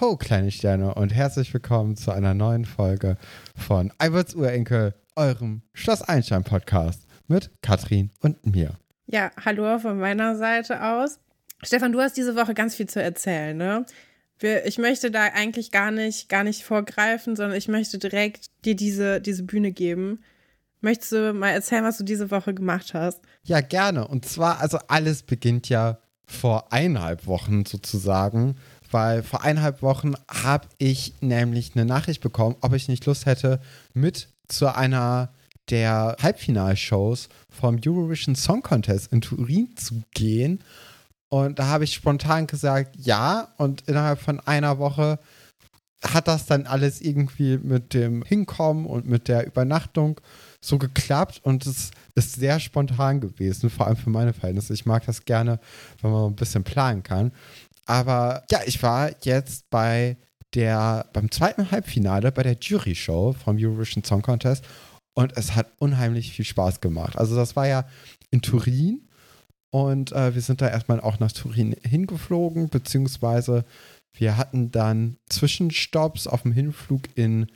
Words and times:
Ho, 0.00 0.16
kleine 0.16 0.50
Sterne 0.50 0.94
und 0.94 1.14
herzlich 1.14 1.52
willkommen 1.52 1.94
zu 1.94 2.10
einer 2.10 2.32
neuen 2.32 2.64
Folge 2.64 3.18
von 3.54 3.92
Alberts 3.98 4.34
Urenkel, 4.34 4.94
eurem 5.14 5.60
Schloss 5.74 6.00
Einstein 6.00 6.42
Podcast 6.42 7.06
mit 7.28 7.50
Katrin 7.60 8.10
und 8.20 8.46
mir. 8.46 8.78
Ja, 9.04 9.30
hallo 9.44 9.78
von 9.78 9.98
meiner 9.98 10.36
Seite 10.36 10.82
aus. 10.82 11.18
Stefan, 11.62 11.92
du 11.92 12.00
hast 12.00 12.16
diese 12.16 12.34
Woche 12.34 12.54
ganz 12.54 12.76
viel 12.76 12.88
zu 12.88 13.02
erzählen, 13.02 13.54
ne? 13.54 13.84
Wir, 14.38 14.64
ich 14.64 14.78
möchte 14.78 15.10
da 15.10 15.24
eigentlich 15.34 15.70
gar 15.70 15.90
nicht, 15.90 16.30
gar 16.30 16.44
nicht 16.44 16.64
vorgreifen, 16.64 17.36
sondern 17.36 17.58
ich 17.58 17.68
möchte 17.68 17.98
direkt 17.98 18.46
dir 18.64 18.76
diese, 18.76 19.20
diese 19.20 19.42
Bühne 19.42 19.70
geben. 19.70 20.22
Möchtest 20.80 21.12
du 21.12 21.34
mal 21.34 21.50
erzählen, 21.50 21.84
was 21.84 21.98
du 21.98 22.04
diese 22.04 22.30
Woche 22.30 22.54
gemacht 22.54 22.94
hast? 22.94 23.20
Ja, 23.42 23.60
gerne. 23.60 24.08
Und 24.08 24.24
zwar, 24.24 24.60
also 24.60 24.78
alles 24.88 25.24
beginnt 25.24 25.68
ja 25.68 25.98
vor 26.24 26.72
eineinhalb 26.72 27.26
Wochen 27.26 27.66
sozusagen, 27.66 28.56
weil 28.90 29.22
vor 29.22 29.42
eineinhalb 29.42 29.82
Wochen 29.82 30.14
habe 30.28 30.66
ich 30.78 31.14
nämlich 31.20 31.72
eine 31.74 31.84
Nachricht 31.84 32.20
bekommen, 32.20 32.56
ob 32.60 32.74
ich 32.74 32.88
nicht 32.88 33.06
Lust 33.06 33.26
hätte, 33.26 33.60
mit 33.94 34.28
zu 34.48 34.74
einer 34.74 35.30
der 35.70 36.16
Halbfinalshows 36.20 37.28
vom 37.48 37.78
Eurovision 37.84 38.34
Song 38.34 38.62
Contest 38.62 39.12
in 39.12 39.20
Turin 39.20 39.76
zu 39.76 40.02
gehen. 40.12 40.62
Und 41.28 41.58
da 41.58 41.66
habe 41.66 41.84
ich 41.84 41.94
spontan 41.94 42.46
gesagt, 42.46 42.96
ja. 42.96 43.48
Und 43.56 43.82
innerhalb 43.86 44.20
von 44.20 44.40
einer 44.40 44.78
Woche 44.78 45.18
hat 46.02 46.28
das 46.28 46.46
dann 46.46 46.66
alles 46.66 47.00
irgendwie 47.00 47.58
mit 47.58 47.94
dem 47.94 48.24
Hinkommen 48.24 48.86
und 48.86 49.06
mit 49.06 49.28
der 49.28 49.46
Übernachtung 49.46 50.20
so 50.60 50.78
geklappt 50.78 51.40
und 51.42 51.66
es 51.66 51.90
ist 52.14 52.34
sehr 52.34 52.60
spontan 52.60 53.20
gewesen, 53.20 53.70
vor 53.70 53.86
allem 53.86 53.96
für 53.96 54.10
meine 54.10 54.32
Verhältnisse. 54.32 54.74
Ich 54.74 54.86
mag 54.86 55.04
das 55.06 55.24
gerne, 55.24 55.58
wenn 56.02 56.10
man 56.10 56.32
ein 56.32 56.36
bisschen 56.36 56.64
planen 56.64 57.02
kann. 57.02 57.32
Aber 57.90 58.44
ja, 58.52 58.60
ich 58.66 58.80
war 58.84 59.10
jetzt 59.24 59.68
bei 59.68 60.16
der, 60.54 61.06
beim 61.12 61.28
zweiten 61.32 61.72
Halbfinale 61.72 62.30
bei 62.30 62.44
der 62.44 62.56
Jury-Show 62.60 63.32
vom 63.32 63.56
Eurovision 63.58 64.04
Song 64.04 64.22
Contest 64.22 64.64
und 65.14 65.36
es 65.36 65.56
hat 65.56 65.72
unheimlich 65.80 66.30
viel 66.30 66.44
Spaß 66.44 66.80
gemacht. 66.80 67.18
Also 67.18 67.34
das 67.34 67.56
war 67.56 67.66
ja 67.66 67.84
in 68.30 68.42
Turin 68.42 69.08
und 69.70 70.12
äh, 70.12 70.32
wir 70.36 70.40
sind 70.40 70.60
da 70.60 70.68
erstmal 70.68 71.00
auch 71.00 71.18
nach 71.18 71.32
Turin 71.32 71.74
hingeflogen, 71.82 72.68
beziehungsweise 72.68 73.64
wir 74.12 74.36
hatten 74.36 74.70
dann 74.70 75.16
Zwischenstopps 75.28 76.28
auf 76.28 76.42
dem 76.42 76.52
Hinflug 76.52 77.02
in 77.16 77.48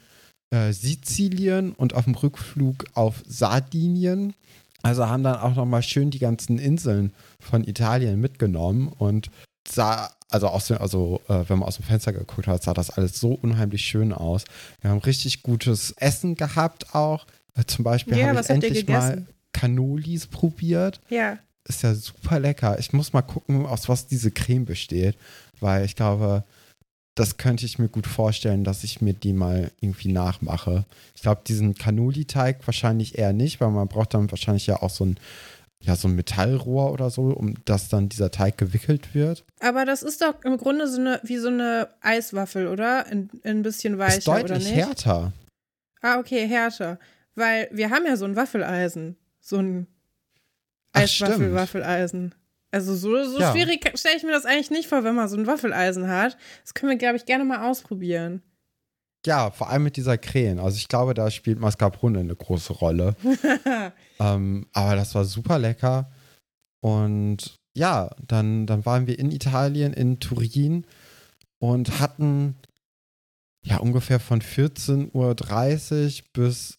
äh, 0.50 0.72
Sizilien 0.72 1.74
und 1.74 1.94
auf 1.94 2.06
dem 2.06 2.16
Rückflug 2.16 2.86
auf 2.94 3.22
Sardinien. 3.24 4.34
Also 4.82 5.06
haben 5.06 5.22
dann 5.22 5.36
auch 5.36 5.54
nochmal 5.54 5.84
schön 5.84 6.10
die 6.10 6.18
ganzen 6.18 6.58
Inseln 6.58 7.12
von 7.38 7.62
Italien 7.62 8.20
mitgenommen 8.20 8.88
und 8.88 9.30
sah, 9.68 10.10
also, 10.28 10.48
aus 10.48 10.66
dem, 10.66 10.78
also 10.78 11.20
äh, 11.28 11.44
wenn 11.48 11.58
man 11.58 11.68
aus 11.68 11.76
dem 11.76 11.84
Fenster 11.84 12.12
geguckt 12.12 12.46
hat, 12.46 12.62
sah 12.62 12.74
das 12.74 12.90
alles 12.90 13.20
so 13.20 13.32
unheimlich 13.32 13.84
schön 13.84 14.12
aus. 14.12 14.44
Wir 14.80 14.90
haben 14.90 14.98
richtig 14.98 15.42
gutes 15.42 15.92
Essen 15.92 16.34
gehabt 16.34 16.94
auch. 16.94 17.26
Äh, 17.54 17.64
zum 17.66 17.84
Beispiel 17.84 18.18
ja, 18.18 18.28
habe 18.28 18.40
ich 18.40 18.50
endlich 18.50 18.88
mal 18.88 19.26
Cannolis 19.52 20.26
probiert. 20.26 21.00
Ja. 21.08 21.38
Ist 21.66 21.82
ja 21.82 21.94
super 21.94 22.40
lecker. 22.40 22.78
Ich 22.78 22.92
muss 22.92 23.12
mal 23.12 23.22
gucken, 23.22 23.64
aus 23.64 23.88
was 23.88 24.06
diese 24.06 24.30
Creme 24.30 24.66
besteht, 24.66 25.16
weil 25.60 25.84
ich 25.84 25.96
glaube, 25.96 26.44
das 27.14 27.36
könnte 27.36 27.64
ich 27.64 27.78
mir 27.78 27.88
gut 27.88 28.06
vorstellen, 28.06 28.64
dass 28.64 28.82
ich 28.84 29.00
mir 29.00 29.14
die 29.14 29.32
mal 29.32 29.70
irgendwie 29.80 30.12
nachmache. 30.12 30.84
Ich 31.14 31.22
glaube, 31.22 31.42
diesen 31.46 31.74
Cannoli-Teig 31.74 32.66
wahrscheinlich 32.66 33.18
eher 33.18 33.32
nicht, 33.32 33.60
weil 33.60 33.70
man 33.70 33.88
braucht 33.88 34.14
dann 34.14 34.30
wahrscheinlich 34.30 34.66
ja 34.66 34.82
auch 34.82 34.90
so 34.90 35.06
ein, 35.06 35.20
ja, 35.84 35.96
so 35.96 36.08
ein 36.08 36.14
Metallrohr 36.14 36.92
oder 36.92 37.10
so, 37.10 37.24
um 37.24 37.54
dass 37.64 37.88
dann 37.88 38.08
dieser 38.08 38.30
Teig 38.30 38.56
gewickelt 38.56 39.14
wird. 39.14 39.44
Aber 39.60 39.84
das 39.84 40.02
ist 40.02 40.22
doch 40.22 40.42
im 40.42 40.56
Grunde 40.56 40.88
so 40.88 40.98
eine, 40.98 41.20
wie 41.22 41.36
so 41.36 41.48
eine 41.48 41.88
Eiswaffel, 42.00 42.68
oder? 42.68 43.06
Ein, 43.06 43.30
ein 43.44 43.62
bisschen 43.62 43.98
weicher, 43.98 44.18
ist 44.18 44.28
deutlich 44.28 44.44
oder 44.44 44.58
nicht? 44.58 44.74
härter. 44.74 45.32
Ah, 46.00 46.18
okay, 46.18 46.46
härter. 46.46 46.98
Weil 47.34 47.68
wir 47.70 47.90
haben 47.90 48.06
ja 48.06 48.16
so 48.16 48.24
ein 48.24 48.36
Waffeleisen. 48.36 49.16
So 49.40 49.58
ein 49.58 49.86
Eiswaffel-Waffeleisen. 50.92 52.34
Also 52.70 52.94
so, 52.94 53.24
so 53.24 53.38
ja. 53.38 53.52
schwierig 53.52 53.90
stelle 53.94 54.16
ich 54.16 54.22
mir 54.22 54.32
das 54.32 54.46
eigentlich 54.46 54.70
nicht 54.70 54.88
vor, 54.88 55.04
wenn 55.04 55.14
man 55.14 55.28
so 55.28 55.36
ein 55.36 55.46
Waffeleisen 55.46 56.08
hat. 56.08 56.36
Das 56.62 56.74
können 56.74 56.90
wir, 56.90 56.98
glaube 56.98 57.16
ich, 57.16 57.26
gerne 57.26 57.44
mal 57.44 57.68
ausprobieren. 57.68 58.42
Ja, 59.26 59.50
vor 59.50 59.70
allem 59.70 59.84
mit 59.84 59.96
dieser 59.96 60.18
Krähen. 60.18 60.58
Also 60.58 60.76
ich 60.76 60.88
glaube, 60.88 61.14
da 61.14 61.30
spielt 61.30 61.58
Mascarpone 61.58 62.20
eine 62.20 62.36
große 62.36 62.74
Rolle. 62.74 63.16
ähm, 64.20 64.66
aber 64.72 64.96
das 64.96 65.14
war 65.14 65.24
super 65.24 65.58
lecker. 65.58 66.10
Und 66.80 67.58
ja, 67.74 68.10
dann, 68.26 68.66
dann 68.66 68.84
waren 68.84 69.06
wir 69.06 69.18
in 69.18 69.30
Italien, 69.30 69.92
in 69.94 70.20
Turin 70.20 70.86
und 71.58 71.98
hatten 72.00 72.56
ja 73.64 73.78
ungefähr 73.78 74.20
von 74.20 74.42
14.30 74.42 75.12
Uhr 75.14 76.24
bis 76.32 76.78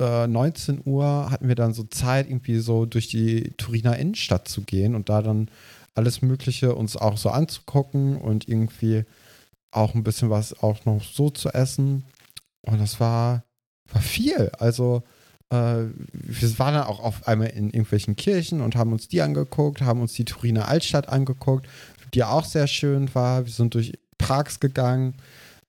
19 0.00 0.78
äh, 0.78 0.88
Uhr 0.88 1.30
hatten 1.30 1.48
wir 1.48 1.54
dann 1.54 1.74
so 1.74 1.84
Zeit, 1.84 2.28
irgendwie 2.28 2.58
so 2.58 2.86
durch 2.86 3.08
die 3.08 3.52
Turiner 3.56 3.98
Innenstadt 3.98 4.48
zu 4.48 4.62
gehen 4.62 4.94
und 4.94 5.08
da 5.08 5.22
dann 5.22 5.50
alles 5.94 6.22
Mögliche 6.22 6.74
uns 6.74 6.96
auch 6.96 7.16
so 7.16 7.30
anzugucken 7.30 8.16
und 8.16 8.48
irgendwie 8.48 9.04
auch 9.72 9.94
ein 9.94 10.04
bisschen 10.04 10.30
was 10.30 10.62
auch 10.62 10.84
noch 10.84 11.02
so 11.02 11.30
zu 11.30 11.48
essen. 11.50 12.04
Und 12.60 12.80
das 12.80 13.00
war, 13.00 13.44
war 13.92 14.02
viel. 14.02 14.52
Also 14.58 15.02
äh, 15.50 15.84
wir 16.12 16.58
waren 16.58 16.74
dann 16.74 16.84
auch 16.84 17.00
auf 17.00 17.26
einmal 17.26 17.48
in 17.48 17.66
irgendwelchen 17.66 18.16
Kirchen 18.16 18.60
und 18.60 18.76
haben 18.76 18.92
uns 18.92 19.08
die 19.08 19.22
angeguckt, 19.22 19.82
haben 19.82 20.00
uns 20.00 20.12
die 20.12 20.24
Turiner 20.24 20.68
Altstadt 20.68 21.08
angeguckt, 21.08 21.66
die 22.14 22.22
auch 22.22 22.44
sehr 22.44 22.66
schön 22.66 23.14
war. 23.14 23.44
Wir 23.44 23.52
sind 23.52 23.74
durch 23.74 23.98
Prags 24.18 24.60
gegangen. 24.60 25.14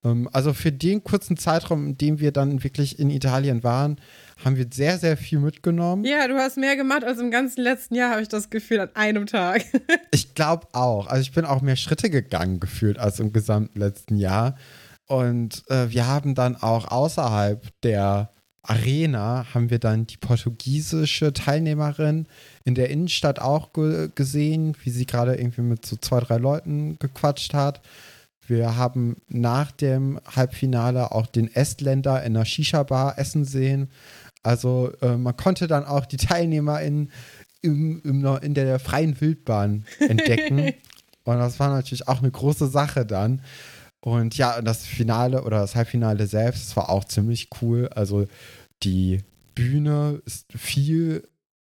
Ähm, 0.04 0.30
also 0.32 0.54
für 0.54 0.72
den 0.72 1.04
kurzen 1.04 1.38
Zeitraum, 1.38 1.88
in 1.88 1.98
dem 1.98 2.20
wir 2.20 2.32
dann 2.32 2.64
wirklich 2.64 3.00
in 3.00 3.10
Italien 3.10 3.64
waren, 3.64 3.98
haben 4.44 4.58
wir 4.58 4.68
sehr, 4.72 4.98
sehr 4.98 5.18
viel 5.18 5.40
mitgenommen. 5.40 6.04
Ja, 6.06 6.28
du 6.28 6.36
hast 6.36 6.58
mehr 6.58 6.76
gemacht 6.76 7.04
als 7.04 7.20
im 7.20 7.32
ganzen 7.32 7.62
letzten 7.62 7.96
Jahr, 7.96 8.12
habe 8.12 8.22
ich 8.22 8.28
das 8.28 8.50
Gefühl, 8.50 8.80
an 8.80 8.90
einem 8.96 9.26
Tag. 9.26 9.64
ich 10.12 10.34
glaube 10.36 10.68
auch. 10.74 11.08
Also 11.08 11.22
ich 11.22 11.32
bin 11.32 11.46
auch 11.46 11.62
mehr 11.62 11.76
Schritte 11.76 12.10
gegangen 12.10 12.60
gefühlt 12.60 13.00
als 13.00 13.20
im 13.20 13.32
gesamten 13.32 13.80
letzten 13.80 14.18
Jahr. 14.18 14.58
Und 15.08 15.64
äh, 15.70 15.90
wir 15.90 16.08
haben 16.08 16.36
dann 16.36 16.56
auch 16.56 16.90
außerhalb 16.90 17.68
der 17.84 18.30
Arena 18.66 19.46
haben 19.54 19.70
wir 19.70 19.80
dann 19.80 20.08
die 20.08 20.16
portugiesische 20.16 21.34
Teilnehmerin 21.34 22.28
in 22.64 22.76
der 22.76 22.90
Innenstadt 22.90 23.40
auch 23.40 23.74
ge 23.74 24.10
gesehen, 24.16 24.76
wie 24.84 24.90
sie 24.90 25.06
gerade 25.06 25.36
irgendwie 25.36 25.62
mit 25.62 25.86
so 25.86 25.98
zwei, 25.98 26.22
drei 26.22 26.38
Leuten 26.38 26.98
gequatscht 26.98 27.54
hat. 27.54 27.82
Wir 28.48 28.76
haben 28.76 29.18
nach 29.28 29.72
dem 29.72 30.20
Halbfinale 30.26 31.12
auch 31.12 31.28
den 31.28 31.54
Estländer 31.54 32.24
in 32.24 32.36
einer 32.36 32.46
Shisha-Bar 32.46 33.18
essen 33.18 33.46
sehen. 33.46 33.90
Also 34.42 34.92
äh, 35.02 35.16
man 35.16 35.38
konnte 35.38 35.68
dann 35.68 35.86
auch 35.86 36.06
die 36.06 36.18
Teilnehmer 36.18 36.82
in, 36.82 37.10
im, 37.62 38.02
im, 38.04 38.26
in 38.42 38.54
der 38.54 38.80
freien 38.80 39.20
Wildbahn 39.20 39.86
entdecken. 40.00 40.74
Und 41.24 41.38
das 41.38 41.60
war 41.60 41.70
natürlich 41.70 42.08
auch 42.08 42.20
eine 42.20 42.32
große 42.32 42.68
Sache 42.68 43.06
dann. 43.06 43.42
Und 44.02 44.38
ja, 44.38 44.62
das 44.62 44.86
Finale 44.86 45.44
oder 45.44 45.60
das 45.60 45.76
Halbfinale 45.76 46.28
selbst, 46.28 46.68
das 46.68 46.76
war 46.76 46.90
auch 46.90 47.06
ziemlich 47.06 47.48
cool. 47.62 47.88
Also 47.96 48.26
die 48.84 49.22
Bühne 49.56 50.22
ist 50.26 50.52
viel 50.52 51.28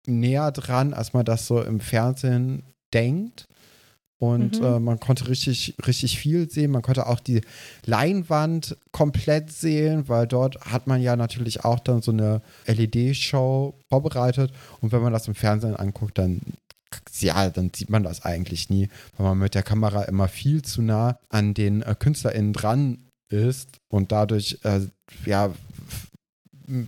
näher 0.06 0.52
dran, 0.52 0.94
als 0.94 1.14
man 1.14 1.24
das 1.24 1.48
so 1.48 1.62
im 1.62 1.80
Fernsehen 1.80 2.64
denkt. 2.94 3.48
Und 4.20 4.60
mhm. 4.60 4.66
äh, 4.66 4.80
man 4.80 5.00
konnte 5.00 5.28
richtig, 5.28 5.76
richtig 5.86 6.18
viel 6.18 6.50
sehen. 6.50 6.72
Man 6.72 6.82
konnte 6.82 7.08
auch 7.08 7.20
die 7.20 7.42
Leinwand 7.86 8.76
komplett 8.92 9.52
sehen, 9.52 10.08
weil 10.10 10.26
dort 10.26 10.60
hat 10.62 10.88
man 10.88 11.02
ja 11.02 11.16
natürlich 11.16 11.64
auch 11.64 11.80
dann 11.80 12.02
so 12.02 12.12
eine 12.12 12.42
LED-Show 12.66 13.78
vorbereitet. 13.90 14.52
Und 14.82 14.92
wenn 14.92 15.02
man 15.02 15.14
das 15.14 15.28
im 15.28 15.36
Fernsehen 15.36 15.76
anguckt, 15.76 16.18
dann 16.18 16.42
ja, 17.20 17.50
dann 17.50 17.72
sieht 17.76 17.90
man 17.90 18.04
das 18.04 18.24
eigentlich 18.24 18.70
nie, 18.70 18.90
weil 19.18 19.28
man 19.28 19.40
mit 19.40 19.56
der 19.56 19.64
Kamera 19.64 20.04
immer 20.04 20.28
viel 20.28 20.62
zu 20.62 20.82
nah 20.82 21.20
an 21.30 21.54
den 21.54 21.82
äh, 21.82 21.96
KünstlerInnen 21.98 22.54
dran 22.54 23.10
ist 23.30 23.80
und 23.90 24.12
dadurch, 24.12 24.60
äh, 24.64 24.82
ja, 25.26 25.52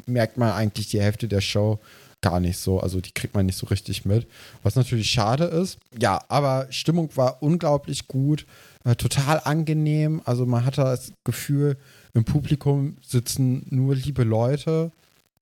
merkt 0.05 0.37
man 0.37 0.51
eigentlich 0.51 0.89
die 0.89 1.01
Hälfte 1.01 1.27
der 1.27 1.41
Show 1.41 1.79
gar 2.21 2.39
nicht 2.39 2.57
so. 2.57 2.79
Also 2.79 3.01
die 3.01 3.11
kriegt 3.11 3.33
man 3.33 3.45
nicht 3.45 3.57
so 3.57 3.67
richtig 3.67 4.05
mit. 4.05 4.27
Was 4.63 4.75
natürlich 4.75 5.09
schade 5.09 5.45
ist. 5.45 5.77
Ja, 5.97 6.23
aber 6.27 6.67
Stimmung 6.69 7.15
war 7.15 7.41
unglaublich 7.41 8.07
gut, 8.07 8.45
äh, 8.83 8.95
total 8.95 9.41
angenehm. 9.43 10.21
Also 10.25 10.45
man 10.45 10.65
hatte 10.65 10.81
das 10.81 11.13
Gefühl, 11.23 11.77
im 12.13 12.25
Publikum 12.25 12.97
sitzen 13.05 13.65
nur 13.69 13.95
liebe 13.95 14.23
Leute, 14.23 14.91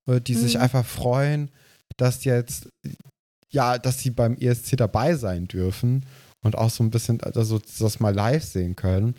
äh, 0.08 0.22
die 0.22 0.36
mhm. 0.36 0.40
sich 0.40 0.60
einfach 0.60 0.86
freuen, 0.86 1.52
dass 1.98 2.24
jetzt, 2.24 2.70
ja, 3.50 3.78
dass 3.78 4.00
sie 4.00 4.12
beim 4.12 4.38
ESC 4.38 4.78
dabei 4.78 5.16
sein 5.16 5.48
dürfen 5.48 6.06
und 6.44 6.58
auch 6.58 6.70
so 6.70 6.84
ein 6.84 6.92
bisschen, 6.92 7.22
also 7.22 7.60
das 7.80 8.00
mal 8.00 8.14
live 8.14 8.44
sehen 8.44 8.76
können. 8.76 9.16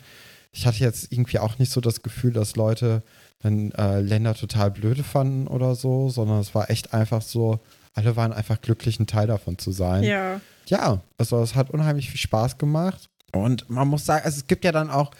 Ich 0.51 0.65
hatte 0.65 0.79
jetzt 0.79 1.11
irgendwie 1.11 1.39
auch 1.39 1.59
nicht 1.59 1.71
so 1.71 1.81
das 1.81 2.01
Gefühl, 2.01 2.33
dass 2.33 2.55
Leute 2.55 3.03
dann 3.41 3.71
äh, 3.71 4.01
Länder 4.01 4.33
total 4.33 4.71
blöde 4.71 5.03
fanden 5.03 5.47
oder 5.47 5.75
so, 5.75 6.09
sondern 6.09 6.39
es 6.39 6.53
war 6.53 6.69
echt 6.69 6.93
einfach 6.93 7.21
so, 7.21 7.59
alle 7.93 8.15
waren 8.15 8.33
einfach 8.33 8.61
glücklich, 8.61 8.99
ein 8.99 9.07
Teil 9.07 9.27
davon 9.27 9.57
zu 9.57 9.71
sein. 9.71 10.03
Ja. 10.03 10.41
Ja, 10.67 11.01
also 11.17 11.41
es 11.41 11.55
hat 11.55 11.71
unheimlich 11.71 12.09
viel 12.09 12.19
Spaß 12.19 12.57
gemacht. 12.57 13.09
Und 13.33 13.69
man 13.69 13.87
muss 13.87 14.05
sagen, 14.05 14.23
also 14.25 14.37
es 14.37 14.47
gibt 14.47 14.65
ja 14.65 14.71
dann 14.71 14.89
auch 14.89 15.11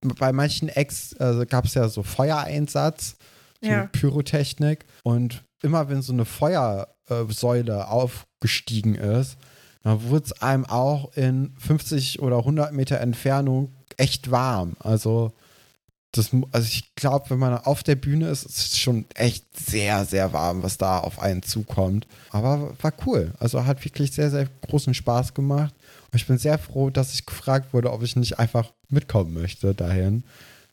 bei 0.00 0.32
manchen 0.32 0.68
Acts 0.68 1.12
äh, 1.14 1.44
gab 1.48 1.64
es 1.64 1.74
ja 1.74 1.88
so 1.88 2.02
Feuereinsatz, 2.02 3.16
so 3.62 3.70
Ja. 3.70 3.86
Pyrotechnik. 3.86 4.84
Und 5.02 5.44
immer 5.62 5.88
wenn 5.88 6.02
so 6.02 6.12
eine 6.12 6.24
Feuersäule 6.24 7.88
aufgestiegen 7.88 8.94
ist, 8.94 9.36
dann 9.82 10.02
wurde 10.04 10.24
es 10.26 10.42
einem 10.42 10.66
auch 10.66 11.12
in 11.16 11.54
50 11.58 12.20
oder 12.20 12.38
100 12.38 12.72
Meter 12.72 13.00
Entfernung 13.00 13.72
echt 13.96 14.30
warm. 14.30 14.76
Also, 14.80 15.32
das, 16.12 16.30
also 16.52 16.66
ich 16.66 16.94
glaube, 16.94 17.30
wenn 17.30 17.38
man 17.38 17.58
auf 17.58 17.82
der 17.82 17.94
Bühne 17.94 18.28
ist, 18.28 18.44
ist 18.44 18.58
es 18.58 18.78
schon 18.78 19.04
echt 19.14 19.44
sehr, 19.56 20.04
sehr 20.04 20.32
warm, 20.32 20.62
was 20.62 20.78
da 20.78 20.98
auf 20.98 21.20
einen 21.20 21.42
zukommt. 21.42 22.06
Aber 22.30 22.74
war 22.80 22.92
cool. 23.06 23.32
Also 23.38 23.66
hat 23.66 23.84
wirklich 23.84 24.12
sehr, 24.12 24.30
sehr 24.30 24.48
großen 24.66 24.94
Spaß 24.94 25.34
gemacht. 25.34 25.74
Und 26.10 26.16
ich 26.16 26.26
bin 26.26 26.38
sehr 26.38 26.58
froh, 26.58 26.88
dass 26.88 27.12
ich 27.12 27.26
gefragt 27.26 27.74
wurde, 27.74 27.92
ob 27.92 28.02
ich 28.02 28.16
nicht 28.16 28.38
einfach 28.38 28.72
mitkommen 28.88 29.34
möchte 29.34 29.74
dahin. 29.74 30.24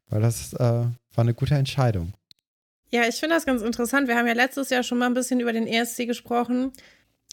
Weil 0.09 0.21
das 0.21 0.53
äh, 0.53 0.59
war 0.59 0.93
eine 1.17 1.33
gute 1.33 1.55
Entscheidung. 1.55 2.13
Ja, 2.91 3.03
ich 3.07 3.15
finde 3.15 3.35
das 3.35 3.45
ganz 3.45 3.61
interessant. 3.61 4.07
Wir 4.07 4.15
haben 4.15 4.27
ja 4.27 4.33
letztes 4.33 4.69
Jahr 4.69 4.83
schon 4.83 4.99
mal 4.99 5.07
ein 5.07 5.13
bisschen 5.13 5.41
über 5.41 5.51
den 5.51 5.67
ESC 5.67 6.07
gesprochen. 6.07 6.71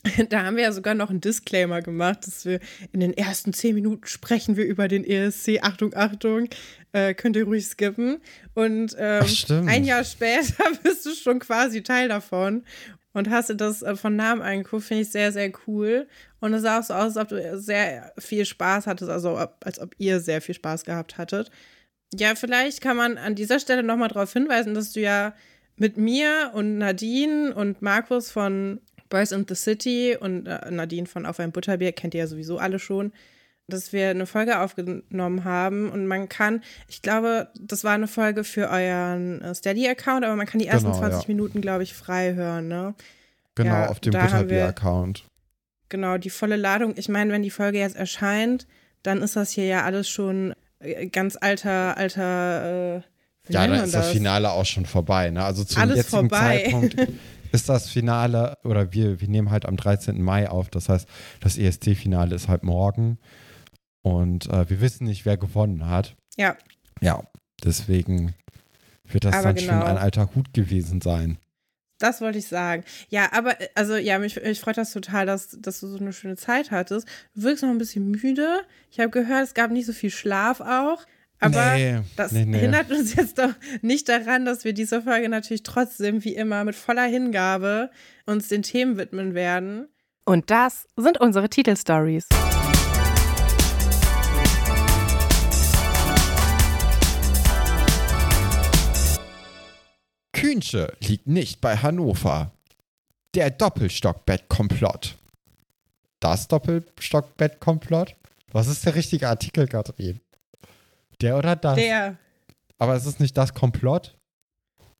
Da 0.28 0.42
haben 0.42 0.56
wir 0.56 0.64
ja 0.64 0.72
sogar 0.72 0.94
noch 0.94 1.10
einen 1.10 1.20
Disclaimer 1.20 1.82
gemacht, 1.82 2.26
dass 2.26 2.44
wir 2.44 2.60
in 2.92 3.00
den 3.00 3.16
ersten 3.16 3.52
zehn 3.52 3.74
Minuten 3.74 4.06
sprechen 4.06 4.56
wir 4.56 4.64
über 4.64 4.88
den 4.88 5.04
ESC. 5.04 5.60
Achtung, 5.62 5.94
Achtung, 5.94 6.48
äh, 6.92 7.14
könnt 7.14 7.36
ihr 7.36 7.44
ruhig 7.44 7.66
skippen. 7.66 8.20
Und 8.54 8.94
ähm, 8.98 9.24
Ach, 9.24 9.50
ein 9.66 9.84
Jahr 9.84 10.04
später 10.04 10.64
bist 10.82 11.06
du 11.06 11.14
schon 11.14 11.38
quasi 11.38 11.82
Teil 11.82 12.08
davon 12.08 12.64
und 13.12 13.30
hast 13.30 13.50
dir 13.50 13.56
das 13.56 13.82
äh, 13.82 13.96
von 13.96 14.16
Namen 14.16 14.42
angeguckt. 14.42 14.84
Finde 14.84 15.02
ich 15.02 15.10
sehr, 15.10 15.32
sehr 15.32 15.52
cool. 15.66 16.08
Und 16.40 16.54
es 16.54 16.62
sah 16.62 16.80
auch 16.80 16.84
so 16.84 16.94
aus, 16.94 17.16
als 17.16 17.16
ob 17.16 17.28
du 17.28 17.58
sehr 17.58 18.12
viel 18.18 18.44
Spaß 18.44 18.86
hattest, 18.86 19.10
also 19.10 19.36
als 19.60 19.78
ob 19.78 19.94
ihr 19.98 20.20
sehr 20.20 20.40
viel 20.40 20.54
Spaß 20.54 20.84
gehabt 20.84 21.18
hattet. 21.18 21.50
Ja, 22.14 22.34
vielleicht 22.34 22.80
kann 22.80 22.96
man 22.96 23.16
an 23.16 23.34
dieser 23.34 23.58
Stelle 23.58 23.82
nochmal 23.82 24.08
darauf 24.08 24.32
hinweisen, 24.32 24.74
dass 24.74 24.92
du 24.92 25.00
ja 25.00 25.34
mit 25.76 25.96
mir 25.96 26.50
und 26.54 26.76
Nadine 26.78 27.54
und 27.54 27.80
Markus 27.80 28.30
von 28.30 28.80
Boys 29.12 29.30
in 29.30 29.44
the 29.46 29.54
City 29.54 30.16
und 30.18 30.46
äh, 30.46 30.70
Nadine 30.70 31.06
von 31.06 31.26
Auf 31.26 31.38
ein 31.38 31.52
Butterbier, 31.52 31.92
kennt 31.92 32.14
ihr 32.14 32.20
ja 32.20 32.26
sowieso 32.26 32.56
alle 32.56 32.78
schon, 32.78 33.12
dass 33.68 33.92
wir 33.92 34.08
eine 34.08 34.24
Folge 34.26 34.58
aufgenommen 34.58 35.44
haben 35.44 35.90
und 35.90 36.06
man 36.06 36.30
kann, 36.30 36.62
ich 36.88 37.02
glaube, 37.02 37.48
das 37.60 37.84
war 37.84 37.92
eine 37.92 38.08
Folge 38.08 38.42
für 38.42 38.70
euren 38.70 39.42
äh, 39.42 39.54
Steady-Account, 39.54 40.24
aber 40.24 40.34
man 40.34 40.46
kann 40.46 40.60
die 40.60 40.66
ersten 40.66 40.86
Genau, 40.86 40.98
20 40.98 41.22
ja. 41.22 41.28
Minuten, 41.28 41.60
glaube 41.60 41.82
ich, 41.82 41.92
frei 41.92 42.32
hören, 42.32 42.68
ne? 42.68 42.94
Genau, 43.54 43.70
Ja, 43.70 43.88
auf 43.90 44.00
dem 44.00 44.12
Butterbier-Account. 44.12 45.24
Genau, 45.90 46.16
die 46.16 46.30
volle 46.30 46.56
Ladung. 46.56 46.94
Ich 46.96 47.10
meine, 47.10 47.34
wenn 47.34 47.42
die 47.42 47.50
Folge 47.50 47.78
jetzt 47.78 47.96
erscheint, 47.96 48.66
dann 49.02 49.20
ist 49.20 49.36
das 49.36 49.50
hier 49.50 49.66
ja 49.66 49.84
alles 49.84 50.08
schon 50.08 50.54
äh, 50.80 51.06
ganz 51.08 51.36
alter, 51.38 51.98
alter, 51.98 52.96
äh, 52.96 53.52
Ja, 53.52 53.66
dann 53.66 53.84
ist 53.84 53.94
das 53.94 54.08
Finale 54.08 54.50
auch 54.52 54.64
schon 54.64 54.86
vorbei. 54.86 55.28
Ne? 55.28 55.44
Also 55.44 55.64
zum 55.64 55.82
Alles 55.82 55.96
jetzigen 55.96 56.30
vorbei. 56.30 56.62
Zeitpunkt 56.64 56.96
ist 57.52 57.68
das 57.68 57.88
Finale, 57.88 58.58
oder 58.64 58.92
wir, 58.92 59.20
wir 59.20 59.28
nehmen 59.28 59.50
halt 59.50 59.66
am 59.66 59.76
13. 59.76 60.20
Mai 60.22 60.48
auf. 60.48 60.70
Das 60.70 60.88
heißt, 60.88 61.08
das 61.40 61.58
ESC-Finale 61.58 62.34
ist 62.34 62.48
halt 62.48 62.62
morgen. 62.62 63.18
Und 64.02 64.48
äh, 64.50 64.68
wir 64.68 64.80
wissen 64.80 65.06
nicht, 65.06 65.24
wer 65.24 65.36
gewonnen 65.36 65.86
hat. 65.88 66.16
Ja, 66.36 66.56
Ja, 67.00 67.22
deswegen 67.62 68.34
wird 69.04 69.24
das 69.24 69.34
Aber 69.34 69.44
dann 69.44 69.58
schon 69.58 69.68
genau. 69.68 69.84
ein 69.84 69.98
alter 69.98 70.34
Hut 70.34 70.52
gewesen 70.54 71.00
sein. 71.00 71.38
Das 71.98 72.20
wollte 72.20 72.38
ich 72.38 72.48
sagen. 72.48 72.82
Ja, 73.10 73.32
aber 73.32 73.60
äh, 73.60 73.68
also 73.76 73.94
ja, 73.94 74.18
mich, 74.18 74.42
mich 74.42 74.60
freut 74.60 74.76
das 74.76 74.92
total, 74.92 75.24
dass, 75.24 75.56
dass 75.60 75.78
du 75.78 75.86
so 75.86 75.98
eine 75.98 76.12
schöne 76.12 76.36
Zeit 76.36 76.72
hattest. 76.72 77.06
Du 77.34 77.42
wirkst 77.42 77.62
noch 77.62 77.70
ein 77.70 77.78
bisschen 77.78 78.10
müde. 78.10 78.62
Ich 78.90 78.98
habe 78.98 79.10
gehört, 79.10 79.44
es 79.44 79.54
gab 79.54 79.70
nicht 79.70 79.86
so 79.86 79.92
viel 79.92 80.10
Schlaf 80.10 80.60
auch. 80.60 81.04
Aber 81.42 81.74
Nee, 81.74 81.98
das 82.14 82.30
nee, 82.30 82.44
nee. 82.44 82.60
hindert 82.60 82.90
uns 82.92 83.16
jetzt 83.16 83.36
doch 83.36 83.52
nicht 83.80 84.08
daran, 84.08 84.44
dass 84.44 84.64
wir 84.64 84.72
dieser 84.72 85.02
Folge 85.02 85.28
natürlich 85.28 85.64
trotzdem 85.64 86.22
wie 86.22 86.36
immer 86.36 86.62
mit 86.62 86.76
voller 86.76 87.04
Hingabe 87.06 87.90
uns 88.26 88.46
den 88.46 88.62
Themen 88.62 88.96
widmen 88.96 89.34
werden. 89.34 89.88
Und 90.24 90.50
das 90.50 90.86
sind 90.96 91.18
unsere 91.20 91.48
Titelstories. 91.48 92.28
Kühnsche 100.32 100.92
liegt 101.00 101.26
nicht 101.26 101.60
bei 101.60 101.76
Hannover. 101.76 102.52
Der 103.34 103.50
Doppelstockbett-Komplott. 103.50 105.16
Das 106.20 106.46
Doppelstockbett-Komplott? 106.46 108.14
Was 108.52 108.68
ist 108.68 108.86
der 108.86 108.94
richtige 108.94 109.28
Artikel, 109.28 109.66
Katrin? 109.66 110.20
Der 111.22 111.38
oder 111.38 111.56
das? 111.56 111.76
Der 111.76 112.16
Aber 112.78 112.94
es 112.94 113.06
ist 113.06 113.20
nicht 113.20 113.36
das 113.36 113.54
Komplott? 113.54 114.16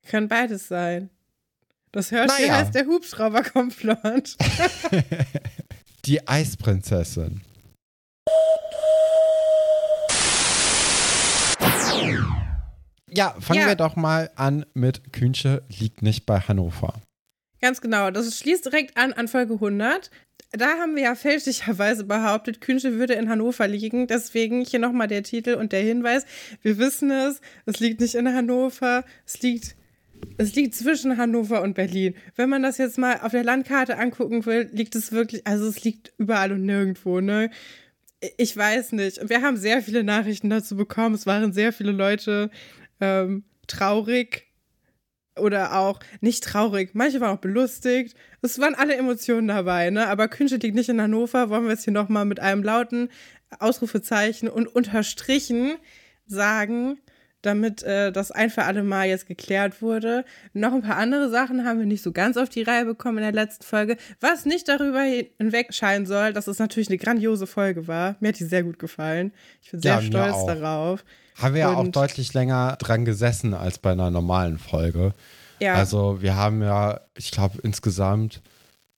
kann 0.07 0.27
beides 0.27 0.67
sein. 0.67 1.09
Das 1.91 2.11
Hörspiel 2.11 2.47
Naja. 2.47 2.59
heißt 2.59 2.73
der 2.75 2.85
Hubschrauber-Komplott. 2.87 4.35
Die 6.05 6.27
Eisprinzessin. 6.27 7.41
Ja, 13.09 13.35
fangen 13.39 13.59
Ja. 13.61 13.67
wir 13.67 13.75
doch 13.75 13.95
mal 13.95 14.31
an 14.35 14.65
mit 14.73 15.13
Kühnsche 15.13 15.63
liegt 15.69 16.01
nicht 16.01 16.25
bei 16.25 16.39
Hannover. 16.39 16.93
Ganz 17.61 17.79
genau. 17.79 18.11
Das 18.11 18.37
schließt 18.37 18.65
direkt 18.65 18.97
an 18.97 19.13
an 19.13 19.27
Folge 19.27 19.53
100. 19.53 20.09
Da 20.55 20.77
haben 20.77 20.95
wir 20.95 21.01
ja 21.01 21.15
fälschlicherweise 21.15 22.03
behauptet, 22.03 22.61
Künsche 22.61 22.93
würde 22.93 23.13
in 23.13 23.27
Hannover 23.27 23.67
liegen. 23.67 24.05
Deswegen 24.05 24.61
hier 24.61 24.79
nochmal 24.79 25.07
der 25.07 25.23
Titel 25.23 25.55
und 25.55 25.71
der 25.71 25.81
Hinweis. 25.81 26.27
Wir 26.61 26.77
wissen 26.77 27.09
es, 27.09 27.41
es 27.65 27.79
liegt 27.79 27.99
nicht 27.99 28.13
in 28.13 28.31
Hannover, 28.31 29.03
es 29.25 29.41
liegt, 29.41 29.75
es 30.37 30.53
liegt 30.53 30.75
zwischen 30.75 31.17
Hannover 31.17 31.63
und 31.63 31.73
Berlin. 31.73 32.13
Wenn 32.35 32.49
man 32.49 32.61
das 32.61 32.77
jetzt 32.77 32.99
mal 32.99 33.21
auf 33.21 33.31
der 33.31 33.43
Landkarte 33.43 33.97
angucken 33.97 34.45
will, 34.45 34.69
liegt 34.71 34.93
es 34.93 35.11
wirklich, 35.11 35.47
also 35.47 35.67
es 35.67 35.83
liegt 35.83 36.13
überall 36.19 36.51
und 36.51 36.67
nirgendwo, 36.67 37.19
ne? 37.19 37.49
Ich 38.37 38.55
weiß 38.55 38.91
nicht. 38.91 39.27
Wir 39.27 39.41
haben 39.41 39.57
sehr 39.57 39.81
viele 39.81 40.03
Nachrichten 40.03 40.51
dazu 40.51 40.77
bekommen. 40.77 41.15
Es 41.15 41.25
waren 41.25 41.51
sehr 41.51 41.73
viele 41.73 41.91
Leute 41.91 42.51
ähm, 43.01 43.43
traurig 43.65 44.52
oder 45.37 45.77
auch 45.77 45.99
nicht 46.21 46.43
traurig. 46.43 46.91
Manche 46.93 47.21
waren 47.21 47.35
auch 47.35 47.41
belustigt. 47.41 48.15
Es 48.41 48.59
waren 48.59 48.75
alle 48.75 48.95
Emotionen 48.95 49.47
dabei, 49.47 49.89
ne? 49.89 50.07
Aber 50.07 50.27
Künsche 50.27 50.57
liegt 50.57 50.75
nicht 50.75 50.89
in 50.89 51.01
Hannover. 51.01 51.49
Wollen 51.49 51.63
wir 51.63 51.71
jetzt 51.71 51.83
hier 51.83 51.93
nochmal 51.93 52.25
mit 52.25 52.39
einem 52.39 52.63
lauten 52.63 53.09
Ausrufezeichen 53.59 54.47
und 54.49 54.67
unterstrichen 54.67 55.75
sagen, 56.25 56.99
damit 57.43 57.83
äh, 57.83 58.11
das 58.11 58.31
ein 58.31 58.49
für 58.49 58.63
alle 58.63 58.83
Mal 58.83 59.07
jetzt 59.07 59.27
geklärt 59.27 59.81
wurde. 59.81 60.25
Noch 60.53 60.73
ein 60.73 60.81
paar 60.81 60.97
andere 60.97 61.29
Sachen 61.29 61.65
haben 61.65 61.77
wir 61.79 61.85
nicht 61.85 62.01
so 62.01 62.11
ganz 62.11 62.35
auf 62.37 62.49
die 62.49 62.63
Reihe 62.63 62.85
bekommen 62.85 63.19
in 63.19 63.23
der 63.23 63.31
letzten 63.33 63.63
Folge, 63.63 63.97
was 64.19 64.45
nicht 64.45 64.67
darüber 64.67 65.01
hinweg 65.37 65.73
scheinen 65.73 66.05
soll, 66.05 66.33
dass 66.33 66.47
es 66.47 66.57
natürlich 66.59 66.89
eine 66.89 66.97
grandiose 66.97 67.45
Folge 67.45 67.87
war. 67.87 68.15
Mir 68.19 68.29
hat 68.29 68.39
die 68.39 68.45
sehr 68.45 68.63
gut 68.63 68.79
gefallen. 68.79 69.31
Ich 69.61 69.71
bin 69.71 69.81
sehr 69.81 69.95
Ja, 69.95 70.01
stolz 70.01 70.45
darauf. 70.45 71.05
Haben 71.41 71.53
wir 71.53 71.61
ja 71.61 71.73
auch 71.75 71.87
deutlich 71.87 72.33
länger 72.33 72.75
dran 72.79 73.05
gesessen 73.05 73.53
als 73.53 73.77
bei 73.77 73.91
einer 73.91 74.09
normalen 74.11 74.57
Folge. 74.57 75.13
Ja, 75.59 75.75
Also 75.75 76.21
wir 76.21 76.35
haben 76.35 76.61
ja, 76.61 77.01
ich 77.17 77.31
glaube, 77.31 77.59
insgesamt 77.63 78.41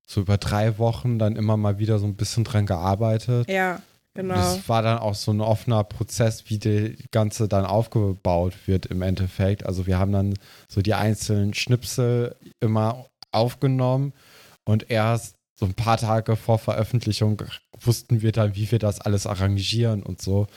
so 0.07 0.21
über 0.21 0.37
drei 0.37 0.77
Wochen 0.77 1.17
dann 1.17 1.35
immer 1.35 1.57
mal 1.57 1.79
wieder 1.79 1.97
so 1.99 2.05
ein 2.05 2.15
bisschen 2.15 2.43
dran 2.43 2.65
gearbeitet. 2.65 3.49
ja, 3.49 3.81
genau. 4.15 4.33
Das 4.33 4.67
war 4.67 4.81
dann 4.81 4.97
auch 4.97 5.15
so 5.15 5.31
ein 5.31 5.41
offener 5.41 5.83
Prozess, 5.83 6.49
wie 6.49 6.57
die 6.57 6.97
ganze 7.11 7.47
dann 7.47 7.65
aufgebaut 7.65 8.53
wird 8.65 8.87
im 8.87 9.01
Endeffekt. 9.01 9.65
Also 9.65 9.85
wir 9.85 9.99
haben 9.99 10.11
dann 10.11 10.33
so 10.67 10.81
die 10.81 10.95
einzelnen 10.95 11.53
Schnipsel 11.53 12.35
immer 12.59 13.05
aufgenommen 13.31 14.13
und 14.65 14.89
erst 14.89 15.35
so 15.57 15.65
ein 15.65 15.73
paar 15.73 15.97
Tage 15.97 16.35
vor 16.35 16.59
Veröffentlichung 16.59 17.41
wussten 17.79 18.21
wir 18.21 18.31
dann, 18.31 18.55
wie 18.55 18.69
wir 18.71 18.79
das 18.79 18.99
alles 18.99 19.25
arrangieren 19.25 20.03
und 20.03 20.21
so. 20.21 20.47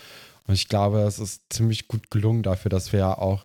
Und 0.47 0.55
ich 0.55 0.69
glaube, 0.69 1.01
es 1.01 1.19
ist 1.19 1.43
ziemlich 1.51 1.89
gut 1.89 2.11
gelungen 2.11 2.43
dafür, 2.43 2.71
dass 2.71 2.93
wir 2.93 3.01
ja 3.01 3.19
auch 3.19 3.45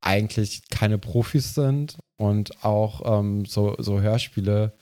eigentlich 0.00 0.62
keine 0.70 0.96
Profis 0.96 1.54
sind 1.54 1.98
und 2.16 2.64
auch 2.64 3.18
ähm, 3.18 3.44
so, 3.44 3.74
so 3.78 4.00
Hörspiele, 4.00 4.72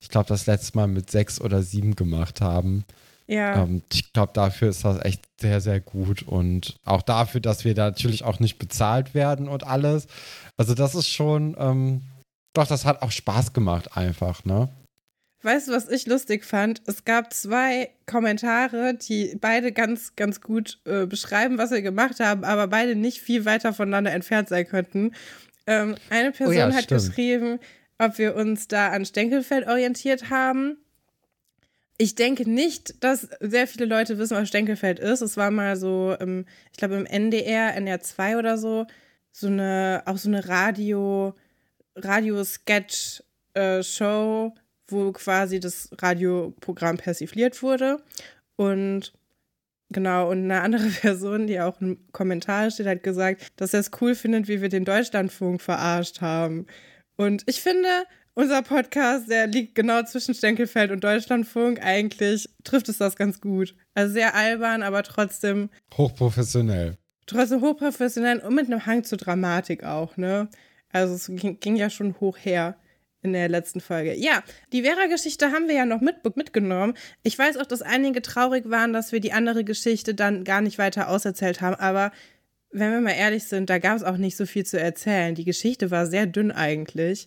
ich 0.00 0.08
glaube, 0.08 0.28
das 0.28 0.46
letzte 0.46 0.76
Mal 0.76 0.86
mit 0.86 1.10
sechs 1.10 1.40
oder 1.40 1.62
sieben 1.62 1.96
gemacht 1.96 2.40
haben. 2.40 2.84
Ja. 3.30 3.62
Ähm, 3.62 3.82
ich 3.92 4.12
glaube, 4.12 4.32
dafür 4.34 4.68
ist 4.68 4.84
das 4.84 5.02
echt 5.04 5.22
sehr, 5.40 5.60
sehr 5.60 5.80
gut. 5.80 6.22
Und 6.22 6.76
auch 6.84 7.02
dafür, 7.02 7.40
dass 7.40 7.64
wir 7.64 7.74
da 7.74 7.86
natürlich 7.86 8.24
auch 8.24 8.40
nicht 8.40 8.58
bezahlt 8.58 9.14
werden 9.14 9.48
und 9.48 9.64
alles. 9.64 10.06
Also, 10.56 10.74
das 10.74 10.94
ist 10.94 11.08
schon, 11.08 11.56
ähm, 11.58 12.02
doch, 12.54 12.66
das 12.66 12.84
hat 12.84 13.02
auch 13.02 13.12
Spaß 13.12 13.52
gemacht, 13.52 13.96
einfach, 13.96 14.44
ne? 14.44 14.68
Weißt 15.42 15.68
du, 15.68 15.72
was 15.72 15.88
ich 15.88 16.06
lustig 16.06 16.44
fand? 16.44 16.82
Es 16.86 17.04
gab 17.06 17.32
zwei 17.32 17.90
Kommentare, 18.04 18.94
die 18.94 19.38
beide 19.40 19.72
ganz, 19.72 20.14
ganz 20.14 20.42
gut 20.42 20.80
äh, 20.84 21.06
beschreiben, 21.06 21.56
was 21.56 21.70
wir 21.70 21.80
gemacht 21.80 22.20
haben, 22.20 22.44
aber 22.44 22.66
beide 22.66 22.94
nicht 22.94 23.20
viel 23.20 23.46
weiter 23.46 23.72
voneinander 23.72 24.12
entfernt 24.12 24.50
sein 24.50 24.66
könnten. 24.66 25.12
Ähm, 25.66 25.94
eine 26.10 26.32
Person 26.32 26.54
Oh 26.54 26.58
ja, 26.58 26.72
hat 26.72 26.84
stimmt. 26.84 27.06
geschrieben, 27.06 27.58
ob 27.96 28.18
wir 28.18 28.36
uns 28.36 28.68
da 28.68 28.90
an 28.90 29.06
Stenkelfeld 29.06 29.66
orientiert 29.66 30.28
haben. 30.28 30.76
Ich 32.00 32.14
denke 32.14 32.48
nicht, 32.48 33.04
dass 33.04 33.28
sehr 33.40 33.66
viele 33.66 33.84
Leute 33.84 34.16
wissen, 34.16 34.34
was 34.34 34.48
Stenkelfeld 34.48 34.98
ist. 34.98 35.20
Es 35.20 35.36
war 35.36 35.50
mal 35.50 35.76
so, 35.76 36.16
im, 36.18 36.46
ich 36.72 36.78
glaube 36.78 36.94
im 36.94 37.04
NDR, 37.04 37.76
NDR 37.76 38.00
2 38.00 38.38
oder 38.38 38.56
so, 38.56 38.86
so 39.32 39.48
eine, 39.48 40.02
auch 40.06 40.16
so 40.16 40.30
eine 40.30 40.48
Radio, 40.48 41.34
Radio-Sketch-Show, 41.96 43.22
äh, 43.54 44.50
wo 44.88 45.12
quasi 45.12 45.60
das 45.60 45.90
Radioprogramm 45.92 46.96
persifliert 46.96 47.62
wurde. 47.62 48.02
Und 48.56 49.12
genau, 49.90 50.30
und 50.30 50.44
eine 50.44 50.62
andere 50.62 50.88
Person, 51.02 51.46
die 51.46 51.60
auch 51.60 51.82
im 51.82 51.98
Kommentar 52.12 52.70
steht, 52.70 52.86
hat 52.86 53.02
gesagt, 53.02 53.48
dass 53.56 53.74
er 53.74 53.80
es 53.80 53.90
cool 54.00 54.14
findet, 54.14 54.48
wie 54.48 54.62
wir 54.62 54.70
den 54.70 54.86
Deutschlandfunk 54.86 55.60
verarscht 55.60 56.22
haben. 56.22 56.66
Und 57.16 57.42
ich 57.44 57.60
finde, 57.60 57.90
unser 58.34 58.62
Podcast, 58.62 59.28
der 59.30 59.46
liegt 59.46 59.74
genau 59.74 60.02
zwischen 60.02 60.34
Stenkelfeld 60.34 60.90
und 60.90 61.04
Deutschlandfunk. 61.04 61.84
Eigentlich 61.84 62.48
trifft 62.64 62.88
es 62.88 62.98
das 62.98 63.16
ganz 63.16 63.40
gut. 63.40 63.74
Also 63.94 64.12
sehr 64.12 64.34
albern, 64.34 64.82
aber 64.82 65.02
trotzdem. 65.02 65.70
Hochprofessionell. 65.96 66.96
Trotzdem 67.26 67.60
hochprofessionell 67.60 68.40
und 68.40 68.54
mit 68.54 68.66
einem 68.66 68.86
Hang 68.86 69.04
zur 69.04 69.18
Dramatik 69.18 69.84
auch, 69.84 70.16
ne? 70.16 70.48
Also 70.92 71.14
es 71.14 71.26
ging, 71.26 71.60
ging 71.60 71.76
ja 71.76 71.90
schon 71.90 72.18
hoch 72.20 72.36
her 72.38 72.76
in 73.22 73.32
der 73.32 73.48
letzten 73.48 73.80
Folge. 73.80 74.14
Ja, 74.14 74.42
die 74.72 74.82
Vera-Geschichte 74.82 75.52
haben 75.52 75.68
wir 75.68 75.74
ja 75.74 75.84
noch 75.84 76.00
mit, 76.00 76.16
mitgenommen. 76.36 76.94
Ich 77.22 77.38
weiß 77.38 77.58
auch, 77.58 77.66
dass 77.66 77.82
einige 77.82 78.22
traurig 78.22 78.70
waren, 78.70 78.92
dass 78.92 79.12
wir 79.12 79.20
die 79.20 79.32
andere 79.32 79.62
Geschichte 79.62 80.14
dann 80.14 80.44
gar 80.44 80.60
nicht 80.60 80.78
weiter 80.78 81.08
auserzählt 81.08 81.60
haben, 81.60 81.76
aber 81.76 82.12
wenn 82.72 82.92
wir 82.92 83.00
mal 83.00 83.10
ehrlich 83.10 83.44
sind, 83.44 83.68
da 83.68 83.78
gab 83.78 83.96
es 83.96 84.04
auch 84.04 84.16
nicht 84.16 84.36
so 84.36 84.46
viel 84.46 84.64
zu 84.64 84.78
erzählen. 84.78 85.34
Die 85.34 85.44
Geschichte 85.44 85.90
war 85.90 86.06
sehr 86.06 86.26
dünn 86.26 86.52
eigentlich. 86.52 87.26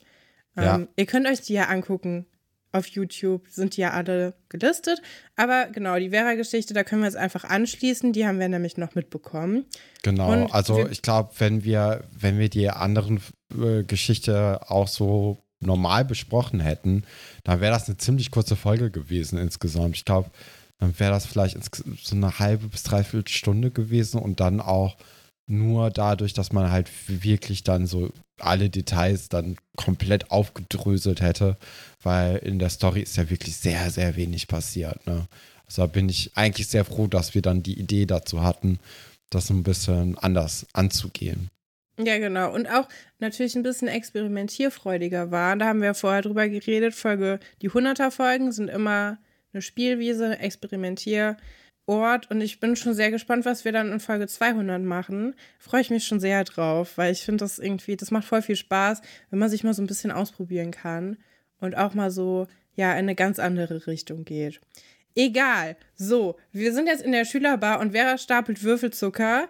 Ja. 0.56 0.76
Ähm, 0.76 0.88
ihr 0.96 1.06
könnt 1.06 1.28
euch 1.28 1.42
die 1.42 1.54
ja 1.54 1.66
angucken. 1.66 2.26
Auf 2.72 2.88
YouTube 2.88 3.48
sind 3.50 3.78
die 3.78 3.82
ja 3.82 3.92
alle 3.92 4.34
gelistet. 4.50 5.00
Aber 5.36 5.68
genau, 5.68 5.98
die 6.00 6.10
Vera-Geschichte, 6.10 6.74
da 6.74 6.84
können 6.84 7.02
wir 7.02 7.08
jetzt 7.08 7.18
einfach 7.18 7.44
anschließen. 7.44 8.14
Die 8.14 8.26
haben 8.26 8.40
wir 8.40 8.50
nämlich 8.50 8.78
noch 8.78 8.96
mitbekommen. 8.96 9.66
Genau, 10.02 10.32
Und 10.32 10.54
also 10.54 10.88
ich 10.88 11.04
glaube, 11.04 11.32
wenn 11.38 11.64
wir, 11.64 12.04
wenn 12.18 12.40
wir 12.40 12.50
die 12.50 12.70
anderen 12.70 13.22
äh, 13.56 13.84
Geschichte 13.84 14.60
auch 14.70 14.88
so 14.88 15.44
normal 15.60 16.04
besprochen 16.04 16.60
hätten, 16.60 17.04
dann 17.44 17.62
wäre 17.62 17.72
das 17.72 17.88
eine 17.88 17.98
ziemlich 17.98 18.32
kurze 18.32 18.56
Folge 18.56 18.90
gewesen 18.92 19.38
insgesamt. 19.38 19.96
Ich 19.96 20.06
glaube, 20.06 20.32
dann 20.80 21.00
wäre 21.00 21.12
das 21.12 21.26
vielleicht 21.26 21.58
so 22.02 22.16
eine 22.16 22.40
halbe 22.40 22.68
bis 22.68 22.84
dreiviertel 22.84 23.32
Stunde 23.32 23.72
gewesen 23.72 24.20
und 24.20 24.40
dann 24.40 24.60
auch 24.60 24.98
nur 25.46 25.90
dadurch, 25.92 26.34
dass 26.34 26.52
man 26.52 26.72
halt 26.72 26.90
wirklich 27.08 27.64
dann 27.64 27.86
so 27.86 28.12
alle 28.40 28.70
Details 28.70 29.30
dann 29.30 29.58
komplett 29.76 30.32
aufgedröselt 30.32 31.22
hätte, 31.22 31.58
weil 32.02 32.38
in 32.38 32.60
der 32.60 32.70
Story 32.70 33.02
ist 33.02 33.18
ja 33.18 33.30
wirklich 33.30 33.58
sehr, 33.58 33.90
sehr 33.92 34.16
wenig 34.16 34.48
passiert. 34.48 35.06
Ne? 35.06 35.28
Also 35.66 35.84
da 35.84 35.86
bin 35.88 36.10
ich 36.10 36.32
eigentlich 36.36 36.68
sehr 36.68 36.86
froh, 36.86 37.08
dass 37.08 37.36
wir 37.36 37.42
dann 37.42 37.64
die 37.64 37.80
Idee 37.80 38.06
dazu 38.06 38.44
hatten, 38.44 38.80
das 39.30 39.50
ein 39.50 39.64
bisschen 39.64 40.18
anders 40.18 40.66
anzugehen. 40.74 41.50
Ja, 42.00 42.18
genau. 42.18 42.52
Und 42.54 42.68
auch 42.68 42.88
natürlich 43.20 43.56
ein 43.56 43.64
bisschen 43.64 43.88
experimentierfreudiger 43.88 45.30
war. 45.30 45.56
Da 45.56 45.68
haben 45.68 45.82
wir 45.82 45.94
vorher 45.94 46.24
drüber 46.24 46.50
geredet. 46.50 46.96
Folge, 46.96 47.40
die 47.62 47.70
100er-Folgen 47.70 48.52
sind 48.52 48.70
immer 48.70 49.20
eine 49.54 49.62
Spielwiese, 49.62 50.40
Experimentier. 50.40 51.38
Ort 51.86 52.32
und 52.32 52.42
ich 52.42 52.60
bin 52.60 52.75
schon 52.75 52.94
sehr 52.94 53.12
gespannt, 53.12 53.46
was 53.46 53.66
wir 53.66 53.72
dann 53.72 53.92
in 53.92 54.00
Folge 54.00 54.28
200 54.28 54.82
machen. 54.82 55.36
Freue 55.60 55.82
ich 55.82 55.90
mich 55.90 56.06
schon 56.06 56.20
sehr 56.20 56.44
drauf, 56.46 56.98
weil 56.98 57.12
ich 57.12 57.24
finde 57.24 57.44
das 57.44 57.60
irgendwie, 57.60 57.98
das 57.98 58.12
macht 58.12 58.25
voll 58.25 58.42
viel 58.42 58.56
Spaß, 58.56 59.02
wenn 59.30 59.40
man 59.40 59.50
sich 59.50 59.63
mal 59.63 59.74
so 59.74 59.82
ein 59.82 59.88
bisschen 59.88 60.12
ausprobieren 60.12 60.72
kann 60.72 61.18
und 61.60 61.75
auch 61.75 61.94
mal 61.94 62.12
so, 62.12 62.48
ja, 62.75 62.92
in 62.94 63.00
eine 63.00 63.16
ganz 63.16 63.38
andere 63.38 63.86
Richtung 63.88 64.24
geht. 64.24 64.62
Egal. 65.16 65.75
So, 65.96 66.38
wir 66.52 66.74
sind 66.74 66.88
jetzt 66.88 67.04
in 67.04 67.12
der 67.12 67.25
Schülerbar 67.25 67.80
und 67.80 67.92
Vera 67.92 68.18
stapelt 68.18 68.63
Würfelzucker 68.63 69.48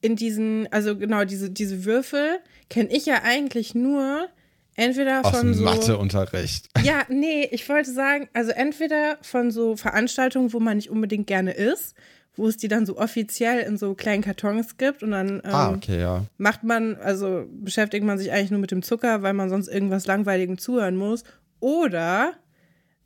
in 0.00 0.16
diesen, 0.16 0.66
also 0.72 0.96
genau, 0.96 1.24
diese, 1.24 1.50
diese 1.50 1.84
Würfel 1.84 2.38
kenne 2.70 2.90
ich 2.90 3.06
ja 3.06 3.22
eigentlich 3.22 3.74
nur 3.74 4.28
Entweder 4.76 5.24
Aus 5.24 5.36
von 5.36 5.54
so. 5.54 5.64
Matheunterricht. 5.64 6.68
Ja, 6.82 7.02
nee, 7.08 7.48
ich 7.50 7.68
wollte 7.68 7.92
sagen, 7.92 8.28
also 8.32 8.50
entweder 8.52 9.18
von 9.20 9.50
so 9.50 9.76
Veranstaltungen, 9.76 10.52
wo 10.52 10.60
man 10.60 10.76
nicht 10.76 10.90
unbedingt 10.90 11.26
gerne 11.26 11.52
ist, 11.52 11.94
wo 12.36 12.46
es 12.48 12.56
die 12.56 12.68
dann 12.68 12.86
so 12.86 12.96
offiziell 12.96 13.60
in 13.60 13.76
so 13.76 13.94
kleinen 13.94 14.22
Kartons 14.22 14.78
gibt 14.78 15.02
und 15.02 15.10
dann 15.10 15.40
ah, 15.42 15.48
ähm, 15.48 15.54
ah, 15.54 15.70
okay, 15.72 16.00
ja. 16.00 16.24
macht 16.38 16.62
man, 16.62 16.96
also 16.96 17.44
beschäftigt 17.50 18.04
man 18.04 18.18
sich 18.18 18.32
eigentlich 18.32 18.50
nur 18.50 18.60
mit 18.60 18.70
dem 18.70 18.82
Zucker, 18.82 19.22
weil 19.22 19.34
man 19.34 19.50
sonst 19.50 19.68
irgendwas 19.68 20.06
Langweiligem 20.06 20.56
zuhören 20.56 20.96
muss. 20.96 21.24
Oder 21.58 22.34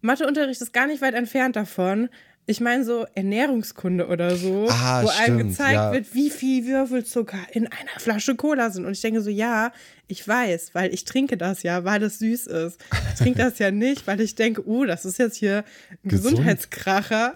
Matheunterricht 0.00 0.60
ist 0.60 0.72
gar 0.72 0.86
nicht 0.86 1.02
weit 1.02 1.14
entfernt 1.14 1.56
davon. 1.56 2.08
Ich 2.46 2.60
meine 2.60 2.84
so 2.84 3.06
Ernährungskunde 3.14 4.06
oder 4.06 4.36
so, 4.36 4.66
ah, 4.68 5.02
wo 5.02 5.08
stimmt, 5.08 5.28
einem 5.28 5.48
gezeigt 5.48 5.72
ja. 5.72 5.92
wird, 5.92 6.14
wie 6.14 6.28
viel 6.28 6.66
Würfelzucker 6.66 7.38
in 7.52 7.66
einer 7.66 7.98
Flasche 7.98 8.36
Cola 8.36 8.68
sind. 8.68 8.84
Und 8.84 8.92
ich 8.92 9.00
denke 9.00 9.22
so, 9.22 9.30
ja, 9.30 9.72
ich 10.06 10.26
weiß, 10.26 10.70
weil 10.74 10.92
ich 10.92 11.04
trinke 11.04 11.36
das 11.38 11.62
ja, 11.62 11.84
weil 11.84 12.02
es 12.02 12.18
süß 12.18 12.46
ist. 12.46 12.78
Ich 13.12 13.18
trinke 13.18 13.38
das 13.38 13.58
ja 13.58 13.70
nicht, 13.70 14.06
weil 14.06 14.20
ich 14.20 14.34
denke, 14.34 14.66
oh, 14.66 14.84
das 14.84 15.04
ist 15.06 15.18
jetzt 15.18 15.36
hier 15.36 15.64
ein 16.04 16.08
Gesund. 16.08 16.32
Gesundheitskracher. 16.32 17.34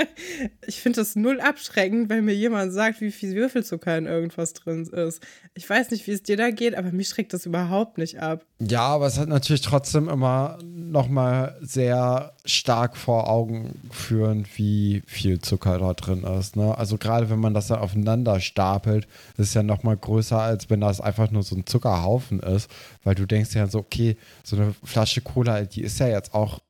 ich 0.66 0.80
finde 0.80 1.00
das 1.00 1.16
null 1.16 1.40
abschreckend, 1.40 2.08
wenn 2.08 2.24
mir 2.24 2.34
jemand 2.34 2.72
sagt, 2.72 3.00
wie 3.00 3.10
viel 3.10 3.34
Würfelzucker 3.34 3.98
in 3.98 4.06
irgendwas 4.06 4.52
drin 4.52 4.86
ist. 4.86 5.22
Ich 5.54 5.68
weiß 5.68 5.90
nicht, 5.90 6.06
wie 6.06 6.12
es 6.12 6.22
dir 6.22 6.36
da 6.36 6.50
geht, 6.50 6.76
aber 6.76 6.92
mich 6.92 7.08
schreckt 7.08 7.32
das 7.32 7.46
überhaupt 7.46 7.98
nicht 7.98 8.20
ab. 8.20 8.44
Ja, 8.60 8.82
aber 8.82 9.06
es 9.06 9.18
hat 9.18 9.28
natürlich 9.28 9.62
trotzdem 9.62 10.08
immer 10.08 10.58
nochmal 10.62 11.58
sehr 11.60 12.32
stark 12.44 12.96
vor 12.96 13.28
Augen 13.28 13.80
führend, 13.90 14.56
wie 14.56 15.02
viel 15.06 15.40
Zucker 15.40 15.78
da 15.78 15.94
drin 15.94 16.22
ist. 16.22 16.56
Ne? 16.56 16.76
Also 16.76 16.96
gerade 16.96 17.28
wenn 17.30 17.40
man 17.40 17.54
das 17.54 17.68
dann 17.68 17.80
aufeinander 17.80 18.40
stapelt, 18.40 19.06
ist 19.36 19.48
es 19.48 19.54
ja 19.54 19.62
nochmal 19.62 19.96
größer, 19.96 20.40
als 20.40 20.70
wenn 20.70 20.80
das 20.80 21.00
einfach 21.00 21.30
nur 21.30 21.42
so 21.42 21.56
ein 21.56 21.66
Zuckerhaufen 21.66 22.03
Haufen 22.04 22.40
ist, 22.40 22.70
weil 23.02 23.14
du 23.14 23.26
denkst 23.26 23.54
ja 23.54 23.66
so, 23.66 23.78
okay, 23.78 24.16
so 24.42 24.56
eine 24.56 24.74
Flasche 24.84 25.20
Cola, 25.20 25.62
die 25.62 25.82
ist 25.82 25.98
ja 25.98 26.08
jetzt 26.08 26.34
auch 26.34 26.60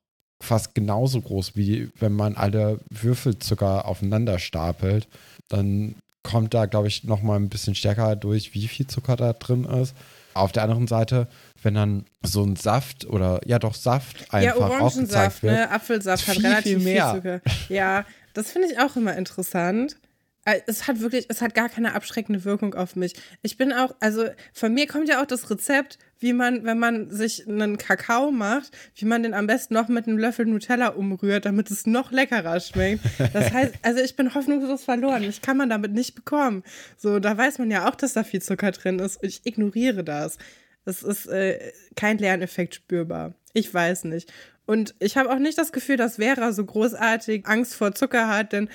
fast 0.42 0.74
genauso 0.74 1.20
groß, 1.20 1.56
wie 1.56 1.90
wenn 1.98 2.12
man 2.12 2.36
alle 2.36 2.80
Würfelzucker 2.90 3.86
aufeinander 3.86 4.38
stapelt. 4.38 5.08
Dann 5.48 5.96
kommt 6.22 6.54
da, 6.54 6.66
glaube 6.66 6.88
ich, 6.88 7.04
nochmal 7.04 7.38
ein 7.38 7.48
bisschen 7.48 7.74
stärker 7.74 8.16
durch, 8.16 8.54
wie 8.54 8.68
viel 8.68 8.86
Zucker 8.86 9.16
da 9.16 9.32
drin 9.32 9.64
ist. 9.64 9.94
Auf 10.32 10.52
der 10.52 10.64
anderen 10.64 10.88
Seite, 10.88 11.28
wenn 11.62 11.74
dann 11.74 12.06
so 12.22 12.42
ein 12.42 12.56
Saft 12.56 13.06
oder 13.06 13.40
ja 13.46 13.58
doch 13.58 13.74
Saft 13.74 14.32
einfach 14.32 14.58
ja, 14.58 14.64
Orangensaft, 14.64 15.42
wird, 15.42 15.52
ne? 15.52 15.70
Apfelsaft 15.70 16.26
hat 16.26 16.38
relativ 16.38 16.78
viel, 16.78 16.84
mehr. 16.84 17.12
viel 17.12 17.20
Zucker. 17.20 17.40
Ja, 17.68 18.04
das 18.32 18.50
finde 18.50 18.68
ich 18.72 18.78
auch 18.80 18.96
immer 18.96 19.16
interessant. 19.16 19.96
Äh, 20.44 20.60
es 20.66 20.86
hat 20.86 21.00
wirklich, 21.00 21.26
es 21.28 21.40
hat 21.40 21.54
gar 21.54 21.68
keine 21.68 21.94
abschreckende 21.94 22.44
Wirkung 22.44 22.74
auf 22.74 22.96
mich. 22.96 23.14
Ich 23.42 23.56
bin 23.56 23.72
auch, 23.72 23.94
also 24.00 24.26
von 24.52 24.74
mir 24.74 24.86
kommt 24.86 25.08
ja 25.08 25.22
auch 25.22 25.26
das 25.26 25.50
Rezept, 25.50 25.98
wie 26.18 26.32
man, 26.32 26.64
wenn 26.64 26.78
man 26.78 27.10
sich 27.10 27.46
einen 27.46 27.76
Kakao 27.76 28.30
macht, 28.30 28.70
wie 28.96 29.04
man 29.04 29.22
den 29.22 29.34
am 29.34 29.46
besten 29.46 29.74
noch 29.74 29.88
mit 29.88 30.06
einem 30.06 30.18
Löffel 30.18 30.46
Nutella 30.46 30.88
umrührt, 30.88 31.44
damit 31.44 31.70
es 31.70 31.86
noch 31.86 32.12
leckerer 32.12 32.60
schmeckt. 32.60 33.04
Das 33.32 33.52
heißt, 33.52 33.74
also 33.82 34.00
ich 34.00 34.16
bin 34.16 34.34
hoffnungslos 34.34 34.84
verloren. 34.84 35.22
Ich 35.24 35.42
kann 35.42 35.56
man 35.56 35.68
damit 35.68 35.92
nicht 35.92 36.14
bekommen. 36.14 36.62
So, 36.96 37.18
da 37.18 37.36
weiß 37.36 37.58
man 37.58 37.70
ja 37.70 37.88
auch, 37.88 37.94
dass 37.94 38.14
da 38.14 38.24
viel 38.24 38.42
Zucker 38.42 38.70
drin 38.70 38.98
ist. 38.98 39.18
Ich 39.22 39.44
ignoriere 39.44 40.04
das. 40.04 40.38
Es 40.86 41.02
ist 41.02 41.26
äh, 41.26 41.72
kein 41.96 42.18
Lerneffekt 42.18 42.74
spürbar. 42.74 43.34
Ich 43.54 43.72
weiß 43.72 44.04
nicht. 44.04 44.32
Und 44.66 44.94
ich 44.99 45.16
habe 45.16 45.30
auch 45.30 45.38
nicht 45.38 45.59
das 45.59 45.73
Gefühl, 45.73 45.97
dass 45.97 46.16
Vera 46.16 46.52
so 46.52 46.64
großartig 46.64 47.47
Angst 47.47 47.75
vor 47.75 47.94
Zucker 47.94 48.28
hat, 48.28 48.52
denn 48.52 48.68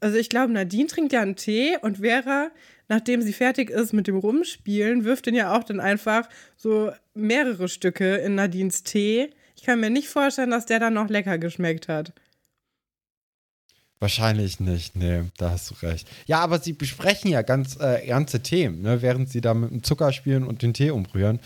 also 0.00 0.16
ich 0.16 0.28
glaube, 0.28 0.52
Nadine 0.52 0.86
trinkt 0.86 1.12
ja 1.12 1.22
einen 1.22 1.36
Tee 1.36 1.76
und 1.82 1.98
Vera, 1.98 2.50
nachdem 2.88 3.20
sie 3.20 3.32
fertig 3.32 3.70
ist 3.70 3.92
mit 3.92 4.06
dem 4.06 4.16
Rumspielen, 4.16 5.04
wirft 5.04 5.26
ihn 5.26 5.34
ja 5.34 5.56
auch 5.56 5.64
dann 5.64 5.80
einfach 5.80 6.28
so 6.56 6.92
mehrere 7.14 7.68
Stücke 7.68 8.16
in 8.16 8.36
Nadines 8.36 8.84
Tee. 8.84 9.30
Ich 9.56 9.64
kann 9.64 9.80
mir 9.80 9.90
nicht 9.90 10.08
vorstellen, 10.08 10.50
dass 10.50 10.66
der 10.66 10.78
dann 10.78 10.94
noch 10.94 11.08
lecker 11.08 11.38
geschmeckt 11.38 11.88
hat. 11.88 12.12
Wahrscheinlich 13.98 14.60
nicht, 14.60 14.96
nee, 14.96 15.22
da 15.38 15.50
hast 15.50 15.70
du 15.70 15.74
recht. 15.86 16.06
Ja, 16.26 16.40
aber 16.40 16.58
sie 16.58 16.74
besprechen 16.74 17.30
ja 17.30 17.42
ganz 17.42 17.76
äh, 17.80 18.06
ernste 18.06 18.40
Themen, 18.40 18.82
ne, 18.82 19.00
während 19.00 19.30
sie 19.30 19.40
da 19.40 19.54
mit 19.54 19.70
dem 19.70 19.82
Zucker 19.82 20.12
spielen 20.12 20.44
und 20.44 20.62
den 20.62 20.74
Tee 20.74 20.90
umrühren. 20.90 21.40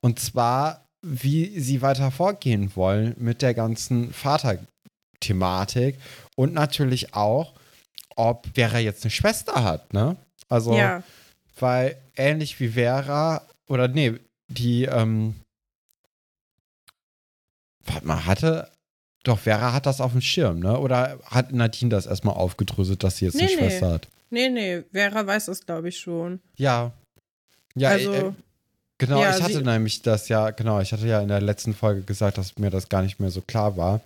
Und 0.00 0.20
zwar 0.20 0.81
wie 1.02 1.58
sie 1.60 1.82
weiter 1.82 2.10
vorgehen 2.10 2.74
wollen 2.76 3.14
mit 3.18 3.42
der 3.42 3.54
ganzen 3.54 4.12
Vater-Thematik 4.12 5.98
und 6.36 6.54
natürlich 6.54 7.14
auch, 7.14 7.54
ob 8.16 8.46
Vera 8.54 8.78
jetzt 8.78 9.04
eine 9.04 9.10
Schwester 9.10 9.64
hat, 9.64 9.92
ne? 9.92 10.16
Also, 10.48 10.76
ja. 10.76 11.02
weil 11.58 11.96
ähnlich 12.16 12.60
wie 12.60 12.68
Vera, 12.68 13.42
oder 13.68 13.88
nee, 13.88 14.14
die, 14.48 14.84
ähm, 14.84 15.34
warte 17.84 18.06
mal, 18.06 18.26
hatte, 18.26 18.70
doch, 19.24 19.38
Vera 19.38 19.72
hat 19.72 19.86
das 19.86 20.00
auf 20.00 20.12
dem 20.12 20.20
Schirm, 20.20 20.60
ne? 20.60 20.78
Oder 20.78 21.18
hat 21.24 21.52
Nadine 21.52 21.90
das 21.90 22.06
erstmal 22.06 22.34
aufgedröselt, 22.34 23.02
dass 23.02 23.16
sie 23.16 23.26
jetzt 23.26 23.34
nee, 23.34 23.42
eine 23.42 23.50
nee. 23.50 23.58
Schwester 23.58 23.90
hat? 23.92 24.08
Nee, 24.30 24.48
nee, 24.48 24.82
Vera 24.92 25.26
weiß 25.26 25.46
das, 25.46 25.64
glaube 25.64 25.88
ich, 25.88 25.98
schon. 25.98 26.40
Ja. 26.56 26.92
Ja, 27.74 27.90
also, 27.90 28.12
äh, 28.12 28.32
Genau, 29.02 29.20
ja, 29.20 29.36
ich 29.36 29.42
hatte 29.42 29.62
nämlich 29.62 30.02
das 30.02 30.28
ja, 30.28 30.50
genau, 30.50 30.78
ich 30.78 30.92
hatte 30.92 31.08
ja 31.08 31.20
in 31.20 31.26
der 31.26 31.40
letzten 31.40 31.74
Folge 31.74 32.02
gesagt, 32.02 32.38
dass 32.38 32.56
mir 32.58 32.70
das 32.70 32.88
gar 32.88 33.02
nicht 33.02 33.18
mehr 33.18 33.30
so 33.30 33.40
klar 33.40 33.76
war. 33.76 34.00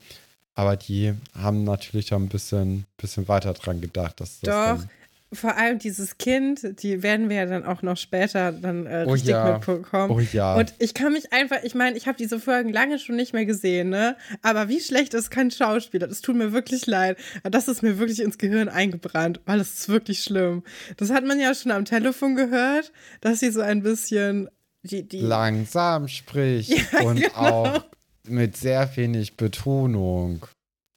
Aber 0.54 0.74
die 0.76 1.12
haben 1.38 1.64
natürlich 1.64 2.06
da 2.06 2.16
ein 2.16 2.30
bisschen, 2.30 2.86
bisschen 2.96 3.28
weiter 3.28 3.52
dran 3.52 3.82
gedacht, 3.82 4.18
dass 4.22 4.40
das. 4.40 4.80
Doch, 4.80 4.86
vor 5.34 5.54
allem 5.58 5.78
dieses 5.78 6.16
Kind, 6.16 6.80
die 6.82 7.02
werden 7.02 7.28
wir 7.28 7.36
ja 7.36 7.44
dann 7.44 7.66
auch 7.66 7.82
noch 7.82 7.98
später 7.98 8.52
dann 8.52 8.86
äh, 8.86 9.04
Oh 9.06 9.12
richtig 9.12 9.32
ja. 9.32 9.52
mitbekommen. 9.52 10.10
Oh 10.10 10.20
ja. 10.20 10.54
Und 10.54 10.72
ich 10.78 10.94
kann 10.94 11.12
mich 11.12 11.30
einfach, 11.30 11.62
ich 11.62 11.74
meine, 11.74 11.94
ich 11.98 12.06
habe 12.06 12.16
diese 12.16 12.40
Folgen 12.40 12.72
lange 12.72 12.98
schon 12.98 13.16
nicht 13.16 13.34
mehr 13.34 13.44
gesehen, 13.44 13.90
ne? 13.90 14.16
Aber 14.40 14.70
wie 14.70 14.80
schlecht 14.80 15.12
ist 15.12 15.30
kein 15.30 15.50
Schauspieler? 15.50 16.06
Das 16.06 16.22
tut 16.22 16.36
mir 16.36 16.52
wirklich 16.52 16.86
leid. 16.86 17.18
Das 17.42 17.68
ist 17.68 17.82
mir 17.82 17.98
wirklich 17.98 18.20
ins 18.20 18.38
Gehirn 18.38 18.70
eingebrannt, 18.70 19.40
weil 19.44 19.60
es 19.60 19.80
ist 19.80 19.88
wirklich 19.90 20.22
schlimm. 20.22 20.62
Das 20.96 21.10
hat 21.10 21.26
man 21.26 21.38
ja 21.38 21.54
schon 21.54 21.72
am 21.72 21.84
Telefon 21.84 22.34
gehört, 22.34 22.92
dass 23.20 23.40
sie 23.40 23.50
so 23.50 23.60
ein 23.60 23.82
bisschen 23.82 24.48
die, 24.86 25.02
die 25.08 25.20
langsam 25.20 26.08
spricht 26.08 26.70
Ja, 26.92 27.00
und 27.04 27.20
genau. 27.20 27.34
auch 27.34 27.84
mit 28.28 28.56
sehr 28.56 28.94
wenig 28.96 29.36
Betonung. 29.36 30.44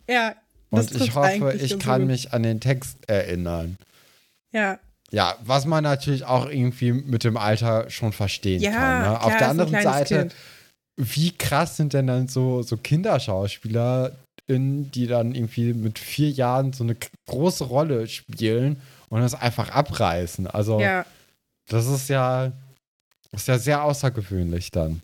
ja, 0.08 0.36
das 0.72 0.92
Und 0.92 1.02
ich 1.02 1.16
hoffe, 1.16 1.54
ich 1.54 1.80
kann 1.80 2.02
gut. 2.02 2.08
mich 2.12 2.34
an 2.34 2.44
den 2.44 2.60
Text 2.60 2.98
erinnern. 3.08 3.78
Ja, 4.52 4.80
Ja, 5.12 5.36
was 5.44 5.66
man 5.66 5.84
natürlich 5.84 6.26
auch 6.26 6.48
irgendwie 6.50 6.92
mit 6.92 7.24
dem 7.24 7.38
Alter 7.38 7.90
schon 7.90 8.14
verstehen 8.14 8.62
Ja, 8.62 8.72
kann. 8.72 8.98
Ne? 9.00 9.04
klar, 9.06 9.26
Auf 9.26 9.38
der 9.38 9.50
anderen 9.50 9.82
Seite, 9.84 10.20
Kind. 10.20 10.36
wie 10.98 11.32
krass 11.32 11.78
sind 11.78 11.94
denn 11.94 12.08
dann 12.08 12.28
so, 12.28 12.62
so 12.64 12.78
Kinderschauspieler, 12.78 14.12
die 14.48 15.06
dann 15.08 15.36
irgendwie 15.36 15.74
mit 15.74 16.00
vier 16.00 16.30
Jahren 16.32 16.74
so 16.74 16.84
eine 16.84 16.96
große 17.28 17.64
Rolle 17.66 18.08
spielen 18.08 18.82
und 19.10 19.22
das 19.22 19.36
einfach 19.36 19.70
abreißen. 19.70 20.48
Also, 20.48 20.80
ja, 20.80 21.06
das 21.70 21.86
ist 21.86 22.10
ja, 22.10 22.52
ist 23.32 23.48
ja 23.48 23.58
sehr 23.58 23.84
außergewöhnlich 23.84 24.72
dann. 24.72 25.02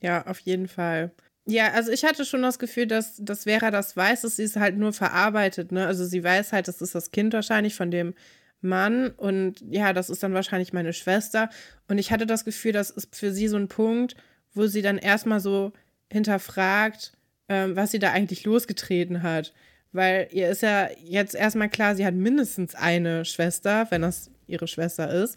ja, 0.00 0.26
auf 0.26 0.38
jeden 0.40 0.68
Fall. 0.68 1.12
Ja, 1.46 1.72
also 1.72 1.90
ich 1.90 2.04
hatte 2.04 2.24
schon 2.24 2.42
das 2.42 2.58
Gefühl, 2.58 2.86
dass, 2.86 3.16
dass 3.18 3.44
Vera 3.44 3.70
das 3.70 3.96
weiß, 3.96 4.22
dass 4.22 4.36
sie 4.36 4.44
es 4.44 4.56
halt 4.56 4.76
nur 4.76 4.92
verarbeitet, 4.92 5.72
ne? 5.72 5.86
Also 5.86 6.04
sie 6.04 6.22
weiß 6.22 6.52
halt, 6.52 6.68
das 6.68 6.80
ist 6.80 6.94
das 6.94 7.10
Kind 7.10 7.32
wahrscheinlich 7.34 7.74
von 7.74 7.90
dem 7.90 8.14
Mann 8.60 9.10
und 9.10 9.60
ja, 9.68 9.92
das 9.92 10.08
ist 10.08 10.22
dann 10.22 10.34
wahrscheinlich 10.34 10.72
meine 10.72 10.92
Schwester. 10.92 11.50
Und 11.88 11.98
ich 11.98 12.12
hatte 12.12 12.26
das 12.26 12.44
Gefühl, 12.44 12.72
das 12.72 12.90
ist 12.90 13.16
für 13.16 13.32
sie 13.32 13.48
so 13.48 13.56
ein 13.56 13.66
Punkt, 13.68 14.14
wo 14.54 14.66
sie 14.68 14.82
dann 14.82 14.98
erstmal 14.98 15.40
so 15.40 15.72
hinterfragt, 16.12 17.12
ähm, 17.48 17.74
was 17.74 17.90
sie 17.90 17.98
da 17.98 18.12
eigentlich 18.12 18.44
losgetreten 18.44 19.22
hat. 19.24 19.52
Weil 19.90 20.28
ihr 20.30 20.48
ist 20.48 20.62
ja 20.62 20.88
jetzt 21.02 21.34
erstmal 21.34 21.68
klar, 21.68 21.96
sie 21.96 22.06
hat 22.06 22.14
mindestens 22.14 22.74
eine 22.76 23.24
Schwester, 23.24 23.88
wenn 23.90 24.02
das 24.02 24.30
ihre 24.46 24.68
Schwester 24.68 25.10
ist. 25.10 25.36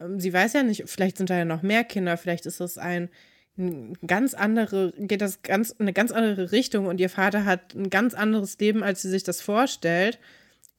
Ähm, 0.00 0.20
sie 0.20 0.32
weiß 0.32 0.52
ja 0.54 0.62
nicht, 0.62 0.84
vielleicht 0.86 1.18
sind 1.18 1.30
da 1.30 1.38
ja 1.38 1.44
noch 1.44 1.62
mehr 1.62 1.84
Kinder, 1.84 2.16
vielleicht 2.16 2.46
ist 2.46 2.60
das 2.60 2.78
ein, 2.78 3.08
ein 3.56 3.94
ganz 4.06 4.34
andere, 4.34 4.92
geht 4.98 5.20
das 5.20 5.42
ganz 5.42 5.70
in 5.70 5.82
eine 5.82 5.92
ganz 5.92 6.10
andere 6.12 6.52
Richtung 6.52 6.86
und 6.86 7.00
ihr 7.00 7.10
Vater 7.10 7.44
hat 7.44 7.74
ein 7.74 7.90
ganz 7.90 8.14
anderes 8.14 8.58
Leben, 8.58 8.82
als 8.82 9.02
sie 9.02 9.10
sich 9.10 9.22
das 9.22 9.40
vorstellt. 9.40 10.18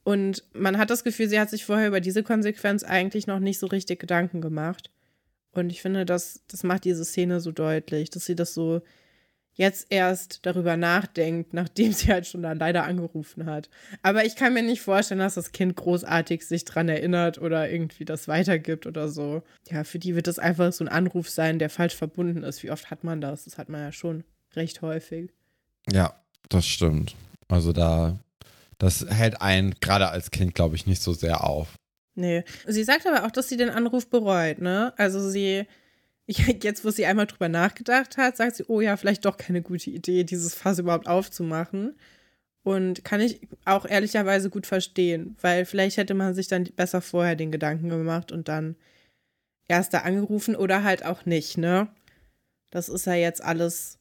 Und 0.04 0.44
man 0.52 0.78
hat 0.78 0.90
das 0.90 1.02
Gefühl, 1.02 1.28
sie 1.28 1.40
hat 1.40 1.50
sich 1.50 1.64
vorher 1.64 1.88
über 1.88 2.00
diese 2.00 2.22
Konsequenz 2.22 2.84
eigentlich 2.84 3.26
noch 3.26 3.40
nicht 3.40 3.58
so 3.58 3.66
richtig 3.66 3.98
Gedanken 3.98 4.40
gemacht. 4.40 4.90
Und 5.50 5.70
ich 5.70 5.82
finde, 5.82 6.04
das, 6.04 6.42
das 6.48 6.62
macht 6.62 6.84
diese 6.84 7.04
Szene 7.04 7.40
so 7.40 7.50
deutlich, 7.50 8.10
dass 8.10 8.26
sie 8.26 8.36
das 8.36 8.54
so 8.54 8.82
jetzt 9.56 9.86
erst 9.90 10.44
darüber 10.44 10.76
nachdenkt, 10.76 11.54
nachdem 11.54 11.92
sie 11.92 12.12
halt 12.12 12.26
schon 12.26 12.42
dann 12.42 12.58
leider 12.58 12.84
angerufen 12.84 13.46
hat. 13.46 13.68
Aber 14.02 14.24
ich 14.24 14.36
kann 14.36 14.54
mir 14.54 14.62
nicht 14.62 14.82
vorstellen, 14.82 15.20
dass 15.20 15.34
das 15.34 15.52
Kind 15.52 15.76
großartig 15.76 16.46
sich 16.46 16.64
dran 16.64 16.88
erinnert 16.88 17.38
oder 17.38 17.68
irgendwie 17.70 18.04
das 18.04 18.28
weitergibt 18.28 18.86
oder 18.86 19.08
so. 19.08 19.42
Ja, 19.70 19.84
für 19.84 19.98
die 19.98 20.14
wird 20.14 20.26
das 20.26 20.38
einfach 20.38 20.72
so 20.72 20.84
ein 20.84 20.88
Anruf 20.88 21.28
sein, 21.28 21.58
der 21.58 21.70
falsch 21.70 21.96
verbunden 21.96 22.42
ist. 22.42 22.62
Wie 22.62 22.70
oft 22.70 22.90
hat 22.90 23.02
man 23.02 23.20
das? 23.20 23.44
Das 23.44 23.58
hat 23.58 23.68
man 23.68 23.80
ja 23.80 23.92
schon 23.92 24.24
recht 24.54 24.82
häufig. 24.82 25.30
Ja, 25.90 26.14
das 26.48 26.66
stimmt. 26.66 27.16
Also 27.48 27.72
da, 27.72 28.18
das 28.78 29.06
hält 29.08 29.40
einen 29.40 29.74
gerade 29.80 30.08
als 30.08 30.30
Kind, 30.30 30.54
glaube 30.54 30.76
ich, 30.76 30.86
nicht 30.86 31.02
so 31.02 31.12
sehr 31.12 31.44
auf. 31.44 31.76
Nee. 32.14 32.44
Sie 32.66 32.84
sagt 32.84 33.06
aber 33.06 33.26
auch, 33.26 33.30
dass 33.30 33.48
sie 33.48 33.56
den 33.56 33.70
Anruf 33.70 34.08
bereut, 34.08 34.60
ne? 34.60 34.94
Also 34.96 35.28
sie, 35.28 35.66
jetzt 36.26 36.84
wo 36.84 36.90
sie 36.90 37.06
einmal 37.06 37.26
drüber 37.26 37.48
nachgedacht 37.48 38.16
hat, 38.16 38.36
sagt 38.36 38.56
sie, 38.56 38.64
oh 38.68 38.80
ja, 38.80 38.96
vielleicht 38.96 39.24
doch 39.24 39.36
keine 39.36 39.62
gute 39.62 39.90
Idee, 39.90 40.24
dieses 40.24 40.54
Fass 40.54 40.78
überhaupt 40.78 41.06
aufzumachen. 41.06 41.96
Und 42.62 43.04
kann 43.04 43.20
ich 43.20 43.40
auch 43.64 43.86
ehrlicherweise 43.86 44.50
gut 44.50 44.66
verstehen, 44.66 45.36
weil 45.40 45.64
vielleicht 45.64 45.98
hätte 45.98 46.14
man 46.14 46.34
sich 46.34 46.48
dann 46.48 46.64
besser 46.64 47.00
vorher 47.00 47.36
den 47.36 47.52
Gedanken 47.52 47.88
gemacht 47.88 48.32
und 48.32 48.48
dann 48.48 48.74
erst 49.68 49.94
da 49.94 49.98
angerufen 49.98 50.56
oder 50.56 50.82
halt 50.82 51.04
auch 51.04 51.26
nicht, 51.26 51.58
ne? 51.58 51.88
Das 52.72 52.88
ist 52.88 53.06
ja 53.06 53.14
jetzt 53.14 53.42
alles, 53.42 53.98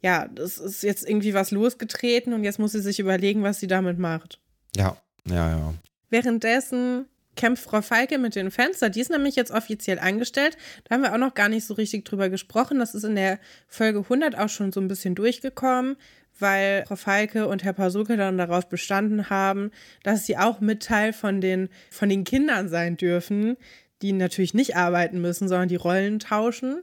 ja, 0.00 0.26
das 0.26 0.58
ist 0.58 0.82
jetzt 0.82 1.08
irgendwie 1.08 1.32
was 1.32 1.52
losgetreten 1.52 2.32
und 2.32 2.42
jetzt 2.42 2.58
muss 2.58 2.72
sie 2.72 2.80
sich 2.80 2.98
überlegen, 2.98 3.44
was 3.44 3.60
sie 3.60 3.68
damit 3.68 4.00
macht. 4.00 4.40
Ja, 4.74 4.96
ja, 5.24 5.50
ja. 5.50 5.74
Währenddessen 6.10 7.06
kämpft 7.36 7.64
Frau 7.64 7.82
Falke 7.82 8.18
mit 8.18 8.34
den 8.34 8.50
Fenster. 8.50 8.90
Die 8.90 9.00
ist 9.00 9.10
nämlich 9.10 9.36
jetzt 9.36 9.50
offiziell 9.50 9.98
angestellt. 9.98 10.56
Da 10.84 10.94
haben 10.94 11.02
wir 11.02 11.12
auch 11.12 11.18
noch 11.18 11.34
gar 11.34 11.48
nicht 11.48 11.66
so 11.66 11.74
richtig 11.74 12.04
drüber 12.04 12.28
gesprochen. 12.28 12.78
Das 12.78 12.94
ist 12.94 13.04
in 13.04 13.16
der 13.16 13.38
Folge 13.68 14.00
100 14.00 14.38
auch 14.38 14.48
schon 14.48 14.72
so 14.72 14.80
ein 14.80 14.88
bisschen 14.88 15.14
durchgekommen, 15.14 15.96
weil 16.38 16.84
Frau 16.86 16.96
Falke 16.96 17.48
und 17.48 17.64
Herr 17.64 17.72
Pasuke 17.72 18.16
dann 18.16 18.38
darauf 18.38 18.68
bestanden 18.68 19.30
haben, 19.30 19.70
dass 20.02 20.26
sie 20.26 20.36
auch 20.36 20.60
mit 20.60 20.82
Teil 20.82 21.12
von 21.12 21.40
den, 21.40 21.68
von 21.90 22.08
den 22.08 22.24
Kindern 22.24 22.68
sein 22.68 22.96
dürfen, 22.96 23.56
die 24.02 24.12
natürlich 24.12 24.52
nicht 24.52 24.76
arbeiten 24.76 25.20
müssen, 25.20 25.48
sondern 25.48 25.68
die 25.68 25.76
Rollen 25.76 26.18
tauschen. 26.18 26.82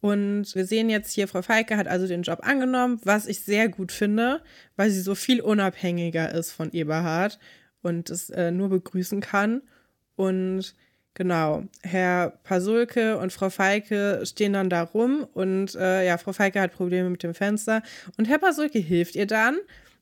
Und 0.00 0.54
wir 0.54 0.66
sehen 0.66 0.90
jetzt 0.90 1.12
hier, 1.12 1.28
Frau 1.28 1.40
Falke 1.40 1.76
hat 1.76 1.86
also 1.86 2.06
den 2.06 2.22
Job 2.22 2.40
angenommen, 2.42 3.00
was 3.04 3.26
ich 3.26 3.40
sehr 3.40 3.68
gut 3.68 3.90
finde, 3.90 4.42
weil 4.76 4.90
sie 4.90 5.00
so 5.00 5.14
viel 5.14 5.40
unabhängiger 5.40 6.30
ist 6.32 6.52
von 6.52 6.72
Eberhard 6.72 7.38
und 7.80 8.10
es 8.10 8.28
äh, 8.30 8.50
nur 8.50 8.68
begrüßen 8.68 9.20
kann. 9.20 9.62
Und 10.16 10.74
genau, 11.14 11.64
Herr 11.82 12.30
Pasulke 12.44 13.18
und 13.18 13.32
Frau 13.32 13.50
Falke 13.50 14.22
stehen 14.24 14.52
dann 14.52 14.70
da 14.70 14.82
rum 14.82 15.26
und 15.34 15.74
äh, 15.74 16.06
ja, 16.06 16.18
Frau 16.18 16.32
Falke 16.32 16.60
hat 16.60 16.72
Probleme 16.72 17.10
mit 17.10 17.22
dem 17.22 17.34
Fenster 17.34 17.82
und 18.16 18.26
Herr 18.28 18.38
Pasulke 18.38 18.78
hilft 18.78 19.14
ihr 19.16 19.26
dann. 19.26 19.56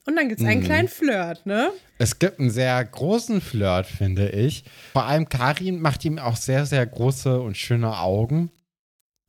Und 0.05 0.16
dann 0.16 0.29
gibt 0.29 0.40
es 0.40 0.46
einen 0.46 0.62
Mhm. 0.62 0.64
kleinen 0.64 0.88
Flirt, 0.88 1.46
ne? 1.46 1.70
Es 1.98 2.18
gibt 2.18 2.40
einen 2.40 2.51
sehr 2.51 2.85
großen 2.85 3.40
Flirt, 3.40 3.87
finde 3.87 4.31
ich. 4.31 4.64
Vor 4.94 5.05
allem 5.05 5.29
Karin 5.29 5.81
macht 5.81 6.05
ihm 6.05 6.18
auch 6.18 6.35
sehr, 6.35 6.66
sehr 6.66 6.85
große 6.85 7.40
und 7.40 7.57
schöne 7.57 7.96
Augen. 7.96 8.51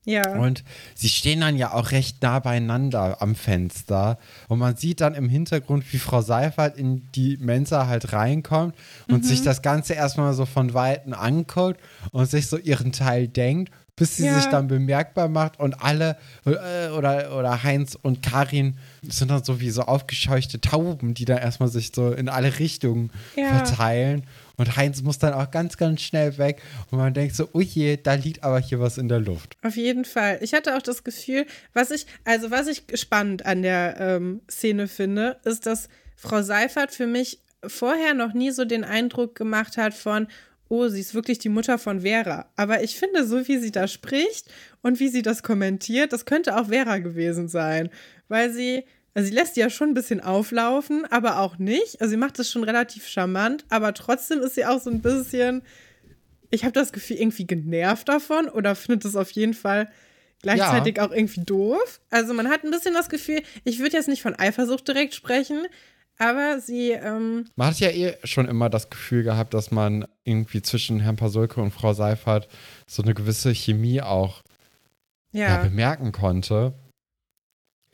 Ja. 0.06 0.36
Und 0.38 0.63
sie 0.96 1.08
stehen 1.10 1.42
dann 1.42 1.56
ja 1.58 1.74
auch 1.74 1.92
recht 1.92 2.22
nah 2.22 2.39
beieinander 2.39 3.22
am 3.22 3.36
Fenster. 3.36 4.18
Und 4.50 4.60
man 4.60 4.76
sieht 4.76 5.00
dann 5.02 5.13
im 5.16 5.30
Hintergrund, 5.30 5.86
wie 5.94 5.98
Frau 6.00 6.22
Seifert 6.22 6.78
in 6.78 7.10
die 7.13 7.38
Mensa 7.38 7.88
halt 7.88 8.12
reinkommt 8.13 8.76
und 9.10 9.26
sich 9.26 9.42
das 9.44 9.62
Ganze 9.62 9.94
erstmal 9.94 10.34
so 10.34 10.46
von 10.46 10.74
Weitem 10.74 11.13
anguckt 11.13 11.80
und 12.12 12.30
sich 12.30 12.48
so 12.48 12.58
ihren 12.58 12.92
Teil 12.92 13.28
denkt, 13.30 13.72
bis 13.96 14.18
sie 14.18 14.26
Ja. 14.26 14.34
sich 14.36 14.48
dann 14.50 14.68
bemerkbar 14.68 15.30
macht 15.30 15.60
und 15.60 15.82
alle 15.84 16.18
äh, 16.48 16.89
oder, 16.89 17.38
oder 17.38 17.62
Heinz 17.63 17.96
und 18.02 18.24
Karin 18.24 18.76
sind 19.08 19.30
dann 19.30 19.44
so 19.44 19.62
wie 19.62 19.70
so 19.70 19.84
aufgescheuchte 19.84 20.60
Tauben, 20.60 21.13
die 21.13 21.26
dann 21.26 21.38
erstmal 21.38 21.70
sich 21.70 21.92
so 21.94 22.12
in 22.12 22.28
alle 22.28 22.58
Richtungen 22.60 23.12
Ja. 23.38 23.50
verteilen. 23.50 24.24
Und 24.63 24.78
Heinz 24.78 25.02
muss 25.02 25.19
dann 25.19 25.34
auch 25.34 25.52
ganz, 25.52 25.76
ganz 25.76 26.02
schnell 26.02 26.38
weg. 26.38 26.62
Und 26.89 26.97
man 26.97 27.13
denkt 27.13 27.36
so, 27.36 27.49
oh 27.52 27.60
je, 27.60 27.97
da 27.97 28.13
liegt 28.13 28.45
aber 28.45 28.60
hier 28.60 28.80
was 28.80 28.97
in 28.97 29.10
der 29.10 29.19
Luft. 29.19 29.58
Auf 29.62 29.76
jeden 29.76 30.06
Fall. 30.06 30.39
Ich 30.39 30.54
hatte 30.54 30.78
auch 30.78 30.82
das 30.82 31.04
Gefühl, 31.04 31.45
was 31.73 31.91
ich, 31.91 32.06
also 32.23 32.49
was 32.49 32.67
ich 32.67 32.84
spannend 32.93 33.45
an 33.45 33.62
der 33.62 33.97
ähm, 33.99 34.39
Szene 34.49 34.88
finde, 34.88 35.38
ist, 35.43 35.65
dass 35.65 35.89
Frau 36.15 36.41
Seifert 36.41 36.93
für 36.93 37.08
mich 37.08 37.39
vorher 37.67 38.13
noch 38.13 38.34
nie 38.34 38.52
so 38.52 38.63
den 38.63 38.86
Eindruck 38.86 39.36
gemacht 39.36 39.76
hat 39.76 39.93
von, 39.93 40.28
oh, 40.69 40.88
sie 40.88 41.02
ist 41.02 41.13
wirklich 41.13 41.39
die 41.39 41.49
Mutter 41.49 41.78
von 41.78 41.99
Vera. 41.99 42.45
Aber 42.56 42.84
ich 42.84 42.95
finde, 42.95 43.28
so 43.28 43.45
wie 43.45 43.58
sie 43.58 43.71
da 43.71 43.89
spricht 43.89 44.45
und 44.82 45.02
wie 45.02 45.10
sie 45.10 45.23
das 45.23 45.43
kommentiert, 45.43 46.13
das 46.13 46.23
könnte 46.23 46.56
auch 46.56 46.67
Vera 46.67 46.99
gewesen 46.99 47.49
sein. 47.49 47.89
Weil 48.30 48.54
sie, 48.54 48.86
also 49.13 49.28
sie 49.30 49.36
lässt 49.36 49.56
die 49.56 49.60
ja 49.60 49.69
schon 49.69 49.89
ein 49.89 49.93
bisschen 49.93 50.21
auflaufen, 50.21 51.06
aber 51.10 51.39
auch 51.39 51.58
nicht. 51.58 52.02
Also 52.02 52.12
sie 52.12 52.17
macht 52.17 52.39
das 52.39 52.49
schon 52.49 52.63
relativ 52.63 53.08
charmant, 53.08 53.65
aber 53.69 53.93
trotzdem 53.93 54.39
ist 54.39 54.56
sie 54.56 54.65
auch 54.65 54.82
so 54.82 54.89
ein 54.89 55.02
bisschen, 55.02 55.62
ich 56.49 56.63
habe 56.63 56.73
das 56.73 56.91
Gefühl, 56.91 57.17
irgendwie 57.17 57.45
genervt 57.45 58.10
davon 58.10 58.49
oder 58.49 58.76
findet 58.76 59.06
es 59.06 59.15
auf 59.15 59.32
jeden 59.32 59.54
Fall 59.54 59.89
gleichzeitig 60.41 60.99
auch 60.99 61.12
irgendwie 61.12 61.43
doof. 61.43 62.02
Also 62.10 62.34
man 62.34 62.49
hat 62.49 62.63
ein 62.63 62.71
bisschen 62.71 62.93
das 62.93 63.10
Gefühl, 63.10 63.41
ich 63.63 63.80
würde 63.80 63.95
jetzt 63.95 64.10
nicht 64.10 64.21
von 64.21 64.38
Eifersucht 64.38 64.88
direkt 64.88 65.13
sprechen, 65.13 65.67
aber 66.17 66.60
sie, 66.60 66.91
ähm, 66.91 67.45
Man 67.56 67.69
hat 67.69 67.80
ja 67.80 67.89
eh 67.89 68.17
schon 68.23 68.47
immer 68.47 68.69
das 68.69 68.89
Gefühl 68.89 69.23
gehabt, 69.23 69.54
dass 69.54 69.71
man 69.71 70.06
irgendwie 70.23 70.62
zwischen 70.62 70.99
Herrn 70.99 71.15
Pasulke 71.15 71.62
und 71.62 71.71
Frau 71.71 71.93
Seifert 71.93 72.47
so 72.88 73.02
eine 73.02 73.13
gewisse 73.13 73.54
Chemie 73.54 74.02
auch 74.02 74.43
ja. 75.32 75.47
ja, 75.47 75.63
bemerken 75.63 76.12
konnte. 76.12 76.73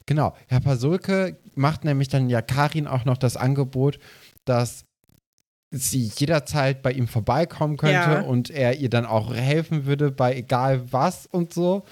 Genau, 0.09 0.35
Herr 0.47 0.59
Pasulke 0.59 1.37
macht 1.53 1.85
nämlich 1.85 2.07
dann 2.07 2.31
ja 2.31 2.41
Karin 2.41 2.87
auch 2.87 3.05
noch 3.05 3.17
das 3.17 3.37
Angebot, 3.37 3.99
dass 4.43 4.85
sie 5.69 6.11
jederzeit 6.17 6.81
bei 6.81 6.91
ihm 6.93 7.07
vorbeikommen 7.07 7.77
könnte 7.77 7.93
Ja. 7.93 8.21
und 8.21 8.49
er 8.49 8.79
ihr 8.79 8.89
dann 8.89 9.05
auch 9.05 9.31
helfen 9.35 9.85
würde 9.85 10.09
bei 10.09 10.35
egal 10.35 10.91
was 10.91 11.27
und 11.27 11.53
so. 11.53 11.85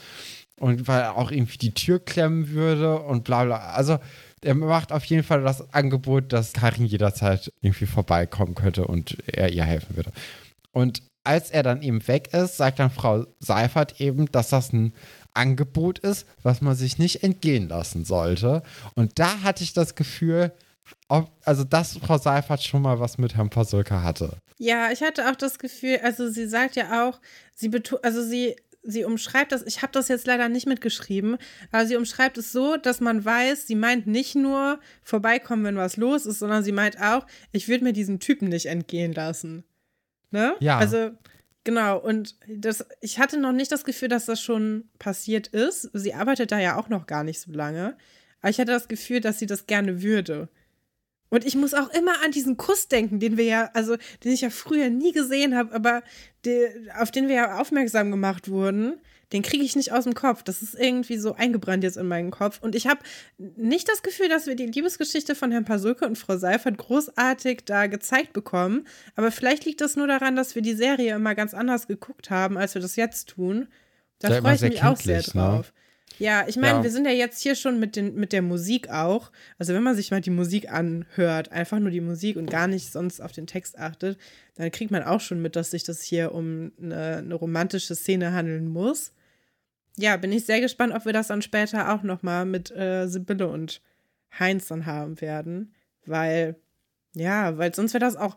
Und 0.60 0.88
weil 0.88 1.02
er 1.02 1.16
auch 1.16 1.30
irgendwie 1.30 1.60
die 1.60 1.76
Tür 1.76 2.00
klemmen 2.04 2.50
würde 2.50 3.00
und 3.02 3.24
bla 3.24 3.44
bla. 3.44 3.58
Also 3.74 4.00
er 4.42 4.56
macht 4.56 4.92
auf 4.92 5.06
jeden 5.06 5.22
Fall 5.22 5.44
das 5.44 5.72
Angebot, 5.72 6.34
dass 6.34 6.54
Karin 6.54 6.86
jederzeit 6.88 7.54
irgendwie 7.62 7.86
vorbeikommen 7.86 8.56
könnte 8.56 8.88
und 8.88 9.16
er 9.28 9.54
ihr 9.54 9.64
helfen 9.64 9.96
würde. 9.96 10.12
Und 10.72 11.04
als 11.24 11.52
er 11.52 11.62
dann 11.62 11.84
eben 11.84 12.08
weg 12.08 12.34
ist, 12.34 12.58
sagt 12.58 12.80
dann 12.80 12.90
Frau 12.90 13.28
Seifert 13.40 14.02
eben, 14.02 14.26
dass 14.32 14.50
das 14.50 14.74
ein 14.74 14.94
Angebot 15.38 16.00
ist, 16.00 16.26
was 16.44 16.62
man 16.62 16.76
sich 16.76 16.98
nicht 16.98 17.24
entgehen 17.24 17.70
lassen 17.70 18.06
sollte. 18.06 18.64
Und 18.96 19.20
da 19.20 19.42
hatte 19.44 19.64
ich 19.64 19.74
das 19.74 19.96
Gefühl, 19.96 20.52
ob, 21.08 21.32
also 21.46 21.64
dass 21.64 21.98
Frau 21.98 22.18
Seifert 22.18 22.64
schon 22.64 22.82
mal 22.82 23.00
was 23.00 23.18
mit 23.18 23.36
Herrn 23.36 23.50
Pasulka 23.50 24.04
hatte. 24.04 24.38
Ja, 24.58 24.92
ich 24.92 25.02
hatte 25.02 25.30
auch 25.30 25.36
das 25.36 25.60
Gefühl, 25.60 26.00
also 26.04 26.30
sie 26.30 26.48
sagt 26.48 26.76
ja 26.76 27.08
auch, 27.08 27.20
sie 27.54 27.72
also 28.02 28.24
sie 28.24 28.56
sie 28.88 29.04
umschreibt 29.04 29.52
das, 29.52 29.64
ich 29.64 29.82
habe 29.82 29.92
das 29.92 30.08
jetzt 30.08 30.26
leider 30.26 30.50
nicht 30.50 30.66
mitgeschrieben, 30.66 31.38
aber 31.72 31.86
sie 31.86 31.98
umschreibt 31.98 32.38
es 32.38 32.52
so, 32.52 32.78
dass 32.78 33.02
man 33.02 33.24
weiß, 33.24 33.68
sie 33.68 33.76
meint 33.76 34.08
nicht 34.08 34.36
nur 34.36 34.80
vorbeikommen, 35.04 35.66
wenn 35.66 35.76
was 35.76 35.98
los 35.98 36.26
ist, 36.26 36.40
sondern 36.40 36.64
sie 36.64 36.72
meint 36.72 37.00
auch, 37.02 37.28
ich 37.52 37.68
würde 37.68 37.84
mir 37.84 37.94
diesen 37.94 38.20
Typen 38.20 38.48
nicht 38.48 38.68
entgehen 38.68 39.14
lassen. 39.14 39.66
Ne? 40.32 40.56
Ja. 40.60 40.78
Also, 40.78 41.12
genau. 41.68 42.00
Und 42.00 42.38
das, 42.48 42.86
ich 43.02 43.20
hatte 43.20 43.38
noch 43.38 43.52
nicht 43.52 43.74
das 43.74 43.84
Gefühl, 43.84 44.08
dass 44.08 44.26
das 44.26 44.42
schon 44.42 44.86
passiert 45.00 45.48
ist. 45.48 45.90
Sie 45.94 46.14
arbeitet 46.14 46.54
da 46.54 46.60
ja 46.60 46.78
auch 46.78 46.88
noch 46.88 47.08
gar 47.08 47.26
nicht 47.26 47.42
so 47.42 47.52
lange. 47.52 47.98
Aber 48.40 48.50
ich 48.50 48.58
hatte 48.58 48.72
das 48.72 48.88
Gefühl, 48.88 49.20
dass 49.20 49.38
sie 49.38 49.48
das 49.48 49.68
gerne 49.68 50.02
würde. 50.02 50.48
Und 51.28 51.46
ich 51.46 51.56
muss 51.56 51.74
auch 51.74 51.90
immer 51.90 52.24
an 52.24 52.32
diesen 52.32 52.56
Kuss 52.56 52.88
denken, 52.88 53.20
den 53.20 53.36
wir 53.36 53.44
ja, 53.44 53.70
also 53.74 53.98
den 54.24 54.32
ich 54.32 54.42
ja 54.42 54.50
früher 54.50 54.90
nie 54.90 55.12
gesehen 55.12 55.58
habe, 55.58 55.76
aber 55.76 56.04
die, 56.46 56.68
auf 56.98 57.12
den 57.12 57.28
wir 57.28 57.36
ja 57.36 57.60
aufmerksam 57.60 58.12
gemacht 58.12 58.48
wurden, 58.48 59.02
den 59.34 59.42
kriege 59.42 59.64
ich 59.64 59.76
nicht 59.76 59.92
aus 59.92 60.06
dem 60.06 60.14
Kopf. 60.14 60.44
Das 60.44 60.62
ist 60.62 60.74
irgendwie 60.74 61.18
so 61.18 61.34
eingebrannt 61.36 61.84
jetzt 61.84 61.98
in 61.98 62.08
meinen 62.08 62.32
Kopf. 62.32 62.60
Und 62.62 62.76
ich 62.76 62.88
habe 62.88 63.02
nicht 63.38 63.90
das 63.90 64.02
Gefühl, 64.02 64.30
dass 64.30 64.48
wir 64.48 64.56
die 64.56 64.68
Liebesgeschichte 64.68 65.36
von 65.36 65.52
Herrn 65.52 65.66
Pasulke 65.66 66.06
und 66.06 66.18
Frau 66.18 66.38
Seifert 66.38 66.78
großartig 66.78 67.64
da 67.66 67.88
gezeigt 67.88 68.34
bekommen. 68.34 68.88
Aber 69.16 69.32
vielleicht 69.32 69.66
liegt 69.66 69.82
das 69.82 69.96
nur 69.96 70.08
daran, 70.08 70.36
dass 70.36 70.56
wir 70.56 70.62
die 70.62 70.76
Serie 70.76 71.16
immer 71.16 71.36
ganz 71.36 71.54
anders 71.54 71.88
geguckt 71.88 72.30
haben, 72.30 72.58
als 72.58 72.74
wir 72.74 72.82
das 72.82 72.96
jetzt 72.96 73.30
tun. 73.30 73.68
Da 74.20 74.30
freue 74.42 74.56
ich 74.56 74.62
mich 74.62 74.84
auch 74.84 74.98
sehr 74.98 75.18
ne? 75.18 75.24
drauf. 75.24 75.68
Ne? 75.68 75.74
Ja, 76.20 76.46
ich 76.48 76.56
meine, 76.56 76.80
ja. 76.80 76.84
wir 76.84 76.90
sind 76.90 77.06
ja 77.06 77.12
jetzt 77.12 77.42
hier 77.42 77.56
schon 77.56 77.80
mit, 77.80 77.96
den, 77.96 78.16
mit 78.16 78.34
der 78.34 78.42
Musik 78.42 78.90
auch. 78.90 79.32
Also 79.60 79.74
wenn 79.74 79.84
man 79.84 79.96
sich 79.96 80.10
mal 80.10 80.22
die 80.22 80.32
Musik 80.32 80.72
anhört, 80.72 81.52
einfach 81.52 81.80
nur 81.80 81.92
die 81.92 82.02
Musik 82.02 82.38
und 82.38 82.50
gar 82.50 82.68
nicht 82.68 82.92
sonst 82.92 83.22
auf 83.22 83.32
den 83.32 83.46
Text 83.46 83.78
achtet, 83.78 84.18
dann 84.56 84.72
kriegt 84.72 84.90
man 84.90 85.04
auch 85.04 85.22
schon 85.22 85.42
mit, 85.42 85.56
dass 85.56 85.72
sich 85.72 85.84
das 85.84 86.02
hier 86.02 86.34
um 86.34 86.72
eine, 86.82 87.18
eine 87.18 87.36
romantische 87.36 87.96
Szene 87.96 88.34
handeln 88.34 88.68
muss. 88.68 89.14
Ja, 89.98 90.18
bin 90.18 90.32
ich 90.32 90.46
sehr 90.46 90.62
gespannt, 90.62 90.94
ob 90.94 91.06
wir 91.06 91.14
das 91.14 91.28
dann 91.28 91.42
später 91.42 91.94
auch 91.94 92.04
noch 92.04 92.24
mal 92.24 92.46
mit 92.46 92.72
äh, 92.72 93.08
Sibylle 93.08 93.48
und 93.48 93.82
Heinz 94.38 94.68
dann 94.68 94.86
haben 94.86 95.20
werden. 95.22 95.74
Weil, 96.06 96.56
ja, 97.16 97.58
weil 97.58 97.74
sonst 97.74 97.94
wäre 97.94 98.06
das 98.06 98.16
auch 98.16 98.36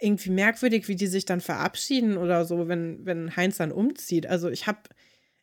irgendwie 0.00 0.30
merkwürdig, 0.30 0.88
wie 0.88 0.96
die 0.96 1.06
sich 1.06 1.26
dann 1.26 1.40
verabschieden 1.40 2.16
oder 2.16 2.44
so, 2.44 2.68
wenn, 2.68 3.04
wenn 3.04 3.36
Heinz 3.36 3.58
dann 3.58 3.70
umzieht. 3.70 4.26
Also 4.26 4.48
ich 4.48 4.66
habe 4.66 4.80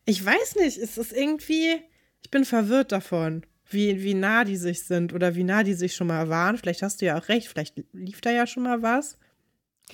ich 0.06 0.24
weiß 0.24 0.56
nicht, 0.56 0.78
es 0.78 0.98
ist 0.98 1.12
irgendwie, 1.12 1.82
ich 2.24 2.32
bin 2.32 2.46
verwirrt 2.46 2.92
davon, 2.92 3.44
wie, 3.70 4.04
wie 4.04 4.14
nah 4.14 4.44
die 4.44 4.56
sich 4.56 4.86
sind 4.86 5.14
oder 5.14 5.36
wie 5.36 5.44
nah 5.44 5.64
die 5.64 5.74
sich 5.74 5.96
schon 5.96 6.08
mal 6.08 6.30
waren. 6.30 6.58
Vielleicht 6.58 6.84
hast 6.84 7.02
du 7.02 7.06
ja 7.08 7.18
auch 7.18 7.28
recht, 7.28 7.48
vielleicht 7.48 7.82
lief 7.92 8.22
da 8.22 8.30
ja 8.30 8.46
schon 8.46 8.64
mal 8.64 8.84
was. 8.84 9.18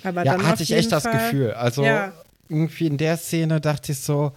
Aber 0.04 0.24
ja, 0.24 0.42
hatte 0.42 0.62
ich 0.62 0.72
echt 0.72 0.90
Fall, 0.90 1.00
das 1.00 1.12
Gefühl. 1.12 1.52
Also 1.52 1.84
ja. 1.84 2.12
irgendwie 2.48 2.86
in 2.86 2.98
der 2.98 3.16
Szene 3.16 3.60
dachte 3.60 3.92
ich 3.92 4.00
so, 4.00 4.32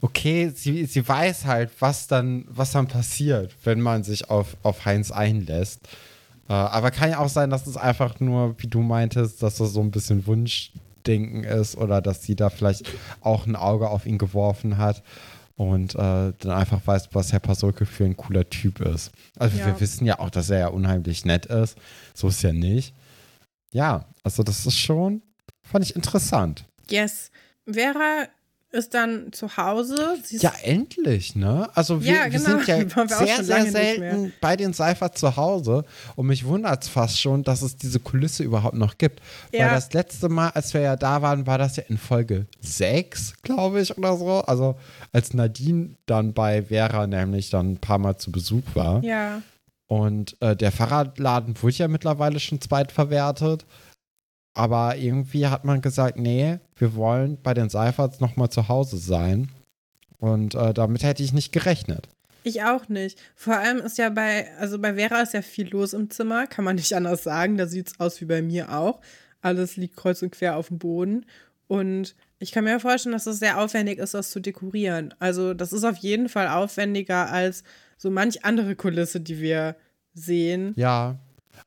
okay, 0.00 0.50
sie, 0.54 0.86
sie 0.86 1.06
weiß 1.06 1.44
halt, 1.44 1.70
was 1.80 2.06
dann, 2.06 2.44
was 2.48 2.72
dann 2.72 2.86
passiert, 2.86 3.54
wenn 3.64 3.80
man 3.80 4.02
sich 4.02 4.30
auf, 4.30 4.56
auf 4.62 4.84
Heinz 4.84 5.10
einlässt. 5.10 5.88
Äh, 6.48 6.52
aber 6.52 6.90
kann 6.90 7.10
ja 7.10 7.18
auch 7.18 7.28
sein, 7.28 7.50
dass 7.50 7.66
es 7.66 7.76
einfach 7.76 8.20
nur, 8.20 8.54
wie 8.58 8.66
du 8.66 8.80
meintest, 8.80 9.42
dass 9.42 9.56
das 9.56 9.72
so 9.72 9.80
ein 9.80 9.90
bisschen 9.90 10.26
Wunsch 10.26 10.72
Denken 11.06 11.44
ist 11.44 11.76
oder 11.76 12.02
dass 12.02 12.22
sie 12.22 12.36
da 12.36 12.50
vielleicht 12.50 12.90
auch 13.20 13.46
ein 13.46 13.56
Auge 13.56 13.88
auf 13.88 14.04
ihn 14.04 14.18
geworfen 14.18 14.76
hat 14.76 15.02
und 15.56 15.94
äh, 15.94 15.98
dann 16.38 16.50
einfach 16.50 16.80
weiß, 16.84 17.08
was 17.12 17.32
Herr 17.32 17.40
Pasolke 17.40 17.86
für 17.86 18.04
ein 18.04 18.16
cooler 18.16 18.48
Typ 18.48 18.80
ist. 18.80 19.10
Also 19.38 19.58
ja. 19.58 19.66
wir 19.66 19.80
wissen 19.80 20.06
ja 20.06 20.18
auch, 20.18 20.30
dass 20.30 20.50
er 20.50 20.58
ja 20.58 20.68
unheimlich 20.68 21.24
nett 21.24 21.46
ist. 21.46 21.76
So 22.14 22.28
ist 22.28 22.42
ja 22.42 22.52
nicht. 22.52 22.94
Ja, 23.72 24.06
also 24.22 24.42
das 24.42 24.66
ist 24.66 24.78
schon, 24.78 25.22
fand 25.62 25.84
ich 25.84 25.96
interessant. 25.96 26.64
Yes. 26.88 27.30
Vera 27.66 28.26
ist 28.72 28.94
dann 28.94 29.32
zu 29.32 29.56
Hause. 29.56 30.18
ja, 30.30 30.52
endlich, 30.62 31.34
ne? 31.34 31.68
Also 31.74 32.02
wir, 32.02 32.12
ja, 32.12 32.28
genau. 32.28 32.32
wir 32.32 32.40
sind 32.40 32.66
ja 32.66 33.06
sehr, 33.08 33.44
sehr 33.44 33.70
selten 33.70 34.32
bei 34.40 34.56
den 34.56 34.72
Seifert 34.72 35.18
zu 35.18 35.36
Hause 35.36 35.84
und 36.16 36.26
mich 36.26 36.44
wundert 36.44 36.84
es 36.84 36.88
fast 36.88 37.20
schon, 37.20 37.42
dass 37.42 37.62
es 37.62 37.76
diese 37.76 37.98
Kulisse 37.98 38.44
überhaupt 38.44 38.76
noch 38.76 38.96
gibt. 38.98 39.20
Ja. 39.52 39.66
Weil 39.66 39.70
das 39.70 39.92
letzte 39.92 40.28
Mal, 40.28 40.50
als 40.50 40.72
wir 40.72 40.82
ja 40.82 40.96
da 40.96 41.20
waren, 41.20 41.46
war 41.46 41.58
das 41.58 41.76
ja 41.76 41.82
in 41.88 41.98
Folge 41.98 42.46
6, 42.60 43.34
glaube 43.42 43.80
ich, 43.80 43.96
oder 43.98 44.16
so. 44.16 44.40
Also 44.42 44.76
als 45.12 45.34
Nadine 45.34 45.96
dann 46.06 46.32
bei 46.32 46.62
Vera 46.64 47.06
nämlich 47.06 47.50
dann 47.50 47.72
ein 47.72 47.78
paar 47.78 47.98
Mal 47.98 48.18
zu 48.18 48.30
Besuch 48.30 48.64
war. 48.74 49.02
Ja. 49.02 49.42
Und 49.90 50.36
äh, 50.40 50.54
der 50.54 50.70
Fahrradladen 50.70 51.60
wurde 51.60 51.74
ja 51.74 51.88
mittlerweile 51.88 52.38
schon 52.38 52.60
zweitverwertet. 52.60 53.66
Aber 54.54 54.96
irgendwie 54.96 55.46
hat 55.46 55.64
man 55.64 55.80
gesagt, 55.80 56.18
nee, 56.18 56.58
wir 56.76 56.94
wollen 56.94 57.38
bei 57.42 57.54
den 57.54 57.68
Seiferts 57.68 58.20
nochmal 58.20 58.50
zu 58.50 58.68
Hause 58.68 58.98
sein. 58.98 59.50
Und 60.18 60.54
äh, 60.54 60.74
damit 60.74 61.02
hätte 61.02 61.22
ich 61.22 61.32
nicht 61.32 61.52
gerechnet. 61.52 62.08
Ich 62.42 62.62
auch 62.62 62.88
nicht. 62.88 63.18
Vor 63.34 63.56
allem 63.56 63.78
ist 63.78 63.98
ja 63.98 64.10
bei, 64.10 64.48
also 64.58 64.78
bei 64.78 64.94
Vera 64.94 65.20
ist 65.20 65.34
ja 65.34 65.42
viel 65.42 65.68
los 65.68 65.92
im 65.92 66.10
Zimmer, 66.10 66.46
kann 66.46 66.64
man 66.64 66.76
nicht 66.76 66.92
anders 66.96 67.22
sagen. 67.22 67.56
Da 67.56 67.66
sieht 67.66 67.88
es 67.88 68.00
aus 68.00 68.20
wie 68.20 68.26
bei 68.26 68.42
mir 68.42 68.76
auch. 68.76 69.00
Alles 69.40 69.76
liegt 69.76 69.96
kreuz 69.96 70.22
und 70.22 70.32
quer 70.32 70.56
auf 70.56 70.68
dem 70.68 70.78
Boden. 70.78 71.26
Und 71.66 72.16
ich 72.38 72.52
kann 72.52 72.64
mir 72.64 72.80
vorstellen, 72.80 73.12
dass 73.12 73.26
es 73.26 73.38
sehr 73.38 73.60
aufwendig 73.60 73.98
ist, 73.98 74.14
das 74.14 74.30
zu 74.30 74.40
dekorieren. 74.40 75.14
Also, 75.18 75.54
das 75.54 75.72
ist 75.72 75.84
auf 75.84 75.98
jeden 75.98 76.28
Fall 76.28 76.48
aufwendiger 76.48 77.30
als 77.30 77.62
so 77.96 78.10
manch 78.10 78.44
andere 78.44 78.74
Kulisse, 78.74 79.20
die 79.20 79.40
wir 79.40 79.76
sehen. 80.14 80.72
Ja. 80.76 81.18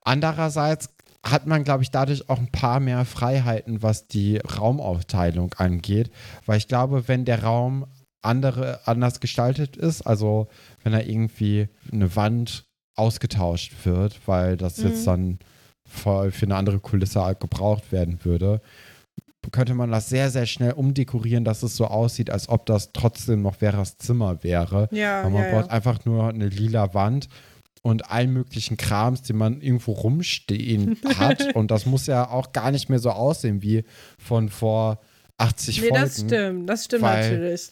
Andererseits 0.02 0.90
hat 1.24 1.48
man, 1.48 1.64
glaube 1.64 1.84
ich, 1.84 1.92
dadurch 1.92 2.30
auch 2.30 2.38
ein 2.38 2.52
paar 2.52 2.80
mehr 2.80 3.06
Freiheiten, 3.06 3.82
was 3.82 4.08
die 4.08 4.38
Raumaufteilung 4.38 5.54
angeht. 5.54 6.12
Weil 6.46 6.58
ich 6.58 6.68
glaube, 6.68 7.08
wenn 7.08 7.24
der 7.24 7.44
Raum 7.44 7.86
andere, 8.22 8.86
anders 8.86 9.20
gestaltet 9.20 9.78
ist, 9.78 10.02
also 10.02 10.48
wenn 10.84 10.94
er 10.94 11.08
irgendwie 11.08 11.70
eine 11.92 12.16
Wand 12.16 12.66
ausgetauscht 12.96 13.74
wird, 13.86 14.20
weil 14.28 14.58
das 14.58 14.78
mhm. 14.78 14.88
jetzt 14.88 15.08
dann 15.08 15.40
für, 15.86 16.32
für 16.32 16.46
eine 16.46 16.56
andere 16.56 16.80
Kulisse 16.80 17.24
halt 17.24 17.40
gebraucht 17.40 17.92
werden 17.92 18.20
würde, 18.24 18.62
könnte 19.52 19.74
man 19.74 19.92
das 19.92 20.10
sehr, 20.10 20.30
sehr 20.30 20.46
schnell 20.46 20.72
umdekorieren, 20.72 21.44
dass 21.44 21.64
es 21.64 21.76
so 21.76 21.88
aussieht, 21.88 22.30
als 22.30 22.48
ob 22.48 22.66
das 22.66 22.94
trotzdem 22.94 23.42
noch 23.42 23.56
Veras 23.56 23.98
Zimmer 23.98 24.42
wäre. 24.44 24.88
Ja, 24.92 25.22
Aber 25.22 25.32
man 25.32 25.44
ja, 25.44 25.52
braucht 25.52 25.68
ja. 25.68 25.74
einfach 25.74 26.06
nur 26.06 26.30
eine 26.30 26.48
lila 26.48 26.94
Wand 26.94 27.28
und 27.84 28.10
allen 28.10 28.32
möglichen 28.32 28.78
Krams, 28.78 29.22
den 29.22 29.38
man 29.38 29.62
irgendwo 29.62 29.92
rumstehen 29.92 30.98
hat. 31.18 31.54
und 31.54 31.70
das 31.70 31.86
muss 31.86 32.08
ja 32.08 32.30
auch 32.30 32.54
gar 32.54 32.72
nicht 32.72 32.90
mehr 32.90 33.00
so 33.00 33.12
aussehen 33.12 33.62
wie 33.62 33.84
von 34.18 34.50
vor 34.50 35.00
80 35.38 35.82
nee, 35.82 35.90
Folgen. 35.90 36.04
das 36.04 36.20
stimmt, 36.20 36.70
das 36.70 36.86
stimmt 36.86 37.04
natürlich. 37.04 37.70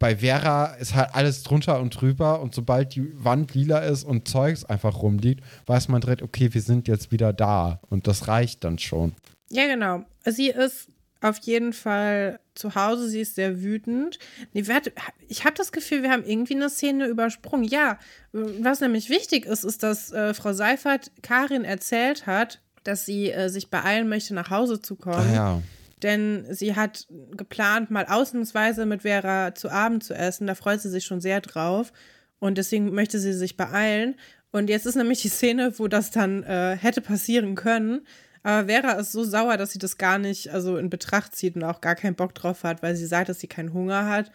Bei 0.00 0.16
Vera 0.16 0.74
ist 0.74 0.96
halt 0.96 1.14
alles 1.14 1.44
drunter 1.44 1.80
und 1.80 1.90
drüber 1.90 2.40
und 2.40 2.56
sobald 2.56 2.96
die 2.96 3.06
Wand 3.22 3.54
lila 3.54 3.78
ist 3.78 4.02
und 4.02 4.26
Zeugs 4.26 4.64
einfach 4.64 5.00
rumliegt, 5.00 5.44
weiß 5.66 5.88
man 5.88 6.00
direkt, 6.00 6.22
okay, 6.22 6.52
wir 6.52 6.60
sind 6.60 6.88
jetzt 6.88 7.12
wieder 7.12 7.32
da 7.32 7.80
und 7.88 8.08
das 8.08 8.26
reicht 8.26 8.64
dann 8.64 8.80
schon. 8.80 9.14
Ja, 9.48 9.68
genau. 9.68 10.02
Sie 10.24 10.48
ist 10.48 10.88
auf 11.20 11.38
jeden 11.38 11.72
Fall 11.72 12.40
zu 12.58 12.74
Hause. 12.74 13.08
Sie 13.08 13.20
ist 13.20 13.34
sehr 13.34 13.62
wütend. 13.62 14.18
Nee, 14.52 14.64
hat, 14.64 14.92
ich 15.28 15.44
habe 15.44 15.56
das 15.56 15.72
Gefühl, 15.72 16.02
wir 16.02 16.10
haben 16.10 16.24
irgendwie 16.24 16.54
eine 16.54 16.70
Szene 16.70 17.06
übersprungen. 17.06 17.64
Ja, 17.64 17.98
was 18.32 18.80
nämlich 18.80 19.08
wichtig 19.10 19.46
ist, 19.46 19.64
ist, 19.64 19.82
dass 19.82 20.12
äh, 20.12 20.34
Frau 20.34 20.52
Seifert 20.52 21.10
Karin 21.22 21.64
erzählt 21.64 22.26
hat, 22.26 22.60
dass 22.84 23.06
sie 23.06 23.30
äh, 23.30 23.48
sich 23.48 23.70
beeilen 23.70 24.08
möchte, 24.08 24.34
nach 24.34 24.50
Hause 24.50 24.80
zu 24.80 24.96
kommen. 24.96 25.30
Ah, 25.30 25.34
ja. 25.34 25.62
Denn 26.02 26.46
sie 26.50 26.76
hat 26.76 27.06
geplant, 27.36 27.90
mal 27.90 28.06
ausnahmsweise 28.06 28.84
mit 28.84 29.02
Vera 29.02 29.54
zu 29.54 29.70
Abend 29.70 30.04
zu 30.04 30.14
essen. 30.14 30.46
Da 30.46 30.54
freut 30.54 30.80
sie 30.80 30.90
sich 30.90 31.04
schon 31.04 31.20
sehr 31.20 31.40
drauf. 31.40 31.92
Und 32.38 32.58
deswegen 32.58 32.92
möchte 32.92 33.18
sie 33.18 33.32
sich 33.32 33.56
beeilen. 33.56 34.14
Und 34.52 34.68
jetzt 34.68 34.86
ist 34.86 34.94
nämlich 34.94 35.22
die 35.22 35.28
Szene, 35.28 35.78
wo 35.78 35.88
das 35.88 36.10
dann 36.10 36.42
äh, 36.42 36.76
hätte 36.76 37.00
passieren 37.00 37.54
können. 37.54 38.06
Aber 38.46 38.68
Vera 38.68 38.92
ist 38.92 39.10
so 39.10 39.24
sauer, 39.24 39.56
dass 39.56 39.72
sie 39.72 39.80
das 39.80 39.98
gar 39.98 40.18
nicht 40.18 40.50
also 40.52 40.76
in 40.76 40.88
Betracht 40.88 41.34
zieht 41.34 41.56
und 41.56 41.64
auch 41.64 41.80
gar 41.80 41.96
keinen 41.96 42.14
Bock 42.14 42.32
drauf 42.32 42.62
hat, 42.62 42.80
weil 42.80 42.94
sie 42.94 43.06
sagt, 43.06 43.28
dass 43.28 43.40
sie 43.40 43.48
keinen 43.48 43.72
Hunger 43.72 44.08
hat. 44.08 44.30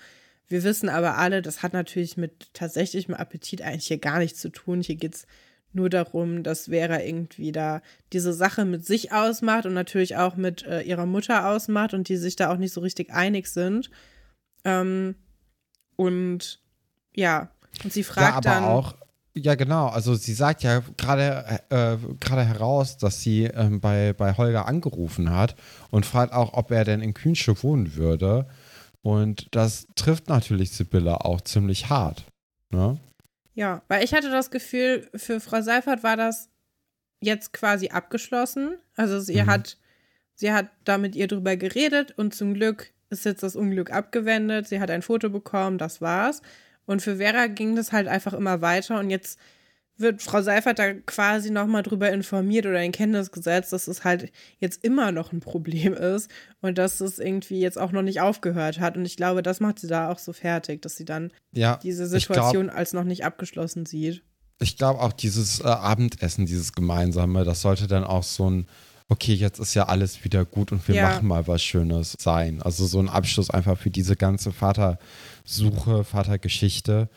Wir 0.50 0.66
wissen 0.66 0.90
aber 0.90 1.18
alle, 1.18 1.42
das 1.42 1.64
hat 1.64 1.72
natürlich 1.72 2.18
mit 2.18 2.54
tatsächlichem 2.54 3.14
Appetit 3.14 3.62
eigentlich 3.62 3.88
hier 3.88 4.00
gar 4.00 4.20
nichts 4.20 4.42
zu 4.42 4.50
tun. 4.50 4.82
Hier 4.82 4.98
geht 4.98 5.16
es 5.16 5.28
nur 5.72 5.90
darum, 5.90 6.44
dass 6.44 6.66
Vera 6.66 7.02
irgendwie 7.02 7.54
da 7.54 7.82
diese 8.12 8.34
Sache 8.34 8.66
mit 8.66 8.86
sich 8.86 9.14
ausmacht 9.14 9.66
und 9.66 9.74
natürlich 9.74 10.18
auch 10.18 10.36
mit 10.36 10.64
äh, 10.64 10.82
ihrer 10.82 11.06
Mutter 11.06 11.48
ausmacht 11.48 11.94
und 11.94 12.10
die 12.10 12.18
sich 12.18 12.36
da 12.36 12.52
auch 12.52 12.58
nicht 12.58 12.74
so 12.74 12.82
richtig 12.82 13.14
einig 13.14 13.48
sind. 13.48 13.90
Ähm, 14.66 15.16
und 15.96 16.60
ja, 17.16 17.50
und 17.86 17.94
sie 17.94 18.04
fragt 18.04 18.44
ja, 18.44 18.52
aber 18.52 18.60
dann. 18.60 18.64
auch 18.66 18.96
Ja, 19.34 19.56
genau. 19.56 19.88
Also 19.88 20.14
sie 20.16 20.34
sagt 20.34 20.62
ja 20.64 20.82
gerade 20.98 21.62
äh, 21.70 21.98
gerade 22.20 22.44
heraus, 22.44 22.98
dass 22.98 23.22
sie 23.22 23.46
ähm, 23.46 23.80
bei, 23.80 24.14
bei 24.14 24.36
Holger 24.36 24.68
angerufen 24.68 25.30
hat 25.32 25.56
und 25.90 26.06
fragt 26.06 26.34
auch, 26.34 26.54
ob 26.54 26.72
er 26.72 26.84
denn 26.84 27.02
in 27.02 27.14
Kühnsche 27.14 27.64
wohnen 27.64 27.96
würde. 27.96 28.48
Und 29.02 29.48
das 29.56 29.88
trifft 29.96 30.28
natürlich 30.28 30.72
Sibylle 30.72 31.24
auch 31.26 31.42
ziemlich 31.42 31.90
hart. 31.90 32.26
Ne? 32.72 33.00
Ja, 33.54 33.82
weil 33.88 34.04
ich 34.04 34.14
hatte 34.14 34.30
das 34.30 34.52
Gefühl, 34.52 35.10
für 35.16 35.40
Frau 35.40 35.62
Seifert 35.62 36.04
war 36.04 36.18
das 36.18 36.50
jetzt 37.22 37.54
quasi 37.54 37.90
abgeschlossen. 37.90 38.78
Also 38.96 39.20
sie 39.20 39.42
Mhm. 39.42 39.48
hat, 39.48 39.78
sie 40.36 40.52
hat 40.52 40.70
da 40.84 40.98
mit 40.98 41.16
ihr 41.16 41.28
drüber 41.28 41.56
geredet 41.56 42.14
und 42.18 42.36
zum 42.36 42.54
Glück 42.54 42.92
ist 43.10 43.26
jetzt 43.26 43.44
das 43.44 43.56
Unglück 43.56 43.92
abgewendet. 43.92 44.68
Sie 44.68 44.80
hat 44.80 44.90
ein 44.92 45.02
Foto 45.02 45.30
bekommen, 45.30 45.78
das 45.78 46.02
war's. 46.02 46.42
Und 46.92 47.02
für 47.02 47.18
Vera 47.18 47.48
ging 47.48 47.76
das 47.76 47.92
halt 47.92 48.08
einfach 48.08 48.34
immer 48.34 48.62
weiter 48.62 49.00
und 49.00 49.10
jetzt 49.10 49.40
wird 49.98 50.22
Frau 50.22 50.42
Seifert 50.42 50.80
da 50.80 50.94
quasi 50.94 51.52
nochmal 51.52 51.84
drüber 51.84 52.12
informiert 52.12 52.66
oder 52.66 52.82
in 52.82 52.92
Kenntnis 52.92 53.32
gesetzt, 53.32 53.72
dass 53.72 53.88
es 53.88 54.04
halt 54.04 54.32
jetzt 54.60 54.84
immer 54.84 55.12
noch 55.12 55.32
ein 55.32 55.42
Problem 55.42 55.94
ist 55.94 56.30
und 56.62 56.78
dass 56.80 57.02
es 57.02 57.20
irgendwie 57.20 57.60
jetzt 57.60 57.78
auch 57.78 57.92
noch 57.92 58.02
nicht 58.02 58.20
aufgehört 58.20 58.80
hat. 58.80 58.98
Und 58.98 59.06
ich 59.06 59.16
glaube, 59.16 59.44
das 59.44 59.60
macht 59.60 59.78
sie 59.80 59.88
da 59.88 60.10
auch 60.10 60.18
so 60.18 60.34
fertig, 60.34 60.82
dass 60.82 60.96
sie 60.98 61.06
dann 61.06 61.32
Ja. 61.52 61.78
diese 61.84 62.04
ich 62.18 62.26
glaub- 62.26 62.38
Situation 62.38 62.70
als 62.72 62.94
noch 62.94 63.04
nicht 63.04 63.24
abgeschlossen 63.26 63.86
sieht. 63.86 64.24
Ich 64.60 64.76
glaube 64.78 65.00
auch 65.02 65.14
dieses 65.14 65.60
äh, 65.60 65.64
Abendessen, 65.68 66.46
dieses 66.46 66.74
gemeinsame, 66.74 67.44
das 67.44 67.62
sollte 67.62 67.88
dann 67.88 68.04
auch 68.04 68.24
so 68.24 68.50
ein, 68.50 68.68
okay, 69.12 69.34
jetzt 69.34 69.60
ist 69.60 69.74
ja 69.74 69.88
alles 69.90 70.24
wieder 70.24 70.46
gut 70.46 70.72
und 70.72 70.88
wir 70.88 70.96
Ja. 70.96 71.10
machen 71.10 71.28
mal 71.28 71.46
was 71.46 71.62
Schönes 71.62 72.16
sein. 72.18 72.62
Also 72.62 72.86
so 72.86 72.98
ein 72.98 73.10
Abschluss 73.10 73.50
einfach 73.50 73.78
für 73.78 73.90
diese 73.90 74.16
ganze 74.16 74.54
Vatersuche, 74.54 76.06
Vatergeschichte 76.06 77.10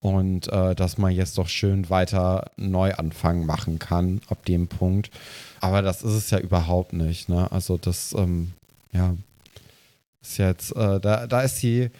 und 0.00 0.48
äh, 0.52 0.74
dass 0.74 0.98
man 0.98 1.12
jetzt 1.12 1.38
doch 1.38 1.48
schön 1.48 1.88
weiter 1.88 2.50
Neuanfang 2.56 3.46
machen 3.46 3.78
kann 3.78 4.20
ab 4.28 4.44
dem 4.44 4.66
Punkt. 4.66 5.10
Aber 5.60 5.82
das 5.82 6.02
ist 6.02 6.14
es 6.14 6.30
ja 6.30 6.38
überhaupt 6.38 6.92
nicht. 6.92 7.28
Ne? 7.28 7.50
Also 7.52 7.78
das, 7.78 8.12
ähm, 8.18 8.52
ja, 8.92 9.14
ist 10.22 10.38
jetzt, 10.38 10.74
äh, 10.74 10.98
da, 11.00 11.28
da 11.28 11.42
ist 11.42 11.58
sie 11.58 11.90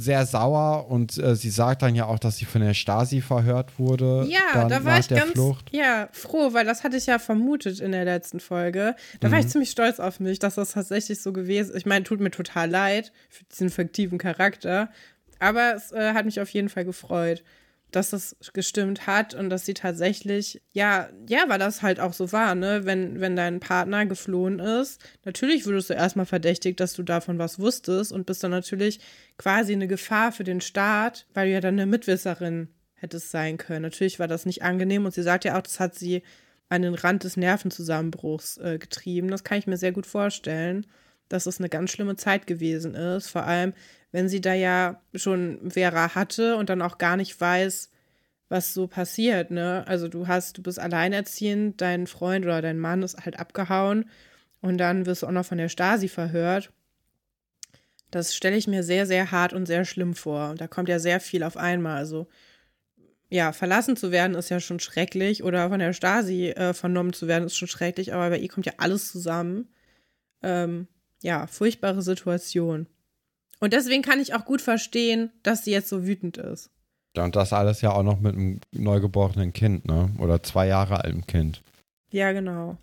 sehr 0.00 0.24
sauer 0.26 0.88
und 0.90 1.18
äh, 1.18 1.34
sie 1.36 1.50
sagt 1.50 1.82
dann 1.82 1.94
ja 1.94 2.06
auch, 2.06 2.18
dass 2.18 2.36
sie 2.38 2.44
von 2.44 2.60
der 2.60 2.74
Stasi 2.74 3.20
verhört 3.20 3.78
wurde. 3.78 4.26
Ja, 4.28 4.64
da 4.66 4.84
war 4.84 4.98
ich 4.98 5.08
ganz 5.08 5.32
Flucht. 5.32 5.70
ja, 5.72 6.08
froh, 6.12 6.52
weil 6.52 6.64
das 6.64 6.84
hatte 6.84 6.96
ich 6.96 7.06
ja 7.06 7.18
vermutet 7.18 7.80
in 7.80 7.92
der 7.92 8.04
letzten 8.04 8.40
Folge. 8.40 8.94
Da 9.20 9.30
war 9.30 9.38
ich 9.38 9.46
Mhm. 9.46 9.50
ziemlich 9.50 9.70
stolz 9.70 10.00
auf 10.00 10.20
mich, 10.20 10.38
dass 10.38 10.54
das 10.56 10.72
tatsächlich 10.72 11.20
so 11.20 11.32
gewesen 11.32 11.70
ist. 11.70 11.76
Ich 11.76 11.86
meine, 11.86 12.04
tut 12.04 12.20
mir 12.20 12.30
total 12.30 12.70
leid 12.70 13.12
für 13.28 13.44
diesen 13.44 13.70
fiktiven 13.70 14.18
Charakter, 14.18 14.90
aber 15.38 15.74
es 15.74 15.92
äh, 15.92 16.14
hat 16.14 16.24
mich 16.24 16.40
auf 16.40 16.48
jeden 16.50 16.68
Fall 16.68 16.84
gefreut, 16.84 17.42
dass 17.90 18.10
das 18.10 18.36
gestimmt 18.52 19.06
hat 19.06 19.34
und 19.34 19.50
dass 19.50 19.64
sie 19.64 19.74
tatsächlich, 19.74 20.60
ja, 20.72 21.08
ja, 21.28 21.44
weil 21.48 21.58
das 21.58 21.82
halt 21.82 22.00
auch 22.00 22.12
so 22.12 22.32
war, 22.32 22.54
ne? 22.54 22.84
Wenn, 22.84 23.20
wenn 23.20 23.36
dein 23.36 23.60
Partner 23.60 24.04
geflohen 24.06 24.58
ist, 24.58 25.00
natürlich 25.24 25.66
wurdest 25.66 25.90
du 25.90 25.94
erstmal 25.94 26.26
verdächtigt, 26.26 26.80
dass 26.80 26.92
du 26.94 27.02
davon 27.02 27.38
was 27.38 27.58
wusstest 27.58 28.12
und 28.12 28.26
bist 28.26 28.44
dann 28.44 28.50
natürlich 28.50 29.00
quasi 29.38 29.72
eine 29.72 29.88
Gefahr 29.88 30.32
für 30.32 30.44
den 30.44 30.60
Staat, 30.60 31.26
weil 31.32 31.46
du 31.48 31.54
ja 31.54 31.60
dann 31.60 31.74
eine 31.74 31.86
Mitwisserin 31.86 32.68
hättest 32.94 33.30
sein 33.30 33.56
können. 33.56 33.82
Natürlich 33.82 34.18
war 34.18 34.28
das 34.28 34.44
nicht 34.44 34.62
angenehm 34.62 35.04
und 35.04 35.14
sie 35.14 35.22
sagt 35.22 35.44
ja 35.44 35.56
auch, 35.56 35.62
das 35.62 35.80
hat 35.80 35.94
sie 35.94 36.22
an 36.68 36.82
den 36.82 36.94
Rand 36.94 37.24
des 37.24 37.36
Nervenzusammenbruchs 37.36 38.58
äh, 38.58 38.78
getrieben. 38.78 39.28
Das 39.28 39.44
kann 39.44 39.58
ich 39.58 39.66
mir 39.66 39.78
sehr 39.78 39.92
gut 39.92 40.06
vorstellen, 40.06 40.86
dass 41.28 41.46
es 41.46 41.58
eine 41.58 41.68
ganz 41.68 41.90
schlimme 41.90 42.16
Zeit 42.16 42.46
gewesen 42.46 42.94
ist. 42.94 43.28
Vor 43.28 43.44
allem, 43.44 43.74
wenn 44.12 44.28
sie 44.28 44.40
da 44.40 44.54
ja 44.54 45.00
schon 45.14 45.70
Vera 45.70 46.14
hatte 46.14 46.56
und 46.56 46.70
dann 46.70 46.82
auch 46.82 46.98
gar 46.98 47.16
nicht 47.16 47.38
weiß, 47.40 47.90
was 48.48 48.72
so 48.74 48.86
passiert, 48.86 49.50
ne? 49.50 49.84
Also 49.86 50.08
du 50.08 50.26
hast, 50.26 50.56
du 50.56 50.62
bist 50.62 50.78
alleinerziehend, 50.78 51.80
dein 51.80 52.06
Freund 52.06 52.44
oder 52.44 52.62
dein 52.62 52.78
Mann 52.78 53.02
ist 53.02 53.24
halt 53.24 53.38
abgehauen 53.38 54.08
und 54.60 54.78
dann 54.78 55.06
wirst 55.06 55.22
du 55.22 55.26
auch 55.26 55.32
noch 55.32 55.44
von 55.44 55.58
der 55.58 55.68
Stasi 55.68 56.08
verhört. 56.08 56.72
Das 58.10 58.34
stelle 58.34 58.56
ich 58.56 58.66
mir 58.66 58.82
sehr, 58.82 59.06
sehr 59.06 59.30
hart 59.30 59.52
und 59.52 59.66
sehr 59.66 59.84
schlimm 59.84 60.14
vor. 60.14 60.54
Da 60.56 60.66
kommt 60.66 60.88
ja 60.88 60.98
sehr 60.98 61.20
viel 61.20 61.42
auf 61.42 61.58
einmal. 61.58 61.98
Also 61.98 62.26
ja, 63.30 63.52
verlassen 63.52 63.96
zu 63.96 64.10
werden 64.10 64.34
ist 64.34 64.48
ja 64.48 64.60
schon 64.60 64.80
schrecklich 64.80 65.42
oder 65.42 65.68
von 65.68 65.78
der 65.78 65.92
Stasi 65.92 66.48
äh, 66.48 66.72
vernommen 66.72 67.12
zu 67.12 67.28
werden 67.28 67.44
ist 67.44 67.58
schon 67.58 67.68
schrecklich, 67.68 68.14
aber 68.14 68.30
bei 68.30 68.38
ihr 68.38 68.48
kommt 68.48 68.64
ja 68.64 68.72
alles 68.78 69.12
zusammen. 69.12 69.68
Ähm, 70.42 70.88
ja, 71.22 71.46
furchtbare 71.46 72.02
Situation. 72.02 72.86
Und 73.60 73.72
deswegen 73.72 74.02
kann 74.02 74.20
ich 74.20 74.34
auch 74.34 74.44
gut 74.44 74.60
verstehen, 74.60 75.30
dass 75.42 75.64
sie 75.64 75.72
jetzt 75.72 75.88
so 75.88 76.06
wütend 76.06 76.36
ist. 76.36 76.70
Und 77.16 77.34
das 77.34 77.52
alles 77.52 77.80
ja 77.80 77.92
auch 77.92 78.04
noch 78.04 78.20
mit 78.20 78.34
einem 78.34 78.60
neugeborenen 78.70 79.52
Kind, 79.52 79.86
ne? 79.86 80.10
Oder 80.18 80.42
zwei 80.42 80.68
Jahre 80.68 81.02
altem 81.02 81.26
Kind. 81.26 81.62
Ja, 82.12 82.32
genau. 82.32 82.76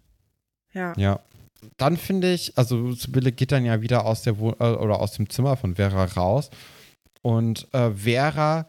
Ja. 0.74 0.94
Ja. 0.98 1.20
Dann 1.78 1.98
finde 1.98 2.34
ich, 2.34 2.58
also 2.58 2.92
Sibylle 2.92 3.32
geht 3.32 3.52
dann 3.52 3.66
ja 3.66 3.82
wieder 3.82 4.06
aus 4.06 4.22
der 4.24 4.38
Wohn 4.38 4.56
äh, 4.60 4.66
oder 4.66 5.00
aus 5.00 5.14
dem 5.14 5.30
Zimmer 5.30 5.56
von 5.56 5.76
Vera 5.76 6.04
raus. 6.04 6.50
Und 7.22 7.68
äh, 7.74 7.92
Vera 7.92 8.68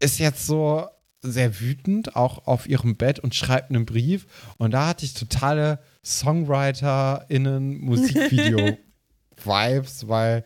ist 0.00 0.18
jetzt 0.18 0.46
so 0.46 0.88
sehr 1.22 1.60
wütend, 1.60 2.16
auch 2.16 2.46
auf 2.46 2.68
ihrem 2.68 2.96
Bett 2.96 3.20
und 3.20 3.34
schreibt 3.34 3.70
einen 3.70 3.86
Brief. 3.86 4.26
Und 4.56 4.72
da 4.72 4.88
hatte 4.88 5.04
ich 5.04 5.14
totale 5.14 5.78
SongwriterInnen 6.04 7.80
Musikvideo-Vibes, 7.80 8.78
weil 10.08 10.44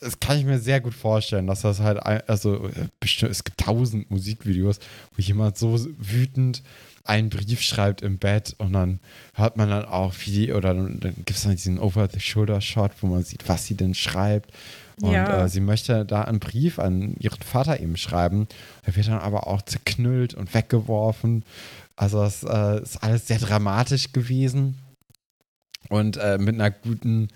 das 0.00 0.18
kann 0.18 0.38
ich 0.38 0.44
mir 0.46 0.58
sehr 0.58 0.80
gut 0.80 0.94
vorstellen, 0.94 1.46
dass 1.46 1.60
das 1.60 1.80
halt, 1.80 1.98
also 2.06 2.68
äh, 2.68 2.88
bestimmt, 3.00 3.32
es 3.32 3.44
gibt 3.44 3.60
tausend 3.60 4.10
Musikvideos, 4.10 4.78
wo 5.14 5.20
jemand 5.22 5.58
so 5.58 5.78
wütend 5.98 6.62
einen 7.04 7.28
Brief 7.28 7.60
schreibt 7.60 8.00
im 8.02 8.16
Bett 8.18 8.54
und 8.58 8.72
dann 8.72 9.00
hört 9.34 9.56
man 9.58 9.68
dann 9.68 9.84
auch, 9.84 10.14
wie 10.24 10.52
oder 10.54 10.72
dann, 10.74 11.00
dann 11.00 11.14
gibt 11.16 11.30
es 11.32 11.42
dann 11.42 11.52
diesen 11.52 11.78
Over-the-Shoulder-Shot, 11.78 12.92
wo 13.00 13.08
man 13.08 13.24
sieht, 13.24 13.46
was 13.48 13.66
sie 13.66 13.74
denn 13.74 13.92
schreibt. 13.94 14.52
Und 15.02 15.12
Ja. 15.12 15.44
äh, 15.44 15.48
sie 15.48 15.60
möchte 15.60 16.04
da 16.06 16.22
einen 16.22 16.40
Brief 16.40 16.78
an 16.78 17.14
ihren 17.18 17.40
Vater 17.42 17.80
eben 17.80 17.96
schreiben. 17.96 18.46
Er 18.84 18.96
wird 18.96 19.08
dann 19.08 19.18
aber 19.18 19.46
auch 19.46 19.62
zerknüllt 19.62 20.34
und 20.34 20.52
weggeworfen. 20.54 21.42
Also 22.00 22.22
es 22.22 22.42
äh, 22.44 22.80
ist 22.80 22.96
alles 23.02 23.26
sehr 23.26 23.38
dramatisch 23.38 24.12
gewesen. 24.12 24.78
Und 25.90 26.16
äh, 26.16 26.38
mit 26.38 26.54
einer 26.54 26.70
guten, 26.70 27.28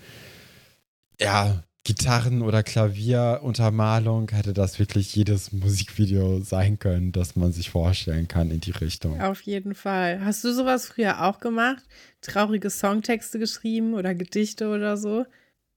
ja, 1.19 1.63
Gitarren- 1.83 2.41
oder 2.41 2.63
Klavieruntermalung 2.63 4.31
hätte 4.31 4.53
das 4.53 4.79
wirklich 4.79 5.15
jedes 5.15 5.51
Musikvideo 5.51 6.39
sein 6.39 6.79
können, 6.79 7.11
das 7.11 7.35
man 7.35 7.51
sich 7.51 7.69
vorstellen 7.69 8.27
kann 8.27 8.49
in 8.49 8.59
die 8.59 8.71
Richtung. 8.71 9.21
Auf 9.21 9.41
jeden 9.41 9.75
Fall. 9.75 10.25
Hast 10.25 10.43
du 10.43 10.51
sowas 10.51 10.87
früher 10.87 11.23
auch 11.23 11.39
gemacht? 11.39 11.83
Traurige 12.21 12.71
Songtexte 12.71 13.37
geschrieben 13.37 13.93
oder 13.93 14.15
Gedichte 14.15 14.69
oder 14.69 14.97
so? 14.97 15.27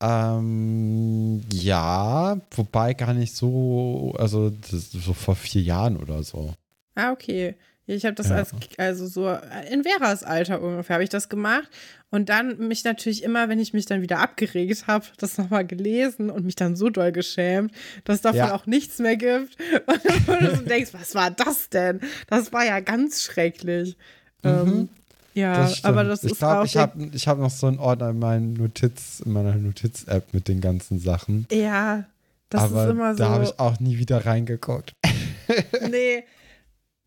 Ähm, 0.00 1.42
ja, 1.52 2.40
wobei 2.52 2.94
gar 2.94 3.12
nicht 3.12 3.36
so, 3.36 4.14
also 4.16 4.48
das, 4.48 4.92
so 4.92 5.12
vor 5.12 5.36
vier 5.36 5.60
Jahren 5.60 5.98
oder 5.98 6.22
so. 6.22 6.54
Ah, 6.94 7.12
okay. 7.12 7.54
Ich 7.96 8.04
habe 8.04 8.14
das 8.14 8.28
Ja. 8.28 8.36
als, 8.36 8.50
also 8.76 9.06
so 9.06 9.28
in 9.70 9.82
Veras 9.82 10.22
Alter 10.22 10.60
ungefähr 10.62 10.94
habe 10.94 11.04
ich 11.04 11.10
das 11.10 11.28
gemacht 11.28 11.68
und 12.10 12.28
dann 12.28 12.58
mich 12.68 12.84
natürlich 12.84 13.22
immer, 13.22 13.48
wenn 13.48 13.58
ich 13.58 13.72
mich 13.72 13.86
dann 13.86 14.02
wieder 14.02 14.18
abgeregt 14.20 14.86
habe, 14.86 15.06
das 15.16 15.38
nochmal 15.38 15.66
gelesen 15.66 16.28
und 16.30 16.44
mich 16.44 16.54
dann 16.54 16.76
so 16.76 16.90
doll 16.90 17.12
geschämt, 17.12 17.72
dass 18.04 18.16
es 18.16 18.22
davon 18.22 18.38
Ja. 18.38 18.54
auch 18.54 18.66
nichts 18.66 18.98
mehr 18.98 19.16
gibt 19.16 19.56
und 19.86 20.00
dann 20.28 20.56
du 20.58 20.62
denkst, 20.64 20.92
was 20.92 21.14
war 21.14 21.30
das 21.30 21.70
denn? 21.70 22.00
Das 22.28 22.52
war 22.52 22.64
ja 22.66 22.80
ganz 22.80 23.22
schrecklich. 23.22 23.96
Ähm, 24.44 24.88
ja, 25.34 25.62
Mhm. 25.64 25.68
stimmt. 25.68 25.84
aber 25.86 26.04
das 26.04 26.24
ich 26.24 26.32
ist 26.32 26.38
glaube, 26.38 26.60
auch 26.60 26.64
ich 26.64 26.76
habe 26.76 27.08
ich 27.12 27.26
hab 27.28 27.38
noch 27.38 27.50
so 27.50 27.66
einen 27.68 27.78
Ordner 27.78 28.10
in, 28.10 28.18
meinen 28.18 28.52
Notiz, 28.54 29.20
in 29.24 29.32
meiner 29.32 29.54
Notiz-App 29.54 30.34
mit 30.34 30.46
den 30.48 30.60
ganzen 30.60 30.98
Sachen. 30.98 31.46
ja, 31.50 32.04
das 32.50 32.62
aber 32.62 32.84
ist 32.84 32.90
immer 32.90 33.12
so. 33.14 33.18
da 33.18 33.28
habe 33.30 33.44
ich 33.44 33.58
auch 33.58 33.78
nie 33.80 33.98
wieder 33.98 34.26
reingeguckt. 34.26 34.92
Nee. 35.90 36.24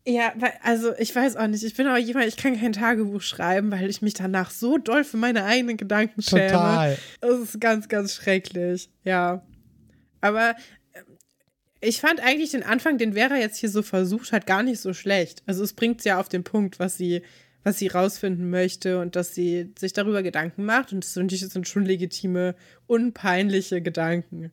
Ja, 0.04 0.32
weil, 0.36 0.52
also 0.62 0.92
ich 0.98 1.14
weiß 1.14 1.36
auch 1.36 1.46
nicht. 1.46 1.62
Ich 1.62 1.74
bin 1.74 1.86
aber 1.86 1.98
jemand, 1.98 2.26
ich 2.26 2.36
kann 2.36 2.58
kein 2.58 2.72
Tagebuch 2.72 3.22
schreiben, 3.22 3.70
weil 3.70 3.88
ich 3.88 4.02
mich 4.02 4.14
danach 4.14 4.50
so 4.50 4.78
doll 4.78 5.04
für 5.04 5.16
meine 5.16 5.44
eigenen 5.44 5.76
Gedanken 5.76 6.22
schäme. 6.22 6.48
Total. 6.48 6.98
Das 7.20 7.38
ist 7.38 7.60
ganz, 7.60 7.88
ganz 7.88 8.14
schrecklich. 8.14 8.90
Ja. 9.04 9.42
Aber 10.20 10.56
ähm, 10.94 11.04
ich 11.80 12.00
fand 12.00 12.20
eigentlich 12.20 12.50
den 12.50 12.64
Anfang, 12.64 12.98
den 12.98 13.12
Vera 13.12 13.36
jetzt 13.36 13.58
hier 13.58 13.70
so 13.70 13.82
versucht 13.82 14.32
hat, 14.32 14.46
gar 14.46 14.64
nicht 14.64 14.80
so 14.80 14.92
schlecht. 14.92 15.44
Also 15.46 15.62
es 15.62 15.72
bringt 15.72 16.04
ja 16.04 16.18
auf 16.18 16.28
den 16.28 16.42
Punkt, 16.42 16.80
was 16.80 16.96
sie, 16.96 17.22
was 17.62 17.78
sie 17.78 17.86
rausfinden 17.86 18.50
möchte 18.50 18.98
und 18.98 19.14
dass 19.14 19.36
sie 19.36 19.72
sich 19.78 19.92
darüber 19.92 20.24
Gedanken 20.24 20.64
macht. 20.64 20.92
Und 20.92 21.04
das 21.04 21.14
sind, 21.14 21.30
das 21.30 21.38
sind 21.38 21.68
schon 21.68 21.84
legitime, 21.84 22.56
unpeinliche 22.88 23.80
Gedanken. 23.80 24.50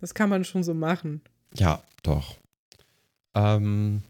Das 0.00 0.14
kann 0.14 0.30
man 0.30 0.44
schon 0.44 0.62
so 0.62 0.72
machen. 0.72 1.20
Ja, 1.54 1.82
doch. 2.04 2.36
Ähm, 3.34 4.02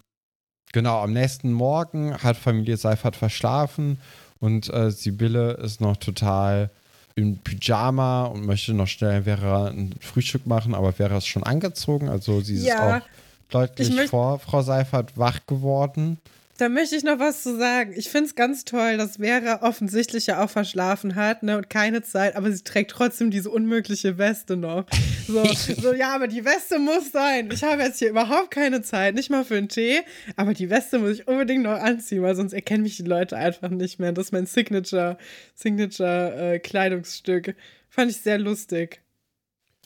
genau, 0.75 1.01
am 1.03 1.13
nächsten 1.13 1.53
Morgen 1.53 2.15
hat 2.23 2.37
Familie 2.37 2.77
Seifert 2.77 3.17
verschlafen 3.17 3.99
und 4.41 4.69
äh, 4.73 4.91
Sibylle 4.91 5.53
ist 5.53 5.81
noch 5.81 5.97
total 5.97 6.69
im 7.15 7.39
Pyjama 7.39 8.25
und 8.25 8.45
möchte 8.45 8.75
noch 8.75 8.89
schnell 8.89 9.23
Vera 9.23 9.69
ein 9.69 9.95
Frühstück 10.01 10.47
machen, 10.47 10.75
aber 10.75 10.93
Vera 10.93 11.17
ist 11.17 11.27
schon 11.29 11.45
angezogen, 11.45 12.09
also 12.09 12.41
sie 12.41 12.57
ist 12.57 12.65
Ja. 12.67 12.99
auch 12.99 13.03
deutlich 13.51 14.11
vor 14.11 14.41
Frau 14.41 14.63
Seifert 14.63 15.17
wach 15.17 15.39
geworden. 15.47 16.19
Da 16.57 16.69
möchte 16.69 16.95
ich 16.95 17.03
noch 17.03 17.19
was 17.19 17.43
zu 17.43 17.57
sagen. 17.57 17.95
Ich 17.97 18.09
finde 18.11 18.27
es 18.27 18.37
ganz 18.37 18.65
toll, 18.65 18.97
dass 18.97 19.17
Vera 19.17 19.63
offensichtlich 19.63 20.29
ja 20.29 20.45
auch 20.45 20.51
verschlafen 20.51 21.17
hat 21.17 21.43
ne, 21.43 21.57
und 21.57 21.69
keine 21.69 22.03
Zeit, 22.03 22.37
aber 22.37 22.53
sie 22.53 22.63
trägt 22.63 22.93
trotzdem 22.93 23.33
diese 23.33 23.51
unmögliche 23.51 24.19
Weste 24.19 24.57
noch. 24.57 24.87
So, 25.27 25.45
so, 25.83 25.93
ja, 25.93 26.15
aber 26.15 26.29
die 26.29 26.45
Weste 26.45 26.79
muss 26.79 27.11
sein. 27.11 27.51
Ich 27.53 27.65
habe 27.65 27.83
jetzt 27.83 27.99
hier 27.99 28.11
überhaupt 28.11 28.53
keine 28.53 28.83
Zeit, 28.83 29.17
nicht 29.17 29.31
mal 29.31 29.45
für 29.45 29.57
einen 29.57 29.69
Tee, 29.69 30.03
aber 30.37 30.55
die 30.55 30.71
Weste 30.71 31.01
muss 31.01 31.11
ich 31.11 31.27
unbedingt 31.27 31.65
noch 31.65 31.81
anziehen, 31.81 32.23
weil 32.23 32.37
sonst 32.37 32.53
erkennen 32.53 32.85
mich 32.85 32.97
die 32.97 33.03
Leute 33.03 33.37
einfach 33.37 33.71
nicht 33.71 33.99
mehr. 33.99 34.13
Das 34.13 34.27
ist 34.27 34.33
mein 34.33 34.47
Signature, 34.47 35.19
Signature 35.57 36.55
äh, 36.55 36.59
Kleidungsstück. 36.61 37.57
Fand 37.89 38.13
ich 38.13 38.19
sehr 38.19 38.39
lustig. 38.39 39.01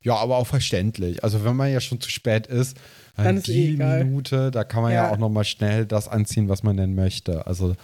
Ja, 0.02 0.16
aber 0.16 0.36
auch 0.36 0.46
verständlich. 0.46 1.24
Also 1.24 1.44
wenn 1.44 1.56
man 1.56 1.72
ja 1.72 1.80
schon 1.80 2.00
zu 2.00 2.10
spät 2.10 2.46
ist, 2.46 2.76
dann 3.24 3.36
ist 3.38 3.46
die 3.48 3.74
eh 3.74 4.04
Minute, 4.04 4.50
da 4.50 4.64
kann 4.64 4.82
man 4.82 4.92
ja, 4.92 5.04
ja 5.04 5.10
auch 5.10 5.18
noch 5.18 5.28
mal 5.28 5.44
schnell 5.44 5.86
das 5.86 6.08
anziehen, 6.08 6.48
was 6.48 6.62
man 6.62 6.76
denn 6.76 6.94
möchte. 6.94 7.46
Also 7.46 7.74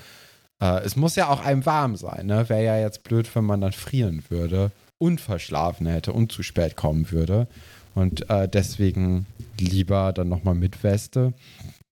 äh, 0.60 0.80
es 0.84 0.96
muss 0.96 1.16
ja 1.16 1.28
auch 1.28 1.44
einem 1.44 1.66
warm 1.66 1.96
sein. 1.96 2.26
Ne? 2.26 2.48
Wäre 2.48 2.64
ja 2.64 2.78
jetzt 2.78 3.02
blöd, 3.02 3.28
wenn 3.34 3.44
man 3.44 3.60
dann 3.60 3.72
frieren 3.72 4.22
würde 4.28 4.70
und 4.98 5.20
verschlafen 5.20 5.86
hätte 5.86 6.12
und 6.12 6.32
zu 6.32 6.42
spät 6.42 6.76
kommen 6.76 7.10
würde. 7.10 7.46
Und 7.94 8.28
äh, 8.30 8.48
deswegen 8.48 9.26
lieber 9.58 10.12
dann 10.12 10.28
noch 10.28 10.44
mal 10.44 10.54
mit 10.54 10.82
Weste. 10.82 11.32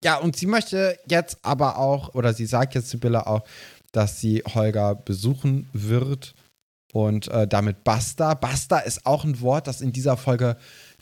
Ja, 0.03 0.17
und 0.17 0.37
sie 0.37 0.47
möchte 0.47 0.99
jetzt 1.09 1.39
aber 1.43 1.79
auch, 1.79 2.15
oder 2.15 2.33
sie 2.35 2.47
sagt 2.47 2.75
jetzt 2.75 2.91
Sibylle 2.91 3.27
auch, 3.27 3.45
dass 3.93 4.21
sie 4.21 4.43
Holger 4.55 4.95
besuchen 4.95 5.69
wird 5.73 6.35
und 6.93 7.29
äh, 7.29 7.49
damit 7.49 7.85
Basta. 7.85 8.35
Basta 8.35 8.79
ist 8.79 9.07
auch 9.07 9.25
ein 9.25 9.41
Wort, 9.41 9.67
das 9.67 9.81
in 9.81 9.93
dieser 9.93 10.17
Folge 10.17 10.57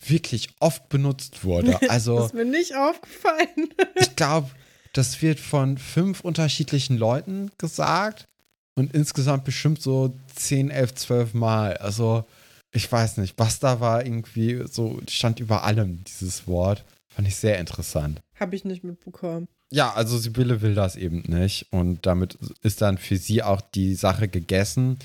wirklich 0.05 0.49
oft 0.61 0.89
benutzt 0.89 1.45
wurde. 1.45 1.79
Also, 1.89 2.17
das 2.17 2.27
ist 2.27 2.35
mir 2.35 2.45
nicht 2.45 2.75
aufgefallen. 2.77 3.69
ich 3.97 4.17
glaube, 4.17 4.49
das 4.93 5.21
wird 5.21 5.41
von 5.41 5.77
fünf 5.77 6.21
unterschiedlichen 6.21 6.97
Leuten 6.97 7.51
gesagt 7.59 8.29
und 8.77 8.95
insgesamt 8.95 9.45
bestimmt 9.45 9.83
so 9.83 10.15
10, 10.35 10.71
11, 10.71 10.95
12 10.95 11.35
Mal. 11.35 11.77
Also, 11.77 12.25
ich 12.73 12.91
weiß 12.91 13.17
nicht, 13.17 13.37
Basta 13.37 13.81
war 13.81 14.05
irgendwie 14.07 14.65
so, 14.71 15.01
stand 15.09 15.41
über 15.41 15.65
allem, 15.65 16.05
dieses 16.05 16.47
Wort. 16.47 16.85
Fand 17.09 17.27
ich 17.27 17.35
sehr 17.35 17.59
interessant. 17.59 18.21
Habe 18.39 18.55
ich 18.55 18.65
nicht 18.65 18.85
mitbekommen. 18.85 19.49
Ja, 19.73 19.93
also 19.93 20.19
Sibylle 20.19 20.63
will 20.63 20.75
das 20.75 20.97
eben 20.97 21.23
nicht. 21.27 21.67
Und 21.73 22.07
damit 22.07 22.39
ist 22.63 22.81
dann 22.81 22.99
für 22.99 23.17
sie 23.17 23.43
auch 23.43 23.61
die 23.61 23.95
Sache 23.95 24.29
gegessen. 24.29 24.99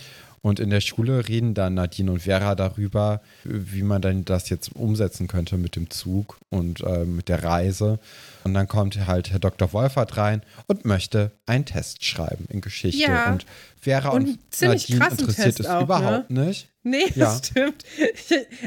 Und 0.45 0.60
in 0.60 0.69
der 0.69 0.79
Schule 0.79 1.27
reden 1.27 1.55
dann 1.55 1.73
Nadine 1.73 2.12
und 2.12 2.19
Vera 2.19 2.53
darüber, 2.53 3.19
wie 3.45 3.81
man 3.81 3.99
dann 3.99 4.25
das 4.25 4.47
jetzt 4.49 4.75
umsetzen 4.75 5.27
könnte 5.27 5.58
mit 5.58 5.75
dem 5.75 5.89
Zug 5.89 6.38
und 6.49 6.81
äh, 6.81 7.03
mit 7.03 7.29
der 7.29 7.43
Reise. 7.43 7.97
Und 8.43 8.53
dann 8.53 8.67
kommt 8.67 9.08
halt 9.08 9.31
Herr 9.31 9.39
Dr. 9.39 9.73
Wolfert 9.73 10.17
rein 10.17 10.43
und 10.67 10.86
möchte 10.86 11.31
einen 11.47 11.65
Test 11.65 12.05
schreiben 12.05 12.45
in 12.49 12.62
Geschichte. 12.62 13.01
Ja. 13.01 13.31
Und 13.31 13.47
Vera 13.81 14.10
und, 14.10 14.27
und 14.27 14.62
Nadine 14.62 15.08
interessiert 15.10 15.60
es 15.60 15.65
überhaupt 15.65 16.29
ne? 16.29 16.45
nicht. 16.45 16.69
Nee, 16.84 17.05
ja. 17.15 17.25
das 17.25 17.47
stimmt. 17.47 17.84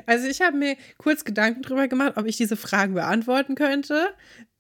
also 0.06 0.26
ich 0.26 0.40
habe 0.40 0.56
mir 0.56 0.74
kurz 0.96 1.24
Gedanken 1.24 1.62
darüber 1.62 1.86
gemacht, 1.86 2.14
ob 2.16 2.26
ich 2.26 2.36
diese 2.36 2.56
Fragen 2.56 2.94
beantworten 2.94 3.54
könnte. 3.54 4.08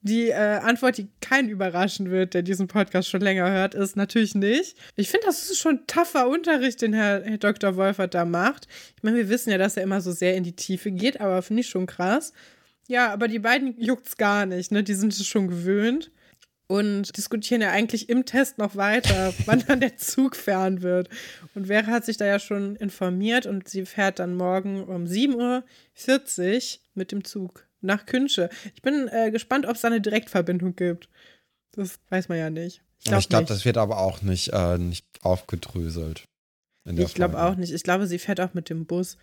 Die 0.00 0.28
äh, 0.28 0.34
Antwort, 0.34 0.96
die 0.96 1.08
keinen 1.20 1.48
überraschen 1.48 2.10
wird, 2.10 2.34
der 2.34 2.42
diesen 2.42 2.68
Podcast 2.68 3.08
schon 3.08 3.20
länger 3.20 3.50
hört, 3.50 3.74
ist 3.74 3.96
natürlich 3.96 4.34
nicht. 4.34 4.76
Ich 4.94 5.10
finde, 5.10 5.26
das 5.26 5.50
ist 5.50 5.58
schon 5.58 5.86
tougher 5.88 6.28
Unterricht, 6.28 6.82
den 6.82 6.92
Herr, 6.92 7.24
Herr 7.24 7.38
Dr. 7.38 7.76
Wolfert 7.76 8.14
da 8.14 8.24
macht. 8.24 8.68
Ich 8.96 9.02
meine, 9.02 9.16
wir 9.16 9.28
wissen 9.28 9.50
ja, 9.50 9.58
dass 9.58 9.76
er 9.76 9.82
immer 9.82 10.00
so 10.00 10.12
sehr 10.12 10.36
in 10.36 10.44
die 10.44 10.54
Tiefe 10.54 10.92
geht, 10.92 11.20
aber 11.20 11.42
finde 11.42 11.62
ich 11.62 11.68
schon 11.68 11.86
krass. 11.86 12.32
Ja, 12.86 13.12
aber 13.12 13.26
die 13.28 13.40
beiden 13.40 13.78
juckt's 13.78 14.16
gar 14.16 14.46
nicht, 14.46 14.70
ne? 14.70 14.82
Die 14.84 14.94
sind 14.94 15.12
es 15.12 15.26
schon 15.26 15.48
gewöhnt 15.48 16.12
und 16.68 17.16
diskutieren 17.16 17.60
ja 17.60 17.70
eigentlich 17.70 18.08
im 18.08 18.24
Test 18.24 18.58
noch 18.58 18.76
weiter, 18.76 19.34
wann 19.46 19.64
dann 19.66 19.80
der 19.80 19.96
Zug 19.96 20.36
fahren 20.36 20.82
wird. 20.82 21.08
Und 21.54 21.66
Vera 21.66 21.86
hat 21.88 22.04
sich 22.04 22.18
da 22.18 22.24
ja 22.24 22.38
schon 22.38 22.76
informiert 22.76 23.46
und 23.46 23.68
sie 23.68 23.84
fährt 23.84 24.20
dann 24.20 24.36
morgen 24.36 24.84
um 24.84 25.04
7.40 25.06 25.36
Uhr 25.36 26.80
mit 26.94 27.10
dem 27.10 27.24
Zug 27.24 27.67
nach 27.80 28.06
Künsche. 28.06 28.50
Ich 28.74 28.82
bin 28.82 29.08
äh, 29.08 29.30
gespannt, 29.30 29.66
ob 29.66 29.76
es 29.76 29.82
da 29.82 29.88
eine 29.88 30.00
Direktverbindung 30.00 30.76
gibt. 30.76 31.08
Das 31.72 31.98
weiß 32.10 32.28
man 32.28 32.38
ja 32.38 32.50
nicht. 32.50 32.82
Ich 32.98 33.04
glaube, 33.04 33.26
glaub, 33.28 33.46
das 33.46 33.64
wird 33.64 33.78
aber 33.78 33.98
auch 33.98 34.22
nicht, 34.22 34.52
äh, 34.52 34.78
nicht 34.78 35.06
aufgedröselt. 35.22 36.24
Ich 36.84 37.14
glaube 37.14 37.40
auch 37.40 37.54
nicht. 37.54 37.72
Ich 37.72 37.82
glaube, 37.82 38.06
sie 38.06 38.18
fährt 38.18 38.40
auch 38.40 38.54
mit 38.54 38.70
dem 38.70 38.86
Bus. 38.86 39.16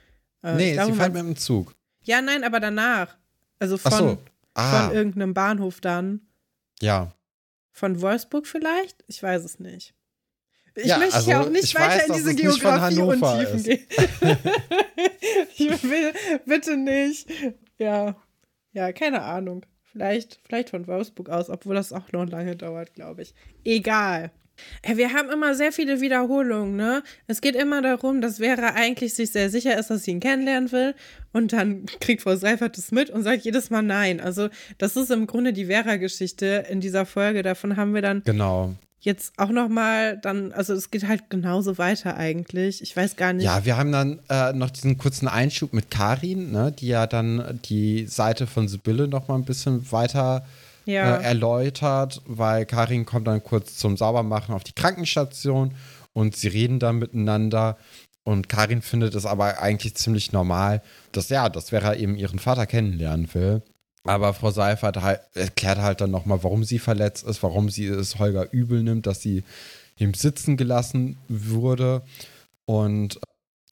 Äh, 0.44 0.56
nee, 0.56 0.74
glaube, 0.74 0.92
sie 0.92 0.98
fährt 0.98 1.14
mit 1.14 1.24
dem 1.24 1.36
Zug. 1.36 1.76
Ja, 2.04 2.22
nein, 2.22 2.44
aber 2.44 2.60
danach. 2.60 3.18
Also 3.60 3.78
von, 3.78 3.92
so. 3.92 4.18
ah. 4.54 4.88
von 4.88 4.96
irgendeinem 4.96 5.34
Bahnhof 5.34 5.82
dann. 5.82 6.22
Ja. 6.82 7.14
Von 7.72 8.02
Wolfsburg 8.02 8.48
vielleicht? 8.48 9.04
Ich 9.08 9.22
weiß 9.22 9.44
es 9.44 9.60
nicht. 9.60 9.94
Ich 10.76 10.86
ja, 10.86 10.98
möchte 10.98 11.16
also, 11.16 11.32
ja 11.32 11.42
auch 11.42 11.50
nicht 11.50 11.74
weiter 11.76 12.04
weiß, 12.04 12.08
in 12.08 12.14
diese 12.14 12.36
Geografie 12.36 13.00
und 13.00 13.22
Tiefen 13.22 13.64
gehen. 13.64 13.88
ich 15.58 15.84
will 15.84 16.14
bitte 16.46 16.78
nicht. 16.78 17.30
Ja. 17.78 18.16
Ja, 18.76 18.92
keine 18.92 19.22
Ahnung. 19.22 19.66
Vielleicht, 19.84 20.40
vielleicht 20.44 20.70
von 20.70 20.86
Wolfsburg 20.86 21.30
aus, 21.30 21.50
obwohl 21.50 21.76
das 21.76 21.94
auch 21.94 22.12
noch 22.12 22.28
lange 22.28 22.58
dauert, 22.58 22.94
glaube 22.94 23.22
ich. 23.22 23.34
Egal. 23.64 24.32
Wir 24.86 25.14
haben 25.14 25.30
immer 25.30 25.56
sehr 25.56 25.72
viele 25.72 26.02
Wiederholungen, 26.02 26.76
ne? 26.76 27.04
Es 27.28 27.40
geht 27.40 27.56
immer 27.56 27.82
darum, 27.82 28.20
dass 28.20 28.38
Vera 28.38 28.74
eigentlich 28.74 29.14
sich 29.14 29.32
sehr 29.32 29.50
sicher 29.50 29.78
ist, 29.78 29.90
dass 29.90 30.04
sie 30.04 30.12
ihn 30.12 30.20
kennenlernen 30.20 30.72
will. 30.74 30.94
Und 31.32 31.54
dann 31.54 31.86
kriegt 32.02 32.22
Frau 32.22 32.36
Seifert 32.36 32.78
das 32.78 32.92
mit 32.92 33.10
und 33.10 33.24
sagt 33.24 33.44
jedes 33.44 33.70
Mal 33.70 33.82
nein. 33.82 34.20
Also, 34.20 34.50
das 34.78 34.98
ist 34.98 35.10
im 35.10 35.26
Grunde 35.26 35.54
die 35.54 35.66
Vera-Geschichte 35.66 36.66
in 36.70 36.82
dieser 36.82 37.06
Folge. 37.06 37.42
Davon 37.42 37.78
haben 37.78 37.94
wir 37.94 38.02
dann 38.02 38.24
genau 38.26 38.76
jetzt 39.06 39.34
auch 39.38 39.50
noch 39.50 39.70
mal 39.70 40.18
dann, 40.18 40.52
also 40.52 40.74
es 40.74 40.92
geht 40.92 41.08
halt 41.08 41.30
genauso 41.30 41.78
weiter 41.78 42.18
eigentlich. 42.18 42.82
Ich 42.82 42.98
weiß 42.98 43.16
gar 43.16 43.34
nicht. 43.34 43.46
Ja, 43.46 43.64
wir 43.64 43.78
haben 43.78 43.92
dann 43.92 44.20
äh, 44.30 44.52
noch 44.54 44.72
diesen 44.72 44.98
kurzen 44.98 45.28
Einschub 45.28 45.74
mit 45.74 45.92
Karin, 45.92 46.52
ne, 46.52 46.72
die 46.72 46.88
ja 46.88 47.08
dann 47.08 47.60
die 47.66 48.08
Seite 48.08 48.48
von 48.48 48.68
Sibylle 48.68 49.08
noch 49.08 49.28
mal 49.28 49.36
ein 49.36 49.46
bisschen 49.46 49.92
weiter 49.92 50.46
ja. 50.86 51.18
äh, 51.18 51.24
erläutert, 51.24 52.22
weil 52.26 52.66
Karin 52.66 53.06
kommt 53.06 53.28
dann 53.28 53.44
kurz 53.44 53.78
zum 53.78 53.96
Saubermachen 53.96 54.54
auf 54.54 54.64
die 54.64 54.74
Krankenstation 54.74 55.74
und 56.14 56.36
sie 56.36 56.48
reden 56.48 56.80
dann 56.80 56.98
miteinander. 56.98 57.78
Und 58.24 58.50
Karin 58.50 58.82
findet 58.82 59.14
es 59.14 59.28
aber 59.28 59.62
eigentlich 59.62 59.96
ziemlich 59.96 60.32
normal, 60.32 60.82
dass 61.12 61.30
ja, 61.30 61.48
dass 61.48 61.70
Vera 61.70 61.94
eben 61.94 62.16
ihren 62.16 62.40
Vater 62.40 62.66
kennenlernen 62.66 63.32
will. 63.34 63.62
Aber 64.06 64.34
Frau 64.34 64.52
Seifert 64.52 65.02
halt, 65.02 65.22
erklärt 65.34 65.80
halt 65.80 66.02
dann 66.02 66.12
nochmal, 66.12 66.44
warum 66.44 66.64
sie 66.64 66.80
verletzt 66.80 67.26
ist, 67.26 67.42
warum 67.42 67.70
sie 67.70 67.88
es 67.88 68.20
Holger 68.20 68.52
übel 68.54 68.84
nimmt, 68.84 69.08
dass 69.08 69.22
sie 69.22 69.44
ihm 69.98 70.14
sitzen 70.14 70.58
gelassen 70.58 71.18
wurde. 71.28 72.04
Und 72.66 73.20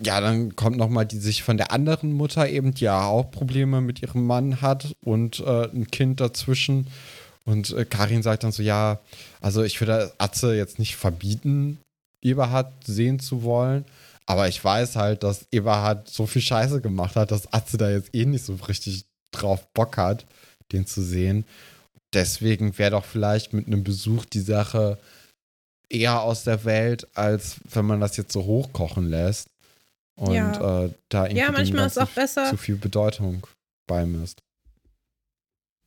ja, 0.02 0.20
dann 0.22 0.56
kommt 0.56 0.78
nochmal 0.78 1.06
die 1.06 1.20
sich 1.20 1.44
von 1.44 1.58
der 1.58 1.72
anderen 1.72 2.14
Mutter 2.14 2.50
eben, 2.50 2.74
die 2.74 2.86
ja 2.86 3.06
auch 3.06 3.30
Probleme 3.30 3.80
mit 3.80 4.02
ihrem 4.02 4.26
Mann 4.26 4.62
hat 4.62 4.96
und 5.04 5.40
äh, 5.40 5.70
ein 5.70 5.88
Kind 5.92 6.20
dazwischen. 6.20 6.88
Und 7.46 7.72
äh, 7.72 7.86
Karin 7.86 8.24
sagt 8.24 8.44
dann 8.44 8.52
so, 8.52 8.64
ja, 8.64 9.00
also 9.40 9.64
ich 9.64 9.80
würde 9.80 10.14
Atze 10.18 10.56
jetzt 10.56 10.80
nicht 10.80 10.96
verbieten, 10.96 11.80
Eberhard 12.22 12.72
sehen 12.86 13.20
zu 13.20 13.44
wollen. 13.44 13.86
Aber 14.26 14.48
ich 14.48 14.64
weiß 14.64 14.96
halt, 14.96 15.24
dass 15.24 15.46
Eberhard 15.52 16.08
so 16.08 16.26
viel 16.26 16.42
Scheiße 16.42 16.82
gemacht 16.82 17.16
hat, 17.16 17.32
dass 17.32 17.52
Atze 17.54 17.78
da 17.78 17.90
jetzt 17.90 18.16
eh 18.16 18.26
nicht 18.26 18.46
so 18.46 18.56
richtig 18.68 19.06
drauf 19.34 19.68
Bock 19.74 19.98
hat, 19.98 20.26
den 20.72 20.86
zu 20.86 21.02
sehen. 21.02 21.46
Deswegen 22.14 22.78
wäre 22.78 22.92
doch 22.92 23.06
vielleicht 23.06 23.54
mit 23.54 23.68
einem 23.68 23.84
Besuch 23.84 24.26
die 24.26 24.40
Sache 24.40 24.98
eher 25.90 26.22
aus 26.22 26.44
der 26.44 26.66
Welt, 26.66 27.08
als 27.16 27.58
wenn 27.70 27.86
man 27.86 28.00
das 28.00 28.18
jetzt 28.18 28.34
so 28.34 28.46
hochkochen 28.46 29.10
lässt 29.10 29.50
und 30.16 30.34
ja. 30.34 30.86
äh, 30.86 30.90
da 31.10 31.24
irgendwie 31.26 31.40
ja, 31.40 31.52
manchmal 31.52 31.88
ist 31.88 32.00
auch 32.00 32.10
besser, 32.10 32.50
zu 32.50 32.58
viel 32.58 32.76
Bedeutung 32.76 33.46
beimisst. 33.88 34.42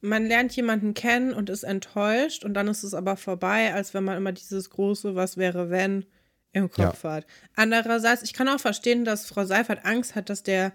Man 0.00 0.26
lernt 0.26 0.54
jemanden 0.54 0.94
kennen 0.94 1.32
und 1.32 1.50
ist 1.50 1.62
enttäuscht 1.64 2.44
und 2.44 2.54
dann 2.54 2.68
ist 2.68 2.82
es 2.82 2.94
aber 2.94 3.16
vorbei, 3.16 3.72
als 3.74 3.94
wenn 3.94 4.04
man 4.04 4.16
immer 4.16 4.32
dieses 4.32 4.70
große 4.70 5.14
Was 5.14 5.36
wäre, 5.36 5.70
wenn 5.70 6.04
im 6.52 6.70
Kopf 6.70 7.04
ja. 7.04 7.12
hat. 7.12 7.26
Andererseits, 7.54 8.22
ich 8.22 8.32
kann 8.32 8.48
auch 8.48 8.60
verstehen, 8.60 9.04
dass 9.04 9.26
Frau 9.26 9.44
Seifert 9.44 9.84
Angst 9.84 10.14
hat, 10.14 10.30
dass 10.30 10.42
der 10.42 10.72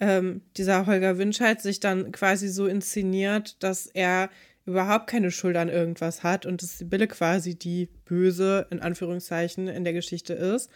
ähm, 0.00 0.42
dieser 0.56 0.86
Holger 0.86 1.18
Winscheid 1.18 1.60
sich 1.60 1.80
dann 1.80 2.12
quasi 2.12 2.48
so 2.48 2.66
inszeniert, 2.66 3.62
dass 3.62 3.86
er 3.86 4.30
überhaupt 4.64 5.08
keine 5.08 5.30
Schuld 5.30 5.56
an 5.56 5.68
irgendwas 5.68 6.22
hat 6.22 6.46
und 6.46 6.62
dass 6.62 6.78
Sibylle 6.78 7.08
quasi 7.08 7.54
die 7.54 7.88
Böse 8.04 8.66
in 8.70 8.80
Anführungszeichen 8.80 9.66
in 9.66 9.84
der 9.84 9.94
Geschichte 9.94 10.34
ist 10.34 10.70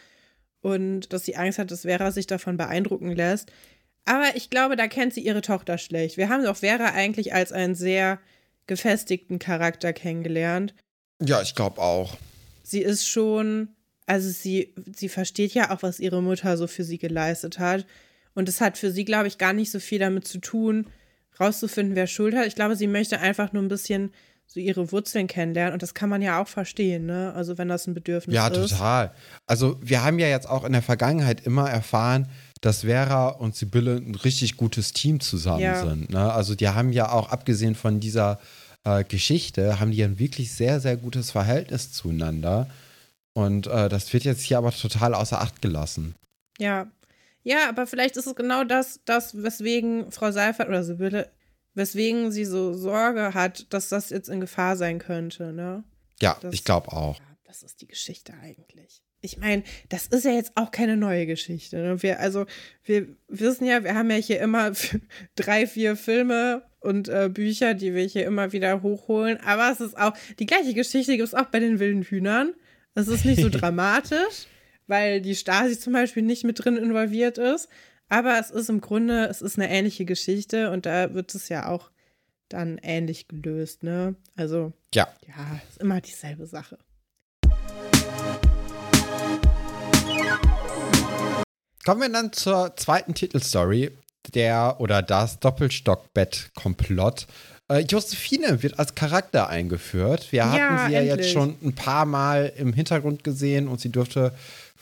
und 0.61 1.13
dass 1.13 1.25
sie 1.25 1.35
Angst 1.35 1.59
hat, 1.59 1.69
dass 1.69 1.81
Vera 1.81 2.11
sich 2.11 2.25
davon 2.25 2.57
beeindrucken 2.57 3.11
lässt. 3.11 3.51
Aber 4.05 4.35
ich 4.35 4.49
glaube, 4.49 4.75
da 4.75 4.87
kennt 4.87 5.13
sie 5.13 5.21
ihre 5.21 5.41
Tochter 5.41 5.77
schlecht. 5.77 6.17
Wir 6.17 6.29
haben 6.29 6.43
doch 6.43 6.57
Vera 6.57 6.91
eigentlich 6.93 7.33
als 7.33 7.51
einen 7.51 7.75
sehr 7.75 8.19
gefestigten 8.67 9.39
Charakter 9.39 9.93
kennengelernt. 9.93 10.73
Ja, 11.21 11.41
ich 11.41 11.55
glaube 11.55 11.81
auch. 11.81 12.17
Sie 12.63 12.81
ist 12.81 13.07
schon, 13.07 13.69
also 14.05 14.29
sie, 14.29 14.73
sie 14.93 15.09
versteht 15.09 15.53
ja 15.53 15.71
auch, 15.71 15.83
was 15.83 15.99
ihre 15.99 16.21
Mutter 16.21 16.57
so 16.57 16.67
für 16.67 16.83
sie 16.83 16.97
geleistet 16.97 17.59
hat. 17.59 17.85
Und 18.35 18.49
es 18.49 18.61
hat 18.61 18.77
für 18.77 18.91
sie, 18.91 19.05
glaube 19.05 19.27
ich, 19.27 19.37
gar 19.37 19.53
nicht 19.53 19.71
so 19.71 19.79
viel 19.79 19.99
damit 19.99 20.27
zu 20.27 20.39
tun, 20.39 20.87
rauszufinden, 21.39 21.95
wer 21.95 22.07
Schuld 22.07 22.35
hat. 22.35 22.47
Ich 22.47 22.55
glaube, 22.55 22.75
sie 22.75 22.87
möchte 22.87 23.19
einfach 23.19 23.53
nur 23.53 23.63
ein 23.63 23.67
bisschen 23.69 24.11
so 24.45 24.59
ihre 24.59 24.91
Wurzeln 24.91 25.27
kennenlernen. 25.27 25.73
Und 25.73 25.81
das 25.81 25.93
kann 25.93 26.09
man 26.09 26.21
ja 26.21 26.41
auch 26.41 26.47
verstehen, 26.47 27.05
ne? 27.05 27.33
Also 27.35 27.57
wenn 27.57 27.69
das 27.69 27.87
ein 27.87 27.93
Bedürfnis 27.93 28.35
Ja, 28.35 28.47
ist. 28.47 28.69
total. 28.71 29.13
Also 29.47 29.77
wir 29.81 30.03
haben 30.03 30.19
ja 30.19 30.27
jetzt 30.27 30.47
auch 30.47 30.63
in 30.63 30.73
der 30.73 30.81
Vergangenheit 30.81 31.45
immer 31.45 31.69
erfahren, 31.69 32.27
dass 32.61 32.81
Vera 32.81 33.29
und 33.29 33.55
Sibylle 33.55 33.95
ein 33.95 34.15
richtig 34.15 34.57
gutes 34.57 34.93
Team 34.93 35.19
zusammen 35.19 35.61
Ja. 35.61 35.81
sind. 35.83 36.11
Ne? 36.11 36.31
Also 36.31 36.55
die 36.55 36.67
haben 36.69 36.91
ja 36.93 37.11
auch, 37.11 37.29
abgesehen 37.29 37.75
von 37.75 37.99
dieser 37.99 38.39
äh, 38.83 39.03
Geschichte, 39.03 39.79
haben 39.79 39.91
die 39.91 40.03
ein 40.03 40.19
wirklich 40.19 40.51
sehr, 40.51 40.79
sehr 40.79 40.97
gutes 40.97 41.31
Verhältnis 41.31 41.91
zueinander. 41.91 42.67
Und 43.33 43.67
äh, 43.67 43.89
das 43.89 44.11
wird 44.13 44.23
jetzt 44.25 44.41
hier 44.41 44.57
aber 44.59 44.71
total 44.71 45.13
außer 45.15 45.41
Acht 45.41 45.61
gelassen. 45.61 46.15
Ja. 46.59 46.87
Ja, 47.43 47.69
aber 47.69 47.85
vielleicht 47.87 48.17
ist 48.17 48.25
es 48.27 48.35
genau 48.35 48.63
das, 48.63 49.01
das, 49.05 49.41
weswegen 49.43 50.11
Frau 50.11 50.31
Seifert 50.31 50.67
oder 50.69 50.83
Sibylle, 50.83 51.29
weswegen 51.73 52.31
sie 52.31 52.45
so 52.45 52.73
Sorge 52.73 53.33
hat, 53.33 53.71
dass 53.73 53.89
das 53.89 54.09
jetzt 54.09 54.29
in 54.29 54.39
Gefahr 54.39 54.77
sein 54.77 54.99
könnte, 54.99 55.51
ne? 55.53 55.83
Ja, 56.21 56.37
Das- 56.41 56.53
ich 56.53 56.63
glaube 56.63 56.91
auch. 56.93 57.17
Ja, 57.19 57.25
das 57.45 57.63
ist 57.63 57.81
die 57.81 57.87
Geschichte 57.87 58.33
eigentlich. 58.41 59.01
Ich 59.25 59.37
meine, 59.37 59.63
das 59.89 60.07
ist 60.07 60.25
ja 60.25 60.31
jetzt 60.31 60.51
auch 60.55 60.71
keine 60.71 60.97
neue 60.97 61.25
Geschichte. 61.25 61.77
Ne? 61.77 62.03
Wir, 62.03 62.19
also, 62.19 62.45
wir 62.83 63.07
wissen 63.29 63.65
ja, 63.65 63.83
wir 63.83 63.95
haben 63.95 64.09
ja 64.11 64.17
hier 64.17 64.41
immer 64.41 64.71
drei, 65.35 65.65
vier 65.65 65.95
Filme 65.95 66.63
und 66.81 67.07
äh, 67.07 67.29
Bücher, 67.29 67.73
die 67.73 67.93
wir 67.93 68.03
hier 68.03 68.25
immer 68.25 68.51
wieder 68.51 68.81
hochholen. 68.81 69.39
Aber 69.45 69.71
es 69.71 69.79
ist 69.79 69.97
auch, 69.97 70.13
die 70.39 70.45
gleiche 70.45 70.73
Geschichte 70.73 71.13
gibt 71.15 71.27
es 71.27 71.33
auch 71.33 71.45
bei 71.45 71.59
den 71.59 71.79
wilden 71.79 72.01
Hühnern. 72.03 72.53
Es 72.95 73.07
ist 73.07 73.23
nicht 73.25 73.41
so 73.41 73.47
dramatisch, 73.51 74.45
weil 74.87 75.21
die 75.21 75.35
Stasi 75.35 75.79
zum 75.79 75.93
Beispiel 75.93 76.23
nicht 76.23 76.43
mit 76.43 76.63
drin 76.63 76.77
involviert 76.77 77.37
ist. 77.37 77.67
Aber 78.09 78.39
es 78.39 78.51
ist 78.51 78.69
im 78.69 78.81
Grunde, 78.81 79.25
es 79.25 79.41
ist 79.41 79.57
eine 79.57 79.69
ähnliche 79.69 80.05
Geschichte 80.05 80.71
und 80.71 80.85
da 80.85 81.13
wird 81.13 81.33
es 81.33 81.49
ja 81.49 81.67
auch 81.69 81.89
dann 82.49 82.77
ähnlich 82.83 83.27
gelöst, 83.27 83.81
ne? 83.83 84.15
Also, 84.35 84.73
Ja. 84.93 85.07
ja, 85.27 85.59
ist 85.69 85.79
immer 85.81 86.01
dieselbe 86.01 86.45
Sache. 86.45 86.77
Kommen 91.85 92.01
wir 92.01 92.09
dann 92.09 92.31
zur 92.31 92.75
zweiten 92.77 93.13
Titelstory, 93.13 93.91
der 94.33 94.75
oder 94.79 95.01
das 95.01 95.39
Doppelstockbett-Komplott. 95.39 97.27
Äh, 97.69 97.79
Josephine 97.79 98.63
wird 98.63 98.79
als 98.79 98.95
Charakter 98.95 99.49
eingeführt. 99.49 100.31
Wir 100.31 100.45
hatten 100.45 100.57
Ja, 100.57 100.85
sie 100.87 100.93
ja 100.93 101.01
jetzt 101.01 101.11
endlich. 101.11 101.31
schon 101.31 101.57
ein 101.61 101.73
paar 101.75 102.05
Mal 102.05 102.53
im 102.57 102.71
Hintergrund 102.73 103.23
gesehen 103.23 103.67
und 103.67 103.81
sie 103.81 103.89
dürfte 103.89 104.33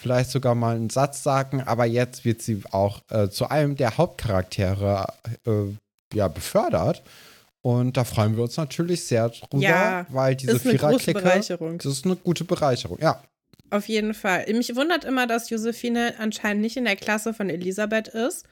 vielleicht 0.02 0.32
sogar 0.32 0.56
mal 0.56 0.76
einen 0.76 0.90
Satz 0.90 1.24
sagen, 1.24 1.62
aber 1.62 1.86
jetzt 1.86 2.26
wird 2.26 2.42
sie 2.42 2.62
auch 2.72 3.02
äh, 3.10 3.30
zu 3.30 3.50
einem 3.50 3.76
der 3.76 3.98
Hauptcharaktere 3.98 5.14
äh, 5.46 5.52
ja, 6.14 6.28
befördert. 6.28 7.04
Und 7.62 7.96
da 7.96 8.04
freuen 8.04 8.36
wir 8.36 8.44
uns 8.44 8.58
natürlich 8.58 9.06
sehr 9.06 9.30
drüber, 9.30 9.64
Ja, 9.64 10.06
weil 10.10 10.36
diese 10.36 10.60
Viererklicke, 10.60 11.22
Bereicherung. 11.22 11.78
das 11.78 11.92
ist 11.92 12.06
eine 12.06 12.16
gute 12.16 12.44
Bereicherung. 12.44 12.98
Ja, 13.00 13.24
Auf 13.70 13.88
jeden 13.88 14.16
Fall. 14.16 14.52
Mich 14.52 14.76
wundert 14.76 15.06
immer, 15.06 15.28
dass 15.28 15.52
Josephine 15.52 16.16
anscheinend 16.18 16.64
nicht 16.64 16.78
in 16.78 16.86
der 16.86 16.96
Klasse 16.96 17.36
von 17.36 17.50
Elisabeth 17.52 18.08
ist. 18.08 18.48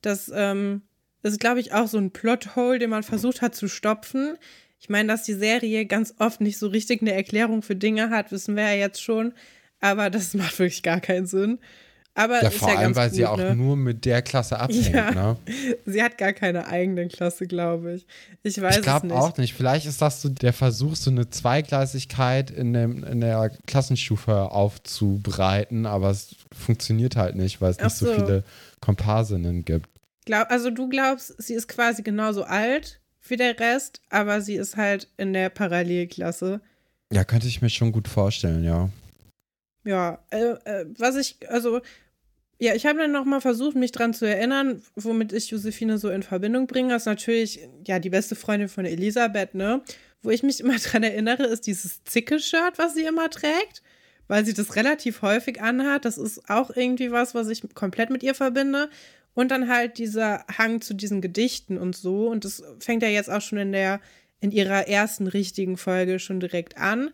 Das 0.00 0.30
ähm, 0.34 0.82
ist, 1.22 1.38
glaube 1.38 1.60
ich, 1.60 1.72
auch 1.72 1.86
so 1.86 1.98
ein 1.98 2.10
Plothole, 2.10 2.80
den 2.80 2.90
man 2.90 3.04
versucht 3.04 3.40
hat 3.40 3.54
zu 3.54 3.68
stopfen. 3.68 4.36
Ich 4.80 4.88
meine, 4.88 5.06
dass 5.06 5.22
die 5.22 5.34
Serie 5.34 5.86
ganz 5.86 6.14
oft 6.18 6.40
nicht 6.40 6.58
so 6.58 6.66
richtig 6.66 7.02
eine 7.02 7.12
Erklärung 7.12 7.62
für 7.62 7.76
Dinge 7.76 8.10
hat, 8.10 8.32
wissen 8.32 8.56
wir 8.56 8.64
ja 8.64 8.74
jetzt 8.74 9.00
schon. 9.00 9.32
Aber 9.82 10.08
das 10.08 10.32
macht 10.32 10.58
wirklich 10.58 10.82
gar 10.82 11.00
keinen 11.00 11.26
Sinn. 11.26 11.58
Aber 12.14 12.42
ja 12.42 12.48
ist 12.48 12.58
vor 12.58 12.68
ja 12.68 12.76
allem, 12.76 12.94
weil 12.94 13.08
gut, 13.08 13.16
sie 13.16 13.24
auch 13.26 13.38
ne? 13.38 13.56
nur 13.56 13.74
mit 13.74 14.04
der 14.04 14.20
Klasse 14.20 14.58
abhängt. 14.60 14.88
Ja. 14.94 15.10
Ne? 15.12 15.36
Sie 15.86 16.02
hat 16.02 16.18
gar 16.18 16.34
keine 16.34 16.66
eigene 16.66 17.08
Klasse, 17.08 17.46
glaube 17.46 17.94
ich. 17.94 18.06
Ich 18.42 18.60
weiß 18.60 18.74
Ich 18.74 18.78
es 18.80 18.84
glaube 18.84 19.06
nicht. 19.06 19.16
auch 19.16 19.36
nicht. 19.38 19.54
Vielleicht 19.54 19.86
ist 19.86 20.02
das 20.02 20.20
so 20.20 20.28
der 20.28 20.52
Versuch, 20.52 20.94
so 20.94 21.10
eine 21.10 21.30
Zweigleisigkeit 21.30 22.50
in, 22.50 22.74
dem, 22.74 23.02
in 23.04 23.22
der 23.22 23.50
Klassenstufe 23.66 24.50
aufzubereiten, 24.50 25.86
aber 25.86 26.10
es 26.10 26.36
funktioniert 26.52 27.16
halt 27.16 27.34
nicht, 27.36 27.62
weil 27.62 27.70
es 27.70 27.78
Ach 27.78 27.84
nicht 27.84 27.96
so 27.96 28.06
so. 28.06 28.14
viele 28.14 28.44
Komparsinnen 28.80 29.64
gibt. 29.64 29.88
Glaub, 30.26 30.50
also 30.50 30.70
du 30.70 30.88
glaubst, 30.90 31.34
sie 31.42 31.54
ist 31.54 31.66
quasi 31.66 32.02
genauso 32.02 32.44
alt 32.44 33.00
wie 33.26 33.36
der 33.36 33.58
Rest, 33.58 34.02
aber 34.10 34.42
sie 34.42 34.54
ist 34.56 34.76
halt 34.76 35.08
in 35.16 35.32
der 35.32 35.48
Parallelklasse. 35.48 36.60
Ja, 37.10 37.24
könnte 37.24 37.46
ich 37.46 37.62
mir 37.62 37.70
schon 37.70 37.90
gut 37.92 38.06
vorstellen, 38.08 38.64
ja. 38.64 38.90
Ja, 39.84 40.24
äh, 40.30 40.54
äh, 40.64 40.86
was 40.96 41.16
ich, 41.16 41.38
also, 41.48 41.80
ja, 42.58 42.74
ich 42.74 42.86
habe 42.86 43.00
dann 43.00 43.10
nochmal 43.10 43.40
versucht, 43.40 43.74
mich 43.74 43.90
dran 43.90 44.14
zu 44.14 44.24
erinnern, 44.24 44.82
womit 44.94 45.32
ich 45.32 45.50
Josephine 45.50 45.98
so 45.98 46.10
in 46.10 46.22
Verbindung 46.22 46.68
bringe. 46.68 46.90
Das 46.90 47.02
ist 47.02 47.06
natürlich, 47.06 47.68
ja, 47.86 47.98
die 47.98 48.10
beste 48.10 48.36
Freundin 48.36 48.68
von 48.68 48.84
Elisabeth, 48.84 49.54
ne? 49.54 49.82
Wo 50.22 50.30
ich 50.30 50.44
mich 50.44 50.60
immer 50.60 50.76
dran 50.78 51.02
erinnere, 51.02 51.44
ist 51.46 51.66
dieses 51.66 52.04
Zicke-Shirt, 52.04 52.78
was 52.78 52.94
sie 52.94 53.04
immer 53.04 53.30
trägt, 53.30 53.82
weil 54.28 54.44
sie 54.44 54.54
das 54.54 54.76
relativ 54.76 55.22
häufig 55.22 55.60
anhat. 55.60 56.04
Das 56.04 56.18
ist 56.18 56.48
auch 56.48 56.70
irgendwie 56.70 57.10
was, 57.10 57.34
was 57.34 57.48
ich 57.48 57.62
komplett 57.74 58.10
mit 58.10 58.22
ihr 58.22 58.34
verbinde. 58.34 58.88
Und 59.34 59.50
dann 59.50 59.68
halt 59.68 59.98
dieser 59.98 60.44
Hang 60.56 60.82
zu 60.82 60.94
diesen 60.94 61.20
Gedichten 61.20 61.78
und 61.78 61.96
so. 61.96 62.28
Und 62.28 62.44
das 62.44 62.62
fängt 62.78 63.02
ja 63.02 63.08
jetzt 63.08 63.30
auch 63.30 63.40
schon 63.40 63.58
in 63.58 63.72
der, 63.72 64.00
in 64.40 64.52
ihrer 64.52 64.86
ersten 64.86 65.26
richtigen 65.26 65.76
Folge 65.76 66.20
schon 66.20 66.38
direkt 66.38 66.76
an. 66.76 67.10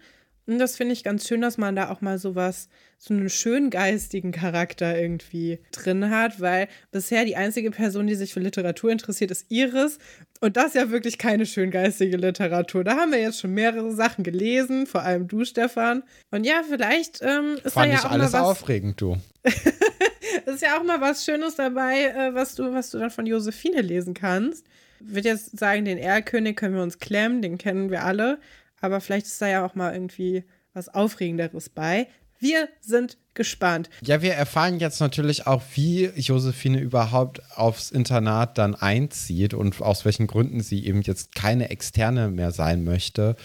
Und 0.49 0.59
das 0.59 0.77
finde 0.79 0.95
ich 0.95 1.05
ganz 1.05 1.29
schön, 1.29 1.43
dass 1.43 1.59
man 1.59 1.77
da 1.77 1.91
auch 1.91 2.01
mal 2.01 2.19
sowas, 2.19 2.71
so 2.97 3.13
einen 3.13 3.29
schön 3.29 3.69
geistigen 3.69 4.33
Charakter 4.33 4.99
irgendwie 4.99 5.59
drin 5.73 6.09
hat, 6.09 6.41
weil 6.41 6.69
bisher 6.91 7.27
die 7.27 7.37
einzige 7.37 7.71
Person, 7.71 8.07
die 8.07 8.15
sich 8.15 8.33
für 8.33 8.41
Literatur 8.41 8.91
interessiert, 8.91 9.31
ist 9.31 9.45
Iris. 9.51 9.99
Und 10.41 10.57
das 10.57 10.69
ist 10.69 10.77
ja 10.77 10.91
wirklich 10.91 11.19
keine 11.19 11.45
schön 11.45 11.71
geistige 11.71 12.17
Literatur. 12.17 12.83
Da 12.83 12.97
haben 12.97 13.13
wir 13.13 13.21
jetzt 13.21 13.41
schon 13.41 13.53
mehrere 13.53 13.93
Sachen 13.93 14.25
gelesen, 14.25 14.87
vor 14.87 15.03
allem 15.03 15.29
du, 15.29 15.45
Stefan. 15.45 16.03
Und 16.31 16.45
ja, 16.45 16.63
vielleicht 16.67 17.21
ähm, 17.21 17.59
ist 17.63 17.75
Fand 17.75 17.89
da 17.89 17.93
ja 17.93 17.99
ich 17.99 18.05
auch 18.07 18.11
alles 18.11 18.33
mal 18.33 18.41
was, 18.41 18.49
aufregend, 18.49 18.99
du. 19.03 19.19
ist 20.47 20.63
ja 20.63 20.79
auch 20.79 20.83
mal 20.83 21.03
was 21.03 21.27
Schönes 21.27 21.57
dabei, 21.57 22.05
äh, 22.05 22.35
was 22.35 22.55
du, 22.55 22.73
was 22.73 22.89
du 22.89 22.97
dann 22.99 23.11
von 23.11 23.27
Josephine 23.27 23.83
lesen 23.83 24.15
kannst. 24.15 24.65
Ich 25.01 25.15
würde 25.15 25.29
jetzt 25.29 25.59
sagen, 25.59 25.85
den 25.85 25.99
Erlkönig 25.99 26.57
können 26.57 26.75
wir 26.75 26.83
uns 26.83 26.99
klemmen, 26.99 27.43
den 27.43 27.59
kennen 27.59 27.91
wir 27.91 28.05
alle. 28.05 28.39
Aber 28.81 29.01
vielleicht 29.01 29.27
ist 29.27 29.41
da 29.41 29.49
ja 29.49 29.65
auch 29.65 29.75
mal 29.75 29.93
irgendwie 29.93 30.45
was 30.73 30.89
Aufregenderes 30.89 31.69
bei. 31.69 32.09
Wir 32.39 32.69
sind 32.81 33.19
gespannt. 33.35 33.91
Ja, 34.03 34.23
wir 34.23 34.35
erfahren 34.35 34.79
jetzt 34.79 35.01
natürlich 35.01 35.47
auch, 35.47 35.63
wie 35.75 36.07
Josephine 36.15 36.81
überhaupt 36.81 37.43
aufs 37.57 37.91
Internat 37.91 38.59
dann 38.59 38.75
einzieht 38.77 39.55
und 39.55 39.81
aus 39.81 40.05
welchen 40.05 40.29
Gründen 40.29 40.61
sie 40.61 40.87
eben 40.87 41.03
jetzt 41.03 41.35
keine 41.35 41.71
Externe 41.71 42.29
mehr 42.29 42.53
sein 42.53 42.85
möchte. 42.85 43.37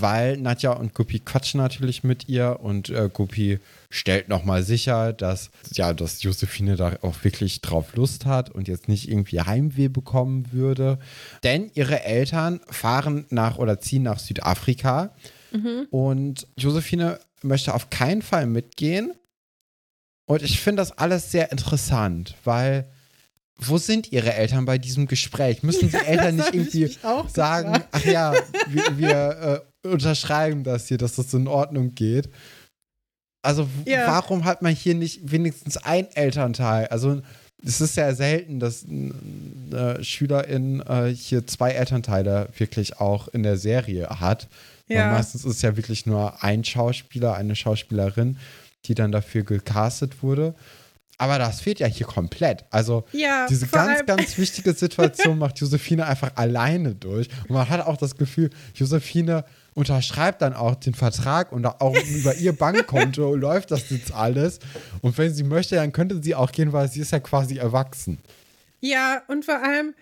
Weil 0.00 0.36
Nadja 0.36 0.72
und 0.72 0.94
Guppy 0.94 1.20
quatschen 1.20 1.60
natürlich 1.60 2.04
mit 2.04 2.28
ihr 2.28 2.60
und 2.60 2.90
äh, 2.90 3.10
Guppy 3.12 3.58
stellt 3.90 4.28
nochmal 4.28 4.62
sicher, 4.62 5.12
dass, 5.12 5.50
ja, 5.72 5.92
dass 5.92 6.22
Josephine 6.22 6.76
da 6.76 6.96
auch 7.02 7.22
wirklich 7.22 7.60
drauf 7.60 7.94
Lust 7.94 8.26
hat 8.26 8.50
und 8.50 8.68
jetzt 8.68 8.88
nicht 8.88 9.08
irgendwie 9.08 9.40
Heimweh 9.40 9.88
bekommen 9.88 10.52
würde. 10.52 10.98
Denn 11.42 11.70
ihre 11.74 12.04
Eltern 12.04 12.60
fahren 12.68 13.26
nach 13.30 13.58
oder 13.58 13.80
ziehen 13.80 14.02
nach 14.02 14.18
Südafrika 14.18 15.14
und 15.90 16.46
Josephine 16.56 17.20
möchte 17.42 17.74
auf 17.74 17.90
keinen 17.90 18.22
Fall 18.22 18.46
mitgehen. 18.46 19.12
Und 20.26 20.42
ich 20.42 20.60
finde 20.60 20.80
das 20.80 20.96
alles 20.98 21.30
sehr 21.30 21.52
interessant, 21.52 22.34
weil 22.44 22.88
wo 23.58 23.78
sind 23.78 24.12
ihre 24.12 24.34
Eltern 24.34 24.64
bei 24.64 24.78
diesem 24.78 25.06
Gespräch? 25.06 25.62
Müssen 25.62 25.88
die 25.90 25.96
Eltern 25.96 26.36
nicht 26.36 26.46
hab 26.48 26.54
ich 26.54 26.74
irgendwie 26.74 26.98
sagen, 27.32 27.72
gefragt. 27.72 27.88
ach 27.92 28.04
ja, 28.04 28.34
wir, 28.68 28.98
wir 28.98 29.62
äh, 29.84 29.88
unterschreiben 29.88 30.64
das 30.64 30.88
hier, 30.88 30.98
dass 30.98 31.14
das 31.16 31.32
in 31.34 31.46
Ordnung 31.46 31.94
geht? 31.94 32.28
Also 33.42 33.68
Ja. 33.84 34.06
warum 34.06 34.44
hat 34.44 34.62
man 34.62 34.74
hier 34.74 34.94
nicht 34.94 35.30
wenigstens 35.30 35.76
ein 35.76 36.06
Elternteil? 36.14 36.86
Also 36.88 37.20
es 37.64 37.80
ist 37.80 37.96
ja 37.96 38.14
selten, 38.14 38.58
dass 38.60 38.84
eine 38.84 40.02
Schülerin 40.02 40.80
äh, 40.80 41.08
hier 41.14 41.46
zwei 41.46 41.70
Elternteile 41.72 42.48
wirklich 42.56 42.98
auch 43.00 43.28
in 43.28 43.42
der 43.42 43.56
Serie 43.56 44.08
hat. 44.20 44.48
Weil 44.88 44.96
Ja. 44.98 45.10
meistens 45.10 45.44
ist 45.44 45.56
es 45.56 45.62
ja 45.62 45.76
wirklich 45.76 46.04
nur 46.06 46.42
ein 46.42 46.64
Schauspieler, 46.64 47.34
eine 47.34 47.54
Schauspielerin, 47.56 48.38
die 48.86 48.94
dann 48.94 49.12
dafür 49.12 49.42
gecastet 49.44 50.22
wurde. 50.22 50.54
Aber 51.18 51.38
das 51.38 51.60
fehlt 51.60 51.78
ja 51.78 51.86
hier 51.86 52.06
komplett. 52.06 52.64
Also 52.70 53.04
Ja, 53.12 53.46
diese 53.48 53.66
ganz, 53.66 54.04
ganz 54.04 54.36
wichtige 54.36 54.72
Situation 54.74 55.38
macht 55.38 55.58
Josephine 55.60 56.06
einfach 56.06 56.32
alleine 56.34 56.94
durch. 56.94 57.28
Und 57.48 57.50
man 57.50 57.68
hat 57.68 57.86
auch 57.86 57.96
das 57.96 58.16
Gefühl, 58.16 58.50
Josephine 58.74 59.44
unterschreibt 59.74 60.42
dann 60.42 60.54
auch 60.54 60.76
den 60.76 60.94
Vertrag 60.94 61.52
und 61.52 61.66
auch 61.66 61.96
über 61.96 62.34
ihr 62.36 62.52
Bankkonto 62.56 63.34
läuft 63.34 63.70
das 63.70 63.90
jetzt 63.90 64.12
alles. 64.12 64.58
Und 65.02 65.16
wenn 65.18 65.32
sie 65.32 65.44
möchte, 65.44 65.76
dann 65.76 65.92
könnte 65.92 66.22
sie 66.22 66.34
auch 66.34 66.52
gehen, 66.52 66.72
weil 66.72 66.88
sie 66.88 67.00
ist 67.00 67.12
ja 67.12 67.20
quasi 67.20 67.58
erwachsen. 67.58 68.18
Ja, 68.80 69.22
und 69.28 69.44
vor 69.44 69.62
allem, 69.62 69.94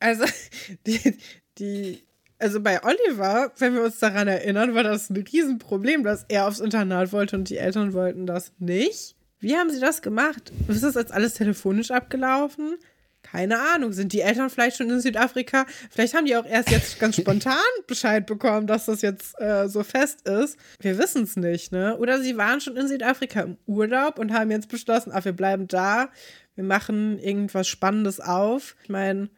also 0.00 0.24
die, 0.86 1.16
die, 1.58 2.02
also 2.38 2.60
bei 2.60 2.80
Oliver, 2.82 3.52
wenn 3.58 3.74
wir 3.74 3.82
uns 3.82 3.98
daran 3.98 4.28
erinnern, 4.28 4.74
war 4.74 4.82
das 4.82 5.10
ein 5.10 5.16
Riesenproblem, 5.16 6.04
dass 6.04 6.24
er 6.28 6.46
aufs 6.46 6.60
Internat 6.60 7.12
wollte 7.12 7.36
und 7.36 7.48
die 7.48 7.56
Eltern 7.56 7.92
wollten 7.92 8.26
das 8.26 8.52
nicht. 8.58 9.15
Wie 9.46 9.56
haben 9.56 9.70
sie 9.70 9.78
das 9.78 10.02
gemacht? 10.02 10.50
Ist 10.66 10.82
das 10.82 10.96
jetzt 10.96 11.12
alles 11.12 11.34
telefonisch 11.34 11.92
abgelaufen? 11.92 12.78
keine 13.22 13.58
Ahnung, 13.58 13.92
sind 13.92 14.12
die 14.12 14.20
Eltern 14.20 14.50
vielleicht 14.50 14.76
schon 14.76 14.88
in 14.88 15.00
Südafrika? 15.00 15.66
Vielleicht 15.90 16.14
haben 16.14 16.26
die 16.26 16.36
auch 16.36 16.46
erst 16.46 16.70
jetzt 16.70 17.00
ganz 17.00 17.16
spontan 17.20 17.56
Bescheid 17.86 18.24
bekommen, 18.24 18.68
dass 18.68 18.86
das 18.86 19.02
jetzt 19.02 19.40
äh, 19.40 19.68
so 19.68 19.82
fest 19.82 20.26
ist. 20.28 20.56
Wir 20.80 20.96
wissen 20.96 21.24
es 21.24 21.36
nicht, 21.36 21.72
ne? 21.72 21.96
Oder 21.98 22.20
sie 22.20 22.36
waren 22.36 22.60
schon 22.60 22.76
in 22.76 22.86
Südafrika 22.86 23.40
im 23.40 23.56
Urlaub 23.66 24.20
und 24.20 24.32
haben 24.32 24.50
jetzt 24.50 24.68
beschlossen, 24.68 25.10
ach, 25.12 25.24
wir 25.24 25.32
bleiben 25.32 25.66
da, 25.66 26.08
wir 26.54 26.64
machen 26.64 27.18
irgendwas 27.18 27.66
Spannendes 27.66 28.20
auf. 28.20 28.76
Ich 28.84 28.88
meine, 28.88 29.28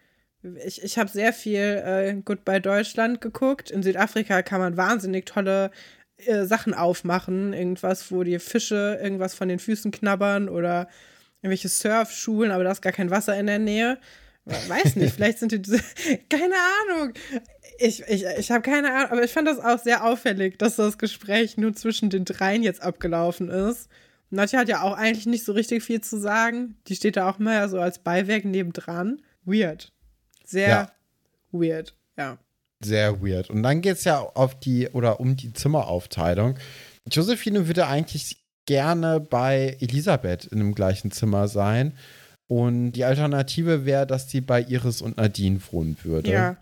ich, 0.64 0.82
ich 0.82 0.98
habe 0.98 1.11
sehr 1.11 1.32
viel 1.32 1.59
äh, 1.59 2.14
Goodbye 2.24 2.61
Deutschland 2.61 3.20
geguckt. 3.20 3.70
In 3.70 3.82
Südafrika 3.82 4.42
kann 4.42 4.61
man 4.61 4.76
wahnsinnig 4.76 5.26
tolle 5.26 5.70
äh, 6.26 6.44
Sachen 6.44 6.74
aufmachen. 6.74 7.52
Irgendwas, 7.52 8.10
wo 8.12 8.22
die 8.22 8.38
Fische 8.38 8.98
irgendwas 9.02 9.34
von 9.34 9.48
den 9.48 9.58
Füßen 9.58 9.90
knabbern 9.90 10.48
oder 10.48 10.88
irgendwelche 11.42 11.68
Surfschulen, 11.68 12.50
aber 12.50 12.64
da 12.64 12.72
ist 12.72 12.82
gar 12.82 12.92
kein 12.92 13.10
Wasser 13.10 13.38
in 13.38 13.46
der 13.46 13.58
Nähe. 13.58 13.98
Weiß 14.44 14.96
nicht, 14.96 15.12
vielleicht 15.14 15.38
sind 15.38 15.52
die 15.52 15.60
diese. 15.62 15.78
Keine 16.28 16.54
Ahnung. 16.90 17.12
Ich, 17.78 18.02
ich, 18.08 18.24
ich 18.38 18.50
habe 18.50 18.62
keine 18.62 18.92
Ahnung, 18.92 19.12
aber 19.12 19.22
ich 19.22 19.30
fand 19.30 19.46
das 19.46 19.60
auch 19.60 19.78
sehr 19.78 20.04
auffällig, 20.04 20.58
dass 20.58 20.74
das 20.76 20.98
Gespräch 20.98 21.56
nur 21.58 21.74
zwischen 21.74 22.10
den 22.10 22.24
dreien 22.24 22.64
jetzt 22.64 22.82
abgelaufen 22.82 23.48
ist. 23.50 23.88
Nadja 24.30 24.60
hat 24.60 24.68
ja 24.68 24.82
auch 24.82 24.94
eigentlich 24.96 25.26
nicht 25.26 25.44
so 25.44 25.52
richtig 25.52 25.84
viel 25.84 26.00
zu 26.00 26.18
sagen. 26.18 26.76
Die 26.88 26.96
steht 26.96 27.16
da 27.16 27.30
auch 27.30 27.38
mal 27.38 27.68
so 27.68 27.78
als 27.80 28.00
Beiwerk 28.00 28.44
nebendran. 28.44 29.22
Weird. 29.44 29.92
Sehr 30.44 30.68
Ja. 30.68 30.92
weird, 31.52 31.94
ja. 32.16 32.38
Sehr 32.85 33.20
weird. 33.22 33.51
Und 33.51 33.62
dann 33.62 33.81
geht 33.81 33.97
es 33.97 34.05
ja 34.05 34.20
auf 34.20 34.59
die 34.59 34.89
oder 34.89 35.20
um 35.20 35.37
die 35.37 35.53
Zimmeraufteilung. 35.53 36.57
Josephine 37.11 37.66
würde 37.66 37.87
eigentlich 37.87 38.39
gerne 38.66 39.18
bei 39.18 39.76
Elisabeth 39.81 40.45
in 40.45 40.59
dem 40.59 40.74
gleichen 40.74 41.11
Zimmer 41.11 41.49
sein. 41.49 41.95
Und 42.49 42.93
die 42.93 43.05
Alternative 43.05 43.85
wäre, 43.85 44.07
dass 44.07 44.26
die 44.26 44.41
bei 44.41 44.62
Iris 44.62 45.03
und 45.03 45.16
Nadine 45.16 45.61
wohnen 45.70 45.97
würde. 46.03 46.31
Ja. 46.31 46.57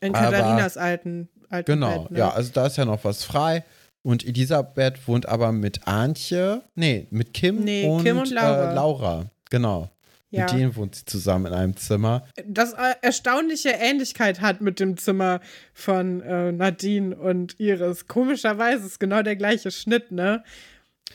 In 0.00 0.12
Katharinas 0.14 0.76
alten, 0.76 1.28
alten 1.50 1.72
Genau, 1.72 2.02
Bett, 2.02 2.12
ne? 2.12 2.18
ja, 2.18 2.30
also 2.30 2.50
da 2.52 2.66
ist 2.66 2.78
ja 2.78 2.86
noch 2.86 3.04
was 3.04 3.24
frei. 3.24 3.64
Und 4.02 4.24
Elisabeth 4.24 5.06
wohnt 5.06 5.28
aber 5.28 5.52
mit 5.52 5.86
Antje, 5.86 6.62
nee, 6.74 7.06
mit 7.10 7.34
Kim, 7.34 7.64
Nee, 7.64 7.86
und, 7.86 8.02
Kim 8.02 8.18
und 8.18 8.30
Laura. 8.30 8.70
Äh, 8.70 8.74
Laura. 8.74 9.24
Genau. 9.50 9.90
Ja. 10.30 10.44
Mit 10.44 10.52
denen 10.52 10.76
wohnt 10.76 10.94
sie 10.94 11.04
zusammen 11.04 11.46
in 11.46 11.52
einem 11.52 11.76
Zimmer. 11.76 12.24
das 12.46 12.72
äh, 12.72 12.94
erstaunliche 13.02 13.70
Ähnlichkeit 13.70 14.40
hat 14.40 14.60
mit 14.60 14.78
dem 14.78 14.96
Zimmer 14.96 15.40
von 15.74 16.20
äh, 16.20 16.52
Nadine 16.52 17.16
und 17.16 17.58
Iris. 17.58 18.06
Komischerweise 18.06 18.86
ist 18.86 19.00
genau 19.00 19.22
der 19.22 19.34
gleiche 19.34 19.72
Schnitt, 19.72 20.12
ne? 20.12 20.44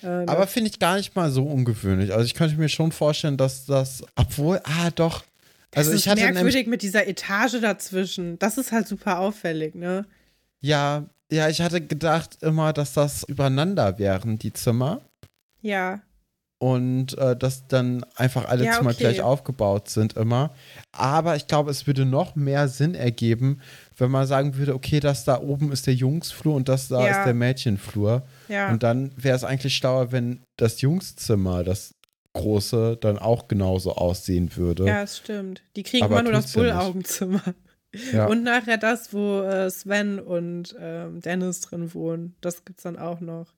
Äh, 0.03 0.07
Aber 0.07 0.47
finde 0.47 0.69
ich 0.69 0.79
gar 0.79 0.97
nicht 0.97 1.15
mal 1.15 1.31
so 1.31 1.43
ungewöhnlich. 1.43 2.11
Also 2.11 2.25
ich 2.25 2.33
könnte 2.33 2.57
mir 2.57 2.67
schon 2.67 2.91
vorstellen, 2.91 3.37
dass 3.37 3.65
das, 3.65 4.03
obwohl, 4.15 4.59
ah 4.65 4.91
doch. 4.93 5.23
Also 5.73 5.91
ich 5.91 5.99
ist 5.99 6.07
hatte 6.07 6.21
merkwürdig 6.21 6.67
mit 6.67 6.81
dieser 6.81 7.07
Etage 7.07 7.61
dazwischen. 7.61 8.37
Das 8.39 8.57
ist 8.57 8.71
halt 8.73 8.87
super 8.87 9.19
auffällig, 9.19 9.75
ne? 9.75 10.05
ja, 10.61 11.05
ja, 11.31 11.49
ich 11.49 11.61
hatte 11.61 11.81
gedacht 11.81 12.37
immer, 12.41 12.71
dass 12.71 12.93
das 12.93 13.23
übereinander 13.23 13.97
wären, 13.97 14.37
die 14.37 14.53
Zimmer. 14.53 15.01
Ja. 15.61 16.01
Und 16.65 17.15
äh, 17.19 17.35
dass 17.35 17.67
dann 17.67 18.03
einfach 18.15 18.45
alle 18.47 18.65
Ja, 18.65 18.71
Zimmer 18.73 18.89
okay. 18.89 18.99
gleich 19.01 19.21
aufgebaut 19.21 19.87
sind 19.89 20.13
immer. 20.13 20.51
Aber 20.91 21.35
ich 21.35 21.45
glaube, 21.45 21.69
es 21.69 21.85
würde 21.85 22.05
noch 22.05 22.35
mehr 22.35 22.67
Sinn 22.67 22.95
ergeben, 22.95 23.61
wenn 23.97 24.09
man 24.09 24.25
sagen 24.25 24.55
würde, 24.57 24.73
okay, 24.73 24.99
das 24.99 25.25
da 25.25 25.39
oben 25.41 25.71
ist 25.71 25.85
der 25.85 25.93
Jungsflur 25.93 26.55
und 26.55 26.67
das 26.67 26.87
da 26.87 27.05
Ja. 27.05 27.19
ist 27.19 27.25
der 27.25 27.35
Mädchenflur. 27.35 28.23
Ja. 28.47 28.71
Und 28.71 28.81
dann 28.81 29.11
wäre 29.15 29.35
es 29.35 29.43
eigentlich 29.43 29.75
schlauer, 29.75 30.11
wenn 30.11 30.41
das 30.57 30.81
Jungszimmer, 30.81 31.63
das 31.63 31.93
große, 32.33 32.97
dann 32.99 33.19
auch 33.19 33.47
genauso 33.47 33.93
aussehen 33.95 34.55
würde. 34.57 34.85
ja, 34.87 35.03
es 35.03 35.17
stimmt. 35.17 35.61
Die 35.75 35.83
kriegen 35.83 36.03
Aber 36.03 36.15
immer 36.15 36.23
nur 36.23 36.31
das. 36.33 36.51
Bullaugenzimmer. 36.53 37.43
Ja. 38.11 38.25
Und 38.25 38.43
nachher 38.43 38.77
das, 38.77 39.13
wo 39.13 39.41
äh, 39.43 39.69
Sven 39.69 40.19
und 40.19 40.75
ähm, 40.79 41.21
Dennis 41.21 41.61
drin 41.61 41.93
wohnen. 41.93 42.35
Das 42.41 42.65
gibt's 42.65 42.83
dann 42.83 42.97
auch 42.97 43.19
noch. 43.21 43.53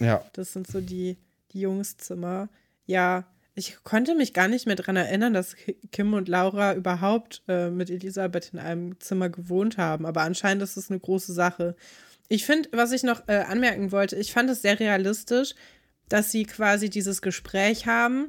ja. 0.00 0.22
Das 0.34 0.52
sind 0.52 0.66
so 0.68 0.80
die, 0.82 1.16
die 1.52 1.60
Jungszimmer. 1.60 2.48
Ja, 2.86 3.26
ich 3.54 3.76
konnte 3.84 4.14
mich 4.14 4.32
gar 4.32 4.48
nicht 4.48 4.66
mehr 4.66 4.76
dran 4.76 4.96
erinnern, 4.96 5.34
dass 5.34 5.56
Ki- 5.56 5.76
Kim 5.92 6.14
und 6.14 6.28
Laura 6.28 6.74
überhaupt 6.74 7.42
äh, 7.48 7.70
mit 7.70 7.90
Elisabeth 7.90 8.50
in 8.52 8.58
einem 8.58 8.98
Zimmer 9.00 9.28
gewohnt 9.28 9.76
haben. 9.76 10.06
Aber 10.06 10.22
anscheinend 10.22 10.62
ist 10.62 10.76
es 10.76 10.90
eine 10.90 11.00
große 11.00 11.32
Sache. 11.32 11.76
Ich 12.28 12.46
finde, 12.46 12.70
was 12.72 12.92
ich 12.92 13.02
noch 13.02 13.28
äh, 13.28 13.44
anmerken 13.46 13.92
wollte, 13.92 14.16
ich 14.16 14.32
fand 14.32 14.48
es 14.48 14.62
sehr 14.62 14.80
realistisch, 14.80 15.54
dass 16.08 16.30
sie 16.30 16.44
quasi 16.44 16.88
dieses 16.88 17.20
Gespräch 17.20 17.86
haben 17.86 18.28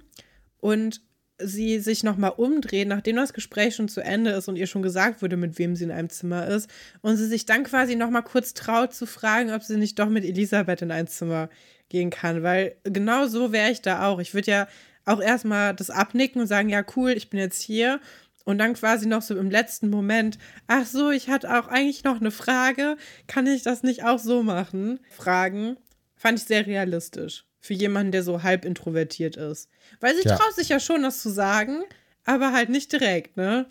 und 0.59 1.01
sie 1.41 1.79
sich 1.79 2.03
nochmal 2.03 2.33
umdrehen, 2.37 2.87
nachdem 2.87 3.15
das 3.15 3.33
Gespräch 3.33 3.75
schon 3.75 3.89
zu 3.89 4.01
Ende 4.01 4.31
ist 4.31 4.47
und 4.47 4.55
ihr 4.55 4.67
schon 4.67 4.81
gesagt 4.83 5.21
wurde, 5.21 5.35
mit 5.35 5.57
wem 5.57 5.75
sie 5.75 5.83
in 5.83 5.91
einem 5.91 6.09
Zimmer 6.09 6.47
ist, 6.47 6.69
und 7.01 7.17
sie 7.17 7.27
sich 7.27 7.45
dann 7.45 7.63
quasi 7.63 7.95
nochmal 7.95 8.23
kurz 8.23 8.53
traut 8.53 8.93
zu 8.93 9.05
fragen, 9.05 9.51
ob 9.51 9.63
sie 9.63 9.77
nicht 9.77 9.97
doch 9.99 10.09
mit 10.09 10.23
Elisabeth 10.23 10.81
in 10.81 10.91
ein 10.91 11.07
Zimmer 11.07 11.49
gehen 11.93 12.09
kann, 12.09 12.41
weil 12.43 12.75
genau 12.83 13.27
so 13.27 13.51
wäre 13.51 13.69
ich 13.71 13.81
da 13.81 14.07
auch. 14.07 14.19
Ich 14.19 14.33
würde 14.33 14.49
ja 14.51 14.67
auch 15.05 15.21
erstmal 15.21 15.75
das 15.75 15.91
abnicken 15.91 16.41
und 16.41 16.47
sagen, 16.47 16.69
ja, 16.69 16.83
cool, 16.95 17.11
ich 17.11 17.29
bin 17.29 17.39
jetzt 17.39 17.61
hier. 17.61 17.99
Und 18.45 18.57
dann 18.57 18.73
quasi 18.73 19.07
noch 19.07 19.21
so 19.21 19.37
im 19.37 19.49
letzten 19.51 19.89
Moment, 19.89 20.37
ach 20.67 20.85
so, 20.87 21.11
ich 21.11 21.29
hatte 21.29 21.49
auch 21.57 21.67
eigentlich 21.67 22.03
noch 22.03 22.19
eine 22.19 22.31
Frage, 22.31 22.97
kann 23.27 23.45
ich 23.47 23.61
das 23.61 23.83
nicht 23.83 24.03
auch 24.03 24.19
so 24.19 24.41
machen? 24.43 24.99
Fragen 25.11 25.77
fand 26.17 26.39
ich 26.39 26.45
sehr 26.45 26.65
realistisch 26.65 27.45
für 27.61 27.73
jemanden, 27.75 28.11
der 28.11 28.23
so 28.23 28.41
halb 28.43 28.65
introvertiert 28.65 29.37
ist. 29.37 29.69
Weil 30.01 30.15
sie 30.15 30.27
Ja. 30.27 30.35
traut 30.35 30.55
sich 30.55 30.69
ja 30.69 30.79
schon, 30.79 31.03
das 31.03 31.21
zu 31.21 31.29
sagen, 31.29 31.83
aber 32.25 32.51
halt 32.53 32.69
nicht 32.69 32.91
direkt, 32.91 33.37
ne? 33.37 33.67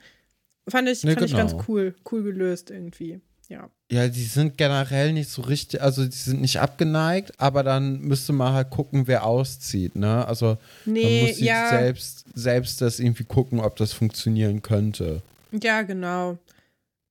Fand 0.69 0.89
ich, 0.89 1.03
Nee, 1.03 1.15
fand 1.15 1.27
ich 1.27 1.37
ganz 1.37 1.53
genau. 1.53 1.65
cool, 1.69 1.95
cool 2.11 2.23
gelöst 2.23 2.71
irgendwie. 2.71 3.21
Ja. 3.53 3.69
Ja, 3.91 4.09
die 4.09 4.25
sind 4.25 4.57
generell 4.57 5.13
nicht 5.13 5.29
so 5.29 5.43
richtig, 5.43 5.83
also 5.83 6.05
die 6.07 6.17
sind 6.17 6.41
nicht 6.41 6.59
abgeneigt, 6.61 7.39
aber 7.39 7.63
dann 7.63 8.01
müsste 8.01 8.33
man 8.33 8.55
halt 8.55 8.71
gucken, 8.71 9.07
wer 9.07 9.27
auszieht, 9.27 9.95
ne? 9.95 10.27
Also 10.27 10.57
man 10.87 10.95
Nee, 10.95 11.27
muss 11.27 11.37
sich 11.37 11.47
ja. 11.47 11.69
selbst, 11.69 12.25
selbst 12.35 12.81
das 12.81 12.99
irgendwie 12.99 13.25
gucken, 13.25 13.61
ob 13.61 13.77
das 13.77 13.93
funktionieren 13.93 14.63
könnte. 14.63 15.21
Ja, 15.63 15.83
genau. 15.83 16.39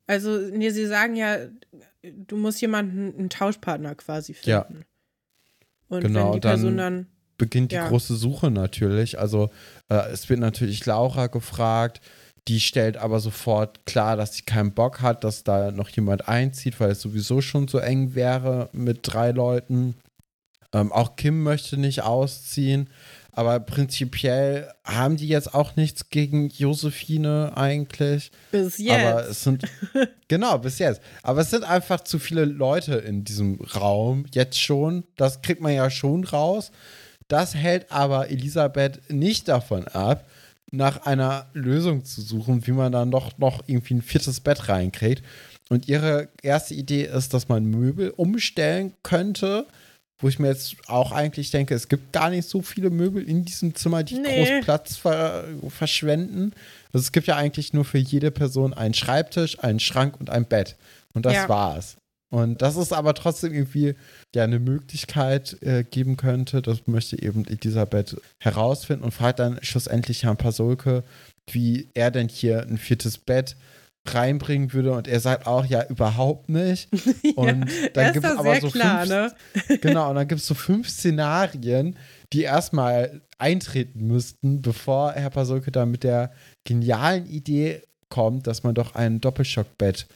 Also, 0.07 0.35
nee, 0.39 0.71
sie 0.71 0.87
sagen 0.87 1.15
ja, 1.15 1.37
du 2.01 2.35
musst 2.37 2.59
jemanden, 2.61 3.13
einen 3.15 3.29
Tauschpartner 3.29 3.93
quasi 3.93 4.33
finden. 4.33 4.49
Ja. 4.49 4.65
Und 5.89 6.01
Genau, 6.01 6.27
wenn 6.29 6.33
die 6.33 6.39
Person 6.39 6.77
dann- 6.77 6.95
dann, 6.95 7.07
beginnt 7.37 7.71
die 7.71 7.75
Ja. 7.75 7.87
große 7.89 8.15
Suche 8.15 8.49
natürlich. 8.49 9.19
Also 9.19 9.51
äh, 9.89 10.09
es 10.11 10.29
wird 10.29 10.39
natürlich 10.39 10.85
Laura 10.87 11.27
gefragt, 11.27 12.01
die 12.47 12.59
stellt 12.59 12.97
aber 12.97 13.19
sofort 13.19 13.85
klar, 13.85 14.17
dass 14.17 14.35
sie 14.35 14.43
keinen 14.43 14.73
Bock 14.73 15.01
hat, 15.01 15.23
dass 15.23 15.43
da 15.43 15.71
noch 15.71 15.89
jemand 15.89 16.27
einzieht, 16.27 16.79
weil 16.79 16.91
es 16.91 17.01
sowieso 17.01 17.41
schon 17.41 17.67
so 17.67 17.77
eng 17.77 18.15
wäre 18.15 18.69
mit 18.73 18.99
drei 19.03 19.31
Leuten. 19.31 19.95
Ähm, 20.73 20.91
auch 20.91 21.15
Kim 21.15 21.43
möchte 21.43 21.77
nicht 21.77 22.01
ausziehen, 22.01 22.89
aber 23.33 23.59
prinzipiell 23.59 24.71
haben 24.83 25.17
die 25.17 25.27
jetzt 25.27 25.53
auch 25.53 25.75
nichts 25.75 26.09
gegen 26.09 26.49
Josephine 26.49 27.53
eigentlich. 27.55 28.31
bis 28.51 28.79
Aber 28.79 29.21
jetzt. 29.21 29.29
es 29.29 29.43
sind, 29.43 29.63
genau, 30.27 30.57
bis 30.57 30.79
jetzt. 30.79 31.01
Aber 31.23 31.41
es 31.41 31.49
sind 31.51 31.63
einfach 31.63 32.01
zu 32.01 32.19
viele 32.19 32.45
Leute 32.45 32.95
in 32.95 33.23
diesem 33.23 33.61
Raum, 33.61 34.25
jetzt 34.33 34.59
schon. 34.59 35.03
Das 35.15 35.41
kriegt 35.41 35.61
man 35.61 35.73
ja 35.73 35.89
schon 35.89 36.23
raus. 36.23 36.71
Das 37.27 37.55
hält 37.55 37.91
aber 37.91 38.29
Elisabeth 38.29 39.09
nicht 39.09 39.47
davon 39.47 39.87
ab, 39.87 40.25
nach 40.71 41.05
einer 41.05 41.47
Lösung 41.53 42.05
zu 42.05 42.21
suchen, 42.21 42.65
wie 42.65 42.71
man 42.71 42.91
dann 42.91 43.11
doch 43.11 43.37
noch 43.37 43.61
irgendwie 43.67 43.95
ein 43.95 44.01
viertes 44.01 44.39
Bett 44.39 44.69
reinkriegt. 44.69 45.23
Und 45.69 45.87
ihre 45.87 46.29
erste 46.41 46.73
Idee 46.73 47.03
ist, 47.05 47.33
dass 47.33 47.47
man 47.49 47.65
Möbel 47.65 48.09
umstellen 48.11 48.93
könnte, 49.03 49.65
wo 50.19 50.27
ich 50.29 50.37
mir 50.39 50.49
jetzt 50.49 50.75
auch 50.87 51.11
eigentlich 51.11 51.49
denke, 51.51 51.73
es 51.73 51.87
gibt 51.89 52.13
gar 52.13 52.29
nicht 52.29 52.47
so 52.47 52.61
viele 52.61 52.89
Möbel 52.89 53.23
in 53.23 53.43
diesem 53.43 53.73
Zimmer, 53.75 54.03
die 54.03 54.19
Nee. 54.19 54.35
groß 54.57 54.63
Platz 54.65 54.95
ver 54.97 55.45
verschwenden. 55.69 56.53
Also 56.93 57.03
es 57.05 57.11
gibt 57.11 57.27
ja 57.27 57.35
eigentlich 57.37 57.73
nur 57.73 57.85
für 57.85 57.97
jede 57.97 58.31
Person 58.31 58.73
einen 58.73 58.93
Schreibtisch, 58.93 59.59
einen 59.63 59.79
Schrank 59.79 60.19
und 60.19 60.29
ein 60.29 60.45
Bett. 60.45 60.75
Und 61.13 61.25
das 61.25 61.33
Ja. 61.33 61.49
war's. 61.49 61.97
Und 62.31 62.61
das 62.61 62.77
ist 62.77 62.93
aber 62.93 63.13
trotzdem 63.13 63.53
irgendwie 63.53 63.93
ja 64.33 64.45
eine 64.45 64.59
Möglichkeit 64.59 65.61
äh, 65.61 65.83
geben 65.83 66.15
könnte. 66.15 66.61
Das 66.61 66.87
möchte 66.87 67.21
eben 67.21 67.45
Elisabeth 67.45 68.19
herausfinden 68.39 69.03
und 69.03 69.11
fragt 69.11 69.39
dann 69.39 69.59
schlussendlich 69.61 70.23
Herrn 70.23 70.37
Pasolke, 70.37 71.03
wie 71.51 71.89
er 71.93 72.09
denn 72.09 72.29
hier 72.29 72.61
ein 72.61 72.77
viertes 72.77 73.17
Bett 73.17 73.57
reinbringen 74.07 74.71
würde. 74.71 74.93
Und 74.93 75.09
er 75.09 75.19
sagt 75.19 75.45
auch, 75.45 75.65
ja, 75.65 75.85
überhaupt 75.87 76.47
nicht. 76.47 76.89
Und 77.35 77.69
er 77.69 77.89
dann 77.89 78.13
gibt 78.13 78.25
es 78.25 78.37
aber 78.37 78.61
so 78.61 78.69
klar, 78.69 79.05
fünf, 79.05 79.09
ne? 79.69 79.77
genau, 79.81 80.09
und 80.09 80.15
dann 80.15 80.27
gibt 80.27 80.41
es 80.41 80.47
so 80.47 80.55
fünf 80.55 80.89
Szenarien, 80.89 81.97
die 82.33 82.41
erstmal 82.41 83.21
eintreten 83.37 84.07
müssten, 84.07 84.61
bevor 84.61 85.11
Herr 85.11 85.29
Pasolke 85.29 85.71
dann 85.71 85.91
mit 85.91 86.03
der 86.03 86.31
genialen 86.63 87.25
Idee 87.27 87.83
kommt, 88.09 88.47
dass 88.47 88.63
man 88.63 88.73
doch 88.73 88.95
ein 88.95 89.21
Doppelschockbett 89.21 90.07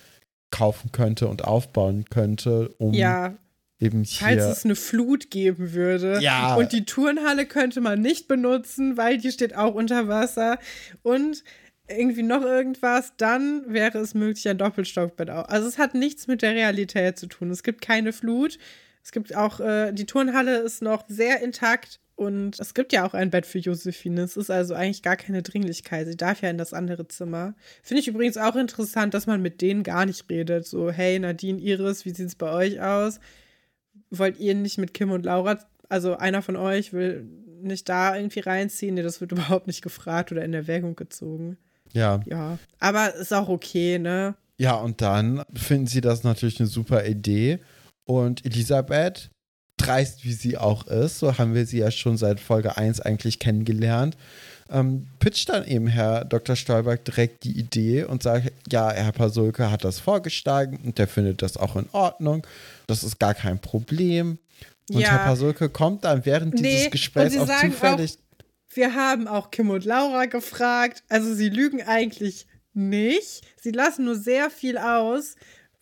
kaufen 0.55 0.91
könnte 0.91 1.27
und 1.27 1.43
aufbauen 1.43 2.05
könnte, 2.09 2.69
um 2.77 2.93
Ja, 2.93 3.35
eben 3.79 4.05
falls 4.05 4.43
hier. 4.43 4.51
es 4.51 4.63
eine 4.63 4.75
Flut 4.75 5.29
geben 5.29 5.73
würde. 5.73 6.19
Ja. 6.21 6.55
Und 6.55 6.71
die 6.71 6.85
Turnhalle 6.85 7.45
könnte 7.45 7.81
man 7.81 8.01
nicht 8.01 8.27
benutzen, 8.27 8.95
weil 8.95 9.17
die 9.17 9.31
steht 9.31 9.55
auch 9.55 9.75
unter 9.75 10.07
Wasser. 10.07 10.57
Und 11.03 11.43
irgendwie 11.89 12.23
noch 12.23 12.41
irgendwas, 12.41 13.13
dann 13.17 13.63
wäre 13.67 13.97
es 13.99 14.13
möglich, 14.13 14.47
ein 14.47 14.57
Doppelstockbett 14.57 15.29
auch. 15.29 15.47
Also 15.49 15.67
es 15.67 15.77
hat 15.77 15.93
nichts 15.93 16.27
mit 16.27 16.41
der 16.41 16.53
Realität 16.53 17.19
zu 17.19 17.27
tun. 17.27 17.51
Es 17.51 17.61
gibt 17.61 17.81
keine 17.81 18.13
Flut. 18.13 18.57
Es 19.03 19.11
gibt 19.11 19.35
auch, 19.35 19.59
äh, 19.59 19.91
die 19.91 20.05
Turnhalle 20.05 20.57
ist 20.57 20.81
noch 20.81 21.03
sehr 21.07 21.41
intakt 21.43 21.99
und 22.15 22.59
es 22.59 22.73
gibt 22.73 22.93
ja 22.93 23.05
auch 23.05 23.13
ein 23.13 23.29
Bett 23.29 23.45
für 23.45 23.59
Josephine. 23.59 24.21
Es 24.21 24.37
ist 24.37 24.49
also 24.49 24.73
eigentlich 24.73 25.01
gar 25.01 25.17
keine 25.17 25.43
Dringlichkeit. 25.43 26.07
Sie 26.07 26.15
darf 26.15 26.41
ja 26.41 26.49
in 26.49 26.57
das 26.57 26.73
andere 26.73 27.07
Zimmer. 27.07 27.55
Finde 27.83 28.01
ich 28.01 28.07
übrigens 28.07 28.37
auch 28.37 28.55
interessant, 28.55 29.13
dass 29.13 29.27
man 29.27 29.41
mit 29.41 29.61
denen 29.61 29.83
gar 29.83 30.05
nicht 30.05 30.29
redet. 30.29 30.65
So, 30.65 30.91
hey 30.91 31.19
Nadine, 31.19 31.59
Iris, 31.59 32.05
wie 32.05 32.11
sieht 32.11 32.27
es 32.27 32.35
bei 32.35 32.51
euch 32.51 32.81
aus? 32.81 33.19
Wollt 34.09 34.39
ihr 34.39 34.55
nicht 34.55 34.77
mit 34.77 34.93
Kim 34.93 35.11
und 35.11 35.25
Laura, 35.25 35.59
also 35.89 36.15
einer 36.15 36.41
von 36.41 36.55
euch 36.55 36.93
will 36.93 37.27
nicht 37.61 37.89
da 37.89 38.15
irgendwie 38.15 38.39
reinziehen? 38.39 38.95
Nee, 38.95 39.03
das 39.03 39.19
wird 39.19 39.31
überhaupt 39.33 39.67
nicht 39.67 39.81
gefragt 39.81 40.31
oder 40.31 40.45
in 40.45 40.53
Erwägung 40.53 40.95
gezogen. 40.95 41.57
Ja. 41.91 42.21
Ja, 42.25 42.59
aber 42.79 43.13
ist 43.15 43.33
auch 43.33 43.49
okay, 43.49 43.99
ne? 43.99 44.35
Ja, 44.57 44.75
und 44.75 45.01
dann 45.01 45.43
finden 45.53 45.87
sie 45.87 45.99
das 45.99 46.23
natürlich 46.23 46.61
eine 46.61 46.67
super 46.67 47.05
Idee. 47.05 47.59
Und 48.05 48.45
Elisabeth, 48.45 49.31
dreist 49.77 50.23
wie 50.23 50.33
sie 50.33 50.57
auch 50.57 50.87
ist, 50.87 51.19
so 51.19 51.37
haben 51.37 51.53
wir 51.53 51.65
sie 51.65 51.79
ja 51.79 51.91
schon 51.91 52.17
seit 52.17 52.39
Folge 52.39 52.77
1 52.77 53.01
eigentlich 53.01 53.39
kennengelernt, 53.39 54.17
ähm, 54.69 55.07
pitcht 55.19 55.49
dann 55.49 55.65
eben 55.65 55.87
Herr 55.87 56.25
Dr. 56.25 56.55
Stolberg 56.55 57.05
direkt 57.05 57.43
die 57.43 57.57
Idee 57.57 58.03
und 58.03 58.23
sagt, 58.23 58.51
ja, 58.71 58.91
Herr 58.91 59.11
Pasulke 59.11 59.69
hat 59.69 59.83
das 59.83 59.99
vorgeschlagen 59.99 60.79
und 60.83 60.97
der 60.97 61.07
findet 61.07 61.41
das 61.41 61.57
auch 61.57 61.75
in 61.75 61.87
Ordnung. 61.91 62.45
Das 62.87 63.03
ist 63.03 63.19
gar 63.19 63.33
kein 63.33 63.59
Problem. 63.59 64.39
Und 64.89 64.99
Ja. 64.99 65.11
Herr 65.11 65.25
Pasulke 65.25 65.69
kommt 65.69 66.03
dann 66.03 66.25
während 66.25 66.55
Nee, 66.55 66.61
dieses 66.61 66.91
Gesprächs 66.91 67.37
auch 67.37 67.47
zufällig. 67.61 68.17
Wir 68.73 68.93
haben 68.93 69.27
auch 69.27 69.51
Kim 69.51 69.69
und 69.69 69.85
Laura 69.85 70.25
gefragt. 70.25 71.03
Also 71.09 71.33
sie 71.33 71.49
lügen 71.49 71.81
eigentlich 71.83 72.47
nicht. 72.73 73.41
Sie 73.61 73.71
lassen 73.71 74.05
nur 74.05 74.15
sehr 74.15 74.49
viel 74.49 74.77
aus, 74.77 75.35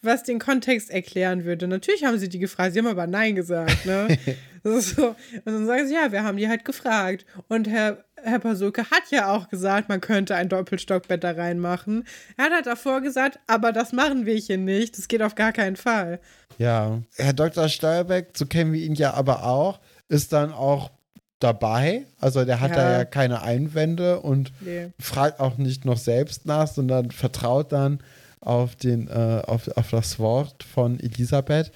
was 0.04 0.24
den 0.24 0.40
Kontext 0.40 0.90
erklären 0.90 1.44
würde. 1.46 1.68
Natürlich 1.68 2.04
haben 2.04 2.18
sie 2.20 2.30
die 2.30 2.40
gefragt, 2.40 2.74
sie 2.74 2.80
haben 2.80 2.88
aber 2.88 3.08
Nein 3.08 3.36
gesagt, 3.36 3.86
ne? 3.86 4.08
so. 4.64 5.08
Und 5.10 5.16
dann 5.46 5.66
sagen 5.66 5.88
sie, 5.88 5.94
ja, 5.94 6.12
wir 6.12 6.24
haben 6.24 6.38
die 6.38 6.48
halt 6.48 6.66
gefragt. 6.66 7.26
Und 7.48 7.68
Herr, 7.70 8.04
Herr 8.22 8.40
Pasulke 8.40 8.84
hat 8.90 9.04
ja 9.12 9.32
auch 9.34 9.50
gesagt, 9.50 9.90
man 9.90 10.02
könnte 10.02 10.36
ein 10.36 10.50
Doppelstockbett 10.50 11.24
da 11.24 11.32
reinmachen. 11.32 12.06
Er 12.38 12.46
hat 12.46 12.54
halt 12.54 12.66
davor 12.68 13.02
gesagt, 13.02 13.40
aber 13.48 13.72
das 13.72 13.92
machen 13.94 14.26
wir 14.26 14.36
hier 14.36 14.58
nicht. 14.58 14.98
Das 14.98 15.08
geht 15.08 15.22
auf 15.22 15.36
gar 15.36 15.52
keinen 15.52 15.76
Fall. 15.76 16.20
Ja, 16.58 17.02
Herr 17.18 17.34
Dr. 17.34 17.68
Stolberg, 17.70 18.28
so 18.38 18.46
kennen 18.46 18.72
wir 18.74 18.82
ihn 18.82 18.96
ja 18.96 19.14
aber 19.14 19.44
auch, 19.46 19.80
ist 20.08 20.32
dann 20.34 20.52
auch 20.54 20.92
dabei. 21.40 22.06
Also 22.20 22.46
der 22.46 22.62
hat 22.62 22.72
Ja. 22.72 22.76
da 22.78 22.92
ja 23.00 23.06
keine 23.06 23.42
Einwände 23.42 24.22
und 24.22 24.54
Nee. 24.62 24.92
fragt 25.00 25.40
auch 25.42 25.58
nicht 25.58 25.84
noch 25.84 25.98
selbst 25.98 26.46
nach, 26.46 26.68
sondern 26.68 27.12
vertraut 27.12 27.72
dann 27.74 28.00
auf, 28.46 28.76
den, 28.76 29.08
äh, 29.08 29.42
auf, 29.46 29.68
auf 29.70 29.90
das 29.90 30.20
Wort 30.20 30.64
von 30.64 31.00
Elisabeth. 31.00 31.72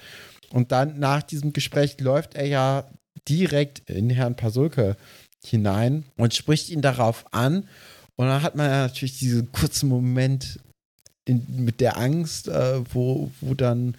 Und 0.50 0.72
dann 0.72 0.98
nach 0.98 1.22
diesem 1.22 1.52
Gespräch 1.52 2.00
läuft 2.00 2.34
er 2.34 2.46
ja 2.46 2.84
direkt 3.28 3.88
in 3.90 4.10
Herrn 4.10 4.36
Pasulke 4.36 4.96
hinein 5.44 6.04
und 6.16 6.34
spricht 6.34 6.70
ihn 6.70 6.82
darauf 6.82 7.24
an. 7.32 7.68
Und 8.16 8.26
dann 8.26 8.42
hat 8.42 8.56
man 8.56 8.70
ja 8.70 8.82
natürlich 8.86 9.18
diesen 9.18 9.52
kurzen 9.52 9.88
Moment 9.88 10.58
in, 11.24 11.44
mit 11.64 11.80
der 11.80 11.98
Angst, 11.98 12.48
äh, 12.48 12.80
wo, 12.92 13.30
wo 13.40 13.54
dann 13.54 13.96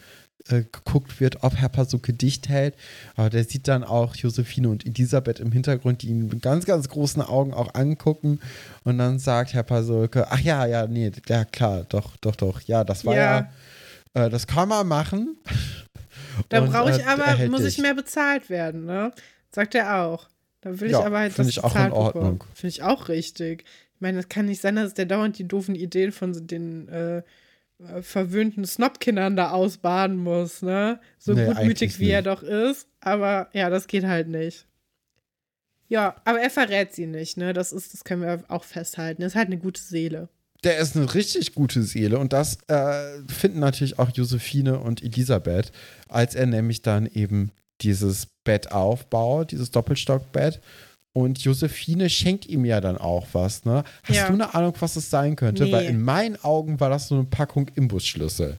äh, 0.49 0.63
geguckt 0.71 1.19
wird, 1.19 1.43
ob 1.43 1.55
Herr 1.55 1.69
Pasulke 1.69 2.13
dicht 2.13 2.49
hält. 2.49 2.75
Aber 3.15 3.29
der 3.29 3.43
sieht 3.43 3.67
dann 3.67 3.83
auch 3.83 4.15
Josephine 4.15 4.69
und 4.69 4.85
Elisabeth 4.85 5.39
im 5.39 5.51
Hintergrund, 5.51 6.01
die 6.01 6.07
ihn 6.09 6.27
mit 6.27 6.41
ganz, 6.41 6.65
ganz 6.65 6.89
großen 6.89 7.21
Augen 7.21 7.53
auch 7.53 7.73
angucken. 7.73 8.39
Und 8.83 8.97
dann 8.97 9.19
sagt 9.19 9.53
Herr 9.53 9.63
Pasulke, 9.63 10.27
ach 10.29 10.39
ja, 10.39 10.65
ja, 10.65 10.87
nee, 10.87 11.11
ja 11.27 11.45
klar, 11.45 11.85
doch, 11.89 12.17
doch, 12.17 12.35
doch, 12.35 12.61
ja, 12.61 12.83
das 12.83 13.05
war 13.05 13.15
ja, 13.15 13.49
Ja. 14.15 14.25
äh, 14.25 14.29
das 14.29 14.47
kann 14.47 14.69
man 14.69 14.87
machen. 14.87 15.37
Da 16.49 16.61
brauche 16.61 16.91
äh, 16.91 16.97
ich 16.97 17.05
aber, 17.05 17.25
er 17.25 17.49
muss 17.49 17.63
ich 17.63 17.77
mehr 17.79 17.93
bezahlt 17.93 18.49
werden, 18.49 18.85
ne? 18.85 19.11
Sagt 19.51 19.75
er 19.75 20.03
auch. 20.03 20.27
Da 20.61 20.79
will 20.79 20.91
Ja, 20.91 20.99
ich 20.99 21.05
aber 21.05 21.19
halt 21.19 21.33
find 21.33 21.47
das 21.47 21.57
ich 21.57 21.63
auch 21.63 21.75
in 21.75 21.91
Ordnung. 21.91 22.43
Finde 22.53 22.69
ich 22.69 22.83
auch 22.83 23.09
richtig. 23.09 23.63
Ich 23.95 24.01
meine, 24.01 24.19
es 24.19 24.29
kann 24.29 24.45
nicht 24.45 24.61
sein, 24.61 24.75
dass 24.75 24.93
der 24.93 25.05
dauernd 25.05 25.37
die 25.37 25.47
doofen 25.47 25.75
Ideen 25.75 26.11
von 26.11 26.47
den 26.47 26.87
äh, 26.89 27.23
verwöhnten 28.01 28.65
Snobkindern 28.65 29.35
da 29.35 29.51
ausbaden 29.51 30.17
muss, 30.17 30.61
ne? 30.61 30.99
So 31.17 31.33
Nee, 31.33 31.45
gutmütig 31.45 31.99
wie 31.99 32.09
er 32.09 32.21
doch 32.21 32.43
ist. 32.43 32.87
Aber 32.99 33.49
ja, 33.53 33.69
das 33.69 33.87
geht 33.87 34.03
halt 34.03 34.27
nicht. 34.27 34.65
Ja, 35.87 36.15
aber 36.25 36.39
er 36.39 36.49
verrät 36.49 36.93
sie 36.93 37.07
nicht, 37.07 37.37
ne? 37.37 37.53
Das 37.53 37.71
ist, 37.71 37.93
das 37.93 38.03
können 38.03 38.21
wir 38.21 38.43
auch 38.47 38.63
festhalten. 38.63 39.21
Er 39.21 39.27
ist 39.27 39.35
halt 39.35 39.47
eine 39.47 39.57
gute 39.57 39.81
Seele. 39.81 40.29
Der 40.63 40.77
ist 40.77 40.95
eine 40.95 41.13
richtig 41.13 41.55
gute 41.55 41.83
Seele 41.83 42.19
und 42.19 42.33
das 42.33 42.57
äh, 42.67 43.21
finden 43.27 43.59
natürlich 43.59 43.97
auch 43.97 44.09
Josephine 44.09 44.79
und 44.79 45.01
Elisabeth, 45.01 45.71
als 46.09 46.35
er 46.35 46.47
nämlich 46.47 46.81
dann 46.81 47.07
eben 47.07 47.51
dieses 47.79 48.27
Bett 48.43 48.73
aufbaut, 48.73 49.51
dieses 49.51 49.71
Doppelstockbett. 49.71 50.59
Und 51.13 51.39
Josephine 51.43 52.09
schenkt 52.09 52.45
ihm 52.45 52.65
ja 52.65 52.81
dann 52.81 52.97
auch 52.97 53.27
was, 53.33 53.65
ne? 53.65 53.83
Hast 54.03 54.15
Ja. 54.15 54.27
du 54.27 54.33
eine 54.33 54.53
Ahnung, 54.53 54.73
was 54.79 54.95
es 54.95 55.09
sein 55.09 55.35
könnte? 55.35 55.63
Nee. 55.65 55.71
Weil 55.71 55.85
in 55.87 56.01
meinen 56.01 56.41
Augen 56.43 56.79
war 56.79 56.89
das 56.89 57.07
so 57.07 57.15
eine 57.15 57.23
Packung 57.25 57.67
Imbusschlüssel. 57.75 58.57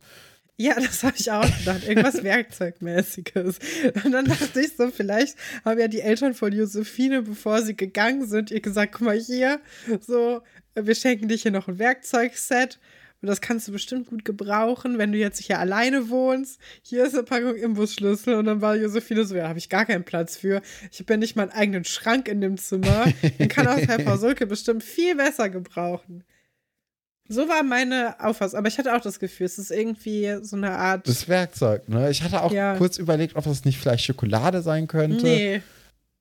Ja, 0.56 0.74
das 0.74 1.02
habe 1.04 1.14
ich 1.18 1.30
auch 1.30 1.58
gedacht. 1.58 1.86
Irgendwas 1.88 2.22
Werkzeugmäßiges. 2.22 3.58
Und 4.04 4.12
dann 4.12 4.26
dachte 4.26 4.60
ich 4.60 4.76
so, 4.76 4.90
vielleicht 4.90 5.36
haben 5.64 5.78
ja 5.80 5.88
die 5.88 6.00
Eltern 6.02 6.34
von 6.34 6.52
Josephine, 6.52 7.22
bevor 7.22 7.62
sie 7.62 7.74
gegangen 7.76 8.26
sind, 8.26 8.50
ihr 8.50 8.60
gesagt, 8.60 8.92
guck 8.92 9.06
mal 9.06 9.18
hier, 9.18 9.60
so, 10.06 10.42
wir 10.74 10.94
schenken 10.94 11.28
dich 11.28 11.42
hier 11.42 11.50
noch 11.52 11.68
ein 11.68 11.78
Werkzeugset. 11.78 12.78
Und 13.22 13.28
das 13.28 13.40
kannst 13.42 13.68
du 13.68 13.72
bestimmt 13.72 14.06
gut 14.08 14.24
gebrauchen, 14.24 14.96
wenn 14.96 15.12
du 15.12 15.18
jetzt 15.18 15.40
hier 15.40 15.58
alleine 15.58 16.08
wohnst. 16.08 16.58
Hier 16.82 17.04
ist 17.04 17.12
eine 17.14 17.22
Packung 17.24 17.54
Imbusschlüssel. 17.54 18.34
Und 18.34 18.46
dann 18.46 18.62
war 18.62 18.76
Josephine 18.76 19.24
so, 19.24 19.34
ja, 19.36 19.42
da 19.42 19.48
habe 19.50 19.58
ich 19.58 19.68
gar 19.68 19.84
keinen 19.84 20.04
Platz 20.04 20.36
für. 20.38 20.62
Ich 20.90 21.00
habe 21.00 21.12
ja 21.12 21.16
nicht 21.18 21.36
mal 21.36 21.42
einen 21.42 21.52
eigenen 21.52 21.84
Schrank 21.84 22.28
in 22.28 22.40
dem 22.40 22.56
Zimmer. 22.56 23.06
Den 23.38 23.48
kann 23.48 23.68
auch 23.68 23.76
Herr 23.76 23.98
Pasulke 24.04 24.46
bestimmt 24.46 24.82
viel 24.82 25.16
besser 25.16 25.50
gebrauchen. 25.50 26.24
So 27.28 27.46
war 27.48 27.62
meine 27.62 28.16
Auffassung. 28.24 28.58
Aber 28.58 28.68
ich 28.68 28.78
hatte 28.78 28.96
auch 28.96 29.02
das 29.02 29.20
Gefühl, 29.20 29.46
es 29.46 29.58
ist 29.58 29.70
irgendwie 29.70 30.36
so 30.42 30.56
eine 30.56 30.72
Art. 30.72 31.06
Das 31.06 31.28
Werkzeug, 31.28 31.88
ne? 31.88 32.10
Ich 32.10 32.22
hatte 32.22 32.42
auch 32.42 32.50
Ja. 32.52 32.76
kurz 32.76 32.96
überlegt, 32.98 33.36
ob 33.36 33.44
das 33.44 33.64
nicht 33.64 33.78
vielleicht 33.78 34.04
Schokolade 34.04 34.62
sein 34.62 34.86
könnte. 34.88 35.24
nee. 35.26 35.62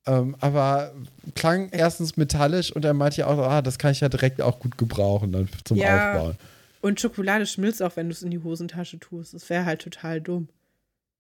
Ähm, 0.08 0.36
aber 0.40 0.94
klang 1.36 1.70
erstens 1.72 2.16
metallisch 2.16 2.72
und 2.72 2.86
er 2.86 2.94
meinte 2.94 3.18
ja 3.18 3.28
auch, 3.28 3.38
ah, 3.38 3.62
das 3.62 3.78
kann 3.78 3.92
ich 3.92 4.00
ja 4.00 4.08
direkt 4.10 4.42
auch 4.42 4.58
gut 4.60 4.78
gebrauchen 4.78 5.32
dann 5.34 5.50
zum 5.66 5.78
Ja. 5.78 6.14
Aufbauen. 6.14 6.36
Und 6.82 7.00
Schokolade 7.00 7.46
schmilzt 7.46 7.82
auch, 7.82 7.96
wenn 7.96 8.08
du 8.08 8.14
es 8.14 8.24
in 8.24 8.32
die 8.32 8.44
Hosentasche 8.44 9.00
tust. 9.00 9.34
Das 9.34 9.50
wäre 9.50 9.66
halt 9.66 9.82
total 9.82 10.22
dumm. 10.22 10.48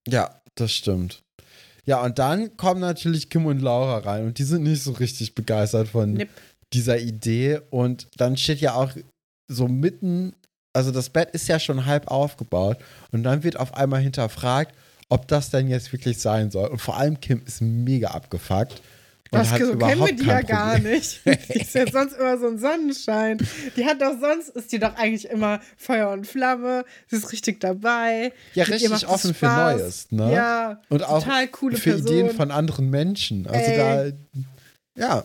Ja, 0.07 0.41
das 0.55 0.71
stimmt. 0.71 1.21
Ja, 1.85 2.03
und 2.03 2.19
dann 2.19 2.55
kommen 2.55 2.81
natürlich 2.81 3.29
Kim 3.29 3.45
und 3.45 3.61
Laura 3.61 3.97
rein 3.99 4.25
und 4.27 4.37
die 4.37 4.43
sind 4.43 4.63
nicht 4.63 4.83
so 4.83 4.91
richtig 4.91 5.33
begeistert 5.35 5.89
von 5.89 6.13
Nipp. 6.13 6.29
dieser 6.71 6.99
Idee. 6.99 7.61
Und 7.71 8.07
dann 8.17 8.37
steht 8.37 8.59
ja 8.59 8.73
auch 8.73 8.91
so 9.47 9.67
mitten, 9.67 10.33
also 10.73 10.91
das 10.91 11.09
Bett 11.09 11.31
ist 11.31 11.47
ja 11.47 11.59
schon 11.59 11.85
halb 11.85 12.07
aufgebaut 12.07 12.77
und 13.11 13.23
dann 13.23 13.43
wird 13.43 13.59
auf 13.59 13.73
einmal 13.73 14.01
hinterfragt, 14.01 14.75
ob 15.09 15.27
das 15.27 15.49
denn 15.49 15.67
jetzt 15.67 15.91
wirklich 15.91 16.19
sein 16.19 16.51
soll. 16.51 16.69
Und 16.69 16.79
vor 16.79 16.97
allem 16.97 17.19
Kim 17.19 17.41
ist 17.45 17.61
mega 17.61 18.09
abgefuckt. 18.09 18.81
Das 19.31 19.49
so 19.49 19.55
kennen 19.77 20.05
wir 20.05 20.15
die 20.15 20.25
ja 20.25 20.41
gar 20.41 20.75
Problem. 20.75 20.93
nicht. 20.93 21.21
Die 21.25 21.59
ist 21.61 21.75
ja 21.75 21.85
sonst 21.91 22.13
immer 22.17 22.37
so 22.39 22.47
ein 22.47 22.57
Sonnenschein. 22.57 23.37
Die 23.75 23.85
hat 23.85 24.01
doch 24.01 24.19
sonst, 24.19 24.49
ist 24.49 24.71
die 24.71 24.79
doch 24.79 24.95
eigentlich 24.95 25.29
immer 25.29 25.59
Feuer 25.77 26.09
und 26.09 26.25
Flamme. 26.25 26.83
Sie 27.07 27.17
ist 27.17 27.31
richtig 27.31 27.59
dabei. 27.59 28.33
Ja, 28.55 28.63
Mit 28.65 28.73
richtig 28.73 29.07
offen 29.07 29.33
für. 29.35 29.45
Neues, 29.47 30.07
ne? 30.11 30.33
Ja, 30.33 30.81
Und 30.89 31.03
auch 31.03 31.23
für 31.23 31.69
Person. 31.69 32.07
Ideen 32.07 32.29
von 32.31 32.49
anderen 32.51 32.89
Menschen. 32.89 33.45
Also 33.47 33.71
Ey. 33.71 33.77
da, 33.77 34.05
ja, 34.95 35.23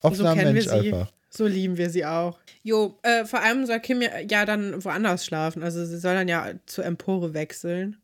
offener 0.00 0.34
kennen 0.34 0.54
Mensch 0.54 0.66
wir 0.66 0.80
sie. 0.80 0.92
einfach. 0.92 1.12
So 1.30 1.46
lieben 1.46 1.78
wir 1.78 1.90
sie 1.90 2.04
auch. 2.04 2.38
Jo, 2.62 2.98
äh, 3.02 3.24
vor 3.24 3.40
allem 3.40 3.66
soll 3.66 3.80
Kim 3.80 4.02
ja, 4.02 4.18
ja 4.20 4.44
dann 4.44 4.84
woanders 4.84 5.24
schlafen. 5.26 5.62
Also 5.62 5.84
sie 5.84 5.98
soll 5.98 6.14
dann 6.14 6.28
ja 6.28 6.50
zur 6.66 6.84
Empore 6.84 7.34
wechseln. 7.34 7.96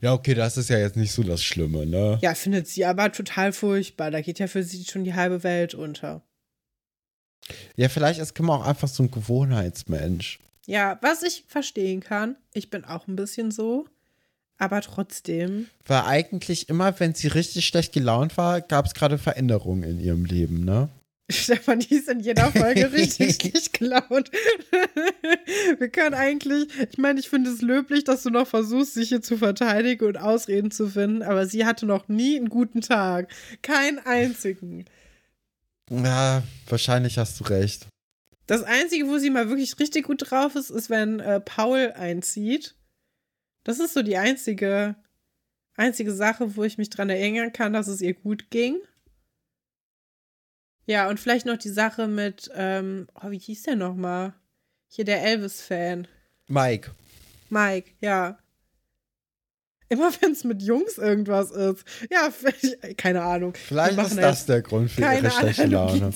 Ja, 0.00 0.12
okay, 0.12 0.34
das 0.34 0.56
ist 0.56 0.70
ja 0.70 0.78
jetzt 0.78 0.96
nicht 0.96 1.12
so 1.12 1.22
das 1.22 1.42
Schlimme, 1.42 1.86
ne? 1.86 2.18
Ja, 2.22 2.34
findet 2.34 2.68
sie 2.68 2.84
aber 2.84 3.12
total 3.12 3.52
furchtbar. 3.52 4.10
Da 4.10 4.20
geht 4.20 4.38
ja 4.38 4.46
für 4.46 4.62
sie 4.62 4.84
schon 4.84 5.04
die 5.04 5.14
halbe 5.14 5.42
Welt 5.42 5.74
unter. 5.74 6.22
Ja, 7.76 7.88
vielleicht 7.88 8.20
ist 8.20 8.34
Kim 8.34 8.50
auch 8.50 8.66
einfach 8.66 8.88
so 8.88 9.02
ein 9.02 9.10
Gewohnheitsmensch. 9.10 10.38
Ja, 10.66 10.98
was 11.00 11.22
ich 11.22 11.44
verstehen 11.46 12.00
kann, 12.00 12.36
ich 12.52 12.70
bin 12.70 12.84
auch 12.84 13.06
ein 13.06 13.14
bisschen 13.16 13.50
so, 13.52 13.86
aber 14.58 14.80
trotzdem. 14.80 15.66
Weil 15.86 16.02
eigentlich 16.02 16.68
immer, 16.68 16.98
wenn 16.98 17.14
sie 17.14 17.28
richtig 17.28 17.66
schlecht 17.66 17.92
gelaunt 17.92 18.36
war, 18.36 18.60
gab 18.60 18.86
es 18.86 18.94
gerade 18.94 19.18
Veränderungen 19.18 19.84
in 19.84 20.00
ihrem 20.00 20.24
Leben, 20.24 20.64
ne? 20.64 20.88
Stefan, 21.30 21.80
die 21.80 21.96
ist 21.96 22.08
in 22.08 22.20
jeder 22.20 22.52
Folge 22.52 22.92
richtig 22.92 23.72
gelaunt. 23.72 24.30
Wir 25.78 25.88
können 25.88 26.14
eigentlich, 26.14 26.68
ich 26.90 26.98
meine, 26.98 27.18
ich 27.18 27.28
finde 27.28 27.50
es 27.50 27.62
löblich, 27.62 28.04
dass 28.04 28.22
du 28.22 28.30
noch 28.30 28.46
versuchst, 28.46 28.94
sich 28.94 29.08
hier 29.08 29.22
zu 29.22 29.36
verteidigen 29.36 30.06
und 30.06 30.18
Ausreden 30.18 30.70
zu 30.70 30.88
finden, 30.88 31.22
aber 31.22 31.46
sie 31.46 31.66
hatte 31.66 31.84
noch 31.84 32.06
nie 32.08 32.36
einen 32.36 32.48
guten 32.48 32.80
Tag. 32.80 33.28
Keinen 33.62 33.98
einzigen. 33.98 34.84
Ja, 35.90 36.44
wahrscheinlich 36.68 37.18
hast 37.18 37.40
du 37.40 37.44
recht. 37.44 37.88
Das 38.46 38.62
Einzige, 38.62 39.08
wo 39.08 39.18
sie 39.18 39.30
mal 39.30 39.48
wirklich 39.48 39.78
richtig 39.80 40.06
gut 40.06 40.30
drauf 40.30 40.54
ist, 40.54 40.70
ist, 40.70 40.90
wenn 40.90 41.18
äh, 41.18 41.40
Paul 41.40 41.92
einzieht. 41.96 42.76
Das 43.64 43.80
ist 43.80 43.94
so 43.94 44.02
die 44.02 44.16
einzige, 44.16 44.94
einzige 45.74 46.12
Sache, 46.12 46.54
wo 46.54 46.62
ich 46.62 46.78
mich 46.78 46.90
dran 46.90 47.10
erinnern 47.10 47.52
kann, 47.52 47.72
dass 47.72 47.88
es 47.88 48.00
ihr 48.00 48.14
gut 48.14 48.50
ging. 48.50 48.76
Ja, 50.86 51.08
und 51.08 51.18
vielleicht 51.18 51.46
noch 51.46 51.56
die 51.56 51.68
Sache 51.68 52.06
mit, 52.06 52.50
ähm, 52.54 53.08
oh, 53.14 53.30
wie 53.30 53.38
hieß 53.38 53.64
der 53.64 53.76
nochmal? 53.76 54.34
Hier 54.88 55.04
der 55.04 55.22
Elvis-Fan. 55.22 56.06
Mike. 56.46 56.92
Mike, 57.50 57.90
ja. 58.00 58.38
Immer 59.88 60.10
wenn 60.20 60.32
es 60.32 60.44
mit 60.44 60.62
Jungs 60.62 60.98
irgendwas 60.98 61.50
ist. 61.50 61.84
Ja, 62.10 62.32
keine 62.96 63.22
Ahnung. 63.22 63.54
Vielleicht 63.54 63.98
ist 63.98 64.16
das 64.16 64.46
der 64.46 64.62
Grund 64.62 64.90
für 64.90 65.02
ihre 65.02 65.30
schlechte 65.30 65.66
Laune. 65.66 66.12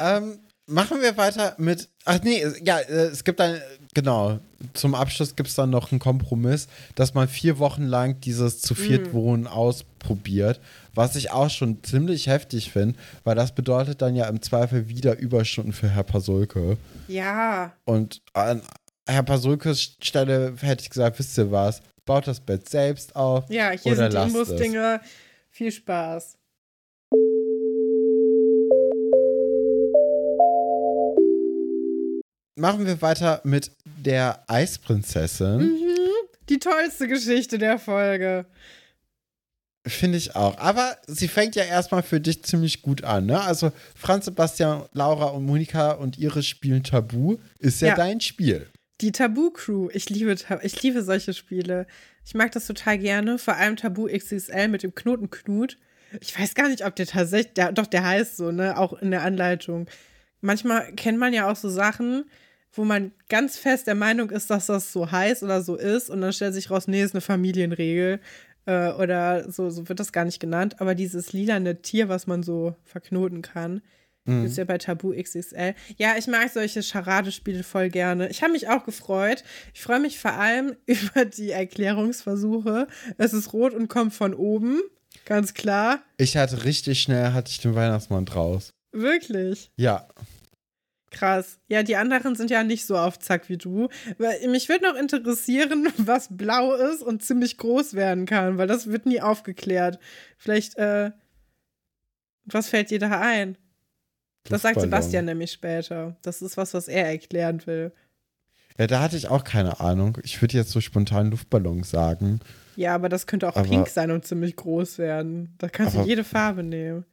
Ähm, 0.00 0.38
machen 0.72 1.00
wir 1.00 1.16
weiter 1.16 1.54
mit. 1.58 1.88
Ach 2.04 2.18
nee, 2.22 2.44
ja, 2.64 2.78
äh, 2.78 3.06
es 3.06 3.24
gibt 3.24 3.40
ein. 3.40 3.60
Genau. 3.94 4.40
Zum 4.74 4.94
Abschluss 4.94 5.36
gibt 5.36 5.48
es 5.48 5.54
dann 5.54 5.70
noch 5.70 5.92
einen 5.92 5.98
Kompromiss, 5.98 6.68
dass 6.94 7.14
man 7.14 7.28
vier 7.28 7.58
Wochen 7.58 7.82
lang 7.82 8.20
dieses 8.20 8.60
zu 8.60 8.74
viert 8.74 9.08
mm. 9.08 9.12
Wohnen 9.12 9.46
ausprobiert. 9.46 10.60
Was 10.94 11.16
ich 11.16 11.30
auch 11.30 11.50
schon 11.50 11.82
ziemlich 11.82 12.26
heftig 12.26 12.70
finde, 12.70 12.98
weil 13.24 13.34
das 13.34 13.54
bedeutet 13.54 14.02
dann 14.02 14.14
ja 14.14 14.28
im 14.28 14.40
Zweifel 14.40 14.88
wieder 14.88 15.18
Überstunden 15.18 15.72
für 15.72 15.88
Herr 15.88 16.04
Pasulke. 16.04 16.76
Ja. 17.08 17.72
Und 17.84 18.22
an 18.32 18.62
Herr 19.06 19.22
Pasulkes 19.22 19.96
Stelle 20.00 20.54
hätte 20.60 20.82
ich 20.82 20.90
gesagt, 20.90 21.18
wisst 21.18 21.36
ihr 21.36 21.50
was? 21.50 21.82
Baut 22.04 22.26
das 22.26 22.40
Bett 22.40 22.68
selbst 22.68 23.14
auf. 23.16 23.48
Ja, 23.48 23.70
hier 23.70 23.92
oder 23.92 24.10
sind 24.10 24.22
die 24.22 24.28
Imbusdinger. 24.28 25.00
Viel 25.50 25.72
Spaß. 25.72 26.36
Machen 32.54 32.86
wir 32.86 33.00
weiter 33.00 33.40
mit 33.44 33.70
der 33.84 34.44
Eisprinzessin. 34.46 35.58
Mhm, 35.58 35.98
die 36.48 36.58
tollste 36.58 37.08
Geschichte 37.08 37.58
der 37.58 37.78
Folge. 37.78 38.46
Finde 39.86 40.16
ich 40.16 40.36
auch. 40.36 40.58
Aber 40.58 40.96
sie 41.08 41.26
fängt 41.26 41.56
ja 41.56 41.64
erstmal 41.64 42.02
für 42.02 42.20
dich 42.20 42.44
ziemlich 42.44 42.82
gut 42.82 43.02
an, 43.02 43.26
ne? 43.26 43.40
Also 43.40 43.72
Franz, 43.96 44.26
Sebastian, 44.26 44.84
Laura 44.92 45.26
und 45.26 45.44
Monika 45.44 45.92
und 45.92 46.18
ihre 46.18 46.42
spielen 46.42 46.84
Tabu. 46.84 47.38
Ist 47.58 47.80
ja, 47.80 47.88
ja. 47.88 47.94
dein 47.96 48.20
Spiel. 48.20 48.68
Die 49.00 49.10
Tabu-Crew. 49.10 49.88
Ich 49.92 50.08
liebe, 50.08 50.36
ich 50.62 50.82
liebe 50.82 51.02
solche 51.02 51.34
Spiele. 51.34 51.86
Ich 52.24 52.34
mag 52.34 52.52
das 52.52 52.68
total 52.68 52.98
gerne. 52.98 53.38
Vor 53.38 53.56
allem 53.56 53.76
Tabu 53.76 54.06
XXL 54.06 54.68
mit 54.68 54.84
dem 54.84 54.94
Knotenknut. 54.94 55.78
Ich 56.20 56.38
weiß 56.38 56.54
gar 56.54 56.68
nicht, 56.68 56.84
ob 56.84 56.94
der 56.94 57.06
tatsächlich, 57.06 57.54
der, 57.54 57.72
doch, 57.72 57.86
der 57.86 58.04
heißt 58.04 58.36
so, 58.36 58.52
ne? 58.52 58.78
Auch 58.78 58.92
in 58.92 59.10
der 59.10 59.22
Anleitung. 59.22 59.88
Manchmal 60.42 60.92
kennt 60.92 61.18
man 61.18 61.32
ja 61.32 61.50
auch 61.50 61.56
so 61.56 61.68
Sachen, 61.68 62.24
wo 62.72 62.84
man 62.84 63.12
ganz 63.28 63.58
fest 63.58 63.86
der 63.86 63.94
Meinung 63.94 64.30
ist, 64.30 64.50
dass 64.50 64.66
das 64.66 64.92
so 64.92 65.10
heißt 65.10 65.42
oder 65.42 65.62
so 65.62 65.76
ist. 65.76 66.10
Und 66.10 66.20
dann 66.20 66.32
stellt 66.32 66.54
sich 66.54 66.70
raus, 66.70 66.88
nee, 66.88 67.02
ist 67.02 67.14
eine 67.14 67.20
Familienregel. 67.20 68.20
Äh, 68.64 68.92
oder 68.92 69.50
so, 69.50 69.70
so 69.70 69.88
wird 69.88 70.00
das 70.00 70.12
gar 70.12 70.24
nicht 70.24 70.40
genannt. 70.40 70.80
Aber 70.80 70.94
dieses 70.94 71.32
lilane 71.32 71.82
Tier, 71.82 72.08
was 72.08 72.26
man 72.26 72.42
so 72.42 72.76
verknoten 72.84 73.42
kann, 73.42 73.82
Mhm. 74.24 74.44
Ist 74.44 74.56
ja 74.56 74.64
bei 74.64 74.78
Tabu 74.78 75.12
XXL. 75.12 75.74
Ja, 75.96 76.14
ich 76.16 76.26
mag 76.28 76.48
solche 76.50 76.80
Charadespiele 76.82 77.64
voll 77.64 77.90
gerne. 77.90 78.28
Ich 78.30 78.42
habe 78.42 78.52
mich 78.52 78.68
auch 78.68 78.84
gefreut. 78.84 79.42
Ich 79.74 79.82
freue 79.82 80.00
mich 80.00 80.18
vor 80.18 80.32
allem 80.32 80.76
über 80.86 81.24
die 81.24 81.50
Erklärungsversuche. 81.50 82.86
Es 83.18 83.32
ist 83.32 83.52
rot 83.52 83.74
und 83.74 83.88
kommt 83.88 84.14
von 84.14 84.34
oben. 84.34 84.80
Ganz 85.24 85.54
klar. 85.54 86.02
Ich 86.16 86.36
hatte 86.36 86.64
richtig 86.64 87.02
schnell, 87.02 87.32
hatte 87.32 87.50
ich 87.50 87.58
den 87.60 87.74
Weihnachtsmann 87.74 88.24
draus. 88.24 88.72
Wirklich? 88.92 89.70
Ja. 89.76 90.08
Krass. 91.12 91.58
Ja, 91.68 91.82
die 91.82 91.96
anderen 91.96 92.34
sind 92.34 92.50
ja 92.50 92.64
nicht 92.64 92.86
so 92.86 92.96
auf 92.96 93.18
Zack 93.18 93.48
wie 93.48 93.58
du. 93.58 93.88
Mich 94.48 94.68
würde 94.68 94.84
noch 94.90 94.96
interessieren, 94.96 95.88
was 95.98 96.28
blau 96.30 96.74
ist 96.74 97.02
und 97.02 97.22
ziemlich 97.22 97.58
groß 97.58 97.94
werden 97.94 98.26
kann, 98.26 98.58
weil 98.58 98.66
das 98.66 98.88
wird 98.88 99.06
nie 99.06 99.20
aufgeklärt. 99.20 99.98
Vielleicht, 100.38 100.76
äh, 100.78 101.12
was 102.46 102.68
fällt 102.68 102.90
dir 102.90 102.98
da 102.98 103.20
ein? 103.20 103.56
Das 104.44 104.62
sagt 104.62 104.80
Sebastian 104.80 105.26
nämlich 105.26 105.52
später. 105.52 106.16
Das 106.22 106.42
ist 106.42 106.56
was, 106.56 106.74
was 106.74 106.88
er 106.88 107.06
erklären 107.06 107.64
will. 107.66 107.92
Ja, 108.78 108.86
da 108.86 109.00
hatte 109.02 109.16
ich 109.16 109.28
auch 109.28 109.44
keine 109.44 109.80
Ahnung. 109.80 110.18
Ich 110.24 110.40
würde 110.40 110.56
jetzt 110.56 110.70
so 110.70 110.80
spontan 110.80 111.30
Luftballon 111.30 111.84
sagen. 111.84 112.40
Ja, 112.74 112.94
aber 112.94 113.08
das 113.08 113.26
könnte 113.26 113.48
auch 113.48 113.56
aber, 113.56 113.68
pink 113.68 113.88
sein 113.88 114.10
und 114.10 114.24
ziemlich 114.24 114.56
groß 114.56 114.98
werden. 114.98 115.54
Da 115.58 115.68
kannst 115.68 115.94
aber, 115.94 116.04
du 116.04 116.08
jede 116.08 116.24
Farbe 116.24 116.62
nehmen. 116.62 117.04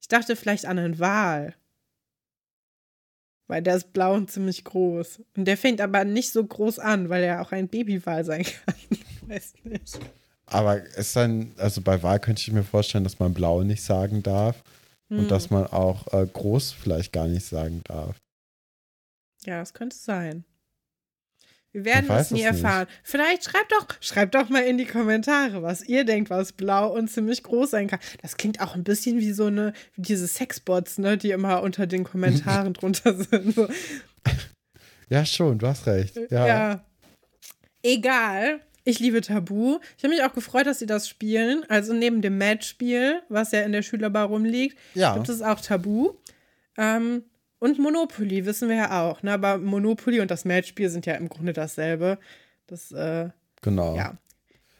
Ich 0.00 0.08
dachte 0.08 0.36
vielleicht 0.36 0.66
an 0.66 0.78
einen 0.78 0.98
Wal. 0.98 1.54
Weil 3.48 3.62
der 3.62 3.76
ist 3.76 3.92
blau 3.92 4.14
und 4.14 4.30
ziemlich 4.30 4.64
groß. 4.64 5.22
Und 5.36 5.44
der 5.46 5.56
fängt 5.56 5.80
aber 5.80 6.04
nicht 6.04 6.32
so 6.32 6.44
groß 6.44 6.78
an, 6.78 7.08
weil 7.08 7.24
er 7.24 7.42
auch 7.42 7.52
ein 7.52 7.68
Babywal 7.68 8.24
sein 8.24 8.44
kann. 8.66 8.74
Ich 8.90 9.28
weiß 9.28 9.54
nicht. 9.64 9.98
Aber 10.46 10.82
ist 10.82 11.16
dann, 11.16 11.52
also 11.56 11.80
bei 11.80 12.02
Wal 12.02 12.20
könnte 12.20 12.40
ich 12.40 12.52
mir 12.52 12.64
vorstellen, 12.64 13.04
dass 13.04 13.18
man 13.18 13.34
blau 13.34 13.62
nicht 13.62 13.82
sagen 13.82 14.22
darf. 14.22 14.62
Hm. 15.08 15.20
Und 15.20 15.30
dass 15.30 15.50
man 15.50 15.66
auch 15.66 16.12
äh, 16.12 16.26
groß 16.26 16.72
vielleicht 16.72 17.12
gar 17.12 17.28
nicht 17.28 17.44
sagen 17.44 17.82
darf. 17.84 18.16
Ja, 19.44 19.58
das 19.58 19.74
könnte 19.74 19.96
sein. 19.96 20.44
Wir 21.72 21.86
werden 21.86 22.10
es 22.10 22.30
nie 22.30 22.42
erfahren. 22.42 22.86
Nicht. 22.86 23.00
Vielleicht 23.02 23.44
schreibt 23.44 23.72
doch, 23.72 23.86
schreibt 24.00 24.34
doch 24.34 24.50
mal 24.50 24.62
in 24.62 24.76
die 24.76 24.84
Kommentare, 24.84 25.62
was 25.62 25.82
ihr 25.82 26.04
denkt, 26.04 26.28
was 26.28 26.52
blau 26.52 26.92
und 26.92 27.08
ziemlich 27.08 27.42
groß 27.42 27.70
sein 27.70 27.88
kann. 27.88 27.98
Das 28.20 28.36
klingt 28.36 28.60
auch 28.60 28.74
ein 28.74 28.84
bisschen 28.84 29.18
wie 29.20 29.32
so 29.32 29.46
eine, 29.46 29.72
wie 29.94 30.02
diese 30.02 30.28
Sexbots, 30.28 30.98
ne, 30.98 31.16
die 31.16 31.30
immer 31.30 31.62
unter 31.62 31.86
den 31.86 32.04
Kommentaren 32.04 32.74
drunter 32.74 33.14
sind. 33.14 33.54
So. 33.54 33.68
Ja, 35.08 35.24
schon, 35.24 35.58
du 35.58 35.66
hast 35.66 35.86
recht. 35.86 36.18
Ja. 36.30 36.46
ja. 36.46 36.84
Egal. 37.82 38.60
Ich 38.84 38.98
liebe 38.98 39.20
Tabu. 39.20 39.78
Ich 39.96 40.04
habe 40.04 40.14
mich 40.14 40.24
auch 40.24 40.34
gefreut, 40.34 40.66
dass 40.66 40.80
sie 40.80 40.86
das 40.86 41.08
spielen. 41.08 41.64
Also 41.68 41.94
neben 41.94 42.20
dem 42.20 42.36
Match-Spiel, 42.36 43.22
was 43.28 43.52
ja 43.52 43.62
in 43.62 43.72
der 43.72 43.82
Schülerbar 43.82 44.26
rumliegt, 44.26 44.76
ja. 44.94 45.14
gibt 45.14 45.28
es 45.28 45.40
auch 45.40 45.60
Tabu. 45.60 46.14
Ähm, 46.76 47.24
und 47.62 47.78
Monopoly 47.78 48.44
wissen 48.44 48.68
wir 48.68 48.74
ja 48.74 49.02
auch. 49.02 49.22
Ne? 49.22 49.32
Aber 49.32 49.56
Monopoly 49.56 50.18
und 50.18 50.32
das 50.32 50.44
Match-Spiel 50.44 50.90
sind 50.90 51.06
ja 51.06 51.14
im 51.14 51.28
Grunde 51.28 51.52
dasselbe. 51.52 52.18
Das, 52.66 52.90
äh, 52.90 53.28
genau. 53.60 53.94
Ja. 53.94 54.18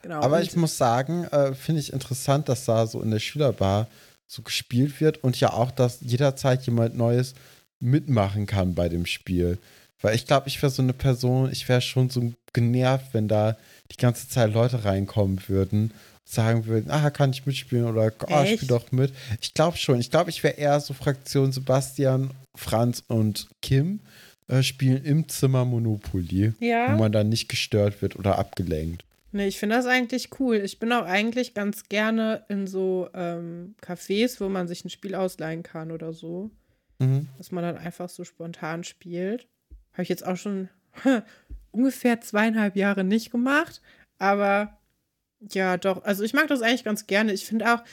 Genau. 0.01 0.21
Aber 0.21 0.35
und 0.35 0.43
ich 0.43 0.53
muss 0.57 0.77
sagen, 0.77 1.23
äh, 1.31 1.53
finde 1.53 1.79
ich 1.79 1.93
interessant, 1.93 2.49
dass 2.49 2.65
da 2.65 2.85
so 2.85 3.01
in 3.01 3.09
der 3.09 3.19
Schülerbar 3.19 3.87
so 4.27 4.41
gespielt 4.41 4.99
wird 4.99 5.23
und 5.23 5.39
ja 5.39 5.53
auch, 5.53 5.71
dass 5.71 6.01
jederzeit 6.01 6.63
jemand 6.63 6.97
Neues 6.97 7.35
mitmachen 7.79 8.47
kann 8.47 8.75
bei 8.75 8.89
dem 8.89 9.05
Spiel. 9.05 9.59
Weil 10.01 10.15
ich 10.15 10.27
glaube, 10.27 10.49
ich 10.49 10.61
wäre 10.61 10.69
so 10.69 10.81
eine 10.81 10.91
Person, 10.91 11.49
ich 11.53 11.69
wäre 11.69 11.79
schon 11.79 12.09
so 12.09 12.33
genervt, 12.51 13.13
wenn 13.13 13.29
da 13.29 13.55
die 13.93 13.97
ganze 13.97 14.27
Zeit 14.27 14.53
Leute 14.53 14.83
reinkommen 14.83 15.39
würden 15.47 15.93
sagen 16.25 16.65
würden, 16.65 16.89
ah, 16.89 17.09
kann 17.09 17.31
ich 17.31 17.45
mitspielen 17.45 17.85
oder 17.85 18.11
oh, 18.27 18.45
spiel 18.45 18.67
doch 18.67 18.91
mit. 18.91 19.13
Ich 19.41 19.53
glaube 19.53 19.77
schon. 19.77 19.99
Ich 19.99 20.09
glaube, 20.09 20.29
ich 20.29 20.43
wäre 20.43 20.55
eher 20.55 20.79
so 20.79 20.93
Fraktion 20.93 21.51
Sebastian, 21.51 22.31
Franz 22.55 23.03
und 23.07 23.49
Kim 23.61 23.99
äh, 24.47 24.63
spielen 24.63 25.03
im 25.03 25.27
Zimmer 25.27 25.65
Monopoly, 25.65 26.53
ja. 26.59 26.93
wo 26.93 26.97
man 26.97 27.11
dann 27.11 27.29
nicht 27.29 27.49
gestört 27.49 28.01
wird 28.01 28.15
oder 28.15 28.37
abgelenkt. 28.37 29.03
Nee, 29.31 29.47
ich 29.47 29.57
finde 29.57 29.75
das 29.75 29.87
eigentlich 29.87 30.29
cool. 30.39 30.57
Ich 30.57 30.79
bin 30.79 30.91
auch 30.91 31.05
eigentlich 31.05 31.55
ganz 31.55 31.89
gerne 31.89 32.45
in 32.49 32.67
so 32.67 33.09
ähm, 33.15 33.73
Cafés, 33.81 34.39
wo 34.39 34.47
man 34.47 34.67
sich 34.67 34.85
ein 34.85 34.91
Spiel 34.91 35.15
ausleihen 35.15 35.63
kann 35.63 35.91
oder 35.91 36.13
so. 36.13 36.51
Mhm. 36.99 37.27
Dass 37.39 37.51
man 37.51 37.63
dann 37.63 37.77
einfach 37.77 38.09
so 38.09 38.23
spontan 38.23 38.83
spielt. 38.83 39.47
Habe 39.93 40.03
ich 40.03 40.09
jetzt 40.09 40.25
auch 40.25 40.37
schon 40.37 40.69
ungefähr 41.71 42.21
zweieinhalb 42.21 42.75
Jahre 42.75 43.03
nicht 43.03 43.31
gemacht. 43.31 43.81
Aber 44.19 44.77
ja, 45.51 45.77
doch. 45.77 46.03
Also 46.03 46.23
ich 46.23 46.33
mag 46.33 46.47
das 46.47 46.61
eigentlich 46.61 46.83
ganz 46.83 47.07
gerne. 47.07 47.33
Ich 47.33 47.45
finde 47.45 47.73
auch, 47.73 47.83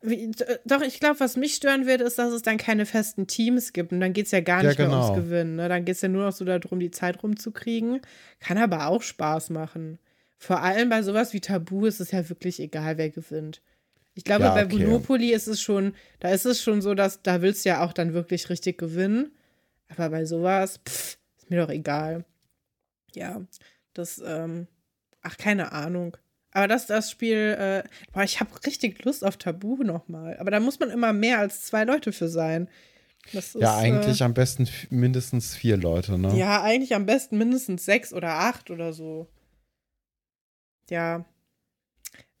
wie, 0.00 0.30
doch, 0.64 0.82
ich 0.82 1.00
glaube, 1.00 1.18
was 1.18 1.36
mich 1.36 1.54
stören 1.54 1.86
wird, 1.86 2.00
ist, 2.00 2.18
dass 2.18 2.32
es 2.32 2.42
dann 2.42 2.56
keine 2.56 2.86
festen 2.86 3.26
Teams 3.26 3.72
gibt. 3.72 3.92
Und 3.92 4.00
dann 4.00 4.12
geht 4.12 4.26
es 4.26 4.32
ja 4.32 4.40
gar 4.40 4.62
nicht 4.62 4.78
ja, 4.78 4.84
genau. 4.84 4.96
mehr 4.96 5.04
ums 5.06 5.24
Gewinnen. 5.24 5.56
Ne? 5.56 5.68
Dann 5.68 5.84
geht 5.84 5.96
es 5.96 6.02
ja 6.02 6.08
nur 6.08 6.24
noch 6.24 6.32
so 6.32 6.44
darum, 6.44 6.78
die 6.78 6.90
Zeit 6.90 7.22
rumzukriegen. 7.22 8.00
Kann 8.38 8.58
aber 8.58 8.86
auch 8.86 9.02
Spaß 9.02 9.50
machen. 9.50 9.98
Vor 10.36 10.62
allem 10.62 10.88
bei 10.88 11.02
sowas 11.02 11.32
wie 11.32 11.40
Tabu 11.40 11.86
ist 11.86 12.00
es 12.00 12.12
ja 12.12 12.28
wirklich 12.28 12.60
egal, 12.60 12.96
wer 12.96 13.10
gewinnt. 13.10 13.60
Ich 14.14 14.24
glaube, 14.24 14.44
ja, 14.44 14.52
okay. 14.52 14.66
bei 14.66 14.84
Monopoly 14.84 15.32
ist 15.32 15.48
es 15.48 15.60
schon, 15.60 15.94
da 16.20 16.30
ist 16.30 16.46
es 16.46 16.62
schon 16.62 16.80
so, 16.80 16.94
dass 16.94 17.22
da 17.22 17.42
willst 17.42 17.64
du 17.64 17.70
ja 17.70 17.84
auch 17.84 17.92
dann 17.92 18.14
wirklich 18.14 18.50
richtig 18.50 18.78
gewinnen. 18.78 19.32
Aber 19.88 20.10
bei 20.10 20.24
sowas, 20.24 20.80
pff, 20.86 21.18
ist 21.38 21.50
mir 21.50 21.60
doch 21.60 21.70
egal. 21.70 22.24
Ja, 23.14 23.40
das, 23.94 24.22
ähm, 24.24 24.68
ach, 25.22 25.36
keine 25.38 25.72
Ahnung. 25.72 26.16
Aber 26.52 26.66
das, 26.66 26.86
das 26.86 27.10
Spiel, 27.10 27.56
äh, 27.58 27.88
boah, 28.12 28.22
ich 28.22 28.40
habe 28.40 28.50
richtig 28.66 29.04
Lust 29.04 29.24
auf 29.24 29.36
Tabu 29.36 29.82
nochmal. 29.82 30.36
Aber 30.38 30.50
da 30.50 30.60
muss 30.60 30.80
man 30.80 30.90
immer 30.90 31.12
mehr 31.12 31.38
als 31.38 31.62
zwei 31.62 31.84
Leute 31.84 32.12
für 32.12 32.28
sein. 32.28 32.68
Ist, 33.32 33.54
ja, 33.56 33.76
eigentlich 33.76 34.22
äh, 34.22 34.24
am 34.24 34.32
besten 34.32 34.68
mindestens 34.88 35.54
vier 35.54 35.76
Leute, 35.76 36.18
ne? 36.18 36.34
Ja, 36.36 36.62
eigentlich 36.62 36.94
am 36.94 37.04
besten 37.04 37.36
mindestens 37.36 37.84
sechs 37.84 38.12
oder 38.14 38.30
acht 38.30 38.70
oder 38.70 38.92
so. 38.94 39.28
Ja. 40.88 41.26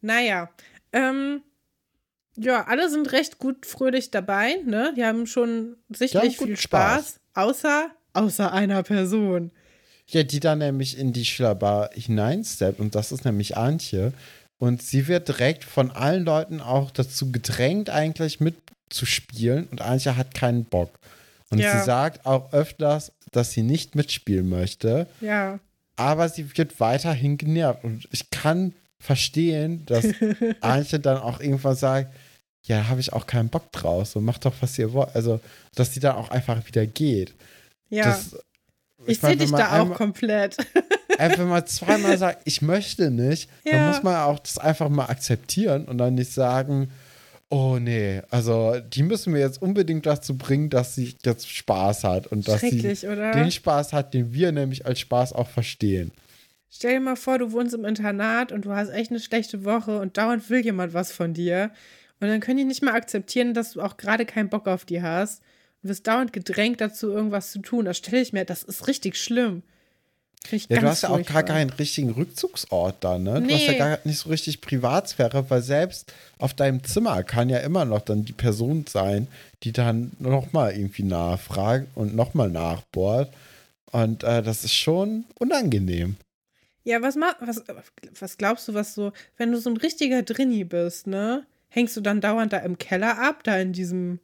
Naja. 0.00 0.50
Ähm, 0.92 1.42
ja, 2.36 2.66
alle 2.66 2.88
sind 2.88 3.12
recht 3.12 3.38
gut 3.38 3.66
fröhlich 3.66 4.10
dabei, 4.10 4.62
ne? 4.64 4.94
Die 4.96 5.04
haben 5.04 5.26
schon 5.26 5.76
sichtlich 5.90 6.38
viel 6.38 6.56
Spaß. 6.56 7.00
Spaß. 7.02 7.20
Außer, 7.34 7.90
außer 8.14 8.52
einer 8.52 8.82
Person. 8.82 9.52
Ja, 10.10 10.22
die 10.22 10.40
dann 10.40 10.58
nämlich 10.58 10.96
in 10.98 11.12
die 11.12 11.24
Schülerbar 11.24 11.90
hineinsteppt 11.92 12.80
und 12.80 12.94
das 12.94 13.12
ist 13.12 13.24
nämlich 13.24 13.56
Antje. 13.56 14.12
Und 14.58 14.82
sie 14.82 15.06
wird 15.06 15.28
direkt 15.28 15.64
von 15.64 15.90
allen 15.90 16.24
Leuten 16.24 16.60
auch 16.60 16.90
dazu 16.90 17.30
gedrängt, 17.30 17.90
eigentlich 17.90 18.40
mitzuspielen 18.40 19.66
und 19.70 19.82
Antje 19.82 20.16
hat 20.16 20.34
keinen 20.34 20.64
Bock. 20.64 20.90
Und 21.50 21.58
Ja. 21.60 21.78
sie 21.78 21.84
sagt 21.84 22.26
auch 22.26 22.52
öfters, 22.52 23.12
dass 23.32 23.52
sie 23.52 23.62
nicht 23.62 23.94
mitspielen 23.94 24.48
möchte, 24.48 25.06
Ja. 25.20 25.58
aber 25.96 26.28
sie 26.28 26.56
wird 26.56 26.80
weiterhin 26.80 27.36
genervt. 27.38 27.84
Und 27.84 28.08
ich 28.10 28.30
kann 28.30 28.74
verstehen, 29.00 29.84
dass 29.86 30.04
Antje 30.60 30.98
dann 31.00 31.18
auch 31.18 31.40
irgendwann 31.40 31.76
sagt, 31.76 32.14
ja, 32.64 32.88
habe 32.88 33.00
ich 33.00 33.12
auch 33.12 33.26
keinen 33.26 33.48
Bock 33.48 33.70
drauf, 33.72 34.08
so 34.08 34.20
macht 34.20 34.44
doch, 34.44 34.54
was 34.60 34.78
ihr 34.78 34.92
wollt. 34.92 35.14
Also, 35.14 35.40
dass 35.74 35.94
sie 35.94 36.00
dann 36.00 36.16
auch 36.16 36.30
einfach 36.30 36.66
wieder 36.66 36.86
geht. 36.86 37.32
Ja. 37.90 38.04
Das, 38.06 38.36
ich 39.06 39.20
sehe 39.20 39.36
dich 39.36 39.50
da 39.50 39.68
auch 39.68 39.82
einmal- 39.82 39.96
komplett. 39.96 40.56
Einfach 41.18 41.38
wenn 41.38 41.48
man 41.48 41.66
zweimal 41.66 42.16
sagt, 42.18 42.42
ich 42.44 42.62
möchte 42.62 43.10
nicht, 43.10 43.48
dann 43.64 43.74
Ja. 43.74 43.88
muss 43.88 44.02
man 44.02 44.16
auch 44.16 44.38
das 44.38 44.58
einfach 44.58 44.88
mal 44.88 45.06
akzeptieren 45.06 45.86
und 45.86 45.98
dann 45.98 46.14
nicht 46.14 46.32
sagen, 46.32 46.90
oh 47.48 47.78
nee, 47.80 48.22
also 48.30 48.78
die 48.78 49.02
müssen 49.02 49.34
wir 49.34 49.40
jetzt 49.40 49.60
unbedingt 49.60 50.06
dazu 50.06 50.36
bringen, 50.38 50.70
dass 50.70 50.94
sie 50.94 51.16
jetzt 51.24 51.48
Spaß 51.50 52.04
hat 52.04 52.28
und 52.28 52.46
dass 52.46 52.60
sie 52.60 52.96
oder? 53.08 53.32
den 53.32 53.50
Spaß 53.50 53.92
hat, 53.92 54.14
den 54.14 54.32
wir 54.32 54.52
nämlich 54.52 54.86
als 54.86 55.00
Spaß 55.00 55.32
auch 55.32 55.48
verstehen. 55.48 56.12
Stell 56.70 56.92
dir 56.94 57.00
mal 57.00 57.16
vor, 57.16 57.38
du 57.38 57.50
wohnst 57.50 57.74
im 57.74 57.84
Internat 57.84 58.52
und 58.52 58.66
du 58.66 58.72
hast 58.72 58.90
echt 58.90 59.10
eine 59.10 59.18
schlechte 59.20 59.64
Woche 59.64 59.98
und 60.00 60.18
dauernd 60.18 60.48
will 60.50 60.60
jemand 60.60 60.92
was 60.94 61.10
von 61.10 61.32
dir. 61.34 61.70
Und 62.20 62.28
dann 62.28 62.40
können 62.40 62.58
die 62.58 62.64
nicht 62.64 62.82
mal 62.82 62.94
akzeptieren, 62.94 63.54
dass 63.54 63.72
du 63.72 63.80
auch 63.80 63.96
gerade 63.96 64.26
keinen 64.26 64.50
Bock 64.50 64.68
auf 64.68 64.84
die 64.84 65.02
hast. 65.02 65.42
Und 65.82 65.90
wirst 65.90 66.06
dauernd 66.06 66.32
gedrängt 66.32 66.80
dazu, 66.80 67.10
irgendwas 67.10 67.52
zu 67.52 67.60
tun. 67.60 67.84
Das 67.84 67.98
stelle 67.98 68.20
ich 68.22 68.32
mir, 68.32 68.44
das 68.44 68.62
ist 68.62 68.86
richtig 68.86 69.16
schlimm. 69.16 69.62
Ja, 70.68 70.80
du 70.80 70.86
hast 70.86 71.02
ja 71.02 71.10
auch 71.10 71.22
gar 71.24 71.42
keinen 71.42 71.68
richtigen 71.70 72.10
Rückzugsort 72.10 72.96
da, 73.00 73.18
ne? 73.18 73.42
Du 73.42 73.52
hast 73.52 73.66
ja 73.66 73.72
Nee. 73.72 73.78
gar 73.78 73.98
nicht 74.04 74.18
so 74.18 74.28
richtig 74.30 74.60
Privatsphäre, 74.60 75.50
weil 75.50 75.62
selbst 75.62 76.12
auf 76.38 76.54
deinem 76.54 76.82
Zimmer 76.84 77.22
kann 77.24 77.48
ja 77.50 77.58
immer 77.58 77.84
noch 77.84 78.00
dann 78.02 78.24
die 78.24 78.32
Person 78.32 78.86
sein, 78.88 79.26
die 79.64 79.72
dann 79.72 80.12
nochmal 80.20 80.72
irgendwie 80.74 81.02
nachfragt 81.02 81.88
und 81.96 82.14
nochmal 82.14 82.48
nachbohrt. 82.50 83.32
Und 83.90 84.22
äh, 84.22 84.42
das 84.42 84.64
ist 84.64 84.74
schon 84.74 85.24
unangenehm. 85.38 86.16
Ja, 86.84 87.02
was, 87.02 87.16
was, 87.16 87.64
was 88.18 88.38
glaubst 88.38 88.68
du, 88.68 88.74
was 88.74 88.94
so, 88.94 89.12
wenn 89.36 89.52
du 89.52 89.58
so 89.58 89.68
ein 89.68 89.76
richtiger 89.76 90.22
Drinni 90.22 90.64
bist, 90.64 91.06
ne? 91.06 91.44
Hängst 91.68 91.96
du 91.96 92.00
dann 92.00 92.20
dauernd 92.22 92.52
da 92.52 92.58
im 92.58 92.78
Keller 92.78 93.18
ab, 93.18 93.42
da 93.44 93.58
in 93.58 93.72
diesem, 93.74 94.20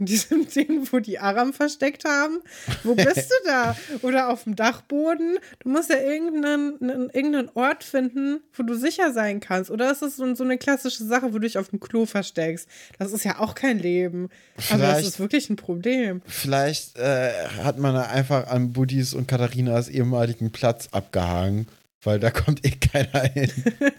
in 0.00 0.06
diesem 0.06 0.48
Ding, 0.48 0.88
wo 0.92 0.98
die 0.98 1.18
Aram 1.20 1.52
versteckt 1.52 2.04
haben? 2.04 2.40
Wo 2.82 2.94
bist 2.94 3.30
du 3.30 3.34
da? 3.46 3.76
Oder 4.02 4.28
auf 4.30 4.44
dem 4.44 4.56
Dachboden? 4.56 5.38
Du 5.60 5.68
musst 5.68 5.90
ja 5.90 5.96
irgendeinen, 5.98 6.80
einen- 6.82 7.10
irgendeinen 7.10 7.50
Ort 7.54 7.84
finden, 7.84 8.40
wo 8.54 8.62
du 8.64 8.74
sicher 8.74 9.12
sein 9.12 9.38
kannst. 9.40 9.70
Oder 9.70 9.92
ist 9.92 10.02
das 10.02 10.16
so, 10.16 10.34
so 10.34 10.42
eine 10.42 10.58
klassische 10.58 11.04
Sache, 11.04 11.26
wo 11.26 11.38
du 11.38 11.40
dich 11.40 11.58
auf 11.58 11.68
dem 11.68 11.78
Klo 11.78 12.06
versteckst? 12.06 12.68
Das 12.98 13.12
ist 13.12 13.24
ja 13.24 13.38
auch 13.38 13.54
kein 13.54 13.78
Leben. 13.78 14.28
Aber 14.70 14.78
das 14.78 14.90
Vielleicht- 14.90 15.06
ist 15.08 15.20
wirklich 15.20 15.50
ein 15.50 15.56
Problem. 15.56 16.22
Vielleicht 16.26 16.98
äh, 16.98 17.30
hat 17.62 17.78
man 17.78 17.94
da 17.94 18.02
einfach 18.06 18.48
an 18.48 18.72
Buddies 18.72 19.14
und 19.14 19.28
Katharinas 19.28 19.88
ehemaligen 19.88 20.50
Platz 20.50 20.88
abgehangen, 20.92 21.66
weil 22.02 22.18
da 22.18 22.30
kommt 22.30 22.64
eh 22.66 22.70
keiner 22.70 23.22
hin. 23.24 23.52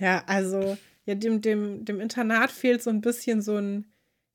Ja, 0.00 0.24
also, 0.26 0.76
ja, 1.06 1.14
dem, 1.14 1.40
dem, 1.40 1.84
dem 1.84 2.00
Internat 2.00 2.50
fehlt 2.50 2.82
so 2.82 2.90
ein 2.90 3.00
bisschen 3.00 3.42
so 3.42 3.56
ein, 3.58 3.84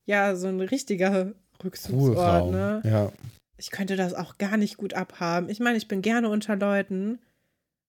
ja, 0.06 0.34
so 0.36 0.48
ein 0.48 0.60
richtiger 0.60 1.32
Rückzugsort, 1.62 2.50
ne? 2.50 2.82
Ja. 2.84 3.12
Ich 3.56 3.70
könnte 3.70 3.96
das 3.96 4.14
auch 4.14 4.38
gar 4.38 4.56
nicht 4.56 4.78
gut 4.78 4.94
abhaben. 4.94 5.50
Ich 5.50 5.60
meine, 5.60 5.76
ich 5.76 5.86
bin 5.86 6.00
gerne 6.00 6.30
unter 6.30 6.56
Leuten, 6.56 7.18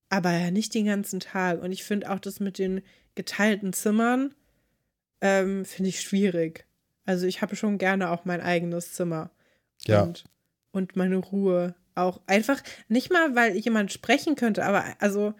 aber 0.10 0.32
ja 0.32 0.52
nicht 0.52 0.74
den 0.74 0.86
ganzen 0.86 1.22
Tag. 1.22 1.62
Und 1.62 1.72
ich 1.72 1.84
finde 1.84 2.12
auch 2.12 2.20
das 2.20 2.42
mit 2.42 2.58
den 2.58 2.82
geteilten 3.16 3.72
Zimmern, 3.72 4.36
ähm, 5.22 5.64
finde 5.64 5.90
ich 5.90 6.02
schwierig. 6.02 6.66
Also 7.06 7.26
ich 7.26 7.42
habe 7.42 7.56
schon 7.56 7.78
gerne 7.78 8.10
auch 8.10 8.26
mein 8.26 8.42
eigenes 8.42 8.94
Zimmer. 8.94 9.32
Ja. 9.86 10.04
Und, 10.04 10.26
und 10.72 10.96
meine 10.96 11.18
Ruhe. 11.18 11.76
Auch 11.96 12.22
einfach, 12.26 12.62
nicht 12.88 13.12
mal, 13.12 13.36
weil 13.36 13.56
jemand 13.58 13.92
sprechen 13.92 14.36
könnte, 14.36 14.64
aber 14.64 14.84
also 15.00 15.34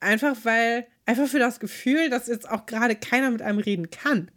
einfach, 0.00 0.36
weil, 0.44 0.86
einfach 1.06 1.26
für 1.26 1.38
das 1.38 1.60
Gefühl, 1.60 2.10
dass 2.10 2.26
jetzt 2.26 2.48
auch 2.48 2.66
gerade 2.66 2.96
keiner 2.96 3.30
mit 3.30 3.42
einem 3.42 3.58
reden 3.58 3.90
kann. 3.90 4.30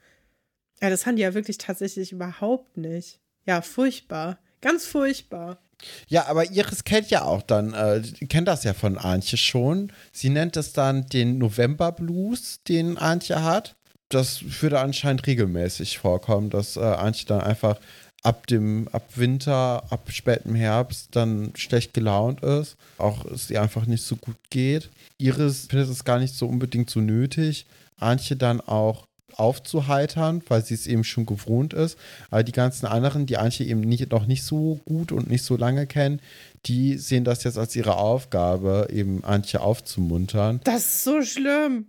Ja, 0.82 0.90
das 0.90 1.06
haben 1.06 1.16
die 1.16 1.24
ja 1.24 1.34
wirklich 1.34 1.58
tatsächlich 1.58 2.12
überhaupt 2.12 2.78
nicht. 2.78 3.20
Ja, 3.46 3.62
furchtbar. 3.62 4.40
Ganz 4.62 4.86
furchtbar. 4.86 5.60
Ja, 6.08 6.28
aber 6.28 6.52
Iris 6.52 6.84
kennt 6.84 7.10
ja 7.10 7.24
auch 7.24 7.42
dann, 7.42 7.74
äh, 7.74 8.02
kennt 8.28 8.48
das 8.48 8.64
ja 8.64 8.74
von 8.74 8.98
Antje 8.98 9.38
schon. 9.38 9.92
Sie 10.12 10.30
nennt 10.30 10.58
es 10.58 10.74
dann 10.74 11.08
den 11.08 11.38
November 11.38 11.92
Blues, 11.92 12.60
den 12.68 12.98
Antje 12.98 13.44
hat. 13.44 13.76
Das 14.10 14.62
würde 14.62 14.80
anscheinend 14.80 15.26
regelmäßig 15.28 16.00
vorkommen, 16.00 16.50
dass 16.50 16.76
äh, 16.76 16.82
Antje 16.82 17.26
dann 17.28 17.42
einfach 17.42 17.80
ab 18.24 18.48
dem, 18.48 18.88
ab 18.92 19.04
Winter, 19.16 19.84
ab 19.90 20.10
spätem 20.12 20.56
Herbst 20.56 21.16
dann 21.16 21.54
schlecht 21.56 21.94
gelaunt 21.94 22.42
ist. 22.44 22.76
Auch 22.98 23.26
es 23.26 23.50
ihr 23.50 23.62
einfach 23.62 23.86
nicht 23.86 24.04
so 24.04 24.16
gut 24.18 24.38
geht. 24.50 24.90
Iris 25.18 25.68
findet 25.70 25.90
es 25.90 26.04
gar 26.04 26.20
nicht 26.20 26.36
so 26.36 26.48
unbedingt 26.48 26.90
so 26.90 27.00
nötig, 27.00 27.66
Antje 27.98 28.36
dann 28.36 28.62
auch 28.62 29.08
aufzuheitern, 29.38 30.42
weil 30.48 30.64
sie 30.64 30.74
es 30.74 30.88
eben 30.88 31.04
schon 31.04 31.26
gewohnt 31.26 31.74
ist. 31.74 31.98
Aber 32.30 32.44
die 32.44 32.52
ganzen 32.52 32.86
anderen, 32.86 33.26
die 33.26 33.38
Antje 33.38 33.66
eben 33.66 33.82
nicht, 33.82 34.12
noch 34.12 34.26
nicht 34.26 34.44
so 34.44 34.80
gut 34.86 35.12
und 35.12 35.30
nicht 35.30 35.44
so 35.44 35.56
lange 35.58 35.86
kennen, 35.88 36.22
die 36.66 36.98
sehen 36.98 37.24
das 37.24 37.44
jetzt 37.44 37.58
als 37.58 37.76
ihre 37.76 37.98
Aufgabe, 37.98 38.88
eben 38.92 39.24
Antje 39.24 39.62
aufzumuntern. 39.62 40.62
Das 40.64 40.86
ist 40.86 41.04
so 41.04 41.22
schlimm. 41.22 41.86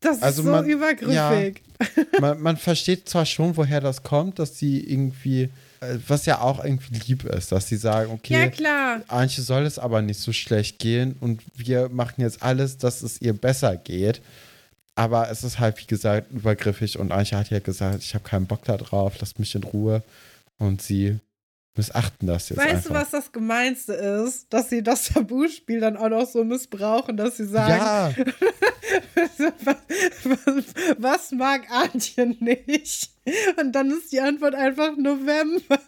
Das 0.00 0.22
Also 0.22 0.42
ist 0.42 0.46
so 0.46 0.52
man- 0.52 0.64
übergriffig. 0.66 1.62
Man, 2.20 2.40
man 2.42 2.56
versteht 2.56 3.08
zwar 3.08 3.24
schon, 3.24 3.56
woher 3.56 3.80
das 3.80 4.02
kommt, 4.02 4.40
dass 4.40 4.58
sie 4.58 4.80
irgendwie, 4.80 5.42
äh, 5.80 5.96
was 6.08 6.26
ja 6.26 6.40
auch 6.40 6.64
irgendwie 6.64 6.98
lieb 7.06 7.22
ist, 7.22 7.52
dass 7.52 7.68
sie 7.68 7.76
sagen, 7.76 8.10
okay, 8.10 8.34
Ja, 8.34 8.48
klar. 8.48 9.00
Antje 9.06 9.44
soll 9.44 9.64
es 9.64 9.78
aber 9.78 10.02
nicht 10.02 10.18
so 10.18 10.32
schlecht 10.32 10.80
gehen 10.80 11.14
und 11.20 11.40
wir 11.54 11.88
machen 11.88 12.20
jetzt 12.22 12.42
alles, 12.42 12.78
dass 12.78 13.02
es 13.04 13.22
ihr 13.22 13.32
besser 13.32 13.76
geht. 13.76 14.20
Aber 14.98 15.30
es 15.30 15.44
ist 15.44 15.60
halt, 15.60 15.78
wie 15.80 15.86
gesagt, 15.86 16.32
übergriffig 16.32 16.98
und 16.98 17.12
Antje 17.12 17.38
hat 17.38 17.50
ja 17.50 17.60
gesagt, 17.60 18.02
ich 18.02 18.14
habe 18.14 18.28
keinen 18.28 18.48
Bock 18.48 18.64
da 18.64 18.76
drauf, 18.76 19.14
lasst 19.20 19.38
mich 19.38 19.54
in 19.54 19.62
Ruhe. 19.62 20.02
Und 20.58 20.82
sie 20.82 21.20
missachten 21.76 22.26
das 22.26 22.48
jetzt 22.48 22.58
Weißt 22.58 22.68
einfach. 22.68 22.88
du, 22.88 22.94
was 22.94 23.10
das 23.10 23.30
Gemeinste 23.30 23.92
ist? 23.92 24.52
Dass 24.52 24.70
sie 24.70 24.82
das 24.82 25.04
Tabuspiel 25.04 25.78
dann 25.78 25.96
auch 25.96 26.08
noch 26.08 26.26
so 26.26 26.42
missbrauchen, 26.42 27.16
dass 27.16 27.36
sie 27.36 27.46
sagen, 27.46 27.74
Ja, 27.78 28.12
was, 29.14 29.76
was, 30.24 30.64
was 30.98 31.30
mag 31.30 31.70
Antje 31.70 32.26
nicht? 32.40 33.10
Und 33.60 33.70
dann 33.70 33.92
ist 33.92 34.10
die 34.10 34.20
Antwort 34.20 34.56
einfach 34.56 34.96
November. 34.96 35.78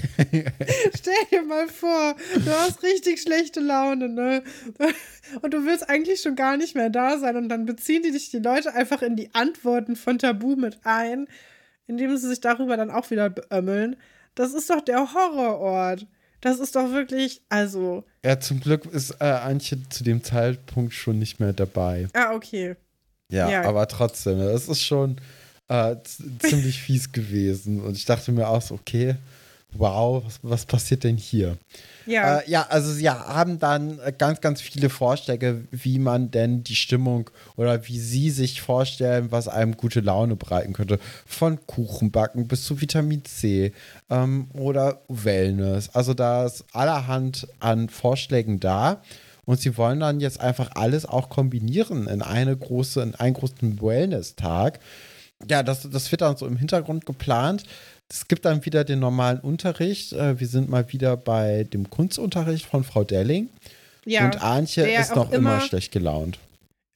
Stell 0.94 1.14
dir 1.30 1.42
mal 1.42 1.68
vor, 1.68 2.14
du 2.34 2.50
hast 2.50 2.82
richtig 2.82 3.20
schlechte 3.20 3.60
Laune, 3.60 4.08
ne? 4.08 4.42
Und 5.42 5.54
du 5.54 5.64
willst 5.64 5.88
eigentlich 5.88 6.20
schon 6.20 6.36
gar 6.36 6.56
nicht 6.56 6.74
mehr 6.74 6.90
da 6.90 7.18
sein. 7.18 7.36
Und 7.36 7.48
dann 7.48 7.66
beziehen 7.66 8.02
die 8.02 8.10
dich 8.12 8.30
die 8.30 8.38
Leute 8.38 8.74
einfach 8.74 9.02
in 9.02 9.16
die 9.16 9.34
Antworten 9.34 9.96
von 9.96 10.18
Tabu 10.18 10.56
mit 10.56 10.78
ein, 10.84 11.26
indem 11.86 12.16
sie 12.16 12.28
sich 12.28 12.40
darüber 12.40 12.76
dann 12.76 12.90
auch 12.90 13.10
wieder 13.10 13.30
beömmeln. 13.30 13.96
Das 14.34 14.52
ist 14.54 14.70
doch 14.70 14.80
der 14.80 15.12
Horrorort. 15.14 16.06
Das 16.40 16.58
ist 16.58 16.74
doch 16.74 16.90
wirklich, 16.90 17.40
also. 17.48 18.04
ja, 18.24 18.40
zum 18.40 18.58
Glück 18.60 18.84
ist 18.86 19.12
äh, 19.20 19.24
Antje 19.24 19.78
zu 19.90 20.02
dem 20.02 20.24
Zeitpunkt 20.24 20.92
schon 20.92 21.18
nicht 21.20 21.38
mehr 21.38 21.52
dabei. 21.52 22.08
Ah, 22.14 22.32
okay. 22.34 22.74
Ja, 23.30 23.48
Ja. 23.48 23.62
aber 23.62 23.86
trotzdem, 23.86 24.38
ne, 24.38 24.46
es 24.50 24.66
ist 24.68 24.82
schon 24.82 25.18
äh, 25.68 25.94
ziemlich 26.40 26.82
fies 26.82 27.12
gewesen. 27.12 27.80
Und 27.80 27.96
ich 27.96 28.06
dachte 28.06 28.32
mir 28.32 28.48
auch 28.48 28.60
so, 28.60 28.74
okay, 28.74 29.14
wow, 29.74 30.22
was, 30.24 30.38
was 30.42 30.66
passiert 30.66 31.04
denn 31.04 31.16
hier? 31.16 31.56
Ja. 32.06 32.38
Äh, 32.38 32.50
ja, 32.50 32.66
also 32.68 32.92
sie 32.92 33.08
haben 33.08 33.58
dann 33.58 33.98
äh, 34.00 34.12
ganz, 34.16 34.40
ganz 34.40 34.60
viele 34.60 34.90
Vorschläge, 34.90 35.64
wie 35.70 35.98
man 35.98 36.30
denn 36.30 36.64
die 36.64 36.74
Stimmung 36.74 37.30
oder 37.56 37.86
wie 37.86 37.98
sie 37.98 38.30
sich 38.30 38.60
vorstellen, 38.60 39.30
was 39.30 39.48
einem 39.48 39.76
gute 39.76 40.00
Laune 40.00 40.36
bereiten 40.36 40.72
könnte. 40.72 40.98
Von 41.26 41.64
Kuchenbacken 41.66 42.48
bis 42.48 42.64
zu 42.64 42.80
Vitamin 42.80 43.24
C 43.24 43.72
ähm, 44.10 44.48
oder 44.52 45.02
Wellness. 45.08 45.90
Also 45.94 46.14
da 46.14 46.46
ist 46.46 46.64
allerhand 46.72 47.46
an 47.60 47.88
Vorschlägen 47.88 48.60
da. 48.60 49.02
Und 49.44 49.60
sie 49.60 49.76
wollen 49.76 49.98
dann 49.98 50.20
jetzt 50.20 50.40
einfach 50.40 50.70
alles 50.76 51.04
auch 51.04 51.28
kombinieren 51.28 52.06
in 52.06 52.22
eine 52.22 52.56
große, 52.56 53.02
in 53.02 53.16
einen 53.16 53.34
großen 53.34 53.82
Wellness-Tag. 53.82 54.78
Ja, 55.48 55.64
das, 55.64 55.88
das 55.90 56.10
wird 56.12 56.20
dann 56.20 56.36
so 56.36 56.46
im 56.46 56.56
Hintergrund 56.56 57.06
geplant. 57.06 57.64
Es 58.12 58.28
gibt 58.28 58.44
dann 58.44 58.62
wieder 58.66 58.84
den 58.84 58.98
normalen 58.98 59.40
Unterricht. 59.40 60.12
Äh, 60.12 60.38
Wir 60.38 60.46
sind 60.46 60.68
mal 60.68 60.92
wieder 60.92 61.16
bei 61.16 61.64
dem 61.72 61.88
Kunstunterricht 61.88 62.66
von 62.66 62.84
Frau 62.84 63.04
Delling. 63.04 63.48
ja. 64.04 64.26
Und 64.26 64.42
Antje 64.42 64.84
der 64.84 65.00
ist 65.00 65.16
noch 65.16 65.32
immer 65.32 65.54
immer- 65.56 65.60
schlecht 65.62 65.92
gelaunt. 65.92 66.38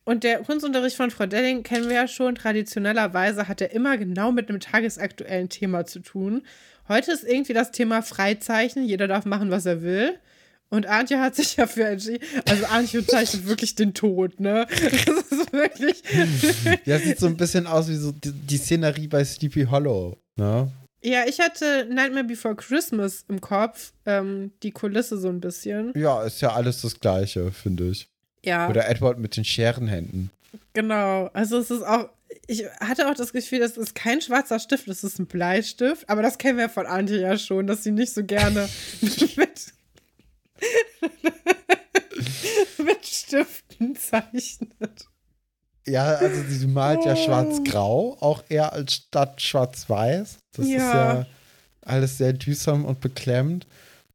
Und 0.05 0.23
der 0.25 0.39
Kunstunterricht 0.41 0.95
von 0.97 1.11
Frau 1.11 1.27
Delling 1.27 1.63
kennen 1.63 1.89
wir 1.89 1.97
ja 1.97 2.07
schon. 2.07 2.35
Traditionellerweise 2.35 3.49
hat 3.49 3.61
er 3.61 3.73
immer 3.73 3.97
genau 3.97 4.31
mit 4.31 4.49
einem 4.49 4.61
tagesaktuellen 4.61 5.49
Thema 5.49 5.87
zu 5.87 6.01
tun. 6.01 6.43
heute 6.89 7.11
ist 7.13 7.25
irgendwie 7.25 7.55
das 7.55 7.73
Thema 7.73 8.03
Freizeichnen. 8.03 8.85
Jeder 8.87 9.09
darf 9.09 9.25
machen, 9.25 9.51
was 9.51 9.67
er 9.67 9.83
will. 9.83 10.15
Und 10.69 10.87
Antje 10.87 11.19
hat 11.21 11.35
sich 11.35 11.57
ja 11.57 11.67
für 11.67 11.85
entschieden. 11.85 12.23
Also 12.49 12.67
Antje 12.67 13.05
zeichnet 13.07 13.47
wirklich 13.49 13.75
den 13.75 13.95
Tod, 13.95 14.39
ne? 14.39 14.67
Das 15.07 15.33
ist 15.33 15.53
wirklich. 15.53 16.03
Ja, 16.85 16.99
sieht 16.99 17.19
so 17.19 17.27
ein 17.27 17.37
bisschen 17.39 17.67
aus 17.67 17.89
wie 17.89 17.95
so 17.97 18.13
die, 18.13 18.33
die 18.33 18.59
Szenerie 18.59 19.09
bei 19.09 19.25
Sleepy 19.25 19.65
Hollow, 19.65 20.19
ne? 20.37 20.71
Ja, 21.07 21.25
ich 21.25 21.39
hatte 21.39 21.87
Nightmare 21.89 22.25
Before 22.25 22.57
Christmas 22.57 23.25
im 23.29 23.41
Kopf, 23.41 23.93
ähm, 24.07 24.51
die 24.65 24.73
Kulisse 24.73 25.19
so 25.19 25.29
ein 25.29 25.41
bisschen. 25.41 25.93
Ja, 25.95 26.25
ist 26.25 26.41
ja 26.41 26.53
alles 26.53 26.83
das 26.83 26.99
Gleiche, 26.99 27.53
finde 27.53 27.91
ich. 27.91 28.09
Ja. 28.45 28.69
Oder 28.69 28.89
Edward 28.89 29.21
mit 29.21 29.37
den 29.37 29.45
Scherenhänden. 29.45 30.31
Genau. 30.73 31.31
Also 31.33 31.59
es 31.59 31.71
ist 31.71 31.85
auch, 31.85 32.09
ich 32.49 32.65
hatte 32.81 33.09
auch 33.09 33.15
das 33.15 33.33
Gefühl, 33.33 33.61
das 33.61 33.77
ist 33.77 33.95
kein 33.95 34.21
schwarzer 34.21 34.59
Stift, 34.59 34.89
das 34.89 35.05
ist 35.05 35.21
ein 35.21 35.27
Bleistift. 35.27 36.11
Aber 36.11 36.23
das 36.23 36.39
kennen 36.39 36.59
wir 36.59 36.69
von 36.69 36.87
Antje 36.87 37.21
ja 37.21 37.39
schon, 37.39 37.69
dass 37.69 37.85
sie 37.85 37.93
nicht 37.93 38.13
so 38.13 38.25
gerne 38.25 38.69
mit, 39.01 39.39
mit 42.79 43.07
Stiften 43.07 43.95
zeichnet. 43.95 45.07
Ja, 45.89 46.17
also 46.17 46.43
sie 46.49 46.67
malt 46.67 47.05
ja 47.05 47.13
Oh. 47.13 47.17
schwarz-grau, 47.17 48.17
auch 48.21 48.43
eher 48.49 48.73
als 48.73 48.95
statt 48.95 49.41
schwarz-weiß. 49.41 50.39
Das 50.53 50.67
Ja. 50.69 50.77
ist 50.77 50.95
ja 50.95 51.27
alles 51.83 52.19
sehr 52.19 52.33
düsam 52.33 52.85
und 52.85 53.01
beklemmt. 53.01 53.67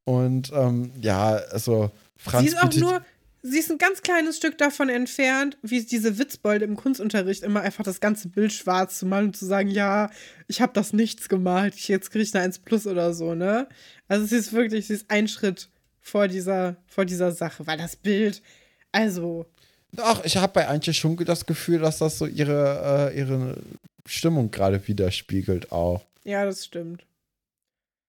Und 0.03 0.51
ähm, 0.53 0.91
ja, 0.99 1.35
also 1.51 1.91
Franz 2.17 2.49
sie 2.49 2.55
ist 2.55 2.61
auch 2.61 2.73
nur, 2.75 3.01
sie 3.41 3.59
ist 3.59 3.71
ein 3.71 3.77
ganz 3.77 4.01
kleines 4.01 4.35
Stück 4.37 4.57
davon 4.57 4.89
entfernt, 4.89 5.57
wie 5.61 5.81
diese 5.85 6.17
Witzbolde 6.17 6.65
im 6.65 6.75
Kunstunterricht 6.75 7.43
immer 7.43 7.61
einfach 7.61 7.83
das 7.85 8.01
ganze 8.01 8.27
Bild 8.27 8.51
schwarz 8.51 8.99
zu 8.99 9.05
malen 9.05 9.27
und 9.27 9.37
zu 9.37 9.45
sagen, 9.45 9.69
ja, 9.69 10.09
ich 10.47 10.59
habe 10.61 10.73
das 10.73 10.91
nichts 10.91 11.29
gemalt, 11.29 11.75
ich 11.75 11.87
jetzt 11.87 12.11
kriege 12.11 12.23
ich 12.23 12.33
eine 12.35 12.43
1 12.43 12.59
plus 12.59 12.85
oder 12.87 13.13
so, 13.13 13.33
ne? 13.35 13.67
Also 14.09 14.25
sie 14.25 14.35
ist 14.35 14.51
wirklich, 14.51 14.87
sie 14.87 14.93
ist 14.95 15.05
ein 15.09 15.27
Schritt 15.29 15.69
vor 16.01 16.27
dieser, 16.27 16.75
vor 16.87 17.05
dieser 17.05 17.31
Sache, 17.31 17.65
weil 17.65 17.77
das 17.77 17.95
Bild, 17.95 18.41
also, 18.91 19.45
Ach, 19.97 20.23
ich 20.23 20.37
habe 20.37 20.53
bei 20.53 20.67
Antje 20.67 20.93
schon 20.93 21.17
das 21.17 21.45
Gefühl, 21.45 21.79
dass 21.79 21.99
das 21.99 22.17
so 22.17 22.25
ihre, 22.25 23.11
äh, 23.11 23.17
ihre 23.19 23.57
Stimmung 24.05 24.51
gerade 24.51 24.87
widerspiegelt 24.87 25.71
auch. 25.71 26.01
ja, 26.23 26.45
das 26.45 26.65
stimmt. 26.65 27.03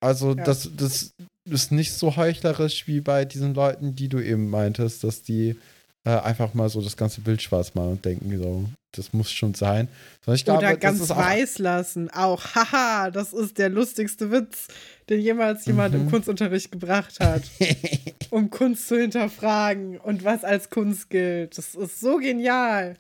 Also 0.01 0.35
Ja. 0.35 0.45
das, 0.45 0.69
das 0.77 1.13
ist 1.45 1.73
nicht 1.73 1.93
so 1.93 2.17
heuchlerisch 2.17 2.87
wie 2.87 3.01
bei 3.01 3.25
diesen 3.25 3.55
Leuten, 3.55 3.95
die 3.95 4.09
du 4.09 4.19
eben 4.21 4.51
meintest, 4.51 5.05
dass 5.05 5.23
die 5.23 5.57
äh, 6.05 6.11
einfach 6.11 6.55
mal 6.55 6.69
so 6.69 6.81
das 6.81 6.97
ganze 6.97 7.21
Bild 7.21 7.41
schwarz 7.43 7.75
machen 7.75 7.93
und 7.93 8.05
denken, 8.05 8.37
so, 8.39 8.65
das 8.93 9.13
muss 9.13 9.31
schon 9.31 9.55
sein. 9.55 9.89
Sondern 10.25 10.37
ich 10.37 10.45
glaube, 10.45 10.59
Oder 10.59 10.71
das 10.77 10.81
ganz 10.81 11.09
weiß 11.09 11.59
lassen, 11.59 12.11
auch, 12.11 12.45
haha, 12.55 13.11
das 13.11 13.33
ist 13.33 13.59
der 13.59 13.69
lustigste 13.69 14.31
Witz, 14.31 14.69
den 15.09 15.21
jemals 15.21 15.65
jemand 15.67 15.95
im 15.95 16.07
Mhm. 16.07 16.11
Kunstunterricht 16.11 16.73
gebracht 16.73 17.21
hat. 17.21 17.43
um 18.31 18.51
Kunst 18.51 18.89
zu 18.89 18.99
hinterfragen 18.99 19.99
und 19.99 20.25
was 20.25 20.43
als 20.45 20.71
Kunst 20.71 21.09
gilt. 21.11 21.57
Das 21.57 21.75
ist 21.75 22.01
so 22.01 22.17
genial. 22.19 22.97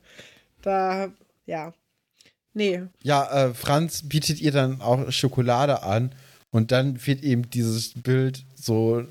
Da, 0.62 1.11
ja. 1.46 1.72
Nee. 2.55 2.82
Ja, 3.03 3.46
äh, 3.48 3.55
Franz 3.55 4.03
bietet 4.09 4.40
ihr 4.40 4.53
dann 4.53 4.80
auch 4.80 5.11
Schokolade 5.11 5.82
an 5.82 6.14
und 6.50 6.70
dann 6.70 7.05
wird 7.07 7.22
eben 7.22 7.48
dieses 7.50 7.94
Bild 7.94 8.44
so 8.55 9.05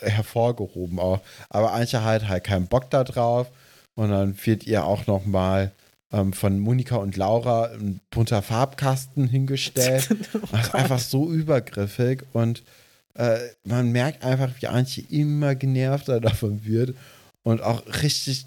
hervorgehoben 0.00 0.98
auch. 0.98 1.20
Aber 1.48 1.72
Antje 1.72 2.02
hat 2.04 2.28
halt 2.28 2.44
keinen 2.44 2.66
Bock 2.68 2.90
da 2.90 3.04
drauf 3.04 3.50
und 3.94 4.10
dann 4.10 4.36
wird 4.44 4.66
ihr 4.66 4.84
auch 4.84 5.06
noch 5.06 5.26
mal 5.26 5.72
ähm, 6.12 6.32
von 6.32 6.58
Monika 6.58 6.96
und 6.96 7.16
Laura 7.16 7.70
ein 7.72 8.00
bunter 8.10 8.42
Farbkasten 8.42 9.28
hingestellt. 9.28 10.08
Das 10.52 10.66
ist 10.68 10.74
einfach 10.74 10.98
so 10.98 11.30
übergriffig 11.30 12.22
und 12.32 12.62
äh, 13.14 13.38
man 13.64 13.92
merkt 13.92 14.24
einfach, 14.24 14.50
wie 14.60 14.66
Antje 14.66 15.04
immer 15.08 15.54
genervter 15.54 16.20
davon 16.20 16.64
wird 16.64 16.94
und 17.42 17.62
auch 17.62 17.82
richtig 18.02 18.46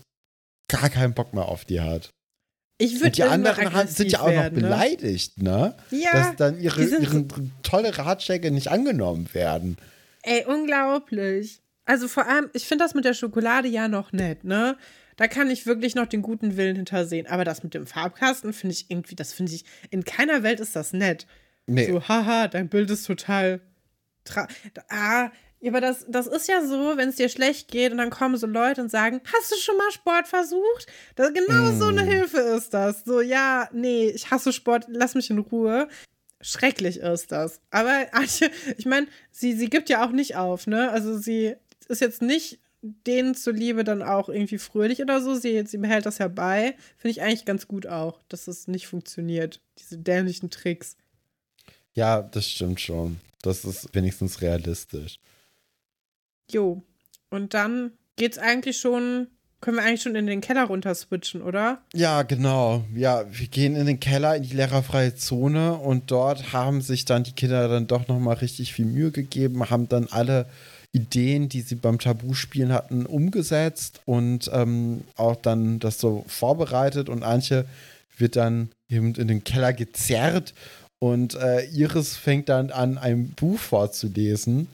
gar 0.68 0.90
keinen 0.90 1.14
Bock 1.14 1.34
mehr 1.34 1.46
auf 1.46 1.66
die 1.66 1.82
hat. 1.82 2.12
Ich 2.82 2.94
Und 2.94 3.02
würde 3.02 3.12
die 3.12 3.24
anderen 3.24 3.74
haben, 3.74 3.90
sind 3.90 4.12
ja 4.12 4.22
auch 4.22 4.32
noch 4.32 4.50
beleidigt, 4.52 5.42
ne? 5.42 5.76
Ja, 5.92 6.12
Dass 6.14 6.36
dann 6.38 6.60
ihre, 6.62 6.82
ihre 6.82 7.26
tolle 7.62 7.98
Ratschläge 7.98 8.52
nicht 8.52 8.70
angenommen 8.70 9.28
werden. 9.34 9.78
Ey, 10.24 10.46
unglaublich. 10.46 11.62
Also 11.86 12.08
vor 12.08 12.28
allem, 12.28 12.50
ich 12.54 12.66
finde 12.66 12.84
das 12.84 12.94
mit 12.94 13.06
der 13.06 13.14
Schokolade 13.14 13.68
ja 13.68 13.88
noch 13.88 14.12
nett, 14.12 14.44
ne? 14.44 14.78
Da 15.18 15.28
kann 15.28 15.50
ich 15.50 15.66
wirklich 15.66 15.96
noch 15.96 16.06
den 16.06 16.22
guten 16.22 16.56
Willen 16.56 16.76
hintersehen. 16.76 17.28
Aber 17.28 17.44
das 17.44 17.64
mit 17.64 17.74
dem 17.74 17.86
Farbkasten 17.88 18.54
finde 18.54 18.74
ich 18.74 18.90
irgendwie, 18.90 19.16
das 19.16 19.34
finde 19.34 19.54
ich, 19.54 19.66
in 19.90 20.06
keiner 20.06 20.44
Welt 20.44 20.60
ist 20.60 20.76
das 20.76 20.94
nett. 20.94 21.28
Nee, 21.66 21.88
So, 21.88 22.08
haha, 22.08 22.48
dein 22.48 22.70
Bild 22.70 22.90
ist 22.90 23.06
total. 23.06 23.60
Tra 24.24 24.48
ah, 24.90 25.30
aber 25.66 25.82
das, 25.82 26.06
das 26.08 26.28
ist 26.28 26.48
ja 26.48 26.66
so, 26.66 26.96
wenn 26.96 27.10
es 27.10 27.16
dir 27.18 27.28
schlecht 27.28 27.70
geht 27.70 27.92
und 27.92 27.98
dann 27.98 28.10
kommen 28.12 28.38
so 28.38 28.48
Leute 28.48 28.82
und 28.82 28.90
sagen, 28.90 29.20
hast 29.26 29.52
du 29.52 29.56
schon 29.58 29.76
mal 29.78 29.92
Sport 29.92 30.28
versucht? 30.28 30.88
Das, 31.16 31.34
genau 31.34 31.72
so 31.74 31.88
eine 31.88 32.04
Mm. 32.04 32.08
Hilfe 32.08 32.38
ist 32.38 32.74
das. 32.74 33.04
So, 33.04 33.20
ja, 33.20 33.68
nee, 33.74 34.10
ich 34.10 34.32
hasse 34.32 34.54
Sport, 34.54 34.86
lass 34.88 35.16
mich 35.16 35.30
in 35.30 35.40
Ruhe. 35.40 35.90
Schrecklich 36.42 36.98
ist 36.98 37.32
das. 37.32 37.62
Aber 37.70 38.08
Antje, 38.14 38.50
ich 38.78 38.86
meine, 38.86 39.08
sie, 39.32 39.54
sie 39.54 39.70
gibt 39.70 39.90
ja 39.90 40.06
auch 40.06 40.12
nicht 40.12 40.36
auf, 40.36 40.68
ne? 40.68 40.90
Also 40.92 41.18
sie 41.18 41.56
ist 41.88 42.02
jetzt 42.02 42.22
nicht 42.22 42.60
denen 42.82 43.36
zuliebe 43.36 43.84
dann 43.84 44.02
auch 44.02 44.30
irgendwie 44.30 44.58
fröhlich 44.58 45.02
oder 45.02 45.22
so. 45.22 45.36
Sie, 45.36 45.66
sie 45.66 45.78
behält 45.78 46.06
das 46.06 46.18
ja 46.18 46.30
bei. 46.30 46.76
Finde 46.98 47.12
ich 47.12 47.22
eigentlich 47.22 47.46
ganz 47.46 47.68
gut 47.68 47.88
auch, 47.88 48.22
dass 48.30 48.48
es 48.48 48.68
nicht 48.68 48.88
funktioniert. 48.88 49.62
Diese 49.80 49.98
dämlichen 49.98 50.50
Tricks. 50.50 50.96
ja, 51.94 52.22
das 52.22 52.48
stimmt 52.50 52.80
schon. 52.80 53.20
Das 53.42 53.66
ist 53.66 53.94
wenigstens 53.94 54.42
realistisch. 54.42 55.20
Jo. 56.52 56.84
Und 57.30 57.54
dann 57.54 57.92
geht's 58.16 58.38
eigentlich 58.38 58.80
schon, 58.80 59.28
können 59.62 59.78
wir 59.78 59.84
eigentlich 59.84 60.02
schon 60.02 60.16
in 60.16 60.28
den 60.28 60.42
Keller 60.42 60.66
runter 60.66 60.96
switchen, 60.96 61.42
oder? 61.42 61.82
Ja, 61.94 62.24
genau. 62.24 62.86
Ja, 62.96 63.26
wir 63.30 63.48
gehen 63.48 63.76
in 63.76 63.86
den 63.86 64.00
Keller, 64.00 64.36
in 64.36 64.44
die 64.44 64.56
lehrerfreie 64.56 65.16
Zone 65.16 65.74
und 65.74 66.12
dort 66.12 66.54
haben 66.54 66.82
sich 66.82 67.06
dann 67.06 67.24
die 67.24 67.34
Kinder 67.34 67.68
dann 67.68 67.88
doch 67.88 68.08
nochmal 68.08 68.38
richtig 68.38 68.74
viel 68.74 68.86
Mühe 68.86 69.12
gegeben, 69.12 69.70
haben 69.70 69.90
dann 69.90 70.08
alle 70.10 70.46
Ideen, 70.92 71.50
die 71.50 71.62
sie 71.62 71.76
beim 71.76 72.00
Tabu-Spielen 72.00 72.72
hatten, 72.72 73.06
umgesetzt 73.06 74.02
und 74.06 74.50
ähm, 74.54 75.02
auch 75.18 75.36
dann 75.36 75.80
das 75.80 76.00
so 76.00 76.24
vorbereitet 76.28 77.10
und 77.10 77.24
Antje 77.24 77.66
wird 78.18 78.36
dann 78.36 78.70
eben 78.90 79.14
in 79.16 79.28
den 79.28 79.44
Keller 79.44 79.74
gezerrt 79.74 80.54
und 81.00 81.36
äh, 81.36 81.66
Iris 81.66 82.18
fängt 82.18 82.50
dann 82.50 82.72
an, 82.72 82.98
ein 82.98 83.30
Buch 83.30 83.60
vorzulesen, 83.60 84.68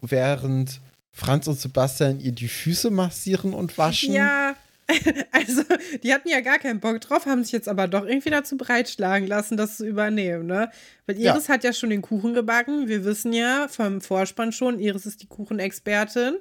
während 0.00 0.80
Franz 1.16 1.46
und 1.46 1.58
Sebastian 1.58 2.18
ihr 2.18 2.32
die 2.32 2.48
Füße 2.48 2.90
massieren 2.90 3.54
und 3.54 3.78
waschen. 3.78 4.12
Ja. 4.12 4.56
Also, 5.32 5.62
die 6.02 6.12
hatten 6.12 6.28
ja 6.28 6.40
gar 6.42 6.58
keinen 6.58 6.78
Bock 6.78 7.00
drauf, 7.00 7.24
haben 7.24 7.42
sich 7.42 7.52
jetzt 7.52 7.70
aber 7.70 7.88
doch 7.88 8.04
irgendwie 8.04 8.28
dazu 8.28 8.58
breitschlagen 8.58 9.26
lassen, 9.26 9.56
das 9.56 9.78
zu 9.78 9.86
übernehmen, 9.86 10.44
ne? 10.46 10.70
Weil 11.06 11.18
Ja. 11.18 11.32
Iris 11.32 11.48
hat 11.48 11.64
ja 11.64 11.72
schon 11.72 11.88
den 11.88 12.02
Kuchen 12.02 12.34
gebacken. 12.34 12.86
Wir 12.86 13.02
wissen 13.06 13.32
ja 13.32 13.66
vom 13.68 14.02
Vorspann 14.02 14.52
schon, 14.52 14.78
Iris 14.78 15.06
ist 15.06 15.22
die 15.22 15.26
Kuchenexpertin. 15.26 16.34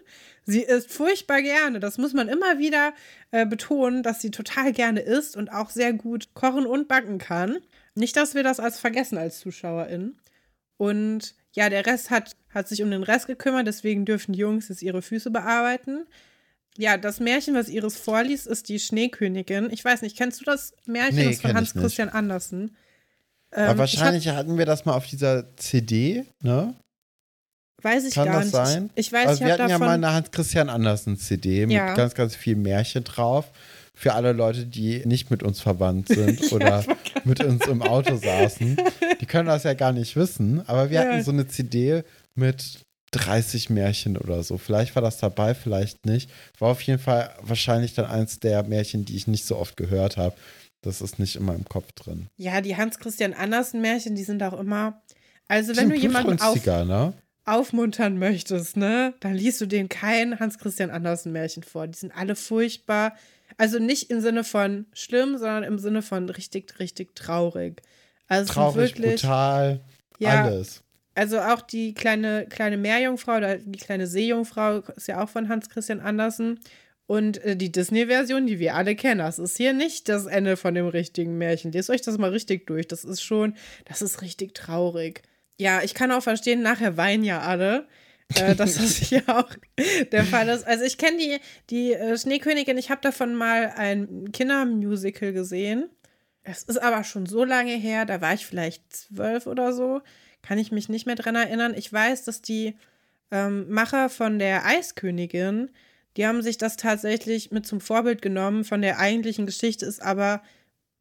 Sie 0.45 0.61
isst 0.61 0.91
furchtbar 0.91 1.41
gerne. 1.41 1.79
Das 1.79 1.97
muss 1.97 2.11
man 2.11 2.27
immer 2.27 2.59
wieder 2.59 2.91
äh, 3.31 3.45
betonen, 3.45 4.03
dass 4.03 4.21
sie 4.21 4.31
total 4.31 4.73
gerne 4.73 4.99
isst 4.99 5.37
und 5.37 5.47
auch 5.49 5.69
sehr 5.69 5.93
gut 5.93 6.33
kochen 6.33 6.65
und 6.65 6.89
backen 6.89 7.19
kann. 7.19 7.59
Nicht, 7.95 8.17
dass 8.17 8.35
wir 8.35 8.43
das 8.43 8.59
als 8.59 8.77
vergessen 8.77 9.17
als 9.17 9.39
ZuschauerInnen. 9.39 10.17
Und 10.75 11.33
ja, 11.53 11.69
der 11.69 11.85
Rest 11.85 12.09
hat, 12.09 12.35
hat 12.53 12.67
sich 12.67 12.81
um 12.83 12.91
den 12.91 13.03
Rest 13.03 13.27
gekümmert, 13.27 13.67
deswegen 13.67 14.05
dürfen 14.05 14.33
die 14.33 14.39
Jungs 14.39 14.69
jetzt 14.69 14.81
ihre 14.81 15.01
Füße 15.01 15.31
bearbeiten. 15.31 16.05
Ja, 16.77 16.97
das 16.97 17.19
Märchen, 17.19 17.53
was 17.55 17.69
Iris 17.69 17.97
vorliest, 17.97 18.47
ist 18.47 18.67
die 18.69 18.79
Schneekönigin. 18.79 19.69
Ich 19.71 19.85
weiß 19.85 20.01
nicht, 20.01 20.17
kennst 20.17 20.41
du 20.41 20.45
das 20.45 20.73
Märchen? 20.85 21.15
Nee, 21.17 21.29
das 21.31 21.41
von 21.41 21.51
ich 21.51 21.55
Hans 21.55 21.73
Christian 21.73 22.09
Andersen. 22.09 22.75
Ähm, 23.51 23.69
Aber 23.69 23.79
wahrscheinlich 23.79 24.27
hatten 24.29 24.57
wir 24.57 24.65
das 24.65 24.83
mal 24.85 24.93
auf 24.95 25.05
dieser 25.05 25.55
CD, 25.57 26.25
ne? 26.41 26.73
ich 27.77 27.85
hab, 27.85 27.91
weiß 27.95 28.05
ich 28.05 28.15
Kann 28.15 28.25
gar 28.25 28.35
das 28.37 28.45
nicht. 28.45 28.53
sein? 28.55 28.89
Ich 28.95 29.11
weiß, 29.13 29.27
Also 29.27 29.41
ich 29.41 29.45
wir 29.45 29.53
hatten 29.53 29.61
ja 29.63 29.67
davon. 29.67 29.85
mal 29.87 29.93
eine 29.93 30.13
Hans-Christian 30.13 30.69
Andersen-CD 30.69 31.67
mit 31.67 31.75
Ja. 31.75 31.93
ganz, 31.93 32.15
ganz 32.15 32.35
viel 32.35 32.55
Märchen 32.55 33.03
drauf. 33.03 33.51
Für 33.95 34.13
alle 34.15 34.31
Leute, 34.31 34.65
die 34.65 35.05
nicht 35.05 35.29
mit 35.29 35.43
uns 35.43 35.61
verwandt 35.61 36.07
sind 36.07 36.41
oder 36.51 36.83
mit 37.25 37.43
uns 37.43 37.67
im 37.67 37.83
Auto 37.83 38.15
saßen. 38.15 38.77
Die 39.21 39.25
können 39.27 39.45
das 39.47 39.63
ja 39.63 39.75
gar 39.75 39.91
nicht 39.91 40.15
wissen. 40.15 40.67
Aber 40.67 40.89
wir 40.89 41.03
Ja. 41.03 41.07
hatten 41.11 41.23
so 41.23 41.29
eine 41.31 41.47
CD 41.47 42.03
mit 42.35 42.81
30 43.11 43.69
Märchen 43.69 44.17
oder 44.17 44.43
so. 44.43 44.57
Vielleicht 44.57 44.95
war 44.95 45.01
das 45.01 45.17
dabei, 45.17 45.53
vielleicht 45.53 46.05
nicht. 46.05 46.29
War 46.59 46.69
auf 46.71 46.81
jeden 46.81 46.99
Fall 46.99 47.35
wahrscheinlich 47.41 47.93
dann 47.93 48.05
eins 48.05 48.39
der 48.39 48.63
Märchen, 48.63 49.05
die 49.05 49.15
ich 49.15 49.27
nicht 49.27 49.45
so 49.45 49.57
oft 49.57 49.77
gehört 49.77 50.17
habe. 50.17 50.35
Das 50.81 51.01
ist 51.01 51.19
nicht 51.19 51.35
in 51.35 51.45
meinem 51.45 51.65
Kopf 51.65 51.91
drin. 51.93 52.27
ja, 52.37 52.59
die 52.59 52.75
Hans 52.75 52.99
Christian 52.99 53.33
Andersen 53.33 53.81
Märchen, 53.81 54.15
die 54.15 54.23
sind 54.23 54.43
auch 54.43 54.59
immer. 54.59 55.01
Also, 55.47 55.75
wenn 55.77 55.89
du 55.89 55.95
jemanden 55.95 56.41
auf, 56.41 56.65
ne? 56.65 57.13
aufmuntern 57.45 58.17
möchtest, 58.17 58.77
ne, 58.77 59.13
dann 59.19 59.33
liest 59.33 59.61
du 59.61 59.65
denen 59.65 59.89
kein 59.89 60.39
Hans 60.39 60.57
Christian 60.57 60.89
Andersen 60.89 61.31
Märchen 61.31 61.63
vor. 61.63 61.87
Die 61.87 61.97
sind 61.97 62.15
alle 62.15 62.35
furchtbar. 62.35 63.15
Also 63.57 63.79
nicht 63.79 64.09
im 64.09 64.21
Sinne 64.21 64.43
von 64.43 64.87
schlimm, 64.93 65.37
sondern 65.37 65.63
im 65.63 65.77
Sinne 65.77 66.01
von 66.01 66.29
richtig, 66.29 66.79
richtig 66.79 67.15
traurig. 67.15 67.81
Also 68.27 68.49
es 68.49 68.53
Traurig, 68.55 68.95
wirklich. 68.97 69.21
brutal. 69.21 69.81
Ja, 70.19 70.45
Alles. 70.45 70.81
Also 71.15 71.39
auch 71.39 71.61
die 71.61 71.93
kleine, 71.93 72.47
kleine 72.49 72.77
Meerjungfrau 72.77 73.37
oder 73.37 73.57
die 73.57 73.79
kleine 73.79 74.07
Seejungfrau 74.07 74.79
ist 74.95 75.07
ja 75.07 75.23
auch 75.23 75.29
von 75.29 75.49
Hans 75.49 75.69
Christian 75.69 75.99
Andersen. 75.99 76.59
Und 77.05 77.43
äh, 77.43 77.55
die 77.55 77.71
Disney-Version, 77.71 78.47
die 78.47 78.59
wir 78.59 78.75
alle 78.75 78.95
kennen, 78.95 79.19
das 79.19 79.37
ist 79.37 79.57
hier 79.57 79.73
nicht 79.73 80.09
das 80.09 80.25
Ende 80.25 80.57
von 80.57 80.73
dem 80.73 80.87
richtigen 80.87 81.37
Märchen. 81.37 81.71
Lest 81.71 81.89
euch 81.89 82.01
das 82.01 82.17
mal 82.17 82.31
richtig 82.31 82.65
durch. 82.65 82.87
Das 82.87 83.03
ist 83.03 83.21
schon, 83.21 83.55
das 83.85 84.01
ist 84.01 84.21
richtig 84.21 84.53
traurig. 84.55 85.21
Ja, 85.57 85.81
ich 85.83 85.93
kann 85.93 86.11
auch 86.11 86.23
verstehen, 86.23 86.61
nachher 86.61 86.97
weinen 86.97 87.23
ja 87.23 87.41
alle, 87.41 87.87
äh, 88.35 88.55
dass 88.55 88.75
das 88.75 88.95
hier 88.95 89.23
auch 89.27 89.49
der 90.11 90.23
Fall 90.23 90.47
ist. 90.47 90.65
Also 90.65 90.85
ich 90.85 90.97
kenne 90.97 91.17
die, 91.17 91.37
die 91.69 91.93
äh, 91.93 92.17
Schneekönigin, 92.17 92.77
ich 92.77 92.89
habe 92.89 93.01
davon 93.01 93.35
mal 93.35 93.73
ein 93.75 94.31
Kindermusical 94.31 95.33
gesehen. 95.33 95.89
Es 96.43 96.63
ist 96.63 96.81
aber 96.81 97.03
schon 97.03 97.25
so 97.25 97.43
lange 97.43 97.75
her, 97.75 98.05
da 98.05 98.21
war 98.21 98.33
ich 98.33 98.45
vielleicht 98.45 98.91
zwölf 98.91 99.45
oder 99.45 99.73
so. 99.73 100.01
Kann 100.43 100.59
ich 100.59 100.71
mich 100.71 100.89
nicht 100.89 101.07
mehr 101.07 101.15
dran 101.15 101.35
erinnern. 101.35 101.73
Ich 101.75 101.91
weiß, 101.91 102.25
dass 102.25 102.43
die 102.43 102.75
ähm, 103.31 103.67
Macher 103.69 104.09
von 104.09 104.37
der 104.37 104.65
Eiskönigin, 104.65 105.71
die 106.15 106.27
haben 106.27 106.43
sich 106.43 106.59
das 106.59 106.77
tatsächlich 106.77 107.49
mit 107.49 107.65
zum 107.65 107.81
Vorbild 107.81 108.21
genommen. 108.21 108.63
Von 108.63 108.83
der 108.83 108.99
eigentlichen 108.99 109.47
Geschichte 109.47 109.87
ist 109.87 110.03
aber 110.03 110.43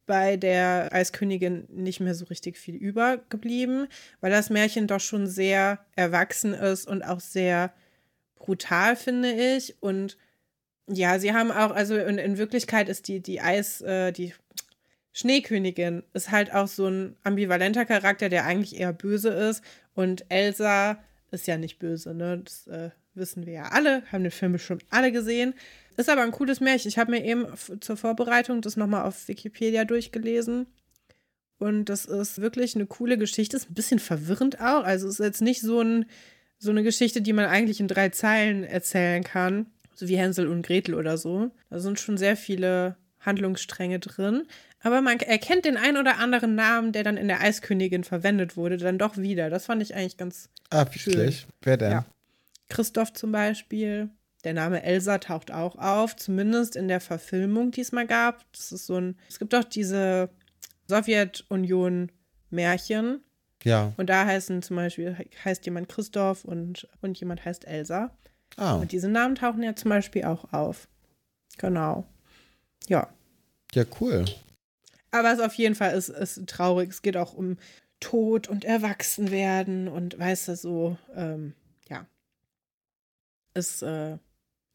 bei 0.07 0.36
der 0.36 0.88
Eiskönigin 0.93 1.66
nicht 1.70 2.01
mehr 2.01 2.14
so 2.14 2.24
richtig 2.26 2.57
viel 2.57 2.74
übergeblieben, 2.74 3.88
weil 4.20 4.30
das 4.30 4.51
Märchen 4.51 4.86
doch 4.86 5.01
schon 5.01 5.26
sehr 5.26 5.84
erwachsen 5.95 6.55
ist 6.55 6.86
und 6.86 7.03
auch 7.03 7.20
sehr 7.20 7.72
brutal, 8.36 8.97
finde 8.97 9.32
ich. 9.32 9.76
Und 9.80 10.16
ja, 10.88 11.18
sie 11.18 11.32
haben 11.32 11.53
auch, 11.53 11.70
also 11.70 11.97
in, 11.97 12.18
in 12.18 12.38
Wirklichkeit 12.38 12.88
ist 12.88 13.09
die, 13.09 13.20
die 13.20 13.40
Eis, 13.40 13.80
äh, 13.82 14.12
die 14.12 14.34
Schneekönigin 15.12 16.02
ist 16.14 16.30
halt 16.30 16.54
auch 16.54 16.68
so 16.68 16.86
ein 16.86 17.16
ambivalenter 17.22 17.84
Charakter, 17.84 18.28
der 18.28 18.46
eigentlich 18.46 18.78
eher 18.78 18.92
böse 18.92 19.28
ist. 19.28 19.62
Und 19.94 20.24
Elsa 20.30 20.98
ist 21.30 21.46
ja 21.46 21.58
nicht 21.58 21.78
böse, 21.78 22.14
ne? 22.14 22.42
Das 22.44 22.66
äh, 22.66 22.90
wissen 23.14 23.46
wir 23.46 23.52
ja 23.52 23.64
alle, 23.64 24.02
haben 24.10 24.22
den 24.22 24.30
Film 24.30 24.52
bestimmt 24.52 24.84
alle 24.90 25.12
gesehen. 25.12 25.54
Ist 25.96 26.08
aber 26.08 26.22
ein 26.22 26.30
cooles 26.32 26.60
Märchen. 26.60 26.88
Ich 26.88 26.98
habe 26.98 27.10
mir 27.10 27.24
eben 27.24 27.46
zur 27.80 27.96
Vorbereitung 27.96 28.62
das 28.62 28.76
nochmal 28.76 29.04
auf 29.04 29.28
Wikipedia 29.28 29.84
durchgelesen. 29.84 30.66
Und 31.58 31.84
das 31.84 32.06
ist 32.06 32.40
wirklich 32.40 32.74
eine 32.74 32.86
coole 32.86 33.18
Geschichte. 33.18 33.56
Ist 33.56 33.70
ein 33.70 33.74
bisschen 33.74 33.98
verwirrend 33.98 34.60
auch. 34.60 34.84
Also 34.84 35.08
ist 35.08 35.18
jetzt 35.18 35.42
nicht 35.42 35.60
so, 35.60 35.80
ein, 35.80 36.06
so 36.58 36.70
eine 36.70 36.82
Geschichte, 36.82 37.20
die 37.20 37.34
man 37.34 37.44
eigentlich 37.44 37.80
in 37.80 37.88
drei 37.88 38.08
Zeilen 38.08 38.64
erzählen 38.64 39.22
kann. 39.22 39.66
So 39.94 40.08
wie 40.08 40.16
Hänsel 40.16 40.48
und 40.48 40.66
Gretel 40.66 40.94
oder 40.94 41.18
so. 41.18 41.50
Da 41.68 41.78
sind 41.78 42.00
schon 42.00 42.16
sehr 42.16 42.36
viele 42.36 42.96
Handlungsstränge 43.23 43.99
drin. 43.99 44.47
Aber 44.83 45.01
man 45.01 45.18
erkennt 45.20 45.64
den 45.64 45.77
ein 45.77 45.97
oder 45.97 46.18
anderen 46.18 46.55
Namen, 46.55 46.93
der 46.93 47.05
dann 47.05 47.16
in 47.16 47.29
der 47.29 47.41
Eiskönigin 47.41 48.05
verwendet 48.05 48.57
wurde, 48.57 48.77
dann 48.77 48.99
doch 48.99 49.16
wieder. 49.16 49.51
Das 49.51 49.66
fand 49.66 49.83
ich 49.83 49.95
eigentlich 49.95 50.16
ganz 50.16 50.49
Ah, 50.70 50.87
wirklich? 50.93 51.47
Wer 51.62 51.77
denn? 51.77 51.93
Ja. 51.93 52.05
Christoph 52.68 53.12
zum 53.12 53.33
Beispiel. 53.33 54.11
Der 54.45 54.55
Name 54.55 54.83
Elsa 54.83 55.18
taucht 55.18 55.53
auch 55.53 55.77
auf, 55.77 56.16
zumindest 56.16 56.75
in 56.75 56.89
der 56.89 57.01
Verfilmung, 57.01 57.70
die 57.70 57.83
es 57.83 57.93
mal 57.93 58.07
gab. 58.09 58.45
Das 58.53 58.73
ist 58.73 58.87
so 58.87 58.97
ein. 58.97 59.16
Es 59.29 59.39
gibt 59.39 59.53
doch 59.53 59.62
diese 59.62 60.31
Sowjetunion-Märchen. 60.89 63.20
Ja. 63.64 63.93
Und 63.97 64.11
da 64.11 64.27
heißen 64.27 64.62
zum 64.62 64.77
Beispiel, 64.77 65.16
heißt 65.45 65.64
jemand 65.64 65.89
Christoph 65.89 66.45
und, 66.45 66.89
und 67.01 67.18
jemand 67.20 67.45
heißt 67.45 67.64
Elsa. 67.66 68.11
Ah, 68.57 68.75
Und 68.75 68.91
diese 68.93 69.09
Namen 69.09 69.37
tauchen 69.37 69.62
ja 69.62 69.75
zum 69.77 69.91
Beispiel 69.91 70.25
auch 70.25 70.53
auf. 70.53 70.89
Genau. 71.59 72.05
Ja. 72.89 73.09
ja, 73.74 73.85
cool. 74.01 74.24
Aber 75.11 75.33
es 75.33 75.41
auf 75.41 75.55
jeden 75.55 75.74
Fall 75.74 75.95
ist, 75.95 76.09
ist 76.09 76.47
traurig. 76.47 76.91
Es 76.91 77.03
geht 77.03 77.16
auch 77.16 77.35
um 77.35 77.59
Tod 78.01 78.49
und 78.49 78.64
Erwachsenwerden 78.64 79.89
und 79.89 80.18
weißt 80.18 80.49
du, 80.49 80.57
so, 80.57 80.99
ähm, 81.14 81.55
ja. 81.89 82.07
Es, 83.55 83.83
äh, 83.83 84.18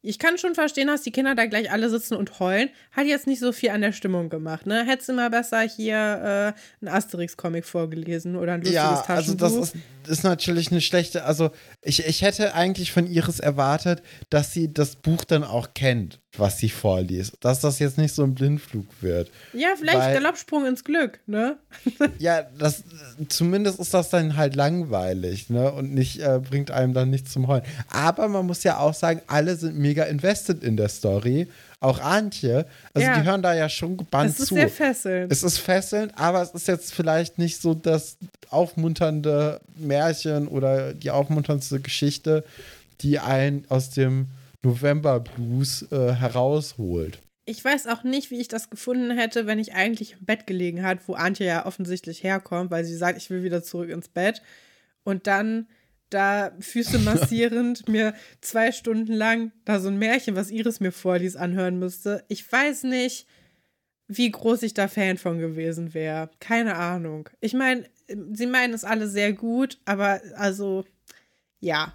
ich 0.02 0.18
kann 0.18 0.38
schon 0.38 0.54
verstehen, 0.54 0.86
dass 0.86 1.02
die 1.02 1.10
Kinder 1.10 1.34
da 1.34 1.46
gleich 1.46 1.70
alle 1.72 1.90
sitzen 1.90 2.14
und 2.14 2.38
heulen. 2.40 2.70
Hat 2.92 3.06
jetzt 3.06 3.26
nicht 3.26 3.40
so 3.40 3.52
viel 3.52 3.70
an 3.70 3.80
der 3.80 3.92
Stimmung 3.92 4.28
gemacht, 4.30 4.66
ne? 4.66 4.84
Hättest 4.86 5.08
du 5.08 5.12
mal 5.12 5.28
besser 5.30 5.60
hier 5.62 5.96
äh, 5.96 6.86
einen 6.86 6.94
Asterix-Comic 6.94 7.64
vorgelesen 7.64 8.36
oder 8.36 8.52
ein 8.54 8.60
lustiges 8.60 8.74
Ja, 8.76 9.04
also 9.06 9.34
Taschenbuch. 9.34 9.60
das 9.60 9.74
ist, 9.74 9.76
ist 10.08 10.22
natürlich 10.24 10.70
eine 10.70 10.80
schlechte, 10.80 11.24
also 11.24 11.50
ich, 11.82 12.06
ich 12.06 12.22
hätte 12.22 12.54
eigentlich 12.54 12.92
von 12.92 13.06
Iris 13.06 13.40
erwartet, 13.40 14.02
dass 14.30 14.52
sie 14.52 14.72
das 14.72 14.96
Buch 14.96 15.24
dann 15.24 15.42
auch 15.44 15.74
kennt, 15.74 16.20
was 16.36 16.58
sie 16.58 16.68
vorliest. 16.70 17.36
Dass 17.40 17.60
das 17.60 17.78
jetzt 17.78 17.98
nicht 17.98 18.14
so 18.14 18.22
ein 18.22 18.34
Blindflug 18.34 18.86
wird. 19.00 19.30
ja, 19.52 19.68
vielleicht 19.76 19.98
weil- 19.98 20.14
Galoppsprung 20.14 20.64
ins 20.66 20.84
Glück, 20.84 21.20
ne? 21.26 21.58
Ja, 22.18 22.42
das 22.58 22.84
zumindest 23.28 23.78
ist 23.80 23.92
das 23.94 24.10
dann 24.10 24.36
halt 24.36 24.54
langweilig, 24.56 25.50
ne? 25.50 25.70
Und 25.72 25.92
nicht, 25.92 26.20
äh, 26.20 26.38
bringt 26.40 26.70
einem 26.70 26.94
dann 26.94 27.10
nicht 27.10 27.28
zum 27.30 27.48
Heulen. 27.48 27.64
Aber 27.90 28.28
man 28.28 28.46
muss 28.46 28.62
ja 28.64 28.78
auch 28.78 28.94
sagen, 28.94 29.20
alle 29.26 29.56
sind 29.56 29.76
mega 29.88 30.04
invested 30.04 30.62
in 30.62 30.76
der 30.76 30.88
Story. 30.88 31.48
Auch 31.80 32.00
Antje. 32.00 32.66
Also 32.92 33.06
Ja. 33.08 33.18
die 33.20 33.24
hören 33.26 33.42
da 33.42 33.54
ja 33.54 33.68
schon 33.68 33.96
gebannt 33.96 34.30
Es 34.30 34.40
ist 34.40 34.48
zu. 34.48 34.54
sehr 34.54 34.68
fesselnd. 34.68 35.32
Es 35.32 35.42
ist 35.42 35.58
fesselnd, 35.58 36.12
aber 36.16 36.42
es 36.42 36.50
ist 36.50 36.68
jetzt 36.68 36.92
vielleicht 36.92 37.38
nicht 37.38 37.60
so 37.62 37.74
das 37.74 38.16
aufmunternde 38.50 39.60
Märchen 39.76 40.48
oder 40.48 40.92
die 40.94 41.10
aufmunterndste 41.10 41.80
Geschichte, 41.80 42.44
die 43.00 43.18
einen 43.18 43.64
aus 43.68 43.90
dem 43.90 44.26
November 44.62 45.20
Blues 45.20 45.86
äh, 45.92 46.12
herausholt. 46.14 47.18
Ich 47.44 47.64
weiß 47.64 47.86
auch 47.86 48.02
nicht, 48.04 48.30
wie 48.30 48.40
ich 48.40 48.48
das 48.48 48.68
gefunden 48.70 49.16
hätte, 49.16 49.46
wenn 49.46 49.58
ich 49.58 49.72
eigentlich 49.72 50.12
im 50.18 50.26
Bett 50.26 50.46
gelegen 50.46 50.82
hat, 50.82 50.98
wo 51.06 51.14
Antje 51.14 51.46
ja 51.46 51.64
offensichtlich 51.64 52.22
herkommt, 52.22 52.70
weil 52.70 52.84
sie 52.84 52.96
sagt, 52.96 53.16
ich 53.16 53.30
will 53.30 53.42
wieder 53.42 53.62
zurück 53.62 53.88
ins 53.88 54.08
Bett. 54.08 54.42
Und 55.04 55.26
dann 55.26 55.66
da 56.10 56.52
Füße 56.60 56.98
massierend 57.00 57.88
mir 57.88 58.14
zwei 58.40 58.72
Stunden 58.72 59.12
lang 59.12 59.52
da 59.64 59.80
so 59.80 59.88
ein 59.88 59.98
Märchen, 59.98 60.36
was 60.36 60.50
Iris 60.50 60.80
mir 60.80 60.92
vorliest, 60.92 61.36
anhören 61.36 61.78
müsste. 61.78 62.24
Ich 62.28 62.50
weiß 62.50 62.84
nicht, 62.84 63.26
wie 64.08 64.30
groß 64.30 64.62
ich 64.62 64.74
da 64.74 64.88
Fan 64.88 65.18
von 65.18 65.38
gewesen 65.38 65.94
wäre. 65.94 66.30
Keine 66.40 66.76
Ahnung. 66.76 67.28
Ich 67.40 67.52
meine, 67.52 67.84
sie 68.32 68.46
meinen 68.46 68.72
es 68.72 68.84
alle 68.84 69.06
sehr 69.06 69.32
gut, 69.32 69.78
aber 69.84 70.20
also, 70.34 70.84
ja. 71.60 71.92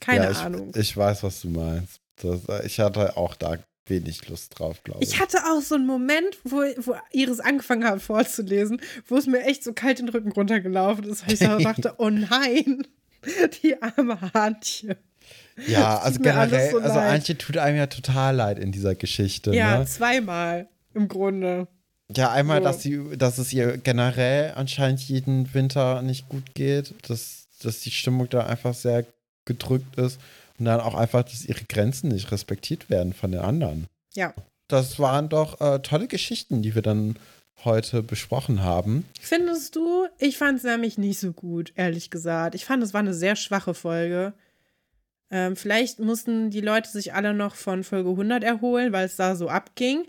Keine 0.00 0.24
ja, 0.24 0.30
ich, 0.30 0.38
Ahnung. 0.38 0.72
Ich 0.76 0.96
weiß, 0.96 1.22
was 1.24 1.40
du 1.42 1.48
meinst. 1.48 2.00
Das, 2.16 2.40
ich 2.64 2.78
hatte 2.78 3.16
auch 3.16 3.34
da 3.34 3.58
wenig 3.86 4.28
Lust 4.28 4.58
drauf, 4.58 4.82
glaube 4.84 5.02
ich. 5.02 5.10
Ich 5.10 5.20
hatte 5.20 5.38
auch 5.38 5.60
so 5.60 5.74
einen 5.74 5.86
Moment, 5.86 6.38
wo, 6.44 6.62
wo 6.78 6.94
Iris 7.12 7.40
angefangen 7.40 7.84
hat 7.84 8.00
vorzulesen, 8.00 8.80
wo 9.06 9.16
es 9.16 9.26
mir 9.26 9.44
echt 9.44 9.64
so 9.64 9.72
kalt 9.72 9.98
den 9.98 10.08
Rücken 10.08 10.32
runtergelaufen 10.32 11.04
ist, 11.04 11.26
weil 11.26 11.34
ich 11.34 11.40
da 11.40 11.58
dachte, 11.58 11.94
oh 11.98 12.10
nein, 12.10 12.86
die 13.62 13.80
arme 13.80 14.18
Antje. 14.34 14.96
ja, 15.66 15.98
also 15.98 16.20
generell, 16.20 16.70
so 16.70 16.78
also. 16.78 16.98
Antje 16.98 17.36
tut 17.38 17.56
einem 17.58 17.76
ja 17.76 17.86
total 17.86 18.36
leid 18.36 18.58
in 18.58 18.72
dieser 18.72 18.94
Geschichte. 18.94 19.54
Ja, 19.54 19.78
Ne? 19.78 19.86
zweimal 19.86 20.68
im 20.94 21.08
Grunde. 21.08 21.68
Ja, 22.14 22.30
einmal, 22.30 22.58
So. 22.58 22.64
dass, 22.64 22.82
sie, 22.82 23.16
dass 23.16 23.38
es 23.38 23.52
ihr 23.52 23.78
generell 23.78 24.52
anscheinend 24.54 25.00
jeden 25.00 25.54
Winter 25.54 26.02
nicht 26.02 26.28
gut 26.28 26.54
geht, 26.54 26.94
dass, 27.08 27.46
dass 27.62 27.80
die 27.80 27.90
Stimmung 27.90 28.28
da 28.28 28.46
einfach 28.46 28.74
sehr 28.74 29.06
gedrückt 29.44 29.96
ist 29.96 30.20
und 30.58 30.66
dann 30.66 30.80
auch 30.80 30.94
einfach, 30.94 31.22
dass 31.22 31.44
ihre 31.44 31.64
Grenzen 31.64 32.08
nicht 32.08 32.30
respektiert 32.30 32.90
werden 32.90 33.12
von 33.12 33.32
den 33.32 33.40
anderen. 33.40 33.86
Ja. 34.14 34.34
Das 34.68 34.98
waren 34.98 35.28
doch 35.28 35.60
äh, 35.60 35.78
tolle 35.80 36.06
Geschichten, 36.06 36.62
die 36.62 36.74
wir 36.74 36.82
dann 36.82 37.16
heute 37.64 38.02
besprochen 38.02 38.62
haben. 38.62 39.04
Findest 39.20 39.76
du? 39.76 40.06
Ich 40.18 40.38
fand 40.38 40.58
es 40.58 40.64
nämlich 40.64 40.98
nicht 40.98 41.18
so 41.20 41.32
gut, 41.32 41.72
ehrlich 41.76 42.10
gesagt. 42.10 42.54
Ich 42.54 42.64
fand, 42.64 42.82
es 42.82 42.92
war 42.94 43.00
eine 43.00 43.14
sehr 43.14 43.36
schwache 43.36 43.74
Folge. 43.74 44.34
Ähm, 45.30 45.56
vielleicht 45.56 45.98
mussten 45.98 46.50
die 46.50 46.60
Leute 46.60 46.90
sich 46.90 47.14
alle 47.14 47.32
noch 47.34 47.54
von 47.54 47.84
Folge 47.84 48.10
100 48.10 48.44
erholen, 48.44 48.92
weil 48.92 49.06
es 49.06 49.16
da 49.16 49.34
so 49.34 49.48
abging 49.48 50.04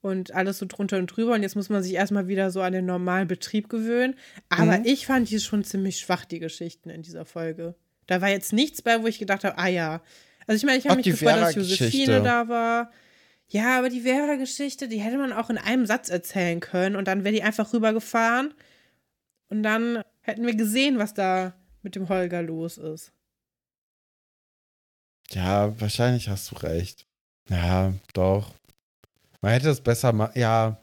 und 0.00 0.32
alles 0.34 0.58
so 0.58 0.66
drunter 0.68 0.98
und 0.98 1.06
drüber. 1.08 1.34
Und 1.34 1.42
jetzt 1.42 1.56
muss 1.56 1.68
man 1.68 1.82
sich 1.82 1.94
erstmal 1.94 2.28
wieder 2.28 2.50
so 2.50 2.60
an 2.60 2.72
den 2.72 2.86
normalen 2.86 3.26
Betrieb 3.28 3.68
gewöhnen. 3.68 4.14
Aber 4.48 4.78
Mhm. 4.78 4.84
ich 4.84 5.06
fand 5.06 5.30
die 5.30 5.40
schon 5.40 5.64
ziemlich 5.64 5.98
schwach, 5.98 6.24
die 6.24 6.38
Geschichten 6.38 6.90
in 6.90 7.02
dieser 7.02 7.24
Folge. 7.24 7.74
Da 8.06 8.20
war 8.20 8.28
jetzt 8.28 8.52
nichts 8.52 8.82
bei, 8.82 9.02
wo 9.02 9.06
ich 9.06 9.18
gedacht 9.18 9.44
habe, 9.44 9.58
ah 9.58 9.68
ja. 9.68 10.02
Also 10.46 10.56
ich 10.58 10.64
meine, 10.64 10.78
ich 10.78 10.86
habe 10.86 10.96
mich 10.96 11.06
gefreut, 11.06 11.36
dass. 11.40 11.54
Josephine 11.54 12.20
da 12.22 12.48
war. 12.48 12.90
Ja, 13.52 13.78
aber 13.78 13.90
die 13.90 14.00
Vera-Geschichte, 14.00 14.88
die 14.88 15.00
hätte 15.00 15.18
man 15.18 15.30
auch 15.30 15.50
in 15.50 15.58
einem 15.58 15.84
Satz 15.84 16.08
erzählen 16.08 16.60
können 16.60 16.96
und 16.96 17.06
dann 17.06 17.22
wäre 17.22 17.34
die 17.34 17.42
einfach 17.42 17.70
rübergefahren 17.74 18.54
und 19.50 19.62
dann 19.62 20.02
hätten 20.22 20.46
wir 20.46 20.54
gesehen, 20.56 20.98
was 20.98 21.12
da 21.12 21.52
mit 21.82 21.94
dem 21.94 22.08
Holger 22.08 22.40
los 22.40 22.78
ist. 22.78 23.12
Ja, 25.32 25.78
wahrscheinlich 25.78 26.30
hast 26.30 26.50
du 26.50 26.56
recht. 26.56 27.06
Ja, 27.50 27.92
doch. 28.14 28.54
Man 29.42 29.52
hätte 29.52 29.68
es 29.68 29.82
besser 29.82 30.14
machen. 30.14 30.32
Ja, 30.38 30.80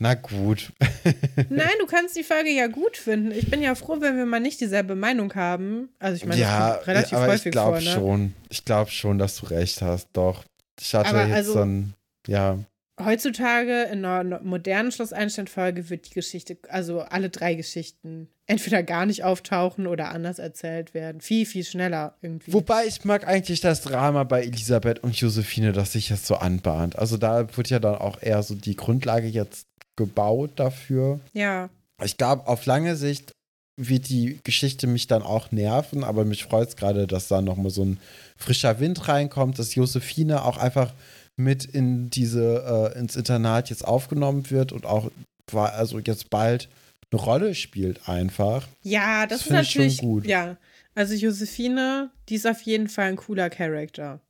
na 0.00 0.14
gut. 0.14 0.72
Nein, 1.48 1.70
du 1.78 1.86
kannst 1.86 2.16
die 2.16 2.24
Folge 2.24 2.50
ja 2.50 2.66
gut 2.66 2.96
finden. 2.96 3.30
Ich 3.30 3.48
bin 3.48 3.62
ja 3.62 3.76
froh, 3.76 4.00
wenn 4.00 4.16
wir 4.16 4.26
mal 4.26 4.40
nicht 4.40 4.60
dieselbe 4.60 4.96
Meinung 4.96 5.32
haben. 5.36 5.90
Also 6.00 6.16
ich 6.16 6.24
meine, 6.24 6.40
ja, 6.40 6.74
das 6.76 6.86
relativ 6.88 7.12
aber 7.14 7.26
häufig 7.28 7.46
ich 7.46 7.52
glaube 7.52 7.84
ne? 7.84 7.90
schon. 7.92 8.34
Ich 8.48 8.64
glaube 8.64 8.90
schon, 8.90 9.18
dass 9.18 9.36
du 9.36 9.46
recht 9.46 9.80
hast. 9.80 10.08
Doch. 10.12 10.44
Ich 10.80 10.94
hatte 10.94 11.10
Aber 11.10 11.26
jetzt 11.26 11.34
also- 11.34 11.52
so 11.54 11.60
ein, 11.60 11.94
ja, 12.26 12.58
heutzutage 13.02 13.84
in 13.84 14.04
einer 14.04 14.40
modernen 14.42 14.90
Schloss-Einstein-Folge 14.92 15.88
wird 15.90 16.08
die 16.10 16.14
Geschichte, 16.14 16.58
also 16.68 17.00
alle 17.02 17.30
drei 17.30 17.54
Geschichten, 17.54 18.28
entweder 18.46 18.82
gar 18.82 19.06
nicht 19.06 19.24
auftauchen 19.24 19.86
oder 19.86 20.10
anders 20.10 20.38
erzählt 20.38 20.94
werden. 20.94 21.20
Viel, 21.20 21.46
viel 21.46 21.64
schneller 21.64 22.16
irgendwie. 22.22 22.52
Wobei 22.52 22.86
ich 22.86 23.04
mag 23.04 23.26
eigentlich 23.26 23.60
das 23.60 23.82
Drama 23.82 24.24
bei 24.24 24.42
Elisabeth 24.42 25.00
und 25.04 25.14
Josephine, 25.18 25.72
das 25.72 25.92
sich 25.92 26.08
jetzt 26.08 26.26
so 26.26 26.36
anbahnt. 26.36 26.98
Also 26.98 27.16
da 27.16 27.56
wird 27.56 27.70
ja 27.70 27.78
dann 27.78 27.96
auch 27.96 28.20
eher 28.22 28.42
so 28.42 28.54
die 28.54 28.76
Grundlage 28.76 29.28
jetzt 29.28 29.66
gebaut 29.96 30.52
dafür. 30.56 31.20
Ja. 31.32 31.68
Ich 32.02 32.16
glaube, 32.16 32.46
auf 32.46 32.66
lange 32.66 32.96
Sicht 32.96 33.32
wird 33.78 34.08
die 34.08 34.40
Geschichte 34.42 34.86
mich 34.86 35.06
dann 35.06 35.22
auch 35.22 35.52
nerven, 35.52 36.02
aber 36.02 36.24
mich 36.24 36.44
freut 36.44 36.68
es 36.68 36.76
gerade, 36.76 37.06
dass 37.06 37.28
da 37.28 37.40
nochmal 37.40 37.70
so 37.70 37.84
ein 37.84 37.98
frischer 38.36 38.80
Wind 38.80 39.08
reinkommt, 39.08 39.58
dass 39.58 39.74
Josephine 39.74 40.44
auch 40.44 40.58
einfach 40.58 40.92
mit 41.36 41.64
in 41.64 42.10
diese, 42.10 42.92
äh, 42.94 42.98
ins 42.98 43.14
Internat 43.14 43.70
jetzt 43.70 43.86
aufgenommen 43.86 44.50
wird 44.50 44.72
und 44.72 44.84
auch 44.84 45.10
war 45.50 45.72
also 45.74 46.00
jetzt 46.00 46.28
bald 46.28 46.68
eine 47.10 47.20
Rolle 47.20 47.54
spielt 47.54 48.08
einfach. 48.08 48.66
Ja, 48.82 49.26
das, 49.26 49.38
Das 49.38 49.40
ist 49.40 49.46
finde 49.46 49.62
ich 49.62 49.70
schon 49.70 49.82
natürlich 49.82 50.00
gut. 50.00 50.26
Ja, 50.26 50.56
also 50.94 51.14
Josephine, 51.14 52.10
die 52.28 52.34
ist 52.34 52.46
auf 52.46 52.60
jeden 52.62 52.88
Fall 52.88 53.06
ein 53.06 53.16
cooler 53.16 53.48
Charakter. 53.48 54.20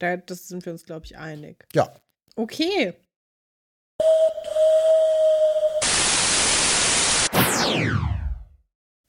Da 0.00 0.16
das 0.16 0.48
sind 0.48 0.66
wir 0.66 0.72
uns, 0.72 0.84
glaube 0.84 1.06
ich, 1.06 1.16
einig. 1.16 1.64
Ja. 1.72 1.94
Okay. 2.34 2.92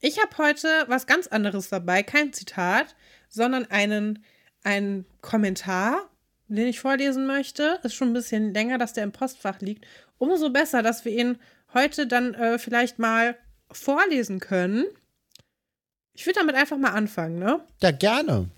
Ich 0.00 0.20
habe 0.22 0.38
heute 0.38 0.68
was 0.86 1.06
ganz 1.06 1.26
anderes 1.26 1.68
dabei, 1.70 2.02
kein 2.02 2.32
Zitat, 2.32 2.94
sondern 3.28 3.66
einen, 3.66 4.24
einen 4.62 5.06
Kommentar, 5.22 6.08
den 6.46 6.68
ich 6.68 6.78
vorlesen 6.80 7.26
möchte. 7.26 7.80
Ist 7.82 7.94
schon 7.94 8.10
ein 8.10 8.14
bisschen 8.14 8.54
länger, 8.54 8.78
dass 8.78 8.92
der 8.92 9.04
im 9.04 9.12
Postfach 9.12 9.60
liegt. 9.60 9.86
Umso 10.18 10.50
besser, 10.50 10.82
dass 10.82 11.04
wir 11.04 11.12
ihn 11.12 11.38
heute 11.74 12.06
dann 12.06 12.34
äh, 12.34 12.58
vielleicht 12.58 12.98
mal 12.98 13.36
vorlesen 13.70 14.40
können. 14.40 14.84
Ich 16.14 16.26
würde 16.26 16.40
damit 16.40 16.54
einfach 16.54 16.78
mal 16.78 16.92
anfangen, 16.92 17.38
ne? 17.38 17.60
Ja, 17.82 17.90
gerne. 17.90 18.48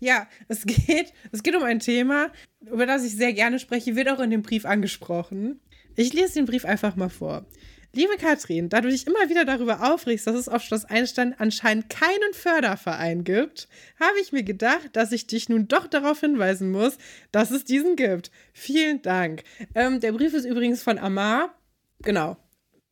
Ja, 0.00 0.28
es 0.48 0.64
geht, 0.64 1.12
es 1.30 1.42
geht 1.42 1.54
um 1.54 1.62
ein 1.62 1.80
Thema, 1.80 2.30
über 2.60 2.86
das 2.86 3.04
ich 3.04 3.16
sehr 3.16 3.32
gerne 3.32 3.58
spreche, 3.58 3.96
wird 3.96 4.08
auch 4.08 4.20
in 4.20 4.30
dem 4.30 4.42
Brief 4.42 4.64
angesprochen. 4.64 5.60
Ich 5.96 6.12
lese 6.12 6.34
den 6.34 6.46
Brief 6.46 6.64
einfach 6.64 6.96
mal 6.96 7.10
vor. 7.10 7.44
Liebe 7.92 8.16
Katrin, 8.18 8.68
da 8.68 8.80
du 8.80 8.88
dich 8.88 9.08
immer 9.08 9.28
wieder 9.28 9.44
darüber 9.44 9.92
aufregst, 9.92 10.24
dass 10.28 10.36
es 10.36 10.48
auf 10.48 10.62
Schloss 10.62 10.84
Einstein 10.84 11.34
anscheinend 11.36 11.90
keinen 11.90 12.32
Förderverein 12.34 13.24
gibt, 13.24 13.68
habe 13.98 14.20
ich 14.22 14.30
mir 14.30 14.44
gedacht, 14.44 14.90
dass 14.92 15.10
ich 15.10 15.26
dich 15.26 15.48
nun 15.48 15.66
doch 15.66 15.88
darauf 15.88 16.20
hinweisen 16.20 16.70
muss, 16.70 16.98
dass 17.32 17.50
es 17.50 17.64
diesen 17.64 17.96
gibt. 17.96 18.30
Vielen 18.52 19.02
Dank. 19.02 19.42
Ähm, 19.74 19.98
der 19.98 20.12
Brief 20.12 20.34
ist 20.34 20.44
übrigens 20.44 20.84
von 20.84 20.98
Amar. 20.98 21.52
Genau. 22.02 22.36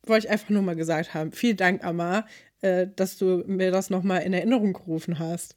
Wollte 0.05 0.27
ich 0.27 0.31
einfach 0.33 0.49
nur 0.49 0.63
mal 0.63 0.75
gesagt 0.75 1.13
haben. 1.13 1.31
Vielen 1.31 1.55
Dank, 1.55 1.81
Amar, 1.85 2.25
äh, 2.59 2.87
dass 2.93 3.17
du 3.17 3.45
mir 3.47 3.71
das 3.71 3.89
nochmal 3.89 4.23
in 4.23 4.33
Erinnerung 4.33 4.73
gerufen 4.73 5.17
hast. 5.17 5.55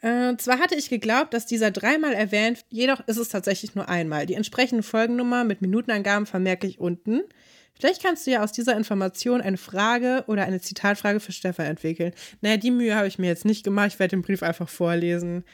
Äh, 0.00 0.34
zwar 0.38 0.60
hatte 0.60 0.76
ich 0.76 0.88
geglaubt, 0.88 1.34
dass 1.34 1.44
dieser 1.44 1.70
dreimal 1.70 2.14
erwähnt, 2.14 2.64
jedoch 2.70 3.06
ist 3.06 3.18
es 3.18 3.28
tatsächlich 3.28 3.74
nur 3.74 3.90
einmal. 3.90 4.24
Die 4.24 4.34
entsprechende 4.34 4.82
Folgennummer 4.82 5.44
mit 5.44 5.60
Minutenangaben 5.60 6.24
vermerke 6.24 6.66
ich 6.66 6.80
unten. 6.80 7.22
Vielleicht 7.80 8.02
kannst 8.02 8.26
du 8.26 8.30
ja 8.30 8.44
aus 8.44 8.52
dieser 8.52 8.76
Information 8.76 9.40
eine 9.40 9.56
Frage 9.56 10.24
oder 10.26 10.44
eine 10.44 10.60
Zitatfrage 10.60 11.18
für 11.18 11.32
Stefan 11.32 11.66
entwickeln. 11.66 12.12
Naja, 12.42 12.58
die 12.58 12.70
Mühe 12.70 12.94
habe 12.94 13.08
ich 13.08 13.18
mir 13.18 13.28
jetzt 13.28 13.46
nicht 13.46 13.64
gemacht. 13.64 13.92
Ich 13.94 13.98
werde 13.98 14.16
den 14.16 14.22
Brief 14.22 14.42
einfach 14.42 14.68
vorlesen. 14.68 15.44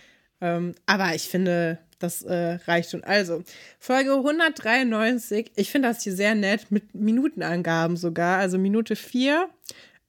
Ähm, 0.40 0.74
aber 0.86 1.15
ich 1.15 1.28
finde, 1.28 1.78
das 2.01 2.23
äh, 2.23 2.59
reicht 2.66 2.90
schon. 2.90 3.05
Also, 3.05 3.44
Folge 3.78 4.12
193. 4.15 5.53
Ich 5.55 5.70
finde 5.70 5.89
das 5.89 6.03
hier 6.03 6.15
sehr 6.15 6.35
nett 6.35 6.70
mit 6.70 6.94
Minutenangaben 6.94 7.97
sogar. 7.97 8.39
Also 8.39 8.59
Minute 8.59 8.97
4, 8.97 9.48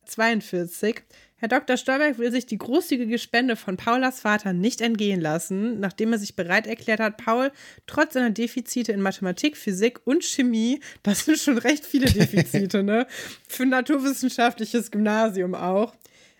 42. 0.06 1.04
Herr 1.40 1.50
Dr. 1.50 1.78
Stolberg 1.78 2.18
will 2.18 2.32
sich 2.32 2.48
die 2.48 2.58
großzügige 2.58 3.20
Spende 3.20 3.56
von 3.56 3.78
Paulas 3.78 4.22
Vater 4.22 4.54
nicht 4.54 4.82
entgehen 4.82 5.22
lassen, 5.22 5.80
nachdem 5.80 6.12
er 6.12 6.18
sich 6.18 6.36
bereit 6.36 6.66
erklärt 6.66 7.00
hat, 7.00 7.18
Paul 7.18 7.52
trotz 7.86 8.16
seiner 8.16 8.32
Defizite 8.32 8.92
in 8.92 9.02
Mathematik, 9.02 9.56
Physik 9.56 10.00
und 10.06 10.24
Chemie, 10.24 10.80
das 11.04 11.26
sind 11.26 11.38
schon 11.38 11.60
recht 11.60 11.86
viele 11.86 12.12
Defizite, 12.12 12.82
ne? 12.82 13.06
Für 13.48 13.64
ein 13.64 13.70
naturwissenschaftliches 13.70 14.90
Gymnasium 14.90 15.54
auch, 15.54 15.94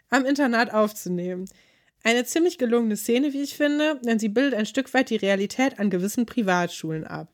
am 0.10 0.26
Internat 0.26 0.74
aufzunehmen. 0.74 1.46
Eine 2.04 2.26
ziemlich 2.26 2.58
gelungene 2.58 2.98
Szene, 2.98 3.34
wie 3.34 3.44
ich 3.44 3.56
finde, 3.56 4.02
denn 4.04 4.18
sie 4.18 4.30
bildet 4.30 4.58
ein 4.58 4.66
Stück 4.66 4.92
weit 4.96 5.12
die 5.12 5.18
Realität 5.18 5.78
an 5.78 5.92
gewissen 5.92 6.26
Privatschulen 6.26 7.06
ab. 7.06 7.32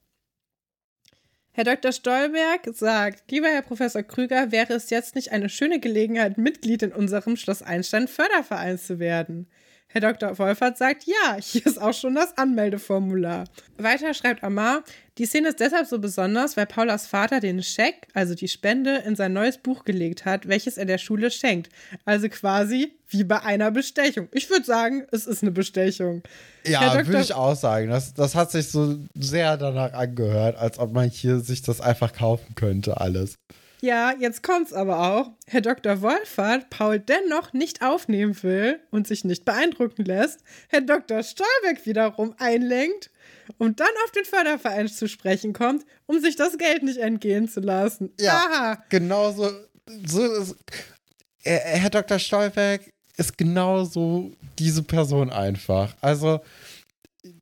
Herr 1.55 1.65
Dr. 1.65 1.91
Stolberg 1.91 2.61
sagt, 2.73 3.29
lieber 3.29 3.47
Herr 3.47 3.61
Professor 3.61 4.01
Krüger, 4.01 4.51
wäre 4.51 4.73
es 4.73 4.89
jetzt 4.89 5.13
nicht 5.13 5.31
eine 5.31 5.49
schöne 5.49 5.79
Gelegenheit, 5.79 6.39
Mitglied 6.39 6.81
in 6.81 6.91
unserem 6.91 7.37
Schloss 7.37 7.61
Einstein 7.61 8.07
Förderverein 8.07 8.79
zu 8.79 8.97
werden? 8.97 9.47
Herr 9.93 10.01
Dr. 10.01 10.39
Wolfert 10.39 10.75
sagt, 10.75 11.03
ja, 11.03 11.37
hier 11.39 11.67
ist 11.67 11.79
auch 11.79 11.93
schon 11.93 12.15
das 12.15 12.35
Anmeldeformular. 12.35 13.43
Weiter 13.77 14.15
schreibt 14.15 14.43
Amar, 14.43 14.83
die 15.19 15.27
Szene 15.27 15.49
ist 15.49 15.59
deshalb 15.59 15.85
so 15.85 15.99
besonders, 15.99 16.57
weil 16.57 16.65
Paulas 16.65 17.05
Vater 17.05 17.39
den 17.39 17.61
Scheck, 17.61 18.07
also 18.15 18.33
die 18.33 18.47
Spende, 18.47 19.03
in 19.05 19.15
sein 19.15 19.33
neues 19.33 19.59
Buch 19.59 19.85
gelegt 19.85 20.25
hat, 20.25 20.47
welches 20.47 20.79
er 20.79 20.85
der 20.85 20.97
Schule 20.97 21.29
schenkt. 21.29 21.69
Also 22.05 22.27
quasi 22.29 22.93
wie 23.09 23.23
bei 23.23 23.43
einer 23.43 23.69
Bestechung. 23.69 24.29
Ich 24.31 24.49
würde 24.49 24.65
sagen, 24.65 25.05
es 25.11 25.27
ist 25.27 25.43
eine 25.43 25.51
Bestechung. 25.51 26.23
Ja, 26.65 27.05
würde 27.05 27.21
ich 27.21 27.35
auch 27.35 27.55
sagen. 27.55 27.91
Das, 27.91 28.15
das 28.15 28.33
hat 28.33 28.49
sich 28.49 28.69
so 28.69 28.97
sehr 29.13 29.57
danach 29.57 29.93
angehört, 29.93 30.57
als 30.57 30.79
ob 30.79 30.91
man 30.91 31.07
hier 31.07 31.39
sich 31.39 31.61
das 31.61 31.81
einfach 31.81 32.13
kaufen 32.13 32.55
könnte, 32.55 32.99
alles. 32.99 33.35
Ja, 33.83 34.13
jetzt 34.17 34.43
kommt's 34.43 34.71
aber 34.71 35.11
auch. 35.11 35.31
Herr 35.45 35.59
Dr. 35.59 36.01
Wolfert 36.01 36.69
Paul 36.69 36.99
dennoch 36.99 37.51
nicht 37.51 37.81
aufnehmen 37.81 38.41
will 38.41 38.79
und 38.91 39.07
sich 39.07 39.25
nicht 39.25 39.43
beeindrucken 39.43 40.05
lässt, 40.05 40.39
Herr 40.69 40.79
Dr. 40.79 41.21
Stolbeck 41.21 41.85
wiederum 41.85 42.33
einlenkt 42.37 43.11
und 43.57 43.81
dann 43.81 43.89
auf 44.05 44.11
den 44.11 44.23
Förderverein 44.23 44.87
zu 44.87 45.09
sprechen 45.09 45.51
kommt, 45.51 45.83
um 46.05 46.21
sich 46.21 46.37
das 46.37 46.57
Geld 46.57 46.83
nicht 46.83 46.97
entgehen 46.97 47.49
zu 47.49 47.59
lassen. 47.59 48.13
Ja, 48.21 48.45
Aha. 48.49 48.83
genauso. 48.87 49.51
So 50.05 50.33
ist, 50.33 50.55
äh, 51.43 51.57
Herr 51.57 51.89
Dr. 51.89 52.19
Stolberg 52.19 52.89
ist 53.17 53.37
genauso 53.37 54.31
diese 54.59 54.83
Person 54.83 55.29
einfach. 55.29 55.93
Also, 55.99 56.39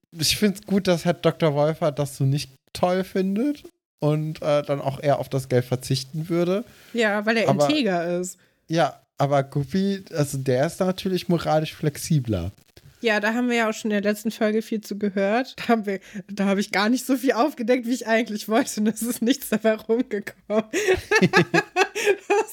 ich 0.09 0.37
finde 0.37 0.59
es 0.59 0.65
gut, 0.65 0.87
dass 0.87 1.05
Herr 1.05 1.13
Dr. 1.13 1.53
Wolfer 1.53 1.91
das 1.91 2.17
so 2.17 2.23
nicht 2.23 2.49
toll 2.73 3.03
findet 3.03 3.63
und 4.01 4.41
äh, 4.41 4.63
dann 4.63 4.81
auch 4.81 5.01
eher 5.01 5.19
auf 5.19 5.29
das 5.29 5.47
Geld 5.47 5.63
verzichten 5.63 6.27
würde. 6.27 6.65
Ja, 6.91 7.25
weil 7.25 7.37
er 7.37 7.47
Aber- 7.47 7.69
integer 7.69 8.19
ist. 8.19 8.37
Ja, 8.67 8.99
aber 9.17 9.43
Guppy, 9.43 10.03
also 10.13 10.37
der 10.39 10.65
ist 10.65 10.79
natürlich 10.79 11.29
moralisch 11.29 11.73
flexibler. 11.75 12.51
Ja, 13.01 13.19
da 13.19 13.33
haben 13.33 13.49
wir 13.49 13.57
ja 13.57 13.69
auch 13.69 13.73
schon 13.73 13.91
in 13.91 14.01
der 14.01 14.11
letzten 14.11 14.31
Folge 14.31 14.61
viel 14.61 14.81
zu 14.81 14.97
gehört. 14.97 15.55
Da, 15.57 15.67
haben 15.69 15.85
wir, 15.85 15.99
da 16.31 16.45
habe 16.45 16.59
ich 16.59 16.71
gar 16.71 16.89
nicht 16.89 17.05
so 17.05 17.17
viel 17.17 17.33
aufgedeckt, 17.33 17.85
wie 17.87 17.93
ich 17.93 18.07
eigentlich 18.07 18.47
wollte. 18.47 18.79
Und 18.79 18.87
es 18.87 19.01
ist 19.01 19.21
nichts 19.21 19.49
dabei 19.49 19.75
rumgekommen. 19.75 20.65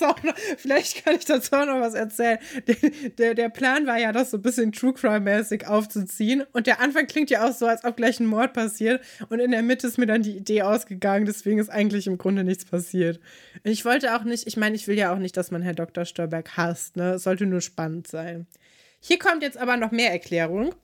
noch, 0.00 0.34
vielleicht 0.56 1.04
kann 1.04 1.16
ich 1.16 1.24
dazu 1.24 1.54
auch 1.54 1.66
noch 1.66 1.80
was 1.80 1.94
erzählen. 1.94 2.38
Der, 2.66 2.76
der, 3.18 3.34
der 3.34 3.48
Plan 3.48 3.86
war 3.86 3.98
ja, 3.98 4.12
das 4.12 4.30
so 4.30 4.38
ein 4.38 4.42
bisschen 4.42 4.72
True 4.72 4.92
Crime-mäßig 4.92 5.66
aufzuziehen. 5.66 6.44
Und 6.52 6.66
der 6.66 6.80
Anfang 6.80 7.06
klingt 7.06 7.30
ja 7.30 7.48
auch 7.48 7.52
so, 7.52 7.66
als 7.66 7.84
ob 7.84 7.96
gleich 7.96 8.20
ein 8.20 8.26
Mord 8.26 8.52
passiert. 8.52 9.02
Und 9.28 9.40
in 9.40 9.50
der 9.50 9.62
Mitte 9.62 9.86
ist 9.86 9.98
mir 9.98 10.06
dann 10.06 10.22
die 10.22 10.36
Idee 10.36 10.62
ausgegangen. 10.62 11.26
Deswegen 11.26 11.58
ist 11.58 11.70
eigentlich 11.70 12.06
im 12.06 12.18
Grunde 12.18 12.44
nichts 12.44 12.64
passiert. 12.64 13.20
Ich 13.64 13.84
wollte 13.84 14.16
auch 14.16 14.24
nicht, 14.24 14.46
ich 14.46 14.56
meine, 14.56 14.76
ich 14.76 14.86
will 14.88 14.96
ja 14.96 15.12
auch 15.12 15.18
nicht, 15.18 15.36
dass 15.36 15.50
man 15.50 15.62
Herr 15.62 15.74
Dr. 15.74 16.04
Stolberg 16.04 16.56
hasst. 16.56 16.96
Ne? 16.96 17.14
Es 17.14 17.22
sollte 17.24 17.46
nur 17.46 17.60
spannend 17.60 18.06
sein. 18.06 18.46
Hier 19.00 19.18
kommt 19.18 19.42
jetzt 19.42 19.58
aber 19.58 19.76
noch 19.76 19.90
mehr 19.90 20.12
Erklärung. 20.12 20.74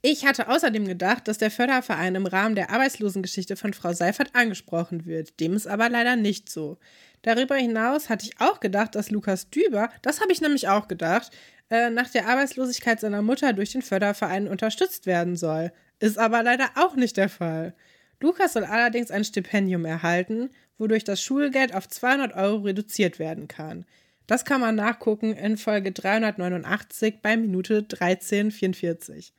Ich 0.00 0.24
hatte 0.24 0.48
außerdem 0.48 0.86
gedacht, 0.86 1.26
dass 1.26 1.38
der 1.38 1.50
Förderverein 1.50 2.14
im 2.14 2.26
Rahmen 2.26 2.54
der 2.54 2.70
Arbeitslosengeschichte 2.70 3.56
von 3.56 3.74
Frau 3.74 3.92
Seifert 3.92 4.34
angesprochen 4.34 5.06
wird. 5.06 5.40
Dem 5.40 5.54
ist 5.54 5.66
aber 5.66 5.88
leider 5.88 6.14
nicht 6.14 6.48
so. 6.48 6.78
Darüber 7.22 7.56
hinaus 7.56 8.08
hatte 8.08 8.26
ich 8.26 8.40
auch 8.40 8.60
gedacht, 8.60 8.94
dass 8.94 9.10
Lukas 9.10 9.50
Düber, 9.50 9.90
das 10.02 10.20
habe 10.20 10.30
ich 10.32 10.40
nämlich 10.40 10.68
auch 10.68 10.86
gedacht, 10.86 11.32
äh, 11.68 11.90
nach 11.90 12.08
der 12.10 12.28
Arbeitslosigkeit 12.28 13.00
seiner 13.00 13.22
Mutter 13.22 13.52
durch 13.52 13.72
den 13.72 13.82
Förderverein 13.82 14.46
unterstützt 14.46 15.06
werden 15.06 15.34
soll. 15.34 15.72
Ist 15.98 16.16
aber 16.16 16.44
leider 16.44 16.70
auch 16.76 16.94
nicht 16.94 17.16
der 17.16 17.28
Fall. 17.28 17.74
Lukas 18.20 18.52
soll 18.52 18.64
allerdings 18.64 19.10
ein 19.10 19.24
Stipendium 19.24 19.84
erhalten, 19.84 20.50
wodurch 20.78 21.02
das 21.02 21.20
Schulgeld 21.20 21.74
auf 21.74 21.88
200 21.88 22.34
Euro 22.34 22.58
reduziert 22.58 23.18
werden 23.18 23.48
kann. 23.48 23.84
Das 24.28 24.44
kann 24.44 24.60
man 24.60 24.76
nachgucken 24.76 25.32
in 25.32 25.56
Folge 25.56 25.90
389 25.90 27.22
bei 27.22 27.36
Minute 27.36 27.78
1344. 27.78 29.32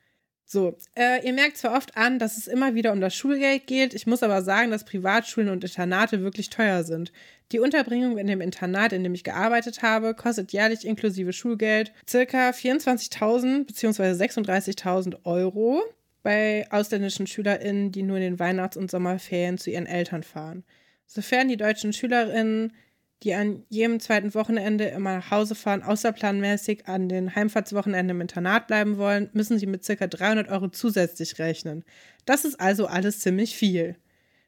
So, 0.44 0.76
äh, 0.96 1.24
ihr 1.24 1.32
merkt 1.32 1.58
zwar 1.58 1.76
oft 1.76 1.96
an, 1.96 2.18
dass 2.18 2.36
es 2.36 2.48
immer 2.48 2.74
wieder 2.74 2.92
um 2.92 3.00
das 3.00 3.14
Schulgeld 3.14 3.68
geht, 3.68 3.94
ich 3.94 4.08
muss 4.08 4.24
aber 4.24 4.42
sagen, 4.42 4.72
dass 4.72 4.84
Privatschulen 4.84 5.48
und 5.48 5.62
Internate 5.62 6.22
wirklich 6.22 6.50
teuer 6.50 6.82
sind. 6.82 7.12
Die 7.52 7.60
Unterbringung 7.60 8.18
in 8.18 8.26
dem 8.26 8.40
Internat, 8.40 8.92
in 8.92 9.04
dem 9.04 9.14
ich 9.14 9.22
gearbeitet 9.22 9.82
habe, 9.82 10.12
kostet 10.12 10.52
jährlich 10.52 10.84
inklusive 10.84 11.32
Schulgeld 11.32 11.92
circa 12.08 12.50
24.000 12.50 13.66
bzw. 13.66 14.10
36.000 14.10 15.24
Euro. 15.24 15.82
bei 16.22 16.66
ausländischen 16.70 17.26
SchülerInnen, 17.26 17.92
die 17.92 18.02
nur 18.02 18.18
in 18.18 18.22
den 18.22 18.38
Weihnachts- 18.38 18.76
und 18.76 18.90
Sommerferien 18.90 19.56
zu 19.56 19.70
ihren 19.70 19.86
Eltern 19.86 20.22
fahren. 20.22 20.64
Sofern 21.06 21.48
die 21.48 21.56
deutschen 21.56 21.94
SchülerInnen, 21.94 22.74
die 23.22 23.34
an 23.34 23.64
jedem 23.68 24.00
zweiten 24.00 24.34
Wochenende 24.34 24.84
immer 24.86 25.16
nach 25.16 25.30
Hause 25.30 25.54
fahren, 25.54 25.82
außerplanmäßig 25.82 26.86
an 26.86 27.08
den 27.08 27.34
Heimfahrtswochenenden 27.34 28.16
im 28.16 28.20
Internat 28.22 28.66
bleiben 28.66 28.96
wollen, 28.96 29.28
müssen 29.32 29.58
sie 29.58 29.66
mit 29.66 29.86
ca. 29.86 30.06
300 30.06 30.48
Euro 30.48 30.68
zusätzlich 30.68 31.38
rechnen. 31.38 31.84
Das 32.24 32.44
ist 32.44 32.58
also 32.58 32.86
alles 32.86 33.20
ziemlich 33.20 33.56
viel. 33.56 33.96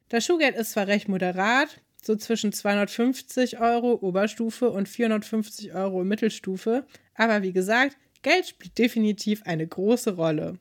Das 0.09 0.25
Schulgeld 0.25 0.55
ist 0.55 0.71
zwar 0.71 0.87
recht 0.87 1.07
moderat, 1.07 1.81
so 2.01 2.15
zwischen 2.15 2.51
250 2.51 3.59
Euro 3.59 3.93
Oberstufe 4.01 4.69
und 4.71 4.89
450 4.89 5.73
Euro 5.73 6.03
Mittelstufe, 6.03 6.85
aber 7.15 7.43
wie 7.43 7.53
gesagt, 7.53 7.97
Geld 8.23 8.47
spielt 8.47 8.77
definitiv 8.77 9.43
eine 9.43 9.67
große 9.67 10.15
Rolle. 10.15 10.57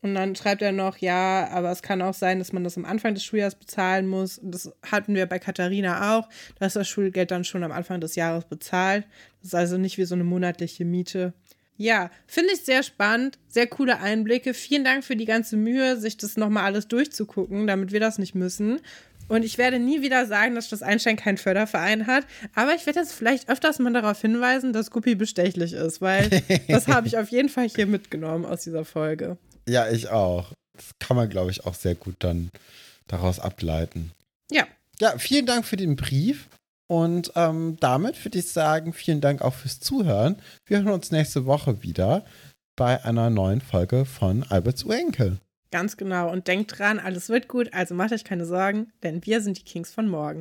Und 0.00 0.14
dann 0.14 0.36
schreibt 0.36 0.62
er 0.62 0.72
noch, 0.72 0.98
ja, 0.98 1.48
aber 1.50 1.72
es 1.72 1.82
kann 1.82 2.02
auch 2.02 2.14
sein, 2.14 2.38
dass 2.38 2.52
man 2.52 2.62
das 2.62 2.76
am 2.76 2.84
Anfang 2.84 3.14
des 3.14 3.24
Schuljahres 3.24 3.56
bezahlen 3.56 4.06
muss. 4.06 4.38
Und 4.38 4.52
das 4.52 4.72
hatten 4.88 5.14
wir 5.14 5.26
bei 5.26 5.40
Katharina 5.40 6.16
auch. 6.16 6.28
Da 6.58 6.66
ist 6.66 6.76
das 6.76 6.88
Schulgeld 6.88 7.32
dann 7.32 7.44
schon 7.44 7.64
am 7.64 7.72
Anfang 7.72 8.00
des 8.00 8.14
Jahres 8.14 8.44
bezahlt. 8.44 9.06
Das 9.40 9.48
ist 9.48 9.54
also 9.54 9.76
nicht 9.76 9.98
wie 9.98 10.04
so 10.04 10.14
eine 10.14 10.24
monatliche 10.24 10.84
Miete. 10.84 11.32
Ja, 11.76 12.10
finde 12.26 12.52
ich 12.54 12.64
sehr 12.64 12.82
spannend, 12.82 13.38
sehr 13.46 13.68
coole 13.68 14.00
Einblicke. 14.00 14.52
Vielen 14.52 14.84
Dank 14.84 15.04
für 15.04 15.14
die 15.14 15.24
ganze 15.24 15.56
Mühe, 15.56 15.96
sich 15.96 16.16
das 16.16 16.36
nochmal 16.36 16.64
alles 16.64 16.88
durchzugucken, 16.88 17.68
damit 17.68 17.92
wir 17.92 18.00
das 18.00 18.18
nicht 18.18 18.34
müssen. 18.34 18.80
Und 19.28 19.44
ich 19.44 19.58
werde 19.58 19.78
nie 19.78 20.00
wieder 20.00 20.26
sagen, 20.26 20.54
dass 20.54 20.70
das 20.70 20.82
Einstein 20.82 21.16
keinen 21.16 21.36
Förderverein 21.36 22.06
hat. 22.06 22.24
Aber 22.54 22.74
ich 22.74 22.86
werde 22.86 23.00
jetzt 23.00 23.12
vielleicht 23.12 23.48
öfters 23.48 23.78
mal 23.78 23.92
darauf 23.92 24.20
hinweisen, 24.20 24.72
dass 24.72 24.90
Guppi 24.90 25.14
bestechlich 25.14 25.72
ist, 25.72 26.00
weil 26.00 26.30
das 26.68 26.88
habe 26.88 27.06
ich 27.06 27.18
auf 27.18 27.28
jeden 27.28 27.48
Fall 27.48 27.68
hier 27.68 27.86
mitgenommen 27.86 28.44
aus 28.44 28.62
dieser 28.62 28.84
Folge. 28.84 29.36
Ja, 29.68 29.88
ich 29.88 30.08
auch. 30.08 30.52
Das 30.72 30.90
kann 30.98 31.16
man, 31.16 31.28
glaube 31.28 31.50
ich, 31.50 31.66
auch 31.66 31.74
sehr 31.74 31.94
gut 31.94 32.16
dann 32.20 32.50
daraus 33.06 33.38
ableiten. 33.38 34.12
Ja. 34.50 34.66
Ja, 35.00 35.18
vielen 35.18 35.46
Dank 35.46 35.64
für 35.64 35.76
den 35.76 35.96
Brief. 35.96 36.48
Und 36.90 37.32
ähm, 37.36 37.76
damit 37.80 38.24
würde 38.24 38.38
ich 38.38 38.50
sagen, 38.50 38.92
vielen 38.94 39.20
Dank 39.20 39.42
auch 39.42 39.54
fürs 39.54 39.78
Zuhören. 39.78 40.36
Wir 40.64 40.78
hören 40.78 40.94
uns 40.94 41.10
nächste 41.10 41.44
Woche 41.44 41.82
wieder 41.82 42.24
bei 42.76 43.04
einer 43.04 43.28
neuen 43.28 43.60
Folge 43.60 44.06
von 44.06 44.42
Alberts 44.44 44.84
Urenkel. 44.84 45.38
Ganz 45.70 45.98
genau. 45.98 46.32
Und 46.32 46.48
denkt 46.48 46.78
dran, 46.78 46.98
alles 46.98 47.28
wird 47.28 47.48
gut, 47.48 47.74
also 47.74 47.94
macht 47.94 48.12
euch 48.12 48.24
keine 48.24 48.46
Sorgen, 48.46 48.90
denn 49.02 49.24
wir 49.26 49.42
sind 49.42 49.58
die 49.58 49.64
Kings 49.64 49.92
von 49.92 50.08
morgen. 50.08 50.40